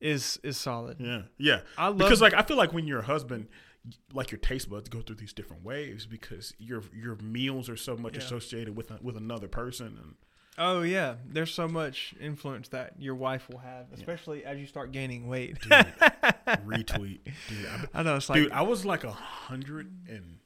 is 0.01 0.39
is 0.43 0.57
solid. 0.57 0.99
yeah, 1.01 1.23
yeah. 1.39 1.61
I 1.77 1.89
love 1.89 1.99
because 1.99 2.21
like 2.21 2.35
I 2.35 2.43
feel 2.43 2.57
like 2.57 2.73
when 2.73 2.87
you're 2.87 3.01
a 3.01 3.05
husband, 3.05 3.49
like 4.13 4.31
your 4.31 4.39
taste 4.39 4.69
buds 4.71 4.89
go 4.89 5.01
through 5.01 5.17
these 5.17 5.33
different 5.33 5.65
waves 5.65 6.07
because 6.07 6.53
your 6.59 6.83
your 6.95 7.17
meals 7.17 7.69
are 7.69 7.77
so 7.77 7.97
much 7.97 8.15
Yeah. 8.17 8.23
associated 8.23 8.77
with 8.77 8.91
with 9.03 9.17
another 9.17 9.49
person 9.49 9.87
and 10.01 10.15
Oh 10.59 10.83
yeah, 10.83 11.15
there's 11.27 11.53
so 11.55 11.69
much 11.69 12.15
influence 12.21 12.69
that 12.69 12.95
your 12.99 13.15
wife 13.15 13.49
will 13.49 13.59
have, 13.59 13.87
especially 13.95 14.45
as 14.45 14.59
you 14.59 14.67
start 14.67 14.91
gaining 14.93 15.29
weight. 15.29 15.61
dude, 15.61 15.71
retweet, 16.67 17.21
dude. 17.49 17.67
I, 17.95 18.01
I 18.01 18.03
know 18.03 18.17
it's 18.17 18.29
like 18.29 18.43
dude, 18.43 18.53
I 18.53 18.63
was 18.63 18.85
like 18.85 19.05
a 19.05 19.13
hundred 19.13 19.93
and 20.09 20.39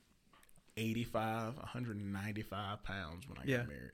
eighty-five, 0.76 1.56
hundred 1.58 1.96
and 1.96 2.12
ninety-five 2.12 2.82
pounds 2.84 3.28
when 3.28 3.38
I 3.38 3.42
Yeah. 3.44 3.56
got 3.58 3.68
married. 3.68 3.90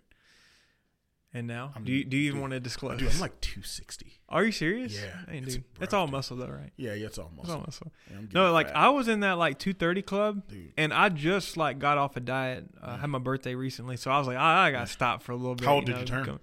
And 1.34 1.46
now 1.46 1.72
I'm- 1.74 1.84
do 1.84 1.92
you 1.92 2.04
do 2.04 2.16
you 2.16 2.28
even 2.30 2.40
want 2.40 2.52
to 2.52 2.60
disclose? 2.60 2.98
Dude, 2.98 3.12
I'm 3.12 3.20
like 3.20 3.40
two 3.40 3.62
sixty. 3.62 4.14
Are 4.30 4.44
you 4.44 4.52
serious? 4.52 4.94
Yeah, 4.94 5.08
Hey, 5.28 5.38
it's 5.38 5.54
dude, 5.54 5.64
that's 5.78 5.94
all 5.94 6.06
muscle 6.06 6.36
though, 6.36 6.48
right? 6.48 6.70
Yeah, 6.76 6.92
yeah, 6.94 7.06
it's 7.06 7.18
all 7.18 7.30
That's 7.36 7.48
all 7.48 7.60
muscle. 7.60 7.90
muscle. 7.90 7.92
Yeah, 8.10 8.26
No, 8.34 8.52
like 8.52 8.66
fat. 8.66 8.76
I 8.76 8.88
was 8.90 9.08
in 9.08 9.20
that 9.20 9.38
like 9.38 9.58
230 9.58 10.02
club, 10.02 10.42
dude. 10.48 10.72
and 10.76 10.92
I 10.92 11.08
just 11.08 11.56
like 11.56 11.78
got 11.78 11.96
off 11.96 12.14
a 12.16 12.20
diet. 12.20 12.66
Uh, 12.82 12.98
had 12.98 13.06
my 13.08 13.18
birthday 13.18 13.54
recently, 13.54 13.96
so 13.96 14.10
I 14.10 14.18
was 14.18 14.26
like, 14.26 14.36
I, 14.36 14.66
I 14.66 14.70
got 14.70 14.86
to 14.86 14.92
stop 14.92 15.22
for 15.22 15.32
a 15.32 15.36
little 15.36 15.54
bit. 15.54 15.64
How 15.66 15.76
old 15.76 15.86
did 15.86 15.94
know, 15.94 16.00
you 16.00 16.06
turn? 16.06 16.24
go- 16.26 16.40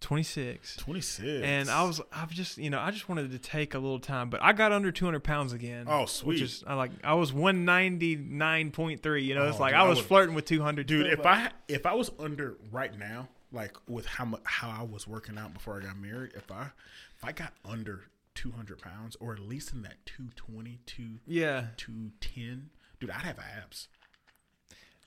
26. 0.00 0.76
26. 0.76 1.42
And 1.44 1.68
I 1.70 1.82
was, 1.82 2.00
I've 2.12 2.30
just, 2.30 2.56
you 2.58 2.70
know, 2.70 2.78
I 2.78 2.92
just 2.92 3.08
wanted 3.08 3.32
to 3.32 3.38
take 3.38 3.74
a 3.74 3.78
little 3.80 3.98
time, 3.98 4.30
but 4.30 4.40
I 4.42 4.52
got 4.52 4.70
under 4.72 4.92
200 4.92 5.20
pounds 5.24 5.52
again. 5.52 5.86
Oh, 5.88 6.06
sweet. 6.06 6.34
Which 6.34 6.42
is, 6.42 6.64
I 6.66 6.74
like, 6.74 6.92
I 7.02 7.14
was 7.14 7.32
199.3. 7.32 9.24
You 9.24 9.34
know, 9.34 9.48
it's 9.48 9.56
Oh, 9.58 9.60
like 9.60 9.72
dude, 9.72 9.80
I 9.80 9.84
I 9.84 9.88
was 9.88 9.98
would- 9.98 10.06
flirting 10.06 10.34
with 10.34 10.44
200. 10.44 10.86
dude, 10.86 11.06
if 11.08 11.24
I 11.26 11.50
if 11.68 11.84
I 11.86 11.94
was 11.94 12.10
under 12.18 12.56
right 12.70 12.96
now, 12.96 13.28
like 13.52 13.76
with 13.88 14.06
how 14.06 14.24
much 14.24 14.40
how 14.44 14.70
I 14.70 14.82
was 14.82 15.06
working 15.06 15.38
out 15.38 15.54
before 15.54 15.78
I 15.80 15.84
got 15.86 15.96
married, 15.98 16.32
if 16.34 16.50
I 16.50 16.70
if 17.16 17.24
I 17.24 17.32
got 17.32 17.52
under 17.64 18.04
200 18.34 18.78
pounds 18.80 19.16
or 19.20 19.32
at 19.32 19.40
least 19.40 19.72
in 19.72 19.82
that 19.82 20.04
220 20.06 20.78
to 20.86 21.02
yeah, 21.26 21.66
210, 21.76 22.70
dude, 23.00 23.10
I'd 23.10 23.22
have 23.22 23.38
abs. 23.38 23.88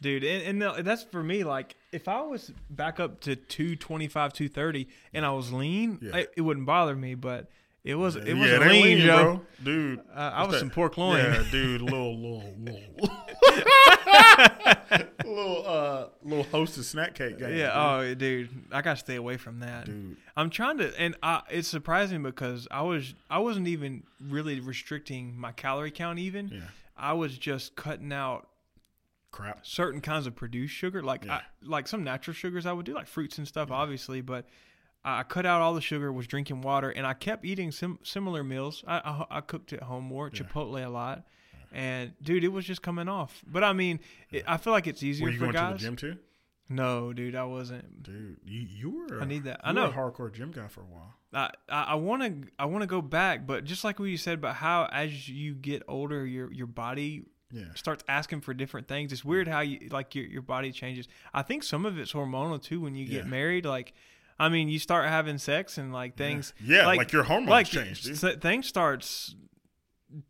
dude, 0.02 0.24
and, 0.24 0.62
and 0.64 0.86
that's 0.86 1.04
for 1.04 1.24
me. 1.24 1.44
Like, 1.46 1.76
if 1.94 2.08
I 2.10 2.22
was 2.22 2.52
back 2.70 3.00
up 3.00 3.22
to 3.22 3.36
225, 3.38 4.34
230, 4.34 4.88
and 5.14 5.26
I 5.26 5.32
was 5.32 5.54
lean, 5.54 6.00
Yeah. 6.02 6.12
I, 6.18 6.28
it 6.36 6.42
wouldn't 6.42 6.66
bother 6.66 6.96
me, 6.96 7.16
but. 7.16 7.50
It 7.84 7.96
was 7.96 8.16
it 8.16 8.28
it 8.28 8.36
ain't 8.38 8.62
lean, 8.62 8.84
lean, 8.84 8.98
Joe. 9.00 9.24
bro. 9.24 9.42
Dude. 9.64 10.00
Uh, 10.16 10.32
I 10.36 10.44
was 10.44 10.52
that? 10.52 10.60
some 10.60 10.70
pork 10.70 11.00
loin. 11.00 11.18
Yeah, 11.18 11.44
dude, 11.50 11.82
little 11.82 12.16
little 12.16 12.54
little 12.60 13.10
little 15.26 15.64
uh 15.68 16.08
little 16.24 16.44
hostess 16.46 16.90
snack 16.90 17.14
cake 17.16 17.40
guy. 17.40 17.50
Yeah. 17.52 17.72
Oh, 17.74 18.14
dude, 18.14 18.50
I 18.72 18.82
gotta 18.82 19.00
stay 19.00 19.16
away 19.16 19.38
from 19.38 19.60
that. 19.60 19.86
dude. 19.86 20.18
I'm 20.36 20.50
trying 20.50 20.78
to, 20.80 20.94
and 21.00 21.16
I, 21.24 21.42
it's 21.50 21.68
surprising 21.68 22.24
because 22.24 22.68
I 22.72 22.82
was, 22.82 23.14
I 23.30 23.40
wasn't 23.40 23.68
even 23.68 24.04
really 24.30 24.60
restricting 24.60 25.38
my 25.38 25.52
calorie 25.52 25.92
count. 25.92 26.20
Even 26.20 26.50
Yeah. 26.50 26.60
I 26.98 27.14
was 27.14 27.38
just 27.38 27.76
cutting 27.76 28.12
out 28.14 28.48
Crap. 29.32 29.66
certain 29.66 30.02
kinds 30.02 30.28
of 30.28 30.36
produced 30.36 30.74
sugar, 30.74 31.02
like 31.02 31.26
Yeah. 31.26 31.36
I, 31.36 31.42
like 31.64 31.88
some 31.88 32.04
natural 32.04 32.34
sugars 32.34 32.66
I 32.66 32.74
would 32.74 32.86
do, 32.86 32.94
like 32.94 33.08
fruits 33.08 33.38
and 33.38 33.48
stuff, 33.48 33.72
obviously. 33.72 34.22
But 34.22 34.46
I 35.04 35.24
cut 35.24 35.46
out 35.46 35.62
all 35.62 35.74
the 35.74 35.82
sugar, 35.82 36.12
was 36.12 36.28
drinking 36.28 36.62
water, 36.62 36.90
and 36.90 37.08
I 37.08 37.14
kept 37.14 37.44
eating 37.46 37.72
sim- 37.72 38.00
similar 38.04 38.44
meals. 38.44 38.84
I, 38.86 38.98
I 39.30 39.38
I 39.38 39.42
cooked 39.42 39.74
at 39.74 39.84
home 39.84 40.04
more, 40.04 40.30
Chipotle 40.30 40.86
a 40.86 40.90
lot. 40.90 41.24
And 41.72 42.14
dude, 42.22 42.44
it 42.44 42.50
was 42.50 42.66
just 42.66 42.82
coming 42.82 43.08
off. 43.08 43.42
But 43.48 43.64
I 43.64 43.74
mean, 43.74 44.00
it, 44.30 44.44
I 44.48 44.58
feel 44.58 44.74
like 44.74 44.88
it's 44.88 45.02
easier 45.04 45.26
Were 45.28 45.32
you 45.32 45.38
for 45.40 45.46
going 45.46 45.54
guys. 45.54 45.70
to 45.72 45.74
the 45.78 45.80
gym 45.90 45.96
too? 45.96 46.18
No, 46.70 47.12
dude, 47.14 47.36
I 47.36 47.44
wasn't. 47.44 48.02
Dude, 48.04 48.38
you 48.46 48.62
you 48.62 48.90
were 48.90 49.22
I 49.22 49.26
need 49.26 49.44
that. 49.46 49.60
I 49.64 49.72
know. 49.74 49.86
a 49.88 49.92
hardcore 49.92 50.32
gym 50.34 50.52
guy 50.52 50.68
for 50.68 50.82
a 50.82 50.86
while. 50.86 51.14
I 51.34 51.50
I 51.70 51.96
want 51.96 52.24
to 52.24 52.50
I 52.60 52.66
want 52.66 52.82
to 52.84 52.88
go 52.88 53.02
back, 53.02 53.46
but 53.48 53.64
just 53.66 53.84
like 53.84 54.00
what 54.00 54.06
you 54.06 54.18
said 54.18 54.36
about 54.36 54.56
how 54.56 54.88
as 54.92 55.28
you 55.30 55.54
get 55.54 55.84
older, 55.88 56.26
your 56.26 56.52
your 56.52 56.68
body 56.68 57.24
Yeah. 57.52 57.66
starts 57.76 58.04
asking 58.08 58.42
for 58.42 58.54
different 58.54 58.88
things. 58.88 59.12
It's 59.12 59.24
weird 59.26 59.48
how 59.48 59.60
you 59.62 59.88
like 59.92 60.16
your 60.16 60.26
your 60.26 60.42
body 60.42 60.72
changes. 60.72 61.08
I 61.34 61.42
think 61.42 61.64
some 61.64 61.86
of 61.86 61.98
it's 61.98 62.14
hormonal 62.14 62.62
too. 62.62 62.80
When 62.82 62.96
you 62.96 63.06
get 63.06 63.24
Yeah. 63.26 63.30
married, 63.30 63.66
like 63.66 63.94
I 64.40 64.50
mean, 64.50 64.70
you 64.70 64.80
start 64.80 65.08
having 65.08 65.38
sex 65.38 65.78
and 65.78 65.94
like 65.94 66.16
things. 66.18 66.54
Yeah, 66.64 66.86
like, 66.88 67.12
your 67.12 67.24
hormones 67.24 67.50
like 67.50 67.68
change, 67.68 68.02
dude. 68.04 68.42
things 68.42 68.66
starts 68.68 69.36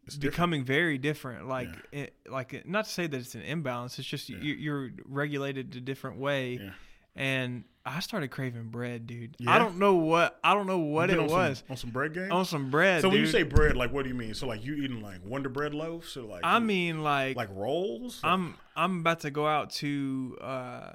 It's 0.05 0.15
different. 0.15 0.33
becoming 0.33 0.63
very 0.65 0.97
different. 0.97 1.47
Like 1.47 1.69
it, 1.91 2.13
like 2.29 2.53
it, 2.53 2.67
not 2.67 2.85
to 2.85 2.91
say 2.91 3.07
that 3.07 3.17
it's 3.17 3.35
an 3.35 3.41
imbalance. 3.41 3.97
It's 3.99 4.07
just 4.07 4.29
Yeah. 4.29 4.37
you, 4.39 4.53
you're 4.53 4.89
regulated 5.05 5.75
a 5.75 5.81
different 5.81 6.17
way. 6.17 6.59
Yeah. 6.61 6.71
And 7.15 7.65
I 7.85 7.99
started 7.99 8.29
craving 8.29 8.69
bread, 8.69 9.07
dude. 9.07 9.35
Yeah? 9.39 9.51
I 9.51 9.59
don't 9.59 9.77
know 9.79 9.95
what 9.95 10.39
I 10.43 10.53
don't 10.53 10.67
know 10.67 10.79
what 10.79 11.09
it 11.09 11.19
on 11.19 11.27
was 11.27 11.59
some, 11.59 11.65
on 11.71 11.77
some 11.77 11.89
bread 11.89 12.13
game. 12.13 12.31
on 12.31 12.45
some 12.45 12.69
bread. 12.69 13.01
so 13.01 13.09
when 13.09 13.17
you 13.17 13.25
say 13.27 13.43
bread, 13.43 13.75
like 13.75 13.91
what 13.91 14.03
do 14.03 14.09
you 14.09 14.15
mean? 14.15 14.33
So 14.33 14.47
like 14.47 14.63
you 14.63 14.75
eating 14.75 15.01
like 15.01 15.25
Wonder 15.25 15.49
Bread 15.49 15.73
loaves 15.73 16.15
or 16.15 16.21
like 16.21 16.41
I 16.43 16.59
mean, 16.59 17.01
like, 17.03 17.35
like 17.35 17.49
rolls? 17.51 18.19
I'm 18.23 18.55
I'm 18.75 18.99
about 18.99 19.21
to 19.21 19.31
go 19.31 19.47
out 19.47 19.71
to 19.71 20.37
uh, 20.41 20.91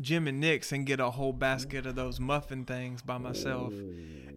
Jim 0.00 0.26
and 0.26 0.40
Nick's 0.40 0.72
and 0.72 0.86
get 0.86 0.98
a 0.98 1.10
whole 1.10 1.32
basket 1.32 1.84
of 1.86 1.94
those 1.94 2.18
muffin 2.18 2.64
things 2.64 3.02
by 3.02 3.18
myself, 3.18 3.72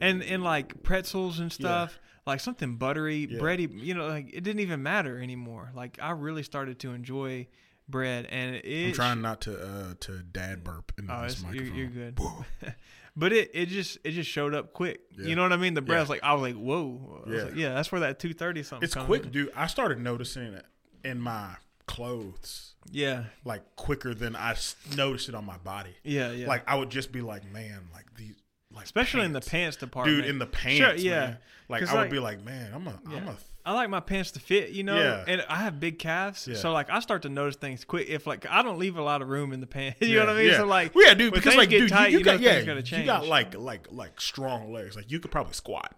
and 0.01 0.21
and 0.23 0.43
like 0.43 0.83
pretzels 0.83 1.39
and 1.39 1.51
stuff, 1.51 1.99
like 2.25 2.39
something 2.39 2.75
buttery, 2.77 3.27
Yeah. 3.29 3.39
bready. 3.39 3.69
You 3.71 3.93
know, 3.93 4.07
like 4.07 4.29
it 4.33 4.41
didn't 4.43 4.59
even 4.61 4.83
matter 4.83 5.21
anymore. 5.21 5.71
Like 5.75 5.97
I 6.01 6.11
really 6.11 6.43
started 6.43 6.79
to 6.79 6.91
enjoy 6.93 7.47
bread, 7.89 8.25
and 8.29 8.55
it. 8.55 8.87
I'm 8.89 8.93
trying 8.93 9.21
not 9.21 9.41
to 9.41 9.61
uh 9.61 9.93
to 10.01 10.23
dad 10.23 10.63
burp 10.63 10.91
into 10.97 11.13
Oh, 11.13 11.23
this 11.23 11.33
it's, 11.33 11.41
you're, 11.43 11.51
microphone. 11.53 11.77
you're 11.77 11.87
good. 11.87 12.19
but 13.17 13.33
it, 13.33 13.51
it 13.53 13.65
just 13.67 13.97
it 14.03 14.11
just 14.11 14.29
showed 14.29 14.53
up 14.53 14.73
quick. 14.73 15.01
Yeah. 15.17 15.27
You 15.27 15.35
know 15.35 15.41
what 15.43 15.51
I 15.53 15.57
mean? 15.57 15.73
The 15.73 15.81
bread 15.81 16.03
Yeah. 16.03 16.09
like 16.09 16.23
I 16.23 16.33
was 16.33 16.41
like 16.41 16.55
whoa. 16.55 17.21
I 17.25 17.29
was 17.29 17.37
Yeah. 17.37 17.43
like, 17.45 17.55
yeah. 17.55 17.73
That's 17.73 17.91
where 17.91 18.01
that 18.01 18.19
two 18.19 18.33
thirty 18.33 18.63
something. 18.63 18.85
It's 18.85 18.95
quick, 18.95 19.25
in. 19.25 19.31
dude. 19.31 19.51
I 19.55 19.67
started 19.67 19.99
noticing 19.99 20.53
it 20.53 20.65
in 21.03 21.19
my 21.19 21.55
clothes 21.87 22.75
Yeah, 22.91 23.25
like 23.43 23.75
quicker 23.75 24.13
than 24.13 24.35
I 24.35 24.55
noticed 24.95 25.27
it 25.29 25.35
on 25.35 25.45
my 25.45 25.57
body. 25.57 25.95
yeah, 26.03 26.31
yeah. 26.31 26.47
Like 26.47 26.63
I 26.69 26.75
would 26.75 26.89
just 26.89 27.11
be 27.11 27.21
like, 27.21 27.43
man, 27.51 27.89
like 27.93 28.05
these, 28.15 28.35
like 28.73 28.85
especially 28.85 29.25
in 29.25 29.33
the 29.33 29.39
pants. 29.39 29.49
pants 29.49 29.77
department, 29.77 30.17
dude, 30.17 30.25
in 30.25 30.39
the 30.39 30.45
pants, 30.47 30.77
Sure, 30.77 30.93
yeah. 30.95 31.19
man. 31.19 31.37
Like 31.69 31.87
I 31.87 31.93
would 31.93 31.99
like- 32.01 32.09
be 32.11 32.19
like, 32.19 32.43
man, 32.43 32.71
I'm 32.73 32.87
a, 32.87 32.99
Yeah. 33.09 33.29
a, 33.31 33.35
I 33.63 33.73
like 33.73 33.89
my 33.91 33.99
pants 33.99 34.31
to 34.31 34.39
fit, 34.39 34.71
you 34.71 34.83
know. 34.83 34.97
Yeah. 34.97 35.23
And 35.27 35.45
I 35.47 35.57
have 35.57 35.79
big 35.79 35.99
calves, 35.99 36.47
Yeah. 36.47 36.55
so 36.57 36.71
like 36.73 36.89
I 36.89 36.99
start 36.99 37.21
to 37.23 37.29
notice 37.29 37.55
things 37.57 37.85
quick. 37.85 38.09
If 38.09 38.25
like 38.25 38.45
I 38.49 38.61
don't 38.63 38.79
leave 38.79 38.97
a 38.97 39.03
lot 39.03 39.21
of 39.21 39.27
room 39.29 39.53
in 39.53 39.59
the 39.61 39.67
pants, 39.67 39.97
you 40.01 40.07
yeah, 40.07 40.21
know 40.21 40.25
what 40.27 40.35
I 40.35 40.39
mean? 40.39 40.47
Yeah. 40.51 40.57
So 40.57 40.65
like, 40.65 40.95
well, 40.95 41.07
yeah, 41.07 41.13
dude, 41.13 41.33
because 41.33 41.55
like, 41.55 41.69
dude, 41.69 41.89
tight, 41.89 42.07
you, 42.07 42.13
you 42.13 42.19
you 42.19 42.25
got, 42.25 42.39
know 42.39 42.45
yeah, 42.47 42.53
things 42.63 42.65
gotta 42.85 42.99
you 43.01 43.05
got 43.05 43.27
like, 43.27 43.55
like, 43.55 43.87
like 43.91 44.19
strong 44.19 44.71
legs. 44.73 44.95
Like 44.95 45.11
you 45.11 45.19
could 45.19 45.31
probably 45.31 45.53
squat. 45.53 45.95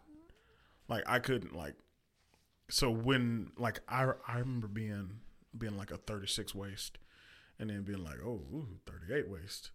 Like 0.90 1.04
I 1.08 1.20
couldn't 1.20 1.56
like. 1.56 1.76
So 2.70 2.90
when 2.92 3.52
like 3.58 3.80
I 3.88 4.12
I 4.28 4.40
remember 4.40 4.68
being 4.68 5.10
being 5.58 5.78
like 5.78 5.92
a 5.92 5.98
36 5.98 6.54
waist, 6.56 6.98
and 7.60 7.70
then 7.70 7.84
being 7.84 8.04
like, 8.04 8.18
oh, 8.26 8.42
ooh, 8.54 8.68
38 8.88 9.30
waist. 9.30 9.72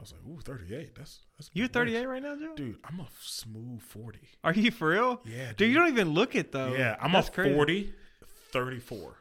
I 0.00 0.02
was 0.02 0.12
like, 0.12 0.22
ooh, 0.26 0.40
38. 0.40 0.94
That's 0.94 1.18
that's 1.36 1.50
you 1.52 1.64
big 1.64 1.72
38 1.72 1.94
waist. 1.98 2.08
right 2.08 2.22
now, 2.22 2.34
Joe? 2.36 2.54
dude. 2.56 2.78
I'm 2.84 3.00
a 3.00 3.08
smooth 3.20 3.82
40. 3.82 4.18
Are 4.42 4.54
you 4.54 4.70
for 4.70 4.88
real? 4.88 5.20
Yeah, 5.26 5.48
dude. 5.48 5.56
Dude, 5.58 5.68
you 5.68 5.74
don't 5.74 5.88
even 5.88 6.10
look 6.14 6.34
it 6.34 6.52
though. 6.52 6.72
yeah, 6.74 6.96
I'm 7.00 7.12
That's 7.12 7.28
a 7.28 7.32
crazy. 7.32 7.54
40, 7.54 7.92
34. 8.52 9.16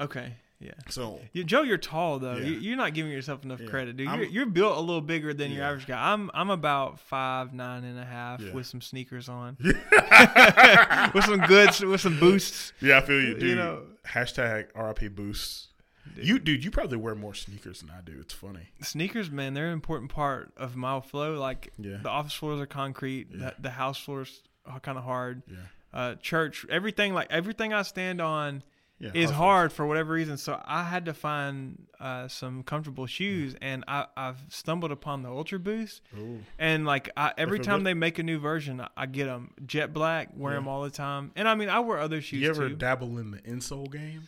Okay, 0.00 0.32
yeah. 0.60 0.70
So 0.88 1.20
You, 1.34 1.44
Joe, 1.44 1.60
you're 1.62 1.76
tall 1.76 2.18
though. 2.18 2.36
Yeah. 2.36 2.46
You, 2.46 2.52
you're 2.54 2.76
not 2.78 2.94
giving 2.94 3.12
yourself 3.12 3.44
enough 3.44 3.60
Yeah. 3.60 3.66
credit, 3.68 3.96
dude. 3.98 4.08
You're, 4.08 4.24
you're 4.24 4.46
built 4.46 4.78
a 4.78 4.80
little 4.80 5.02
bigger 5.02 5.34
than 5.34 5.52
your 5.52 5.62
average 5.64 5.86
guy. 5.86 6.12
I'm 6.12 6.30
I'm 6.32 6.48
about 6.48 7.00
five 7.00 7.52
nine 7.52 7.84
and 7.84 7.98
a 7.98 8.04
half 8.06 8.40
Yeah. 8.40 8.54
with 8.54 8.66
some 8.66 8.80
sneakers 8.80 9.28
on, 9.28 9.58
with 9.60 11.24
some 11.24 11.40
goods, 11.46 11.80
with 11.84 12.00
some 12.00 12.18
boosts. 12.18 12.72
yeah, 12.80 12.98
I 12.98 13.00
feel 13.02 13.20
you, 13.20 13.28
You 13.28 13.38
dude. 13.38 13.58
know- 13.58 13.82
Hashtag 14.08 14.66
RIP 14.74 15.14
boosts. 15.14 15.68
You, 16.16 16.38
dude, 16.38 16.64
you 16.64 16.70
probably 16.70 16.98
wear 16.98 17.14
more 17.14 17.34
sneakers 17.34 17.80
than 17.80 17.90
I 17.90 18.00
do. 18.02 18.16
It's 18.20 18.34
funny. 18.34 18.68
Sneakers, 18.82 19.30
man, 19.30 19.54
they're 19.54 19.66
an 19.68 19.72
important 19.72 20.10
part 20.12 20.52
of 20.56 20.76
my 20.76 21.00
flow. 21.00 21.38
Like 21.38 21.72
Yeah. 21.78 21.98
the 22.02 22.10
office 22.10 22.34
floors 22.34 22.60
are 22.60 22.66
concrete, 22.66 23.28
Yeah. 23.30 23.50
the, 23.56 23.62
the 23.62 23.70
house 23.70 23.98
floors 23.98 24.42
are 24.66 24.80
kind 24.80 24.98
of 24.98 25.04
hard. 25.04 25.42
Yeah. 25.48 25.56
Uh, 25.92 26.14
church, 26.16 26.66
everything 26.68 27.14
like 27.14 27.28
everything 27.30 27.72
I 27.72 27.82
stand 27.82 28.20
on 28.20 28.62
Yeah, 28.98 29.10
is 29.14 29.30
hard 29.30 29.36
hard 29.36 29.72
for 29.72 29.86
whatever 29.86 30.12
reason. 30.12 30.36
So 30.36 30.60
I 30.64 30.82
had 30.84 31.04
to 31.06 31.14
find 31.14 31.86
uh, 32.00 32.28
some 32.28 32.62
comfortable 32.64 33.06
shoes, 33.06 33.54
and 33.62 33.84
I, 33.88 34.06
I've 34.16 34.38
stumbled 34.48 34.90
upon 34.92 35.22
the 35.22 35.30
Ultra 35.30 35.58
Boost. 35.58 36.02
Ooh. 36.18 36.40
And 36.58 36.84
like 36.84 37.10
I, 37.16 37.32
every 37.38 37.60
time 37.60 37.78
good? 37.78 37.86
they 37.86 37.94
make 37.94 38.18
a 38.18 38.22
new 38.22 38.38
version, 38.38 38.80
I- 38.80 38.88
I 38.96 39.06
get 39.06 39.24
them 39.26 39.52
jet 39.66 39.92
black, 39.92 40.30
wear 40.36 40.52
Yeah. 40.52 40.58
them 40.58 40.68
all 40.68 40.82
the 40.82 40.90
time. 40.90 41.30
And 41.36 41.48
I 41.48 41.54
mean, 41.54 41.68
I 41.68 41.78
wear 41.80 41.98
other 41.98 42.20
shoes 42.20 42.40
You 42.42 42.50
ever 42.50 42.68
too. 42.68 42.76
dabble 42.76 43.16
in 43.18 43.30
the 43.30 43.38
insole 43.38 43.90
game? 43.90 44.22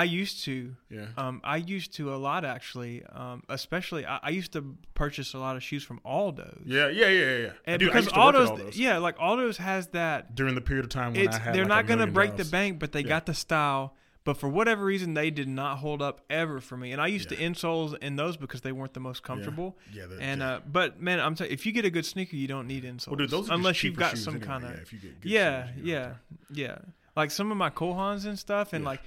I 0.00 0.04
used 0.04 0.44
to. 0.44 0.74
Yeah. 0.90 1.06
Um, 1.16 1.40
I 1.44 1.56
used 1.56 1.94
to 1.94 2.14
a 2.14 2.18
lot 2.28 2.44
actually. 2.44 3.02
Um, 3.04 3.42
especially 3.48 4.06
I, 4.06 4.18
I 4.22 4.30
used 4.30 4.52
to 4.52 4.76
purchase 4.94 5.34
a 5.34 5.38
lot 5.38 5.56
of 5.56 5.62
shoes 5.62 5.82
from 5.82 6.00
Aldo's. 6.04 6.62
Yeah, 6.64 6.88
yeah, 6.88 7.08
yeah, 7.08 7.36
yeah. 7.36 7.50
And 7.66 7.80
Dude, 7.80 7.88
because 7.88 8.04
used 8.04 8.14
to 8.14 8.20
work 8.20 8.34
at 8.34 8.40
Aldo's, 8.40 8.50
Aldo's 8.50 8.78
yeah, 8.78 8.98
like 8.98 9.16
Aldo's 9.18 9.56
has 9.58 9.88
that. 9.88 10.34
during 10.34 10.54
the 10.54 10.60
period 10.60 10.84
of 10.84 10.90
time 10.90 11.12
when 11.14 11.28
I 11.28 11.38
had 11.38 11.54
they're 11.54 11.62
like, 11.64 11.68
not 11.68 11.86
gonna 11.86 12.06
break 12.06 12.36
the 12.36 12.44
bank, 12.44 12.78
but 12.78 12.92
they 12.92 13.00
Yeah. 13.00 13.08
got 13.08 13.26
the 13.26 13.34
style. 13.34 13.94
But 14.24 14.36
for 14.36 14.48
whatever 14.48 14.84
reason, 14.84 15.14
they 15.14 15.30
did 15.30 15.48
not 15.48 15.78
hold 15.78 16.02
up 16.02 16.20
ever 16.28 16.60
for 16.60 16.76
me. 16.76 16.92
And 16.92 17.00
I 17.00 17.06
used 17.06 17.30
Yeah. 17.32 17.38
to 17.38 17.44
insoles 17.44 17.96
in 17.98 18.16
those 18.16 18.36
because 18.36 18.60
they 18.60 18.72
weren't 18.72 18.92
the 18.92 19.00
most 19.00 19.22
comfortable. 19.22 19.78
Yeah, 19.90 20.04
they're- 20.06 20.18
And 20.20 20.40
yeah. 20.42 20.48
uh, 20.56 20.60
but 20.70 21.00
man, 21.00 21.18
I'm 21.18 21.34
telling 21.34 21.50
you, 21.50 21.54
if 21.54 21.64
you 21.64 21.72
get 21.72 21.86
a 21.86 21.90
good 21.90 22.04
sneaker, 22.04 22.36
you 22.36 22.46
don't 22.46 22.66
need 22.66 22.84
insoles. 22.84 23.08
well, 23.08 23.16
dude, 23.16 23.30
those 23.30 23.48
unless 23.48 23.82
you've 23.82 23.96
got 23.96 24.18
some 24.18 24.34
anyway. 24.34 24.46
kind 24.46 24.64
of 24.64 24.70
yeah, 24.72 24.76
if 24.82 24.92
you 24.92 24.98
get 24.98 25.20
good 25.22 25.30
yeah, 25.30 25.68
yeah, 25.82 26.14
yeah. 26.52 26.78
Like 27.16 27.30
some 27.30 27.50
of 27.50 27.56
my 27.56 27.70
Cole 27.70 27.94
Haans 27.94 28.26
and 28.26 28.38
stuff, 28.38 28.72
and 28.74 28.84
Yeah. 28.84 28.90
like 28.90 29.00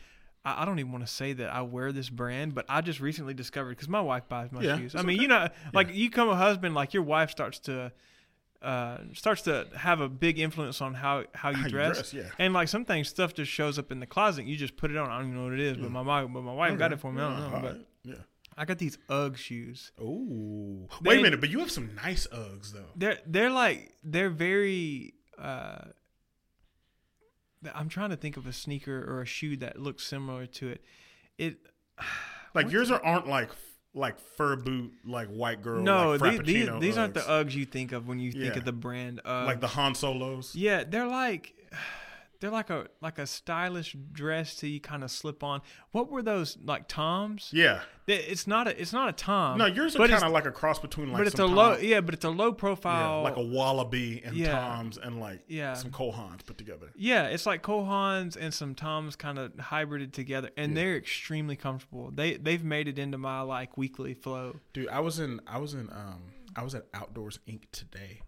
I, 0.43 0.61
I 0.61 0.65
don't 0.65 0.79
even 0.79 0.91
want 0.91 1.05
to 1.05 1.11
say 1.11 1.33
that 1.33 1.49
I 1.53 1.61
wear 1.61 1.91
this 1.91 2.09
brand, 2.09 2.55
but 2.55 2.65
I 2.69 2.81
just 2.81 2.99
recently 2.99 3.33
discovered 3.33 3.71
because 3.71 3.89
my 3.89 4.01
wife 4.01 4.27
buys 4.29 4.51
my 4.51 4.61
Yeah, 4.61 4.77
shoes. 4.77 4.95
I 4.95 5.01
mean, 5.03 5.15
okay. 5.17 5.21
you 5.23 5.27
know, 5.27 5.47
like 5.73 5.93
you 5.93 6.09
come 6.09 6.29
a 6.29 6.35
husband, 6.35 6.75
like 6.75 6.93
your 6.93 7.03
wife 7.03 7.29
starts 7.31 7.59
to 7.59 7.91
uh 8.61 8.97
starts 9.13 9.41
to 9.43 9.65
have 9.75 10.01
a 10.01 10.07
big 10.07 10.37
influence 10.37 10.81
on 10.81 10.93
how 10.93 11.23
how 11.33 11.49
you 11.49 11.55
How 11.55 11.63
you 11.63 11.69
dress. 11.69 11.93
dress, 11.95 12.13
yeah. 12.13 12.29
And 12.37 12.53
like 12.53 12.67
some 12.67 12.85
things, 12.85 13.09
stuff 13.09 13.33
just 13.33 13.51
shows 13.51 13.79
up 13.79 13.91
in 13.91 13.99
the 13.99 14.05
closet. 14.05 14.45
You 14.45 14.55
just 14.55 14.77
put 14.77 14.91
it 14.91 14.97
on. 14.97 15.09
I 15.09 15.17
don't 15.17 15.29
even 15.29 15.37
know 15.37 15.45
what 15.45 15.53
it 15.53 15.59
is, 15.61 15.77
but 15.77 15.89
my 15.91 16.03
my 16.03 16.23
but 16.25 16.41
my 16.41 16.53
wife 16.53 16.77
got 16.77 16.93
it 16.93 16.99
for 16.99 17.11
me. 17.11 17.21
I 17.21 17.29
don't 17.29 17.39
know, 17.51 17.59
but 17.59 17.63
right. 17.73 17.85
yeah. 18.03 18.15
I 18.57 18.65
got 18.65 18.77
these 18.77 18.97
UGG 19.09 19.37
shoes. 19.37 19.91
Oh, 19.99 20.87
wait 21.01 21.19
a 21.19 21.23
minute, 21.23 21.39
but 21.39 21.49
you 21.49 21.59
have 21.59 21.71
some 21.71 21.95
nice 21.95 22.27
Uggs 22.27 22.71
though. 22.73 22.85
They're 22.95 23.17
they're 23.25 23.49
like 23.49 23.95
they're 24.03 24.29
very. 24.29 25.15
uh 25.39 25.85
I'm 27.75 27.89
trying 27.89 28.09
to 28.11 28.15
think 28.15 28.37
of 28.37 28.47
a 28.47 28.53
sneaker 28.53 29.03
or 29.07 29.21
a 29.21 29.25
shoe 29.25 29.55
that 29.57 29.79
looks 29.79 30.03
similar 30.05 30.45
to 30.47 30.69
it. 30.69 30.83
It 31.37 31.57
Like 32.53 32.69
yours 32.71 32.91
are, 32.91 33.03
aren't 33.03 33.27
like 33.27 33.49
like 33.93 34.19
fur 34.19 34.55
boot, 34.55 34.91
like 35.05 35.27
white 35.29 35.61
girl. 35.61 35.81
no, 35.81 36.15
like 36.15 36.43
these, 36.45 36.67
these, 36.67 36.69
these 36.79 36.97
aren't 36.97 37.13
the 37.13 37.19
Uggs. 37.21 37.45
Uggs 37.47 37.53
you 37.55 37.65
think 37.65 37.91
of 37.91 38.07
when 38.07 38.19
you 38.19 38.31
think 38.31 38.53
Yeah. 38.53 38.57
of 38.59 38.65
the 38.65 38.71
brand. 38.71 39.21
Uh, 39.25 39.43
like 39.45 39.59
the 39.61 39.67
Han 39.67 39.95
Solos. 39.95 40.55
yeah, 40.55 40.83
they're 40.87 41.07
like 41.07 41.53
they're 42.41 42.49
like 42.51 42.69
a 42.69 42.87
like 42.99 43.17
a 43.19 43.25
stylish 43.27 43.95
dress 44.11 44.55
to 44.57 44.67
you 44.67 44.81
kind 44.81 45.03
of 45.03 45.11
slip 45.11 45.43
on. 45.43 45.61
What 45.91 46.11
were 46.11 46.21
those 46.21 46.57
like 46.63 46.87
Toms? 46.89 47.49
Yeah. 47.53 47.81
It's 48.07 48.45
not 48.47 48.67
a 48.67 48.81
it's 48.81 48.91
not 48.91 49.07
a 49.07 49.13
Tom. 49.13 49.57
No, 49.59 49.67
yours 49.67 49.95
are 49.95 50.05
kind 50.05 50.23
of 50.23 50.31
like 50.33 50.45
a 50.45 50.51
cross 50.51 50.79
between 50.79 51.09
like 51.13 51.19
but 51.19 51.27
it's 51.27 51.39
a 51.39 51.45
low 51.45 51.75
Tom- 51.75 51.83
yeah, 51.85 52.01
but 52.01 52.13
it's 52.13 52.25
a 52.25 52.29
low 52.29 52.47
yeah, 52.49 52.53
profile. 52.57 53.21
like 53.21 53.37
a 53.37 53.41
Wallaby 53.41 54.21
and 54.25 54.35
Yeah. 54.35 54.51
Toms 54.59 54.97
and 54.97 55.19
like 55.21 55.43
Yeah. 55.47 55.75
some 55.75 55.91
Cole 55.91 56.11
Haans 56.13 56.45
put 56.45 56.57
together. 56.57 56.91
Yeah, 56.95 57.27
it's 57.27 57.45
like 57.45 57.61
Cole 57.61 57.85
Haans 57.85 58.35
and 58.35 58.53
some 58.53 58.75
Toms 58.75 59.15
kind 59.15 59.39
of 59.39 59.53
hybrided 59.53 60.11
together, 60.11 60.49
and 60.57 60.75
they're 60.75 60.97
extremely 60.97 61.55
comfortable. 61.55 62.11
They 62.11 62.35
they've 62.37 62.63
made 62.63 62.87
it 62.89 62.99
into 62.99 63.17
my 63.17 63.41
like 63.41 63.77
weekly 63.77 64.13
flow. 64.15 64.59
Dude, 64.73 64.89
I 64.89 64.99
was 64.99 65.19
in 65.19 65.39
I 65.47 65.59
was 65.59 65.73
in 65.73 65.89
um 65.91 66.23
I 66.55 66.63
was 66.63 66.75
at 66.75 66.87
Outdoors 66.93 67.39
Inc. 67.47 67.63
today, 67.71 68.23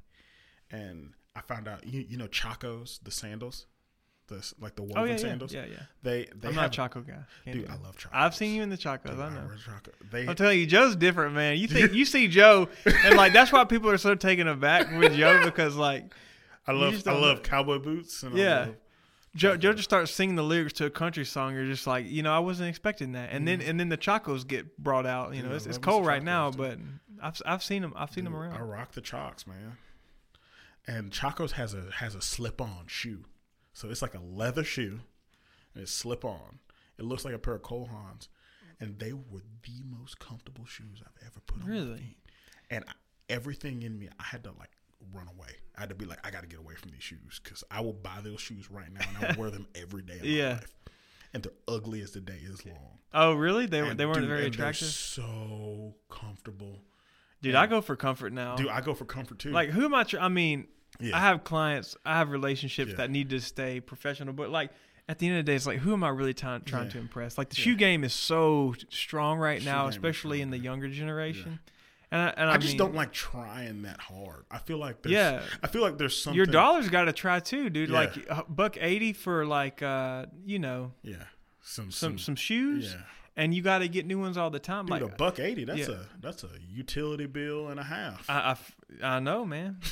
and 0.71 1.13
I 1.35 1.41
found 1.41 1.67
out 1.67 1.85
you 1.85 2.05
you 2.07 2.15
know 2.17 2.27
Chacos 2.27 2.99
the 3.03 3.11
sandals, 3.11 3.65
the 4.27 4.53
like 4.59 4.75
the 4.75 4.83
oh, 4.83 4.85
woven 4.85 5.01
Oh 5.01 5.05
yeah, 5.05 5.17
sandals. 5.17 5.53
yeah, 5.53 5.65
yeah. 5.69 5.83
They 6.01 6.27
they 6.35 6.47
I'm 6.49 6.53
have 6.53 6.55
not 6.55 6.65
a 6.67 6.69
Chaco 6.69 7.01
guy. 7.01 7.13
Can't 7.45 7.57
dude. 7.57 7.69
I 7.69 7.75
love 7.75 7.97
Chacos. 7.97 8.09
I've 8.13 8.35
seen 8.35 8.55
you 8.55 8.63
in 8.63 8.69
the 8.69 8.77
Chacos. 8.77 9.11
Dude, 9.11 9.19
I 9.19 9.29
know. 9.29 9.45
wear 9.47 9.57
Chaco. 9.57 9.91
They 10.11 10.27
I'm 10.27 10.35
telling 10.35 10.59
you, 10.59 10.65
Joe's 10.65 10.95
different, 10.95 11.35
man. 11.35 11.57
You 11.57 11.67
think 11.67 11.93
you 11.93 12.05
see 12.05 12.27
Joe, 12.27 12.69
and 12.85 13.15
like 13.15 13.33
that's 13.33 13.51
why 13.51 13.63
people 13.65 13.89
are 13.89 13.97
so 13.97 14.15
taken 14.15 14.47
aback 14.47 14.91
with 14.97 15.13
Joe 15.15 15.41
because 15.45 15.75
like 15.75 16.13
I 16.67 16.71
love 16.71 17.05
I 17.07 17.11
love 17.13 17.43
cowboy 17.43 17.79
boots. 17.79 18.23
And 18.23 18.35
I 18.35 18.37
Yeah. 18.37 18.59
love- 18.59 18.75
Joe, 19.35 19.57
Joe 19.57 19.73
just 19.73 19.89
starts 19.89 20.11
singing 20.11 20.35
the 20.35 20.43
lyrics 20.43 20.73
to 20.73 20.85
a 20.85 20.91
country 20.91 21.25
song. 21.25 21.55
You're 21.55 21.65
just 21.65 21.87
like, 21.87 22.05
you 22.07 22.21
know, 22.21 22.31
I 22.31 22.37
wasn't 22.37 22.69
expecting 22.69 23.13
that. 23.13 23.31
And 23.31 23.47
then 23.47 23.61
mm. 23.61 23.67
and 23.69 23.79
then 23.79 23.89
the 23.89 23.97
Chacos 23.97 24.47
get 24.47 24.77
brought 24.77 25.07
out. 25.07 25.29
You 25.33 25.41
Dude, 25.41 25.45
know, 25.45 25.53
I 25.53 25.55
it's, 25.55 25.65
it's 25.65 25.77
cold 25.79 26.05
right 26.05 26.21
now, 26.21 26.51
Chacos, 26.51 26.57
but 26.57 26.77
I've 27.19 27.41
I've 27.43 27.63
seen 27.63 27.81
them. 27.81 27.93
I've 27.95 28.11
seen 28.11 28.25
them 28.25 28.35
around. 28.35 28.53
I 28.53 28.61
rock 28.61 28.91
the 28.91 29.01
chalks, 29.01 29.47
man. 29.47 29.77
And 30.85 31.11
Chacos 31.11 31.53
has 31.53 31.73
a 31.73 31.85
has 31.95 32.13
a 32.13 32.21
slip 32.21 32.61
on 32.61 32.83
shoe, 32.85 33.25
so 33.73 33.89
it's 33.89 34.01
like 34.01 34.15
a 34.15 34.19
leather 34.21 34.63
shoe, 34.63 34.99
and 35.73 35.83
it's 35.83 35.91
slip 35.91 36.23
on. 36.25 36.59
It 36.97 37.05
looks 37.05 37.25
like 37.25 37.33
a 37.33 37.39
pair 37.39 37.55
of 37.55 37.61
Cole 37.63 37.89
Haans, 37.91 38.27
and 38.79 38.97
they 38.99 39.13
were 39.13 39.41
the 39.63 39.81
most 39.99 40.19
comfortable 40.19 40.65
shoes 40.65 41.01
I've 41.05 41.27
ever 41.27 41.39
put 41.45 41.63
on. 41.63 41.69
Really? 41.69 42.17
And 42.69 42.83
I, 42.87 42.91
everything 43.29 43.83
in 43.83 43.97
me, 43.97 44.09
I 44.19 44.23
had 44.23 44.43
to 44.43 44.51
like 44.59 44.71
run 45.13 45.27
away. 45.27 45.49
I 45.77 45.81
had 45.81 45.89
to 45.89 45.95
be 45.95 46.05
like, 46.05 46.25
I 46.25 46.31
got 46.31 46.41
to 46.41 46.47
get 46.47 46.59
away 46.59 46.75
from 46.75 46.91
these 46.91 47.03
shoes 47.03 47.41
because 47.43 47.63
I 47.71 47.81
will 47.81 47.93
buy 47.93 48.19
those 48.23 48.39
shoes 48.39 48.69
right 48.71 48.91
now 48.93 49.01
and 49.07 49.25
I 49.25 49.31
will 49.33 49.41
wear 49.41 49.49
them 49.51 49.67
every 49.75 50.01
day 50.03 50.17
of 50.19 50.25
Yeah. 50.25 50.47
my 50.49 50.53
life. 50.55 50.73
And 51.33 51.41
they're 51.43 51.51
ugly 51.67 52.01
as 52.01 52.11
the 52.11 52.21
day 52.21 52.39
is 52.43 52.63
long. 52.65 52.99
Oh, 53.11 53.33
really? 53.33 53.65
They 53.65 53.81
were 53.81 53.89
And 53.89 53.99
they 53.99 54.05
weren't 54.05 54.19
dude, 54.19 54.27
very 54.29 54.45
and 54.45 54.53
they're 54.53 54.69
attractive. 54.69 54.87
So 54.89 55.95
comfortable, 56.09 56.83
Dude, 57.41 57.55
I 57.55 57.65
go 57.67 57.81
for 57.81 57.95
comfort 57.95 58.31
now. 58.33 58.55
dude. 58.55 58.67
I 58.69 58.81
go 58.81 58.93
for 58.93 59.05
comfort 59.05 59.39
too. 59.39 59.51
like 59.51 59.69
who 59.69 59.83
am 59.85 59.93
I? 59.95 60.03
Tr- 60.03 60.19
I 60.19 60.29
mean, 60.29 60.67
Yeah. 60.99 61.17
I 61.17 61.21
have 61.21 61.43
clients, 61.43 61.95
I 62.05 62.17
have 62.17 62.29
relationships 62.31 62.91
Yeah. 62.91 62.97
that 62.97 63.11
need 63.11 63.29
to 63.31 63.39
stay 63.39 63.79
professional, 63.79 64.33
but 64.33 64.49
like 64.49 64.71
at 65.09 65.19
the 65.19 65.27
end 65.27 65.37
of 65.39 65.45
the 65.45 65.51
day, 65.51 65.55
it's 65.55 65.65
like 65.67 65.79
who 65.79 65.93
am 65.93 66.03
I 66.03 66.09
really 66.09 66.33
trying 66.33 66.61
trying 66.61 66.85
Yeah. 66.85 66.91
to 66.93 66.99
impress? 66.99 67.37
Like 67.37 67.49
the 67.49 67.55
shoe 67.55 67.75
game 67.75 68.03
is 68.03 68.13
so 68.13 68.73
strong 68.89 69.37
right 69.39 69.61
Shoe 69.61 69.65
now, 69.69 69.87
especially 69.87 70.41
in 70.41 70.49
the 70.51 70.57
younger 70.57 70.87
generation. 70.89 71.59
And 72.11 72.21
I, 72.21 72.33
and 72.37 72.49
I, 72.51 72.53
I 72.53 72.57
just 72.57 72.73
mean, 72.73 72.77
don't 72.77 72.93
like 72.93 73.11
trying 73.11 73.81
that 73.81 73.99
hard. 73.99 74.45
I 74.51 74.59
feel 74.59 74.77
like 74.77 75.01
there's, 75.01 75.13
Yeah. 75.13 75.41
I 75.63 75.67
feel 75.67 75.81
like 75.81 75.97
there's 75.97 76.15
something. 76.15 76.37
Your 76.37 76.45
dollar's 76.45 76.87
got 76.89 77.05
to 77.05 77.11
try 77.13 77.39
too, 77.39 77.71
dude. 77.71 77.89
Like 77.89 78.13
buck 78.47 78.77
eighty 78.79 79.13
for 79.13 79.45
like 79.47 79.81
uh, 79.81 80.27
you 80.45 80.59
know, 80.59 80.91
Yeah, 81.01 81.15
some 81.61 81.89
some 81.89 82.19
some 82.19 82.35
shoes, 82.35 82.93
Yeah, 82.93 83.01
and 83.35 83.51
you 83.53 83.63
got 83.63 83.79
to 83.79 83.87
get 83.87 84.05
new 84.05 84.19
ones 84.19 84.37
all 84.37 84.51
the 84.51 84.59
time. 84.59 84.85
dude, 84.85 84.91
like 84.91 85.11
a 85.11 85.15
buck 85.15 85.39
eighty. 85.39 85.65
That's 85.65 85.79
yeah. 85.79 85.95
a 85.95 85.99
that's 86.21 86.43
a 86.43 86.49
utility 86.69 87.25
bill 87.25 87.69
and 87.69 87.79
a 87.79 87.83
half. 87.83 88.29
I 88.29 88.57
I 89.03 89.19
know, 89.19 89.43
man. 89.43 89.79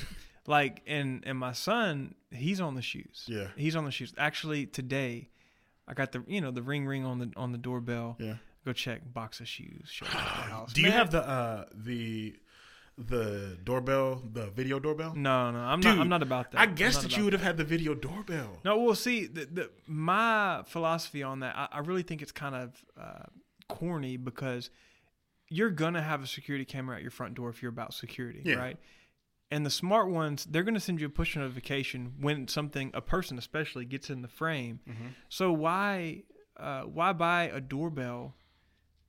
like, 0.52 0.82
and 0.86 1.24
and 1.26 1.38
my 1.38 1.54
son, 1.54 2.14
he's 2.30 2.60
on 2.62 2.76
the 2.76 2.82
shoes. 2.82 3.26
Yeah. 3.28 3.48
he's 3.56 3.76
on 3.76 3.86
the 3.86 3.92
shoes. 3.92 4.14
Actually, 4.18 4.66
today, 4.68 5.30
I 5.88 5.94
got 5.96 6.12
the 6.12 6.24
you 6.28 6.42
know 6.42 6.52
the 6.52 6.62
ring 6.62 6.86
ring 6.86 7.04
on 7.06 7.18
the 7.20 7.32
on 7.36 7.52
the 7.52 7.58
doorbell. 7.58 8.18
yeah. 8.20 8.36
Go 8.64 8.74
check 8.74 9.02
box 9.12 9.40
of 9.40 9.48
shoes. 9.48 9.88
Show 9.90 10.06
the 10.06 10.12
house. 10.56 10.74
Do 10.74 10.82
you 10.82 10.90
Man, 10.90 10.98
have 10.98 11.10
the 11.10 11.28
uh 11.28 11.66
the 11.74 12.36
the 12.98 13.58
doorbell, 13.64 14.22
the 14.32 14.48
video 14.52 14.80
doorbell? 14.80 15.16
No, 15.16 15.50
no, 15.50 15.58
I'm 15.60 15.80
Dude, 15.80 15.96
not. 15.96 16.02
I'm 16.02 16.10
not 16.10 16.22
about 16.22 16.52
that. 16.52 16.62
I 16.62 16.66
guess 16.68 17.02
that 17.02 17.18
you 17.18 17.24
would 17.24 17.34
have 17.34 17.42
had 17.42 17.58
the 17.58 17.64
video 17.64 17.96
doorbell. 17.96 18.60
No, 18.64 18.78
we'll 18.78 18.94
see, 18.96 19.26
the, 19.26 19.46
the, 19.46 19.70
my 19.88 20.62
philosophy 20.68 21.24
on 21.24 21.40
that, 21.40 21.56
I, 21.58 21.68
I 21.72 21.80
really 21.80 22.04
think 22.04 22.22
it's 22.22 22.34
kind 22.34 22.54
of 22.54 22.86
uh, 23.00 23.24
corny 23.70 24.18
because 24.18 24.70
you're 25.50 25.72
gonna 25.72 26.02
have 26.02 26.22
a 26.22 26.28
security 26.28 26.66
camera 26.66 26.96
at 26.98 27.02
your 27.02 27.12
front 27.12 27.34
door 27.34 27.50
if 27.50 27.64
you're 27.64 27.72
about 27.72 27.94
security, 27.94 28.42
Yeah. 28.46 28.56
right? 28.56 28.78
And 29.52 29.66
the 29.66 29.70
smart 29.70 30.10
ones, 30.10 30.46
they're 30.50 30.64
gonna 30.64 30.80
send 30.80 31.02
you 31.02 31.08
a 31.08 31.10
push 31.10 31.36
notification 31.36 32.14
when 32.20 32.48
something, 32.48 32.90
a 32.94 33.02
person 33.02 33.38
especially, 33.38 33.86
gets 33.86 34.10
in 34.10 34.22
the 34.22 34.28
frame. 34.28 34.80
Mm-hmm. 34.90 35.08
So 35.30 35.52
why, 35.52 36.24
uh, 36.58 36.84
why 36.84 37.14
buy 37.14 37.44
a 37.44 37.60
doorbell? 37.62 38.36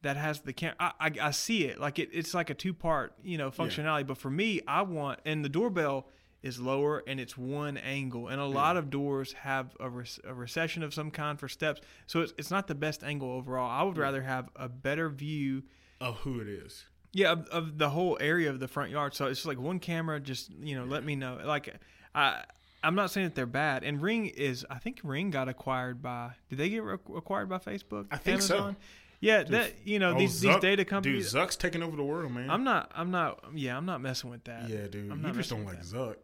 That 0.02 0.16
has 0.16 0.40
the 0.40 0.52
camera? 0.52 0.74
I, 0.80 0.92
I 0.98 1.10
I 1.28 1.30
see 1.30 1.64
it 1.64 1.78
like 1.78 2.00
it. 2.00 2.08
It's 2.12 2.34
like 2.34 2.50
a 2.50 2.54
two 2.54 2.74
part 2.74 3.14
you 3.22 3.38
know 3.38 3.52
functionality. 3.52 4.04
But 4.04 4.18
for 4.18 4.30
me, 4.30 4.60
I 4.66 4.82
want 4.82 5.20
and 5.24 5.44
the 5.44 5.48
doorbell 5.48 6.08
is 6.42 6.58
lower 6.58 7.02
and 7.06 7.20
it's 7.20 7.38
one 7.38 7.76
angle. 7.76 8.26
And 8.28 8.40
a 8.40 8.44
lot 8.46 8.76
of 8.76 8.90
doors 8.90 9.32
have 9.34 9.76
a, 9.78 9.88
a 10.24 10.34
recession 10.34 10.82
of 10.82 10.92
some 10.92 11.10
kind 11.10 11.38
for 11.38 11.48
steps. 11.48 11.80
So 12.06 12.20
it's, 12.20 12.34
it's 12.36 12.50
not 12.50 12.66
the 12.66 12.74
best 12.74 13.04
angle 13.04 13.30
overall. 13.30 13.70
I 13.70 13.84
would 13.84 13.96
rather 13.96 14.22
have 14.22 14.50
a 14.56 14.68
better 14.68 15.08
view, 15.08 15.62
Of 16.00 16.16
who 16.16 16.40
it 16.40 16.48
is? 16.48 16.86
Yeah, 17.12 17.32
of, 17.32 17.46
of 17.48 17.78
the 17.78 17.90
whole 17.90 18.16
area 18.20 18.50
of 18.50 18.60
the 18.60 18.68
front 18.68 18.90
yard. 18.90 19.14
So 19.14 19.26
it's 19.26 19.44
like 19.46 19.58
one 19.58 19.78
camera, 19.78 20.18
just, 20.20 20.50
you 20.60 20.74
know, 20.76 20.84
let 20.84 21.04
me 21.04 21.16
know. 21.16 21.38
Like, 21.44 21.74
I. 22.14 22.44
I'm 22.84 22.96
not 22.96 23.12
saying 23.12 23.28
that 23.28 23.36
they're 23.36 23.46
bad. 23.46 23.84
And 23.84 24.02
Ring 24.02 24.26
is, 24.26 24.66
I 24.68 24.78
think 24.80 24.98
Ring 25.04 25.30
got 25.30 25.48
acquired 25.48 26.02
by. 26.02 26.32
Did 26.48 26.58
they 26.58 26.68
get 26.68 26.82
re- 26.82 26.94
acquired 27.14 27.48
by 27.48 27.58
Facebook? 27.58 28.06
I 28.10 28.16
think 28.16 28.42
so. 28.42 28.56
Amazon? 28.56 28.76
Yeah, 29.20 29.44
that 29.44 29.74
you 29.84 30.00
know 30.00 30.16
Oh, 30.16 30.18
these 30.18 30.40
these 30.40 30.50
Zuck- 30.50 30.60
data 30.62 30.82
Dude. 31.00 31.22
Zuck's 31.22 31.54
taking 31.54 31.80
over 31.84 31.96
the 31.96 32.02
world, 32.02 32.32
man. 32.32 32.50
I'm 32.50 32.64
not. 32.64 32.90
I'm 32.92 33.12
not. 33.12 33.44
Yeah, 33.54 33.76
I'm 33.76 33.86
not 33.86 34.00
messing 34.00 34.30
with 34.30 34.42
that. 34.44 34.68
yeah, 34.68 34.88
dude. 34.88 35.12
I'm 35.12 35.24
You 35.24 35.32
just 35.32 35.50
don't 35.50 35.64
like 35.64 35.80
Zuck. 35.84 36.16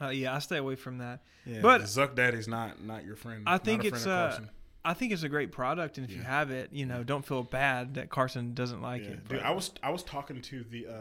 Uh, 0.00 0.08
yeah, 0.08 0.34
I 0.34 0.38
stay 0.38 0.56
away 0.56 0.76
from 0.76 0.96
that. 0.98 1.20
Yeah, 1.44 1.60
But- 1.60 1.82
Zuck 1.82 2.14
Daddy's 2.14 2.48
not 2.48 2.82
not 2.82 3.04
your 3.04 3.16
friend. 3.16 3.42
I 3.46 3.58
think 3.58 3.84
it's 3.84 4.06
uh. 4.06 4.40
I 4.84 4.92
think 4.94 5.12
it's 5.12 5.22
a 5.22 5.28
great 5.28 5.50
product, 5.52 5.96
and 5.98 6.08
if 6.08 6.14
you 6.14 6.22
have 6.22 6.50
it, 6.50 6.70
you 6.72 6.84
know, 6.86 7.02
don't 7.04 7.24
feel 7.24 7.42
bad 7.42 7.94
that 7.94 8.10
Carson 8.10 8.54
doesn't 8.54 8.82
like 8.82 9.02
Yeah, 9.02 9.10
it. 9.12 9.28
dude. 9.28 9.40
I 9.40 9.50
was 9.50 9.70
I 9.82 9.90
was 9.90 10.02
talking 10.02 10.40
to 10.42 10.64
the 10.64 10.86
uh 10.86 10.92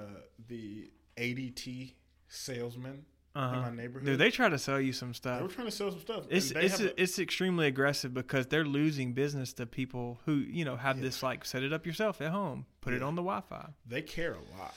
the 0.47 0.89
ADT 1.17 1.93
salesman 2.27 3.05
Uh-huh. 3.35 3.55
in 3.55 3.61
my 3.61 3.69
neighborhood. 3.71 4.05
Dude, 4.05 4.19
they 4.19 4.29
try 4.31 4.47
to 4.49 4.57
sell 4.59 4.79
you 4.79 4.93
some 4.93 5.13
stuff. 5.13 5.39
They 5.39 5.43
were 5.43 5.49
trying 5.51 5.67
to 5.67 5.71
sell 5.71 5.91
some 5.91 5.99
stuff. 6.01 6.25
It's 6.29 6.51
it's 6.51 6.79
a- 6.79 7.01
it's 7.01 7.17
extremely 7.19 7.67
aggressive 7.67 8.13
because 8.13 8.47
they're 8.47 8.65
losing 8.65 9.13
business 9.13 9.53
to 9.53 9.65
people 9.65 10.19
who 10.25 10.33
you 10.35 10.63
know 10.65 10.75
have 10.77 10.97
Yeah. 10.97 11.03
this 11.03 11.23
like 11.23 11.43
set 11.45 11.63
it 11.63 11.73
up 11.73 11.85
yourself 11.85 12.21
at 12.21 12.31
home, 12.31 12.65
put 12.81 12.93
it 12.93 13.01
on 13.03 13.15
the 13.15 13.21
Wi-Fi. 13.23 13.69
they 13.85 14.01
care 14.01 14.33
a 14.33 14.57
lot, 14.59 14.75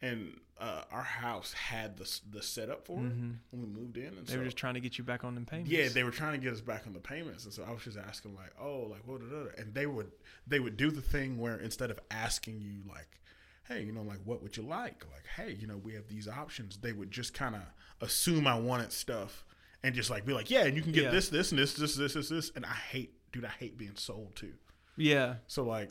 and 0.00 0.38
uh, 0.62 0.84
our 0.92 1.02
house 1.02 1.52
had 1.52 1.96
the 1.96 2.20
the 2.30 2.40
setup 2.40 2.86
for 2.86 2.98
it 3.00 3.02
Mhm. 3.12 3.36
when 3.50 3.62
we 3.62 3.66
moved 3.68 3.96
in, 3.96 4.16
and 4.16 4.26
They 4.26 4.32
so 4.34 4.38
were 4.38 4.44
just 4.44 4.56
trying 4.56 4.74
to 4.74 4.80
get 4.80 4.96
you 4.96 5.02
back 5.04 5.24
on 5.24 5.34
the 5.34 5.40
payments. 5.40 5.70
yeah, 5.70 5.88
they 5.88 6.04
were 6.04 6.10
trying 6.12 6.32
to 6.32 6.38
get 6.44 6.52
us 6.52 6.60
back 6.60 6.86
on 6.86 6.92
the 6.92 7.00
payments, 7.00 7.44
and 7.44 7.52
so 7.52 7.64
I 7.64 7.72
was 7.72 7.82
just 7.82 7.98
asking 7.98 8.34
like, 8.36 8.52
oh, 8.60 8.82
like 8.90 9.06
what, 9.06 9.20
and 9.58 9.74
they 9.74 9.86
would 9.86 10.12
they 10.46 10.60
would 10.60 10.76
do 10.76 10.90
the 10.90 11.02
thing 11.02 11.38
where 11.38 11.58
instead 11.58 11.90
of 11.90 11.98
asking 12.10 12.60
you 12.60 12.82
like, 12.88 13.20
hey, 13.64 13.82
you 13.82 13.92
know, 13.92 14.02
like 14.02 14.20
what 14.24 14.40
would 14.42 14.56
you 14.56 14.62
like, 14.62 15.04
like 15.12 15.26
hey, 15.36 15.52
you 15.52 15.66
know, 15.66 15.76
we 15.78 15.94
have 15.94 16.06
these 16.08 16.28
options, 16.28 16.76
they 16.78 16.92
would 16.92 17.10
just 17.10 17.34
kind 17.34 17.56
of 17.56 17.62
assume 18.00 18.46
I 18.46 18.58
wanted 18.58 18.92
stuff 18.92 19.44
and 19.82 19.94
just 19.96 20.10
like 20.10 20.24
be 20.24 20.32
like, 20.32 20.48
yeah, 20.48 20.64
and 20.64 20.76
you 20.76 20.82
can 20.82 20.92
get 20.92 21.04
Yeah. 21.04 21.10
this, 21.10 21.28
this, 21.28 21.50
and 21.50 21.58
this, 21.58 21.74
this, 21.74 21.96
this, 21.96 22.14
this, 22.14 22.28
this, 22.28 22.52
and 22.54 22.64
I 22.64 22.74
hate, 22.74 23.14
dude, 23.32 23.44
I 23.44 23.48
hate 23.48 23.76
being 23.76 23.96
sold 23.96 24.36
to. 24.36 24.52
yeah, 24.96 25.36
So 25.48 25.64
like, 25.64 25.90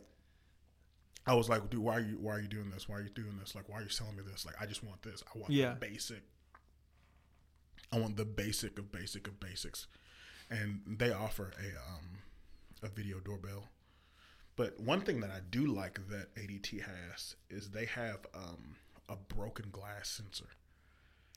I 1.28 1.34
was 1.36 1.48
like, 1.50 1.70
dude, 1.70 1.80
why 1.82 1.98
are 1.98 2.02
you 2.02 2.18
why 2.20 2.34
are 2.34 2.40
you 2.42 2.48
doing 2.48 2.72
this? 2.72 2.90
Why 2.90 2.98
are 2.98 3.02
you 3.02 3.10
doing 3.10 3.38
this? 3.40 3.54
Like, 3.56 3.70
why 3.70 3.80
are 3.80 3.84
you 3.84 3.90
selling 3.90 4.16
me 4.16 4.24
this? 4.30 4.46
Like, 4.46 4.56
I 4.60 4.66
just 4.66 4.84
want 4.84 5.02
this. 5.04 5.24
I 5.34 5.38
want 5.40 5.52
Yeah. 5.54 5.74
the 5.74 5.80
basic. 5.88 6.24
I 7.92 8.00
want 8.00 8.16
the 8.18 8.26
basic 8.26 8.80
of 8.80 8.92
basic 8.92 9.28
of 9.28 9.40
basics, 9.40 9.88
and 10.50 10.82
they 10.88 11.12
offer 11.12 11.52
a 11.60 11.68
um 11.96 12.20
a 12.84 12.88
video 12.90 13.20
doorbell. 13.20 13.70
But 14.56 14.80
one 14.80 15.02
thing 15.02 15.20
that 15.22 15.30
I 15.32 15.40
do 15.50 15.66
like 15.68 16.00
that 16.10 16.34
ADT 16.36 16.82
has 16.82 17.36
is 17.50 17.70
they 17.72 17.86
have 17.86 18.26
um 18.34 18.76
a 19.10 19.16
broken 19.16 19.70
glass 19.72 20.10
sensor, 20.10 20.50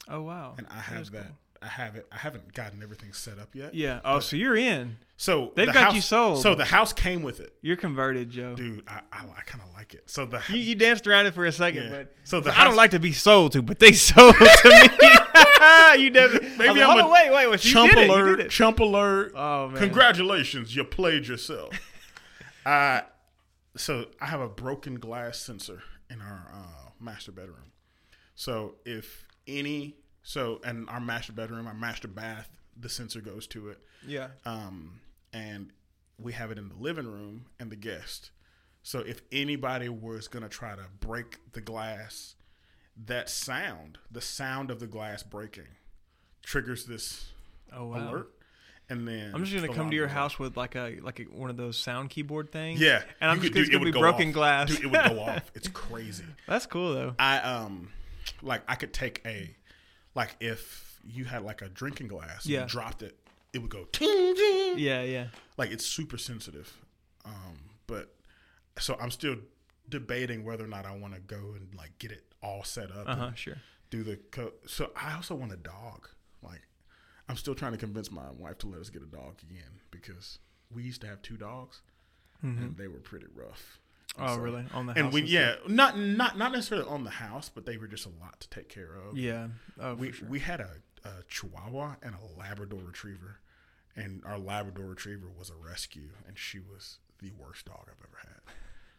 Oh 0.09 0.22
wow, 0.22 0.55
and 0.57 0.66
I 0.70 0.78
have 0.80 1.11
that. 1.11 1.26
cool. 1.26 1.37
I 1.62 1.68
haven't 1.68 2.05
I 2.12 2.18
haven't 2.18 2.52
gotten 2.52 2.82
everything 2.82 3.12
set 3.12 3.38
up 3.38 3.55
yet. 3.55 3.74
Yeah. 3.74 4.00
Oh, 4.05 4.20
so 4.20 4.36
you're 4.36 4.57
in. 4.57 4.96
So 5.16 5.52
They've 5.57 5.66
the 5.66 5.72
got 5.72 5.84
house, 5.84 5.94
you 5.94 6.00
sold. 6.02 6.42
So 6.42 6.55
the 6.55 6.64
house 6.64 6.92
came 6.92 7.22
with 7.22 7.40
it, 7.40 7.55
You're 7.62 7.76
converted, 7.76 8.30
Joe. 8.30 8.55
dude. 8.55 8.82
I 8.86 9.00
I, 9.12 9.20
I 9.24 9.40
kind 9.46 9.62
of 9.66 9.72
like 9.74 9.94
it. 9.94 10.02
So 10.11 10.26
the 10.26 10.42
You, 10.50 10.57
you 10.57 10.74
danced 10.74 11.07
around 11.07 11.26
it 11.26 11.34
for 11.34 11.46
a 11.46 11.52
second, 11.52 11.84
Yeah. 11.84 11.90
but 11.90 12.14
So 12.24 12.40
the 12.40 12.59
I 12.59 12.64
don't 12.64 12.76
like 12.76 12.90
to 12.90 12.98
be 12.98 13.12
sold 13.12 13.52
to, 13.52 13.62
but 13.62 13.78
they 13.78 13.92
sold 14.11 14.34
to 14.34 14.68
me. 14.68 16.02
you 16.02 16.11
definitely. 16.11 16.48
Maybe 16.59 16.82
I'm 16.82 16.90
I'm 16.98 17.07
a 17.07 17.09
wait, 17.09 17.30
wait, 17.32 17.50
wait. 17.50 17.64
You 17.64 17.70
chump 17.72 17.92
did 17.92 17.98
it. 18.00 18.07
You 18.09 18.12
alert! 18.14 18.36
did. 18.36 18.50
Chump 18.50 18.80
alert! 18.80 19.32
Oh 19.34 19.68
man. 19.68 19.78
Congratulations, 19.80 20.74
you 20.76 20.84
played 20.84 21.26
yourself. 21.28 21.72
uh, 22.66 23.00
so 23.76 24.07
I 24.20 24.26
have 24.26 24.40
a 24.40 24.48
broken 24.48 24.96
glass 24.96 25.38
sensor 25.38 25.82
in 26.11 26.20
our 26.20 26.50
uh, 26.52 26.90
master 27.00 27.32
bedroom. 27.32 27.72
So 28.34 28.74
if 28.84 29.24
any, 29.46 29.96
so 30.25 30.61
and 30.64 30.89
our 30.91 30.99
master 31.01 31.33
bedroom, 31.33 31.66
our 31.68 31.75
master 31.75 32.09
bath, 32.09 32.49
the 32.77 32.89
sensor 32.89 33.20
goes 33.20 33.47
to 33.49 33.68
it. 33.68 33.79
Yeah. 34.07 34.29
Um, 34.45 35.01
and 35.33 35.70
we 36.18 36.33
have 36.33 36.51
it 36.51 36.59
in 36.59 36.68
the 36.68 36.75
living 36.77 37.07
room 37.07 37.47
and 37.61 37.70
the 37.70 37.77
guest. 37.77 38.31
So 38.83 38.99
if 39.01 39.22
anybody 39.31 39.89
was 39.89 40.27
gonna 40.29 40.49
try 40.49 40.75
to 40.75 40.85
break 41.01 41.39
the 41.53 41.61
glass, 41.61 42.35
that 43.07 43.29
sound, 43.31 43.99
the 44.11 44.20
sound 44.20 44.70
of 44.70 44.79
the 44.81 44.87
glass 44.87 45.22
breaking, 45.22 45.68
triggers 46.43 46.85
this 46.87 47.31
Oh 47.72 47.87
wow. 47.87 48.11
alert. 48.11 48.31
And 48.91 49.09
then 49.09 49.33
I'm 49.35 49.45
just 49.45 49.55
gonna 49.64 49.75
come 49.75 49.89
to 49.91 49.97
your 49.97 50.09
house 50.09 50.39
with 50.39 50.57
like 50.59 50.75
a 50.77 50.99
like 51.01 51.18
a, 51.18 51.22
one 51.25 51.49
of 51.49 51.57
those 51.57 51.79
sound 51.79 52.11
keyboard 52.11 52.53
things. 52.53 52.81
Yeah, 52.81 53.03
And 53.20 53.31
I'm 53.31 53.41
just 53.41 53.53
could- 53.55 53.64
dude, 53.64 53.72
gonna 53.72 53.85
be 53.87 53.91
go 53.93 54.01
broken 54.01 54.29
off. 54.29 54.35
glass. 54.35 54.68
Dude, 54.70 54.85
it 54.85 54.87
would 54.91 55.05
go 55.16 55.20
off. 55.22 55.51
It's 55.55 55.68
crazy. 55.68 56.25
That's 56.47 56.66
cool 56.66 56.93
though. 56.93 57.14
I 57.18 57.39
um, 57.39 57.89
like 58.43 58.62
I 58.68 58.75
could 58.75 58.93
take 58.93 59.22
a, 59.27 59.57
like 60.15 60.37
if 60.41 60.99
you 61.07 61.25
had 61.25 61.43
like 61.45 61.62
a 61.62 61.69
drinking 61.69 62.09
glass, 62.09 62.47
Yeah. 62.47 62.62
you 62.62 62.69
dropped 62.69 63.03
it, 63.03 63.17
it 63.53 63.59
would 63.61 63.71
go 63.71 63.85
ting 63.93 64.35
ting. 64.35 64.79
Yeah, 64.79 65.03
yeah. 65.03 65.27
Like 65.57 65.71
it's 65.71 65.87
super 65.87 66.19
sensitive. 66.19 66.73
Um, 67.25 67.59
but 67.87 68.15
so 68.79 68.97
I'm 69.01 69.11
still 69.11 69.37
debating 69.89 70.45
whether 70.45 70.65
or 70.65 70.69
not 70.69 70.87
I 70.87 70.97
want 70.97 71.15
to 71.15 71.21
go 71.21 71.55
and 71.57 71.69
like 71.77 71.99
get 71.99 72.11
it 72.12 72.25
all 72.43 72.65
set 72.65 72.91
up. 72.91 73.09
Uh 73.09 73.15
huh. 73.17 73.31
Sure. 73.35 73.57
Do 73.91 74.03
the 74.03 74.17
co- 74.31 74.53
so 74.67 74.91
I 74.97 75.15
also 75.15 75.35
want 75.35 75.53
a 75.53 75.57
dog. 75.57 76.09
Like 76.43 76.62
I'm 77.29 77.37
still 77.37 77.55
trying 77.55 77.73
to 77.73 77.79
convince 77.79 78.11
my 78.11 78.31
wife 78.39 78.59
to 78.59 78.67
let 78.67 78.81
us 78.81 78.91
get 78.91 79.03
a 79.03 79.07
dog 79.07 79.37
again 79.49 79.81
because 79.91 80.39
we 80.75 80.83
used 80.83 81.01
to 81.03 81.07
have 81.07 81.23
two 81.23 81.37
dogs 81.37 81.83
and 82.43 82.77
they 82.77 82.89
were 82.89 82.99
pretty 82.99 83.25
rough. 83.35 83.79
Oh 84.19 84.37
so- 84.37 84.41
really? 84.41 84.65
On 84.75 84.87
the 84.87 84.93
and 84.93 85.05
house 85.07 85.12
we 85.12 85.23
yeah 85.23 85.55
stuff? 85.57 85.69
not 85.69 85.99
not 85.99 86.39
not 86.39 86.53
necessarily 86.53 86.89
on 86.89 87.05
the 87.05 87.11
house 87.11 87.49
but 87.53 87.67
they 87.67 87.77
were 87.77 87.89
just 87.89 88.07
a 88.07 88.11
lot 88.21 88.41
to 88.41 88.49
take 88.49 88.69
care 88.69 88.95
of 88.95 89.17
Yeah. 89.19 89.49
Oh, 89.81 89.95
we 89.95 90.12
sure. 90.12 90.29
we 90.29 90.39
had 90.41 90.61
a, 90.61 90.71
a 91.05 91.23
chihuahua 91.29 91.97
and 92.03 92.15
a 92.15 92.39
labrador 92.39 92.81
retriever 92.85 93.41
and 93.97 94.23
our 94.25 94.39
labrador 94.39 94.87
retriever 94.87 95.27
was 95.39 95.51
a 95.51 95.55
rescue 95.57 96.11
and 96.27 96.39
she 96.39 96.59
was 96.59 96.99
the 97.21 97.31
worst 97.39 97.67
dog 97.67 97.87
i've 97.89 98.05
ever 98.07 98.19
had 98.23 98.55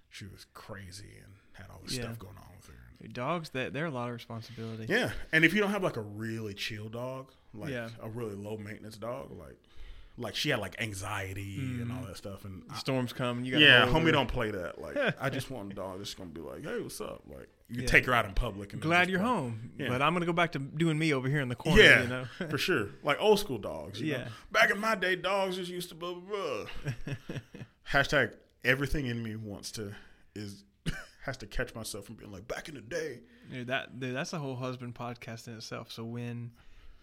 she 0.10 0.26
was 0.26 0.46
crazy 0.54 1.18
and 1.24 1.34
had 1.54 1.68
all 1.70 1.82
this 1.84 1.96
Yeah. 1.98 2.04
stuff 2.04 2.20
going 2.20 2.38
on 2.38 2.56
with 2.58 2.68
her 2.68 2.74
Dogs, 3.12 3.50
that 3.50 3.72
they're 3.74 3.86
a 3.86 3.92
lot 3.92 4.08
of 4.08 4.14
responsibility. 4.16 4.86
yeah 4.92 5.12
and 5.32 5.46
if 5.46 5.54
you 5.54 5.62
don't 5.62 5.72
have 5.72 5.84
like 5.84 5.98
a 5.98 6.02
really 6.02 6.54
chill 6.54 6.90
dog 6.90 7.32
like 7.54 7.70
Yeah. 7.72 7.90
a 8.02 8.10
really 8.10 8.36
low 8.36 8.58
maintenance 8.58 8.98
dog 8.98 9.32
like 9.38 9.58
like 10.18 10.36
she 10.36 10.50
had 10.50 10.60
like 10.60 10.82
anxiety 10.82 11.58
and 11.82 11.92
all 11.92 12.04
that 12.06 12.16
stuff 12.18 12.46
and 12.46 12.64
I- 12.70 12.78
Storms 12.78 13.12
come. 13.14 13.44
You 13.44 13.52
got 13.54 13.62
yeah, 13.62 13.86
homie, 13.88 14.12
don't 14.12 14.28
play 14.30 14.52
that. 14.52 14.80
Like, 14.82 14.98
I 15.22 15.30
just 15.30 15.50
want 15.52 15.72
a 15.72 15.76
dog 15.76 15.98
that's 15.98 16.14
gonna 16.14 16.30
be 16.30 16.42
like, 16.42 16.64
"Hey, 16.64 16.80
what's 16.80 17.02
up?" 17.02 17.24
Like, 17.28 17.50
you 17.70 17.82
Yeah. 17.82 17.88
take 17.88 18.06
her 18.06 18.14
out 18.14 18.26
in 18.26 18.34
public. 18.34 18.74
And 18.74 18.82
Glad 18.82 19.10
you're 19.10 19.20
play. 19.20 19.28
home, 19.28 19.72
Yeah. 19.78 19.90
but 19.90 20.02
I'm 20.02 20.14
gonna 20.14 20.26
go 20.26 20.34
back 20.34 20.52
to 20.54 20.60
doing 20.60 20.98
me 20.98 21.14
over 21.14 21.28
here 21.28 21.42
in 21.42 21.50
the 21.50 21.56
corner. 21.56 21.82
Yeah, 21.82 22.02
You 22.04 22.08
know. 22.08 22.26
for 22.50 22.58
sure. 22.58 22.90
Like 23.04 23.18
old 23.20 23.40
school 23.40 23.58
dogs. 23.58 24.00
You 24.00 24.12
Yeah. 24.12 24.18
know? 24.20 24.28
Back 24.52 24.72
in 24.72 24.80
my 24.80 24.96
day, 24.96 25.16
dogs 25.16 25.56
just 25.58 25.70
used 25.72 25.90
to 25.90 25.96
blah 25.96 26.14
blah 26.14 26.66
blah. 27.06 27.16
Hashtag 27.92 28.34
everything 28.64 29.06
in 29.08 29.22
me 29.22 29.36
wants 29.36 29.72
to 29.74 29.94
is 30.36 30.64
has 31.24 31.38
to 31.38 31.46
catch 31.48 31.74
myself 31.76 32.06
from 32.06 32.16
being 32.16 32.32
like 32.32 32.48
back 32.48 32.70
in 32.70 32.76
the 32.76 32.82
day. 32.82 33.20
Dude, 33.52 33.68
that 33.68 34.00
dude, 34.00 34.16
that's 34.16 34.34
a 34.34 34.40
whole 34.40 34.56
husband 34.56 34.96
podcast 34.96 35.48
in 35.48 35.56
itself. 35.56 35.92
So 35.92 36.04
when 36.04 36.52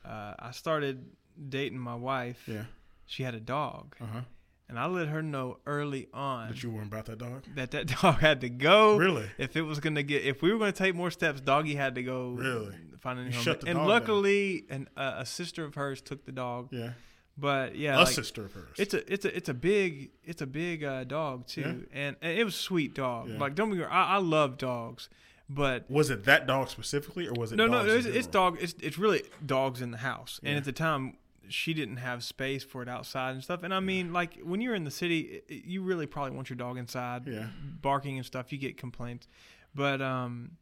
uh, 0.05 0.35
I 0.39 0.51
started 0.53 1.05
dating 1.49 1.79
my 1.79 1.95
wife, 1.95 2.43
Yeah. 2.47 2.65
She 3.13 3.23
had 3.25 3.35
a 3.35 3.41
dog, 3.41 3.95
Uh 4.01 4.07
huh. 4.13 4.21
and 4.69 4.79
I 4.79 4.87
let 4.87 5.09
her 5.09 5.23
know 5.23 5.59
early 5.67 6.09
on 6.15 6.49
That 6.49 6.63
you 6.63 6.71
weren't 6.71 6.87
about 6.89 7.05
that 7.07 7.19
dog. 7.19 7.45
that 7.57 7.71
that 7.73 7.87
dog 8.03 8.17
had 8.21 8.41
to 8.41 8.49
go. 8.49 8.97
Really? 8.97 9.27
If 9.39 9.57
it 9.57 9.63
was 9.63 9.81
gonna 9.81 10.03
get, 10.03 10.23
if 10.25 10.41
we 10.43 10.53
were 10.53 10.59
gonna 10.59 10.73
take 10.73 10.95
more 10.95 11.11
steps, 11.11 11.41
doggy 11.41 11.75
had 11.75 11.95
to 11.97 12.03
go. 12.03 12.31
Really? 12.31 12.75
Find 13.01 13.19
a 13.19 13.25
new 13.25 13.33
home. 13.33 13.43
shut 13.43 13.61
the 13.61 13.69
and 13.69 13.87
luckily, 13.87 14.65
an, 14.71 14.89
uh, 14.97 15.15
a 15.19 15.27
sister 15.27 15.65
of 15.65 15.75
hers 15.75 16.01
took 16.01 16.25
the 16.25 16.33
dog. 16.33 16.69
Yeah. 16.71 16.91
But 17.37 17.77
yeah, 17.77 17.97
a 17.97 18.05
like, 18.05 18.09
sister 18.15 18.45
of 18.45 18.53
hers. 18.53 18.77
It's 18.79 18.95
a 18.95 19.13
it's 19.13 19.25
a 19.25 19.37
it's 19.37 19.49
a 19.49 19.55
big 19.55 20.11
it's 20.23 20.43
a 20.43 20.47
big 20.47 20.85
uh, 20.85 21.05
dog 21.05 21.47
too, 21.47 21.87
and, 21.93 22.17
and 22.23 22.39
it 22.39 22.45
was 22.45 22.55
a 22.55 22.59
sweet 22.59 22.95
dog. 22.95 23.29
Yeah. 23.31 23.39
Like 23.39 23.55
don't 23.55 23.71
be 23.71 23.79
wrong, 23.79 23.91
I, 23.91 24.17
I 24.17 24.19
love 24.19 24.59
dogs, 24.59 25.09
but 25.49 25.91
was 25.91 26.11
it 26.11 26.25
that 26.25 26.47
dog 26.47 26.69
specifically, 26.69 27.27
or 27.27 27.33
was 27.33 27.51
it 27.53 27.57
no 27.57 27.67
no 27.67 27.85
it's, 27.87 28.07
it's 28.07 28.27
dog 28.27 28.59
it's 28.61 28.75
it's 28.81 28.99
really 28.99 29.23
dogs 29.45 29.81
in 29.81 29.91
the 29.93 29.99
house, 29.99 30.41
and 30.45 30.57
at 30.59 30.65
the 30.65 30.73
time 30.73 31.17
she 31.49 31.74
didn't 31.74 31.97
have 31.99 32.22
space 32.24 32.62
for 32.64 32.82
it 32.82 32.88
outside 32.88 33.34
and 33.34 33.43
stuff. 33.45 33.62
And 33.62 33.72
I 33.74 33.80
mean, 33.80 34.12
like 34.12 34.38
when 34.43 34.61
you're 34.61 34.74
in 34.74 34.84
the 34.84 34.90
city, 34.90 35.43
i- 35.51 35.53
i- 35.55 35.62
you 35.66 35.82
really 35.82 36.07
probably 36.07 36.32
want 36.36 36.49
your 36.51 36.57
dog 36.57 36.78
inside, 36.78 37.26
Yeah. 37.26 37.49
barking 37.80 38.16
and 38.16 38.24
stuff. 38.26 38.53
You 38.53 38.59
get 38.59 38.76
complaints, 38.76 39.26
but 39.74 40.01
um, 40.01 40.53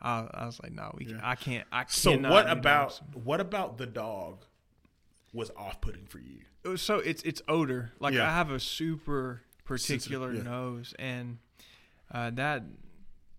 I, 0.00 0.28
I 0.32 0.46
was 0.46 0.60
like, 0.62 0.72
no, 0.72 0.94
we 0.98 1.06
Yeah. 1.06 1.20
I 1.22 1.34
can't. 1.36 1.66
I 1.72 1.84
So 1.88 2.16
what 2.18 2.48
about 2.50 2.90
dogs. 2.90 3.00
what 3.14 3.40
about 3.40 3.78
the 3.78 3.86
dog 3.86 4.44
was 5.32 5.50
off 5.56 5.80
putting 5.80 6.06
for 6.06 6.18
you? 6.18 6.40
It 6.64 6.68
was 6.68 6.82
so 6.82 6.98
it's 6.98 7.22
it's 7.22 7.42
odor. 7.48 7.92
Like 8.00 8.14
Yeah. 8.14 8.28
I 8.28 8.32
have 8.34 8.50
a 8.50 8.60
super 8.60 9.42
particular 9.64 10.32
yeah. 10.32 10.42
nose, 10.42 10.94
and 10.98 11.38
uh, 12.12 12.30
that 12.30 12.62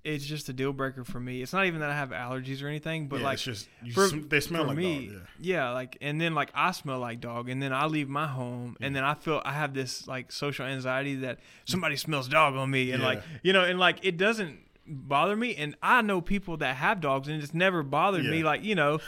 it's 0.03 0.25
just 0.25 0.47
a 0.49 0.53
deal 0.53 0.73
breaker 0.73 1.03
for 1.03 1.19
me. 1.19 1.41
It's 1.41 1.53
not 1.53 1.65
even 1.65 1.81
that 1.81 1.89
I 1.89 1.95
have 1.95 2.09
allergies 2.09 2.63
or 2.63 2.67
anything, 2.67 3.07
but 3.07 3.19
yeah, 3.19 3.25
like 3.25 3.33
it's 3.35 3.43
just 3.43 3.69
you 3.83 3.93
for- 3.93 4.07
sm- 4.07 4.27
they 4.27 4.39
smell 4.39 4.65
like 4.65 4.77
me, 4.77 5.07
dog. 5.07 5.21
Yeah. 5.39 5.71
like 5.71 5.97
and 6.01 6.19
then 6.19 6.33
like 6.33 6.51
I 6.53 6.71
smell 6.71 6.99
like 6.99 7.19
dog, 7.19 7.49
and 7.49 7.61
then 7.61 7.73
I 7.73 7.85
leave 7.85 8.09
my 8.09 8.27
home, 8.27 8.77
and 8.81 8.95
then 8.95 9.03
I 9.03 9.13
feel 9.13 9.41
I 9.43 9.53
have 9.53 9.73
this 9.73 10.07
like 10.07 10.31
social 10.31 10.65
anxiety 10.65 11.15
that 11.15 11.37
mm. 11.37 11.41
somebody 11.65 11.97
smells 11.97 12.27
dog 12.27 12.55
on 12.55 12.71
me, 12.71 12.91
and 12.91 13.03
like 13.03 13.21
you 13.43 13.53
know, 13.53 13.63
and 13.63 13.79
like 13.79 13.99
it 14.03 14.17
doesn't 14.17 14.59
bother 14.85 15.35
me, 15.35 15.55
and 15.55 15.75
I 15.81 16.01
know 16.01 16.21
people 16.21 16.57
that 16.57 16.77
have 16.77 17.01
dogs, 17.01 17.27
and 17.27 17.41
it's 17.41 17.53
never 17.53 17.83
bothered 17.83 18.25
me, 18.25 18.43
like 18.43 18.63
you 18.63 18.75
know. 18.75 18.99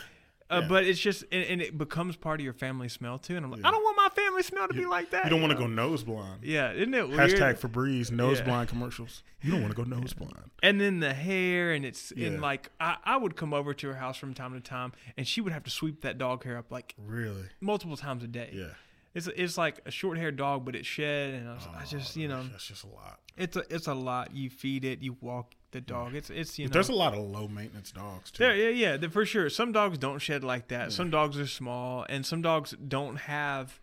Uh, 0.50 0.60
Yeah. 0.62 0.68
But 0.68 0.86
it's 0.86 1.00
just, 1.00 1.24
and, 1.32 1.44
and 1.44 1.62
it 1.62 1.78
becomes 1.78 2.16
part 2.16 2.40
of 2.40 2.44
your 2.44 2.54
family 2.54 2.90
smell 2.90 3.20
too. 3.20 3.36
And 3.36 3.46
I'm 3.46 3.52
like, 3.52 3.62
Yeah. 3.62 3.68
I 3.68 3.72
don't 3.72 3.84
want 3.84 3.98
my 3.98 4.10
family 4.10 4.42
smell 4.44 4.68
to 4.68 4.74
be 4.74 4.86
like 4.86 5.12
that. 5.12 5.24
You 5.26 5.30
don't 5.30 5.42
want 5.42 5.52
to 5.52 5.58
go 5.58 5.68
nose 5.68 6.04
blind. 6.04 6.44
Yeah, 6.44 6.72
isn't 6.74 6.94
it 6.94 7.08
weird? 7.08 7.20
Hashtag 7.20 7.60
Febreze 7.60 8.12
nose 8.12 8.40
Yeah. 8.40 8.46
blind 8.46 8.70
commercials. 8.70 9.22
You 9.42 9.52
don't 9.52 9.62
want 9.62 9.76
to 9.76 9.78
go 9.78 9.88
nose 9.88 10.14
blind. 10.18 10.50
and 10.64 10.82
then 10.82 11.00
the 11.00 11.14
hair, 11.14 11.72
and 11.74 11.86
it's 11.86 12.12
Yeah. 12.16 12.28
and 12.28 12.42
like 12.42 12.70
I, 12.80 12.98
I 13.04 13.18
would 13.18 13.36
come 13.36 13.54
over 13.54 13.74
to 13.74 13.88
her 13.90 13.94
house 13.96 14.18
from 14.18 14.34
time 14.34 14.54
to 14.54 14.60
time, 14.60 14.92
and 15.18 15.28
she 15.28 15.40
would 15.42 15.54
have 15.54 15.64
to 15.64 15.70
sweep 15.70 16.02
that 16.02 16.18
dog 16.18 16.44
hair 16.44 16.58
up 16.58 16.72
like 16.72 16.96
Really? 16.98 17.44
multiple 17.62 17.96
times 17.98 18.24
a 18.24 18.28
day. 18.28 18.50
Yeah. 18.54 18.66
It's 19.14 19.28
it's 19.28 19.58
like 19.58 19.80
a 19.86 19.92
short 19.92 20.18
haired 20.18 20.38
dog, 20.38 20.66
but 20.66 20.76
it 20.76 20.86
shed, 20.86 21.34
and 21.34 21.50
I, 21.50 21.54
was, 21.54 21.68
I 21.68 21.82
Oh, 21.82 21.86
just 21.86 22.16
you 22.16 22.28
know 22.28 22.44
that's 22.52 22.68
just 22.68 22.84
a 22.84 22.88
lot. 22.88 23.20
it's 23.38 23.58
a 23.58 23.64
it's 23.70 23.88
a 23.88 23.94
lot. 23.94 24.34
You 24.36 24.50
feed 24.50 24.86
it, 24.86 25.02
you 25.02 25.18
walk 25.22 25.54
the 25.72 25.82
dog. 25.82 26.16
It's 26.16 26.30
it's 26.30 26.60
you 26.60 26.66
know 26.66 26.72
There's 26.72 26.90
a 26.90 26.94
lot 26.94 27.14
of 27.14 27.20
low 27.20 27.48
maintenance 27.48 27.92
dogs 27.92 28.32
too. 28.32 28.44
yeah, 28.44 28.54
yeah, 28.54 28.96
yeah, 28.96 29.08
for 29.10 29.26
sure. 29.26 29.50
Some 29.50 29.72
dogs 29.72 29.98
don't 29.98 30.20
shed 30.20 30.44
like 30.44 30.68
that. 30.70 30.92
Some 30.92 31.10
dogs 31.10 31.40
are 31.40 31.48
small, 31.48 32.06
and 32.10 32.26
some 32.26 32.42
dogs 32.42 32.76
don't 32.88 33.18
have 33.18 33.80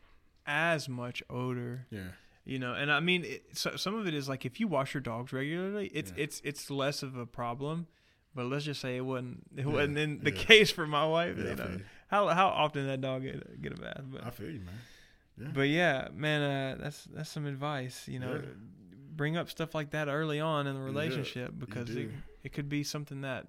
as 0.46 0.88
much 0.88 1.22
odor. 1.28 1.86
Yeah. 1.90 2.08
You 2.44 2.60
know, 2.60 2.74
and 2.74 2.92
I 2.92 3.00
mean, 3.00 3.24
it, 3.24 3.44
so, 3.54 3.74
some 3.74 3.96
of 3.96 4.06
it 4.06 4.14
is 4.14 4.28
like 4.28 4.44
if 4.44 4.60
you 4.60 4.68
wash 4.68 4.94
your 4.94 5.00
dogs 5.00 5.32
regularly, 5.32 5.90
it's 5.92 6.12
it's 6.16 6.40
it's 6.44 6.70
less 6.70 7.02
of 7.02 7.16
a 7.16 7.26
problem. 7.26 7.88
But 8.36 8.46
let's 8.46 8.64
just 8.64 8.80
say 8.80 8.96
it 8.96 9.04
wasn't 9.04 9.42
it 9.56 9.66
wasn't 9.66 9.98
in 9.98 10.20
the 10.22 10.30
yeah. 10.30 10.42
case 10.42 10.70
for 10.70 10.86
my 10.86 11.04
wife. 11.04 11.36
Yeah, 11.38 11.50
you 11.50 11.56
know, 11.56 11.68
you. 11.72 11.80
how 12.08 12.28
how 12.28 12.46
often 12.48 12.86
that 12.86 13.00
dog 13.00 13.22
get 13.22 13.60
get 13.60 13.72
a 13.72 13.76
bath, 13.80 14.02
but 14.04 14.24
I 14.24 14.30
feel 14.30 14.46
you, 14.50 14.60
man. 14.60 14.74
Yeah. 15.40 15.48
but 15.54 15.68
yeah, 15.68 16.08
man, 16.14 16.42
uh, 16.42 16.82
that's 16.82 17.04
that's 17.04 17.30
some 17.30 17.46
advice. 17.46 18.06
You 18.08 18.18
know, 18.20 18.34
Yeah. 18.34 18.50
bring 19.14 19.36
up 19.36 19.50
stuff 19.50 19.74
like 19.74 19.90
that 19.90 20.08
early 20.08 20.40
on 20.40 20.66
in 20.66 20.74
the 20.74 20.80
relationship 20.82 21.52
because 21.58 21.90
it, 21.90 22.10
it 22.42 22.52
could 22.52 22.68
be 22.68 22.82
something 22.84 23.22
that 23.22 23.46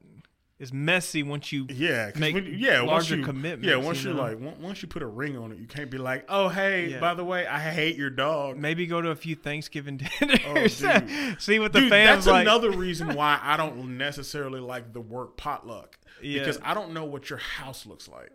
is 0.60 0.74
messy 0.74 1.22
once 1.22 1.52
you 1.52 1.68
Yeah, 1.70 2.10
make 2.18 2.34
when, 2.34 2.46
yeah, 2.58 2.80
once 2.80 2.90
larger 2.90 3.18
you, 3.18 3.24
commitments, 3.24 3.68
Yeah, 3.68 3.76
once 3.76 4.04
you 4.04 4.10
you 4.10 4.16
know? 4.16 4.24
like, 4.24 4.60
once 4.60 4.82
you 4.82 4.88
put 4.88 5.04
a 5.04 5.08
ring 5.08 5.38
on 5.38 5.52
it, 5.52 5.60
you 5.60 5.68
can't 5.68 5.92
be 5.92 6.00
like, 6.00 6.26
oh 6.30 6.50
hey, 6.50 6.88
Yeah. 6.92 7.00
by 7.00 7.14
the 7.14 7.24
way, 7.24 7.46
I 7.46 7.60
hate 7.60 7.96
your 7.96 8.10
dog. 8.10 8.58
maybe 8.58 8.88
go 8.88 9.00
to 9.00 9.10
a 9.12 9.16
few 9.16 9.36
Thanksgiving 9.36 9.98
dinners, 10.20 10.84
Oh, 10.84 11.36
see 11.38 11.60
what 11.60 11.74
the 11.74 11.82
Dude, 11.82 11.90
fans 11.92 12.26
that's 12.26 12.28
like. 12.28 12.42
another 12.42 12.72
reason 12.72 13.14
why 13.14 13.40
I 13.42 13.56
don't 13.56 13.98
necessarily 14.00 14.60
like 14.60 14.94
the 14.94 15.02
work 15.02 15.38
potluck 15.38 16.00
Yeah. 16.24 16.40
because 16.40 16.60
I 16.64 16.74
don't 16.74 16.92
know 16.92 17.06
what 17.06 17.30
your 17.30 17.40
house 17.40 17.86
looks 17.86 18.08
like. 18.08 18.32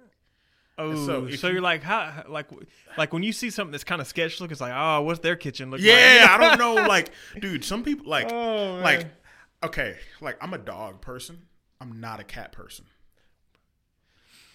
Oh, 0.79 0.95
so 1.07 1.29
so, 1.31 1.47
you're 1.49 1.57
you- 1.57 1.61
like 1.63 1.83
how 1.83 2.25
like 2.29 2.47
like 2.97 3.13
when 3.13 3.23
you 3.23 3.33
see 3.33 3.51
something 3.51 3.73
that's 3.73 3.85
kind 3.85 4.01
of 4.01 4.07
sketch 4.07 4.41
look, 4.41 4.51
it's 4.51 4.61
like 4.61 4.73
oh, 4.75 5.03
what's 5.03 5.21
their 5.21 5.37
kitchen 5.37 5.71
look 5.71 5.81
Yeah, 5.81 5.93
like? 6.23 6.31
I 6.31 6.39
don't 6.39 6.59
know. 6.59 6.87
Like, 6.89 7.11
dude, 7.41 7.65
some 7.65 7.83
people 7.85 8.09
like, 8.09 8.33
Oh, 8.33 8.81
like, 8.83 9.07
okay, 9.63 9.97
like 10.21 10.37
I'm 10.43 10.55
a 10.55 10.59
dog 10.59 11.01
person. 11.01 11.39
I'm 11.81 12.01
not 12.01 12.21
a 12.21 12.25
cat 12.25 12.53
person. 12.53 12.87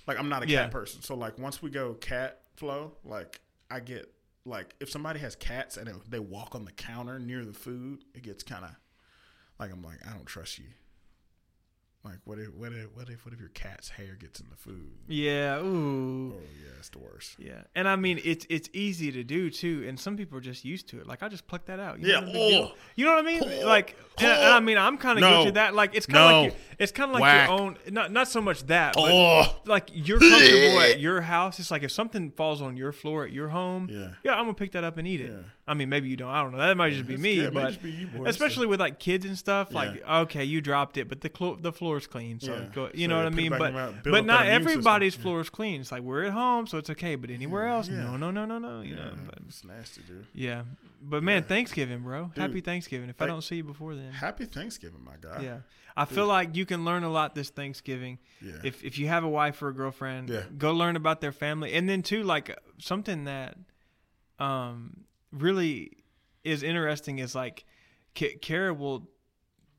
Like, 0.08 0.18
I'm 0.20 0.30
not 0.30 0.44
a 0.44 0.48
Yeah. 0.48 0.64
cat 0.64 0.72
person. 0.72 1.02
So, 1.02 1.16
like, 1.16 1.38
once 1.38 1.62
we 1.62 1.70
go 1.70 1.94
cat 1.96 2.40
flow, 2.56 2.94
like, 3.04 3.42
I 3.70 3.80
get 3.82 4.12
like 4.46 4.74
if 4.80 4.90
somebody 4.90 5.20
has 5.20 5.36
cats 5.36 5.76
and 5.76 5.90
it- 5.90 6.10
they 6.10 6.20
walk 6.20 6.56
on 6.56 6.64
the 6.64 6.72
counter 6.72 7.20
near 7.20 7.44
the 7.44 7.54
food, 7.54 8.06
it 8.16 8.24
gets 8.24 8.44
kind 8.44 8.64
of 8.64 8.72
like 9.60 9.72
I'm 9.72 9.84
like 9.84 10.00
I 10.08 10.14
don't 10.14 10.26
trust 10.26 10.58
you. 10.58 10.66
Like, 12.08 12.20
what 12.26 12.40
if 12.40 12.54
what 12.54 12.72
if 12.72 12.88
what 12.96 13.10
if 13.10 13.26
what 13.26 13.34
if 13.34 13.40
your 13.40 13.50
cat's 13.50 13.90
hair 13.90 14.16
gets 14.20 14.40
in 14.40 14.48
the 14.50 14.56
food? 14.56 14.88
yeah, 15.08 15.60
ooh. 15.60 16.34
Oh 16.36 16.40
yeah, 16.64 16.72
it's 16.80 16.90
the 16.90 17.00
worst. 17.00 17.36
Yeah, 17.38 17.62
and 17.76 17.88
I 17.88 17.96
mean 17.96 18.20
it's 18.24 18.46
it's 18.50 18.70
easy 18.74 19.12
to 19.12 19.24
do 19.24 19.50
too, 19.50 19.86
and 19.88 20.00
some 20.00 20.16
people 20.18 20.38
are 20.38 20.42
just 20.42 20.64
used 20.64 20.88
to 20.90 21.00
it. 21.02 21.08
Like 21.08 21.22
I 21.24 21.28
just 21.30 21.48
pluck 21.48 21.66
that 21.66 21.80
out. 21.80 22.00
You 22.00 22.08
Yeah, 22.08 22.20
know, 22.22 22.28
no 22.28 22.34
big 22.34 22.50
deal. 22.52 22.72
oh. 22.72 22.76
you 22.96 23.06
know 23.06 23.16
what 23.16 23.26
I 23.26 23.28
mean? 23.28 23.42
Oh. 23.64 23.68
Like, 23.68 23.96
and, 24.20 24.28
and 24.28 24.54
I 24.54 24.60
mean 24.60 24.78
I'm 24.78 24.98
kind 24.98 25.18
of 25.18 25.22
No. 25.22 25.30
guilty 25.32 25.48
of 25.50 25.54
that. 25.56 25.76
Like 25.76 25.96
it's 25.96 26.06
kind 26.06 26.18
of 26.18 26.30
No. 26.32 26.42
like 26.44 26.52
your, 26.54 26.62
it's 26.80 26.92
kind 26.92 27.10
of 27.10 27.14
like 27.16 27.22
Whack. 27.22 27.50
your 27.50 27.60
own. 27.60 27.78
Not 27.90 28.12
not 28.12 28.28
so 28.28 28.42
much 28.42 28.64
that, 28.68 28.94
but 28.96 29.12
Oh 29.12 29.56
like 29.66 29.90
you're 29.94 30.20
comfortable 30.20 30.80
at 30.80 31.00
your 31.08 31.22
house. 31.22 31.60
It's 31.60 31.72
like 31.72 31.84
if 31.84 31.92
something 31.92 32.32
falls 32.32 32.62
on 32.62 32.78
your 32.78 32.92
floor 32.92 33.26
at 33.26 33.32
your 33.32 33.50
home, 33.50 33.90
Yeah. 33.92 34.10
yeah, 34.24 34.34
I'm 34.34 34.44
gonna 34.46 34.54
pick 34.54 34.72
that 34.72 34.84
up 34.84 34.98
and 34.98 35.08
eat 35.08 35.22
it. 35.22 35.32
Yeah. 35.32 35.40
I 35.70 35.74
mean, 35.74 35.90
maybe 35.90 36.08
you 36.08 36.16
don't. 36.16 36.30
I 36.30 36.42
don't 36.42 36.54
know. 36.54 36.60
That 36.60 36.78
might 36.78 36.94
just 36.94 37.06
be 37.08 37.16
It's- 37.16 37.22
me, 37.24 37.34
yeah, 37.42 37.50
but 37.50 37.68
just 37.68 37.84
be 37.84 37.92
you, 37.92 38.08
boys. 38.08 38.30
especially 38.30 38.68
with 38.68 38.80
like 38.80 39.00
kids 39.00 39.26
and 39.26 39.38
stuff. 39.38 39.74
Like, 39.74 39.98
Yeah. 40.00 40.20
okay, 40.22 40.46
you 40.46 40.62
dropped 40.62 40.96
it, 40.96 41.10
but 41.10 41.20
the 41.20 41.28
clo- 41.28 41.58
the 41.58 41.74
floor's 41.98 42.08
clean, 42.08 42.40
so 42.40 42.54
Yeah. 42.54 42.66
go, 42.74 42.90
you 42.94 43.06
So 43.06 43.10
know 43.10 43.18
what 43.18 43.26
I 43.26 43.30
mean. 43.36 43.50
But 43.50 43.62
in 43.62 43.74
the 43.74 43.80
mouth, 43.80 44.04
build 44.04 44.14
but 44.14 44.26
not 44.26 44.40
system. 44.42 44.54
everybody's 44.56 45.16
Yeah. 45.16 45.22
floor 45.24 45.42
is 45.42 45.50
clean. 45.50 45.82
It's 45.82 45.92
like 45.92 46.02
we're 46.04 46.24
at 46.26 46.34
home, 46.34 46.68
so 46.68 46.78
it's 46.78 46.90
okay. 46.92 47.16
But 47.16 47.30
anywhere 47.30 47.68
else, 47.68 47.88
no, 47.88 48.16
no, 48.18 48.32
no, 48.32 48.46
no, 48.46 48.58
no. 48.60 48.82
You 48.82 48.96
know, 48.96 49.12
but 49.26 49.40
it's 49.48 49.64
nasty, 49.64 50.02
dude. 50.08 50.26
yeah, 50.34 50.64
but 51.02 51.24
man. 51.24 51.44
Thanksgiving, 51.44 52.00
bro. 52.00 52.26
Dude, 52.34 52.38
Happy 52.38 52.62
Thanksgiving. 52.62 53.10
If 53.10 53.22
I 53.22 53.26
don't 53.28 53.42
see 53.44 53.58
you 53.58 53.64
before 53.64 53.96
then, 53.96 54.12
Happy 54.12 54.46
Thanksgiving, 54.46 55.04
my 55.04 55.16
guy. 55.20 55.42
yeah, 55.44 55.58
I 55.96 56.06
feel 56.06 56.28
like 56.28 56.56
you 56.56 56.66
can 56.66 56.86
learn 56.86 57.04
a 57.04 57.10
lot 57.10 57.34
this 57.36 57.50
Thanksgiving. 57.50 58.20
Yeah. 58.42 58.54
If 58.64 58.84
if 58.84 58.98
you 59.00 59.08
have 59.08 59.24
a 59.24 59.30
wife 59.30 59.62
or 59.62 59.70
a 59.70 59.74
girlfriend, 59.74 60.30
Yeah. 60.30 60.44
go 60.58 60.74
learn 60.74 60.96
about 60.96 61.22
their 61.22 61.32
family, 61.32 61.74
and 61.74 61.88
then 61.90 62.02
too, 62.04 62.24
like 62.24 62.56
something 62.78 63.24
that, 63.26 63.58
um, 64.40 65.06
really 65.32 65.92
is 66.44 66.64
interesting 66.64 67.20
is 67.20 67.36
like, 67.36 67.66
Kara 68.14 68.74
will 68.74 69.10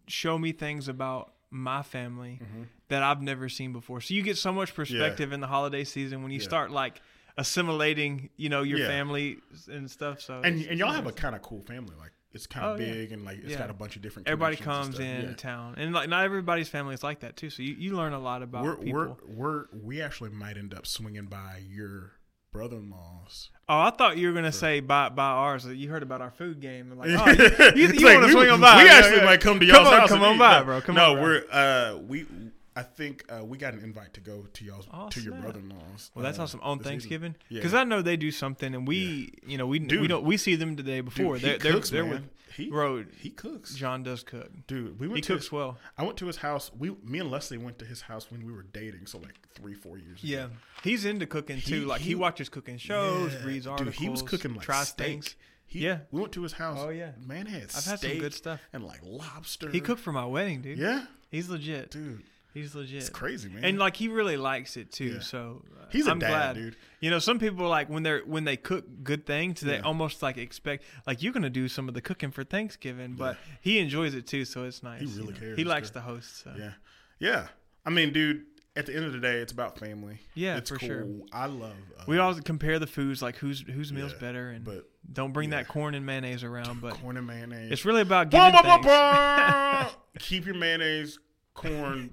show 0.07 0.39
me 0.39 0.53
things 0.53 0.89
about 0.89 1.33
my 1.51 1.83
family 1.83 2.41
Mm-hmm. 2.43 2.63
that 2.89 3.03
I've 3.03 3.23
never 3.23 3.49
seen 3.49 3.73
before. 3.73 4.01
So 4.01 4.15
you 4.15 4.23
get 4.23 4.37
so 4.37 4.53
much 4.53 4.75
perspective 4.75 5.33
in 5.33 5.41
the 5.41 5.47
holiday 5.47 5.85
season 5.85 6.23
when 6.23 6.31
you 6.33 6.39
Yeah. 6.39 6.45
start 6.45 6.71
like 6.71 7.01
assimilating, 7.39 8.31
you 8.37 8.49
know, 8.49 8.63
your 8.63 8.79
Yeah. 8.81 8.89
family 8.89 9.39
and 9.69 9.91
stuff. 9.91 10.21
So 10.21 10.41
and 10.43 10.63
and 10.67 10.79
y'all 10.79 10.93
have 10.93 11.07
a 11.07 11.13
kind 11.13 11.35
of 11.35 11.43
cool 11.43 11.63
family. 11.63 11.95
Like 11.99 12.13
it's 12.33 12.47
kind 12.47 12.67
of 12.67 12.79
Oh, 12.79 12.83
yeah. 12.85 12.93
big 12.93 13.13
and 13.13 13.25
like 13.25 13.39
it's 13.39 13.53
Yeah. 13.53 13.59
got 13.59 13.71
a 13.71 13.75
bunch 13.75 13.97
of 13.97 14.03
different. 14.03 14.29
everybody 14.29 14.57
comes 14.57 14.99
in. 14.99 15.23
Yeah. 15.29 15.33
town, 15.35 15.75
and 15.79 15.95
like 15.95 16.09
not 16.11 16.25
everybody's 16.25 16.69
family 16.69 16.93
is 16.95 17.03
like 17.03 17.21
that 17.21 17.37
too. 17.37 17.49
So 17.51 17.63
you, 17.63 17.75
you 17.75 17.97
learn 17.97 18.13
a 18.13 18.19
lot 18.19 18.43
about 18.43 18.65
We're, 18.65 18.77
people. 18.77 18.93
we're 19.27 19.35
we're 19.35 19.65
we 19.73 20.03
actually 20.03 20.31
might 20.31 20.57
end 20.59 20.75
up 20.75 20.87
swinging 20.87 21.27
by 21.27 21.63
your 21.67 22.13
brother-in-law's. 22.53 23.51
Oh, 23.71 23.79
I 23.81 23.91
thought 23.91 24.17
you 24.17 24.29
were 24.29 24.33
gonna 24.35 24.51
say 24.53 24.81
by 24.81 25.09
by 25.11 25.25
ours. 25.27 25.67
You 25.67 25.91
heard 25.91 26.03
about 26.03 26.23
our 26.23 26.31
food 26.31 26.61
game. 26.61 26.97
Like, 26.97 27.11
oh, 27.13 27.73
you, 27.77 27.89
you, 27.89 27.93
you 27.95 28.07
like 28.07 28.15
want 28.17 28.27
to 28.27 28.33
swing 28.33 28.51
on 28.51 28.61
by? 28.61 28.83
We 28.83 28.89
Yeah, 28.89 28.95
actually 28.95 29.17
yeah. 29.19 29.25
might 29.25 29.41
come 29.41 29.61
to 29.61 29.67
Come 29.67 29.75
y'all's 29.75 29.89
on, 29.93 30.01
house. 30.01 30.09
come 30.09 30.23
on 30.23 30.35
eat. 30.37 30.39
by, 30.39 30.63
bro. 30.63 30.81
Come 30.81 30.95
no, 30.95 31.11
on, 31.11 31.15
bro. 31.17 31.23
we're 31.23 31.45
uh 31.51 31.97
we. 31.99 32.27
I 32.77 32.83
think 32.83 33.25
uh, 33.29 33.45
we 33.45 33.59
got 33.59 33.75
an 33.75 33.81
invite 33.81 34.15
to 34.15 34.21
go 34.21 34.47
to 34.53 34.65
y'all's 34.65 34.87
Oh, 34.95 35.09
to 35.09 35.21
your 35.21 35.35
brother-in-law's. 35.35 36.13
Well, 36.15 36.23
that's 36.23 36.39
uh, 36.39 36.45
awesome 36.45 36.61
on. 36.63 36.79
Thanksgiving 36.79 37.35
Yeah. 37.49 37.59
because 37.59 37.75
I 37.75 37.83
know 37.83 38.03
they 38.03 38.17
do 38.17 38.31
something, 38.31 38.73
and 38.73 38.87
we, 38.87 39.33
you 39.45 39.59
know, 39.59 39.67
we 39.67 39.81
we 39.81 40.07
don't 40.07 40.23
we 40.25 40.37
see 40.37 40.55
them 40.55 40.77
the 40.77 40.85
day 40.85 41.01
before. 41.01 41.35
Dude, 41.35 41.43
they're 41.43 41.53
he 41.55 41.59
they're, 41.59 41.73
cooks, 41.73 41.91
they're 41.91 42.05
with 42.05 42.23
He 42.59 42.69
bro. 42.71 43.05
he 43.19 43.31
cooks. 43.31 43.75
John 43.75 44.03
does 44.03 44.23
cook. 44.23 44.51
Dude, 44.67 44.99
we 45.01 45.09
went 45.09 45.17
He 45.19 45.23
to 45.23 45.33
cooks 45.35 45.45
his, 45.47 45.53
well. 45.53 45.79
I 45.97 46.05
went 46.05 46.19
to 46.19 46.27
his 46.27 46.37
house. 46.37 46.71
We, 46.79 46.91
me 47.05 47.21
and 47.21 47.31
Leslie 47.31 47.57
went 47.59 47.79
to 47.79 47.85
his 47.85 48.03
house 48.03 48.31
when 48.31 48.45
we 48.47 48.53
were 48.53 48.65
dating, 48.65 49.07
so 49.07 49.19
like 49.19 49.35
three, 49.55 49.75
four 49.75 49.97
years. 49.99 50.19
Yeah, 50.23 50.45
ago. 50.47 50.53
he's 50.83 51.05
into 51.05 51.27
cooking 51.27 51.61
too. 51.61 51.81
He- 51.81 51.87
like 51.87 52.01
he, 52.01 52.09
he- 52.11 52.15
watches 52.15 52.49
cooking 52.49 52.77
shows, 52.79 53.33
Yeah. 53.33 53.45
reads 53.45 53.67
articles. 53.67 53.95
Dude, 53.97 54.03
he 54.05 54.09
was 54.11 54.23
cooking 54.23 54.55
like 54.55 54.63
tries 54.63 54.89
steak. 54.89 55.07
things. 55.07 55.37
He, 55.67 55.81
Yeah. 55.81 55.99
we 56.11 56.21
went 56.21 56.33
to 56.33 56.43
his 56.43 56.53
house. 56.53 56.79
Oh, 56.81 56.89
yeah. 56.91 57.13
man 57.27 57.47
had 57.47 57.65
I've 57.77 57.85
had 57.85 58.01
some 58.01 58.19
good 58.19 58.35
stuff. 58.35 58.61
and 58.73 58.83
like 58.85 59.01
lobster. 59.03 59.71
He 59.71 59.81
cooked 59.81 60.01
for 60.01 60.13
my 60.13 60.25
wedding, 60.27 60.63
dude. 60.63 60.79
Yeah, 60.79 61.05
he's 61.31 61.49
legit. 61.49 61.91
dude, 61.91 62.23
He's 62.55 62.75
legit. 62.75 62.99
it's 62.99 63.11
crazy, 63.11 63.49
man. 63.49 63.65
And 63.65 63.79
like 63.79 63.97
he 63.97 64.09
really 64.09 64.37
likes 64.37 64.77
it 64.77 64.91
too. 64.91 65.05
Yeah. 65.15 65.21
So 65.21 65.63
uh, 65.81 65.85
He's 65.91 66.07
a 66.07 66.11
I'm 66.11 66.19
dad, 66.19 66.29
glad. 66.29 66.55
dude. 66.57 66.77
You 67.01 67.11
know, 67.11 67.19
some 67.19 67.39
people 67.39 67.69
like 67.69 67.89
when 67.89 68.03
they're 68.03 68.21
when 68.21 68.45
they 68.45 68.57
cook 68.57 68.85
good 69.03 69.27
things, 69.27 69.61
they 69.61 69.75
Yeah. 69.77 69.83
almost 69.83 70.23
like 70.23 70.37
expect 70.39 70.85
like 71.07 71.23
you're 71.23 71.33
gonna 71.33 71.51
do 71.51 71.69
some 71.69 71.89
of 71.89 71.95
the 71.95 72.01
cooking 72.01 72.31
for 72.31 72.45
Thanksgiving, 72.45 73.15
but 73.15 73.37
he 73.61 73.79
enjoys 73.79 74.15
it 74.15 74.27
too, 74.27 74.45
so 74.45 74.65
it's 74.65 74.83
nice. 74.83 75.01
He 75.01 75.07
you 75.07 75.21
really 75.21 75.35
know. 75.35 75.39
cares, 75.41 75.57
He 75.59 75.65
likes 75.65 75.91
to 75.91 76.01
host. 76.01 76.43
So. 76.43 76.53
yeah, 76.59 76.73
yeah. 77.19 77.49
I 77.87 77.91
mean, 77.91 78.13
dude. 78.13 78.45
At 78.77 78.87
the 78.87 78.95
end 78.95 79.07
of 79.07 79.13
the 79.13 79.19
day, 79.19 79.39
it's 79.39 79.51
about 79.51 79.77
family. 79.77 80.21
Yeah, 80.35 80.57
it's 80.57 80.71
for 80.71 80.77
cool. 80.79 80.89
sure. 80.89 81.07
I 81.33 81.47
love. 81.47 81.73
Uh, 81.99 82.05
We 82.07 82.19
always 82.19 82.39
compare 82.41 82.79
the 82.79 82.87
foods, 82.87 83.21
like 83.21 83.35
whose 83.37 83.63
whose 83.63 83.93
meal's 83.93 84.13
Yeah, 84.13 84.19
better, 84.21 84.51
and 84.51 84.65
but 84.65 84.89
don't 85.13 85.33
bring 85.33 85.51
yeah. 85.51 85.57
that 85.63 85.69
corn 85.69 85.97
and 85.97 86.07
mayonnaise 86.07 86.45
around. 86.45 86.81
But 86.81 86.95
corn 86.95 87.17
and 87.17 87.27
mayonnaise. 87.27 87.73
it's 87.73 87.85
really 87.85 88.03
about 88.03 88.31
giving 88.31 88.53
bah, 88.53 88.63
bah, 88.63 88.79
bah. 88.85 89.91
Keep 90.21 90.47
your 90.47 90.55
mayonnaise, 90.55 91.19
corn. 91.55 92.11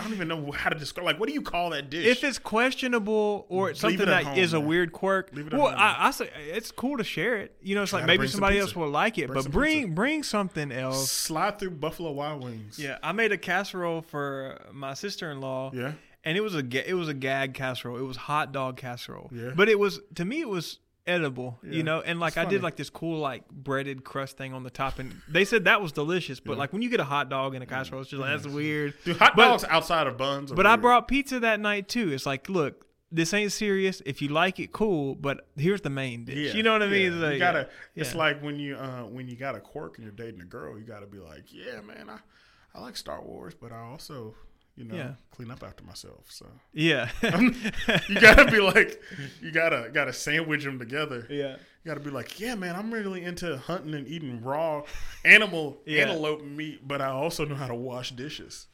I 0.00 0.02
don't 0.04 0.12
even 0.14 0.28
know 0.28 0.50
how 0.52 0.70
to 0.70 0.78
describe. 0.78 1.04
Like, 1.04 1.20
what 1.20 1.28
do 1.28 1.34
you 1.34 1.42
call 1.42 1.70
that 1.70 1.90
dish? 1.90 2.06
If 2.06 2.24
it's 2.24 2.38
questionable 2.38 3.46
or 3.48 3.70
it's 3.70 3.80
something 3.80 4.00
it 4.00 4.08
at 4.08 4.24
that 4.24 4.38
is 4.38 4.52
home, 4.52 4.58
a 4.58 4.60
man. 4.62 4.68
weird 4.68 4.92
quirk, 4.92 5.30
Leave 5.32 5.48
it 5.48 5.52
well, 5.52 5.66
I, 5.66 5.96
I 5.98 6.10
say 6.10 6.30
it's 6.48 6.70
cool 6.70 6.96
to 6.98 7.04
share 7.04 7.36
it. 7.38 7.54
You 7.62 7.74
know, 7.74 7.82
it's 7.82 7.92
like 7.92 8.06
maybe 8.06 8.26
somebody 8.26 8.58
else 8.58 8.74
will 8.74 8.88
like 8.88 9.18
it, 9.18 9.26
Bring 9.28 9.42
but 9.42 9.52
bring 9.52 9.78
pizza. 9.82 9.94
bring 9.94 10.22
something 10.22 10.72
else. 10.72 11.10
slide 11.10 11.58
through 11.58 11.70
Buffalo 11.72 12.12
Wild 12.12 12.42
Wings. 12.42 12.78
Yeah, 12.78 12.98
I 13.02 13.12
made 13.12 13.32
a 13.32 13.38
casserole 13.38 14.02
for 14.02 14.58
my 14.72 14.94
sister 14.94 15.30
in 15.30 15.40
law. 15.40 15.70
Yeah. 15.74 15.92
and 16.24 16.36
it 16.36 16.40
was 16.40 16.54
a 16.54 16.88
it 16.88 16.94
was 16.94 17.08
a 17.08 17.14
gag 17.14 17.54
casserole. 17.54 17.96
It 17.98 18.02
was 18.02 18.16
hot 18.16 18.52
dog 18.52 18.76
casserole. 18.76 19.30
Yeah. 19.32 19.50
but 19.54 19.68
it 19.68 19.78
was 19.78 20.00
to 20.16 20.24
me 20.24 20.40
it 20.40 20.48
was 20.48 20.78
edible. 21.06 21.58
Yeah. 21.62 21.72
You 21.72 21.82
know, 21.82 22.00
and 22.00 22.20
like 22.20 22.32
It's 22.32 22.36
I 22.38 22.44
funny. 22.44 22.56
did 22.56 22.62
like 22.62 22.76
this 22.76 22.90
cool 22.90 23.18
like 23.18 23.48
breaded 23.50 24.04
crust 24.04 24.36
thing 24.36 24.52
on 24.52 24.62
the 24.62 24.70
top, 24.70 24.98
and 24.98 25.14
they 25.28 25.44
said 25.44 25.64
that 25.64 25.80
was 25.80 25.92
delicious. 25.92 26.40
But 26.40 26.52
Yeah. 26.52 26.58
like 26.58 26.72
when 26.72 26.82
you 26.82 26.90
get 26.90 27.00
a 27.00 27.04
hot 27.04 27.28
dog 27.28 27.54
and 27.54 27.62
a 27.62 27.66
casserole, 27.66 28.00
it's 28.02 28.10
just 28.10 28.20
like 28.20 28.30
that's 28.30 28.46
weird. 28.52 28.94
Dude, 29.04 29.16
hot 29.16 29.34
But- 29.36 29.48
dogs 29.48 29.64
outside 29.64 30.06
of 30.06 30.16
buns. 30.16 30.52
Are 30.52 30.54
But 30.54 30.66
I 30.66 30.76
brought 30.76 31.08
pizza 31.08 31.40
that 31.40 31.60
night 31.60 31.88
too. 31.88 32.12
It's 32.12 32.26
like, 32.26 32.48
look, 32.48 32.86
this 33.12 33.34
ain't 33.34 33.50
serious. 33.50 34.00
If 34.06 34.22
you 34.22 34.28
like 34.28 34.60
it, 34.60 34.70
cool. 34.72 35.16
But 35.16 35.48
here's 35.56 35.80
the 35.80 35.90
main 35.90 36.24
dish. 36.24 36.36
Yeah, 36.36 36.52
you 36.52 36.62
know 36.62 36.72
what 36.72 36.82
I 36.82 36.86
mean? 36.86 37.02
yeah. 37.02 37.08
It's 37.08 37.16
like, 37.16 37.32
you 37.34 37.38
gotta. 37.40 37.68
It's 37.96 38.12
yeah. 38.12 38.18
like 38.18 38.42
when 38.42 38.58
you 38.60 38.76
uh 38.76 39.02
when 39.02 39.26
you 39.28 39.36
got 39.36 39.56
a 39.56 39.60
quirk 39.60 39.98
and 39.98 40.04
you're 40.04 40.12
dating 40.14 40.40
a 40.40 40.44
girl, 40.44 40.78
you 40.78 40.84
gotta 40.84 41.06
be 41.06 41.18
like, 41.18 41.52
yeah, 41.52 41.80
man, 41.80 42.08
I 42.08 42.18
I 42.72 42.80
like 42.80 42.96
Star 42.96 43.20
Wars, 43.20 43.52
but 43.60 43.72
I 43.72 43.80
also 43.80 44.36
you 44.80 44.86
know 44.86 44.94
Yeah. 44.96 45.12
clean 45.30 45.50
up 45.50 45.62
after 45.62 45.84
myself. 45.84 46.24
So 46.28 46.46
yeah, 46.72 47.10
you 47.22 48.20
gotta 48.20 48.50
be 48.50 48.60
like, 48.60 49.00
you 49.42 49.50
gotta 49.52 49.90
gotta 49.92 50.12
sandwich 50.12 50.64
them 50.64 50.78
together. 50.78 51.26
yeah. 51.30 51.56
You 51.84 51.88
gotta 51.88 52.00
be 52.00 52.10
like, 52.10 52.38
yeah, 52.40 52.54
man, 52.56 52.76
I'm 52.76 52.92
really 52.92 53.22
into 53.22 53.56
hunting 53.56 53.94
and 53.94 54.06
eating 54.08 54.42
raw 54.42 54.82
animal 55.24 55.78
Yeah. 55.86 56.02
antelope 56.02 56.42
meat, 56.44 56.86
but 56.86 57.00
I 57.00 57.06
also 57.08 57.44
know 57.44 57.54
how 57.54 57.68
to 57.68 57.74
wash 57.74 58.10
dishes. 58.12 58.66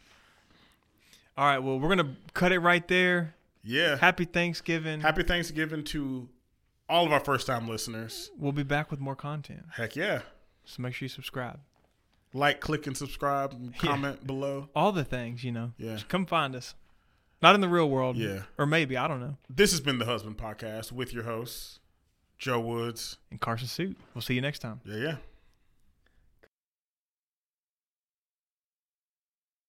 All 1.37 1.45
right. 1.47 1.59
Well, 1.59 1.79
we're 1.79 1.89
gonna 1.95 2.17
cut 2.35 2.53
it 2.53 2.61
right 2.61 2.87
there. 2.89 3.35
Yeah. 3.63 3.97
Happy 3.97 4.25
Thanksgiving. 4.25 5.01
Happy 5.01 5.23
Thanksgiving 5.25 5.85
to 5.85 6.29
all 6.89 7.05
of 7.05 7.13
our 7.13 7.21
first 7.21 7.47
time 7.49 7.69
listeners. 7.69 8.31
We'll 8.39 8.53
be 8.53 8.63
back 8.63 8.91
with 8.91 9.01
more 9.01 9.17
content. 9.17 9.65
Heck 9.73 9.97
yeah. 9.97 10.23
So 10.65 10.83
make 10.83 10.95
sure 10.95 11.07
you 11.07 11.11
subscribe. 11.11 11.59
Like, 12.37 12.61
click, 12.61 12.87
and 12.87 12.97
subscribe, 12.97 13.53
and 13.53 13.73
Yeah. 13.73 13.79
comment 13.79 14.27
below. 14.27 14.69
All 14.75 14.93
the 14.93 15.05
things, 15.05 15.43
you 15.43 15.53
know. 15.53 15.73
Yeah. 15.79 15.95
Just 15.95 16.09
come 16.09 16.27
find 16.27 16.55
us. 16.55 16.75
Not 17.43 17.55
in 17.55 17.61
the 17.61 17.69
real 17.69 17.89
world. 17.89 18.17
Yeah. 18.17 18.43
Or 18.59 18.67
maybe, 18.67 18.97
I 18.97 19.09
don't 19.09 19.21
know. 19.21 19.37
This 19.49 19.71
has 19.71 19.81
been 19.81 19.99
the 19.99 20.05
Husband 20.07 20.37
Podcast 20.37 20.93
with 20.93 21.13
your 21.13 21.25
hosts, 21.25 21.81
Joe 22.39 22.61
Woods. 22.61 23.19
And 23.31 23.41
Carson 23.41 23.69
Suite. 23.69 23.97
We'll 24.15 24.23
see 24.23 24.35
you 24.35 24.41
next 24.41 24.61
time. 24.61 24.81
Yeah, 24.85 24.97
yeah. 24.97 25.17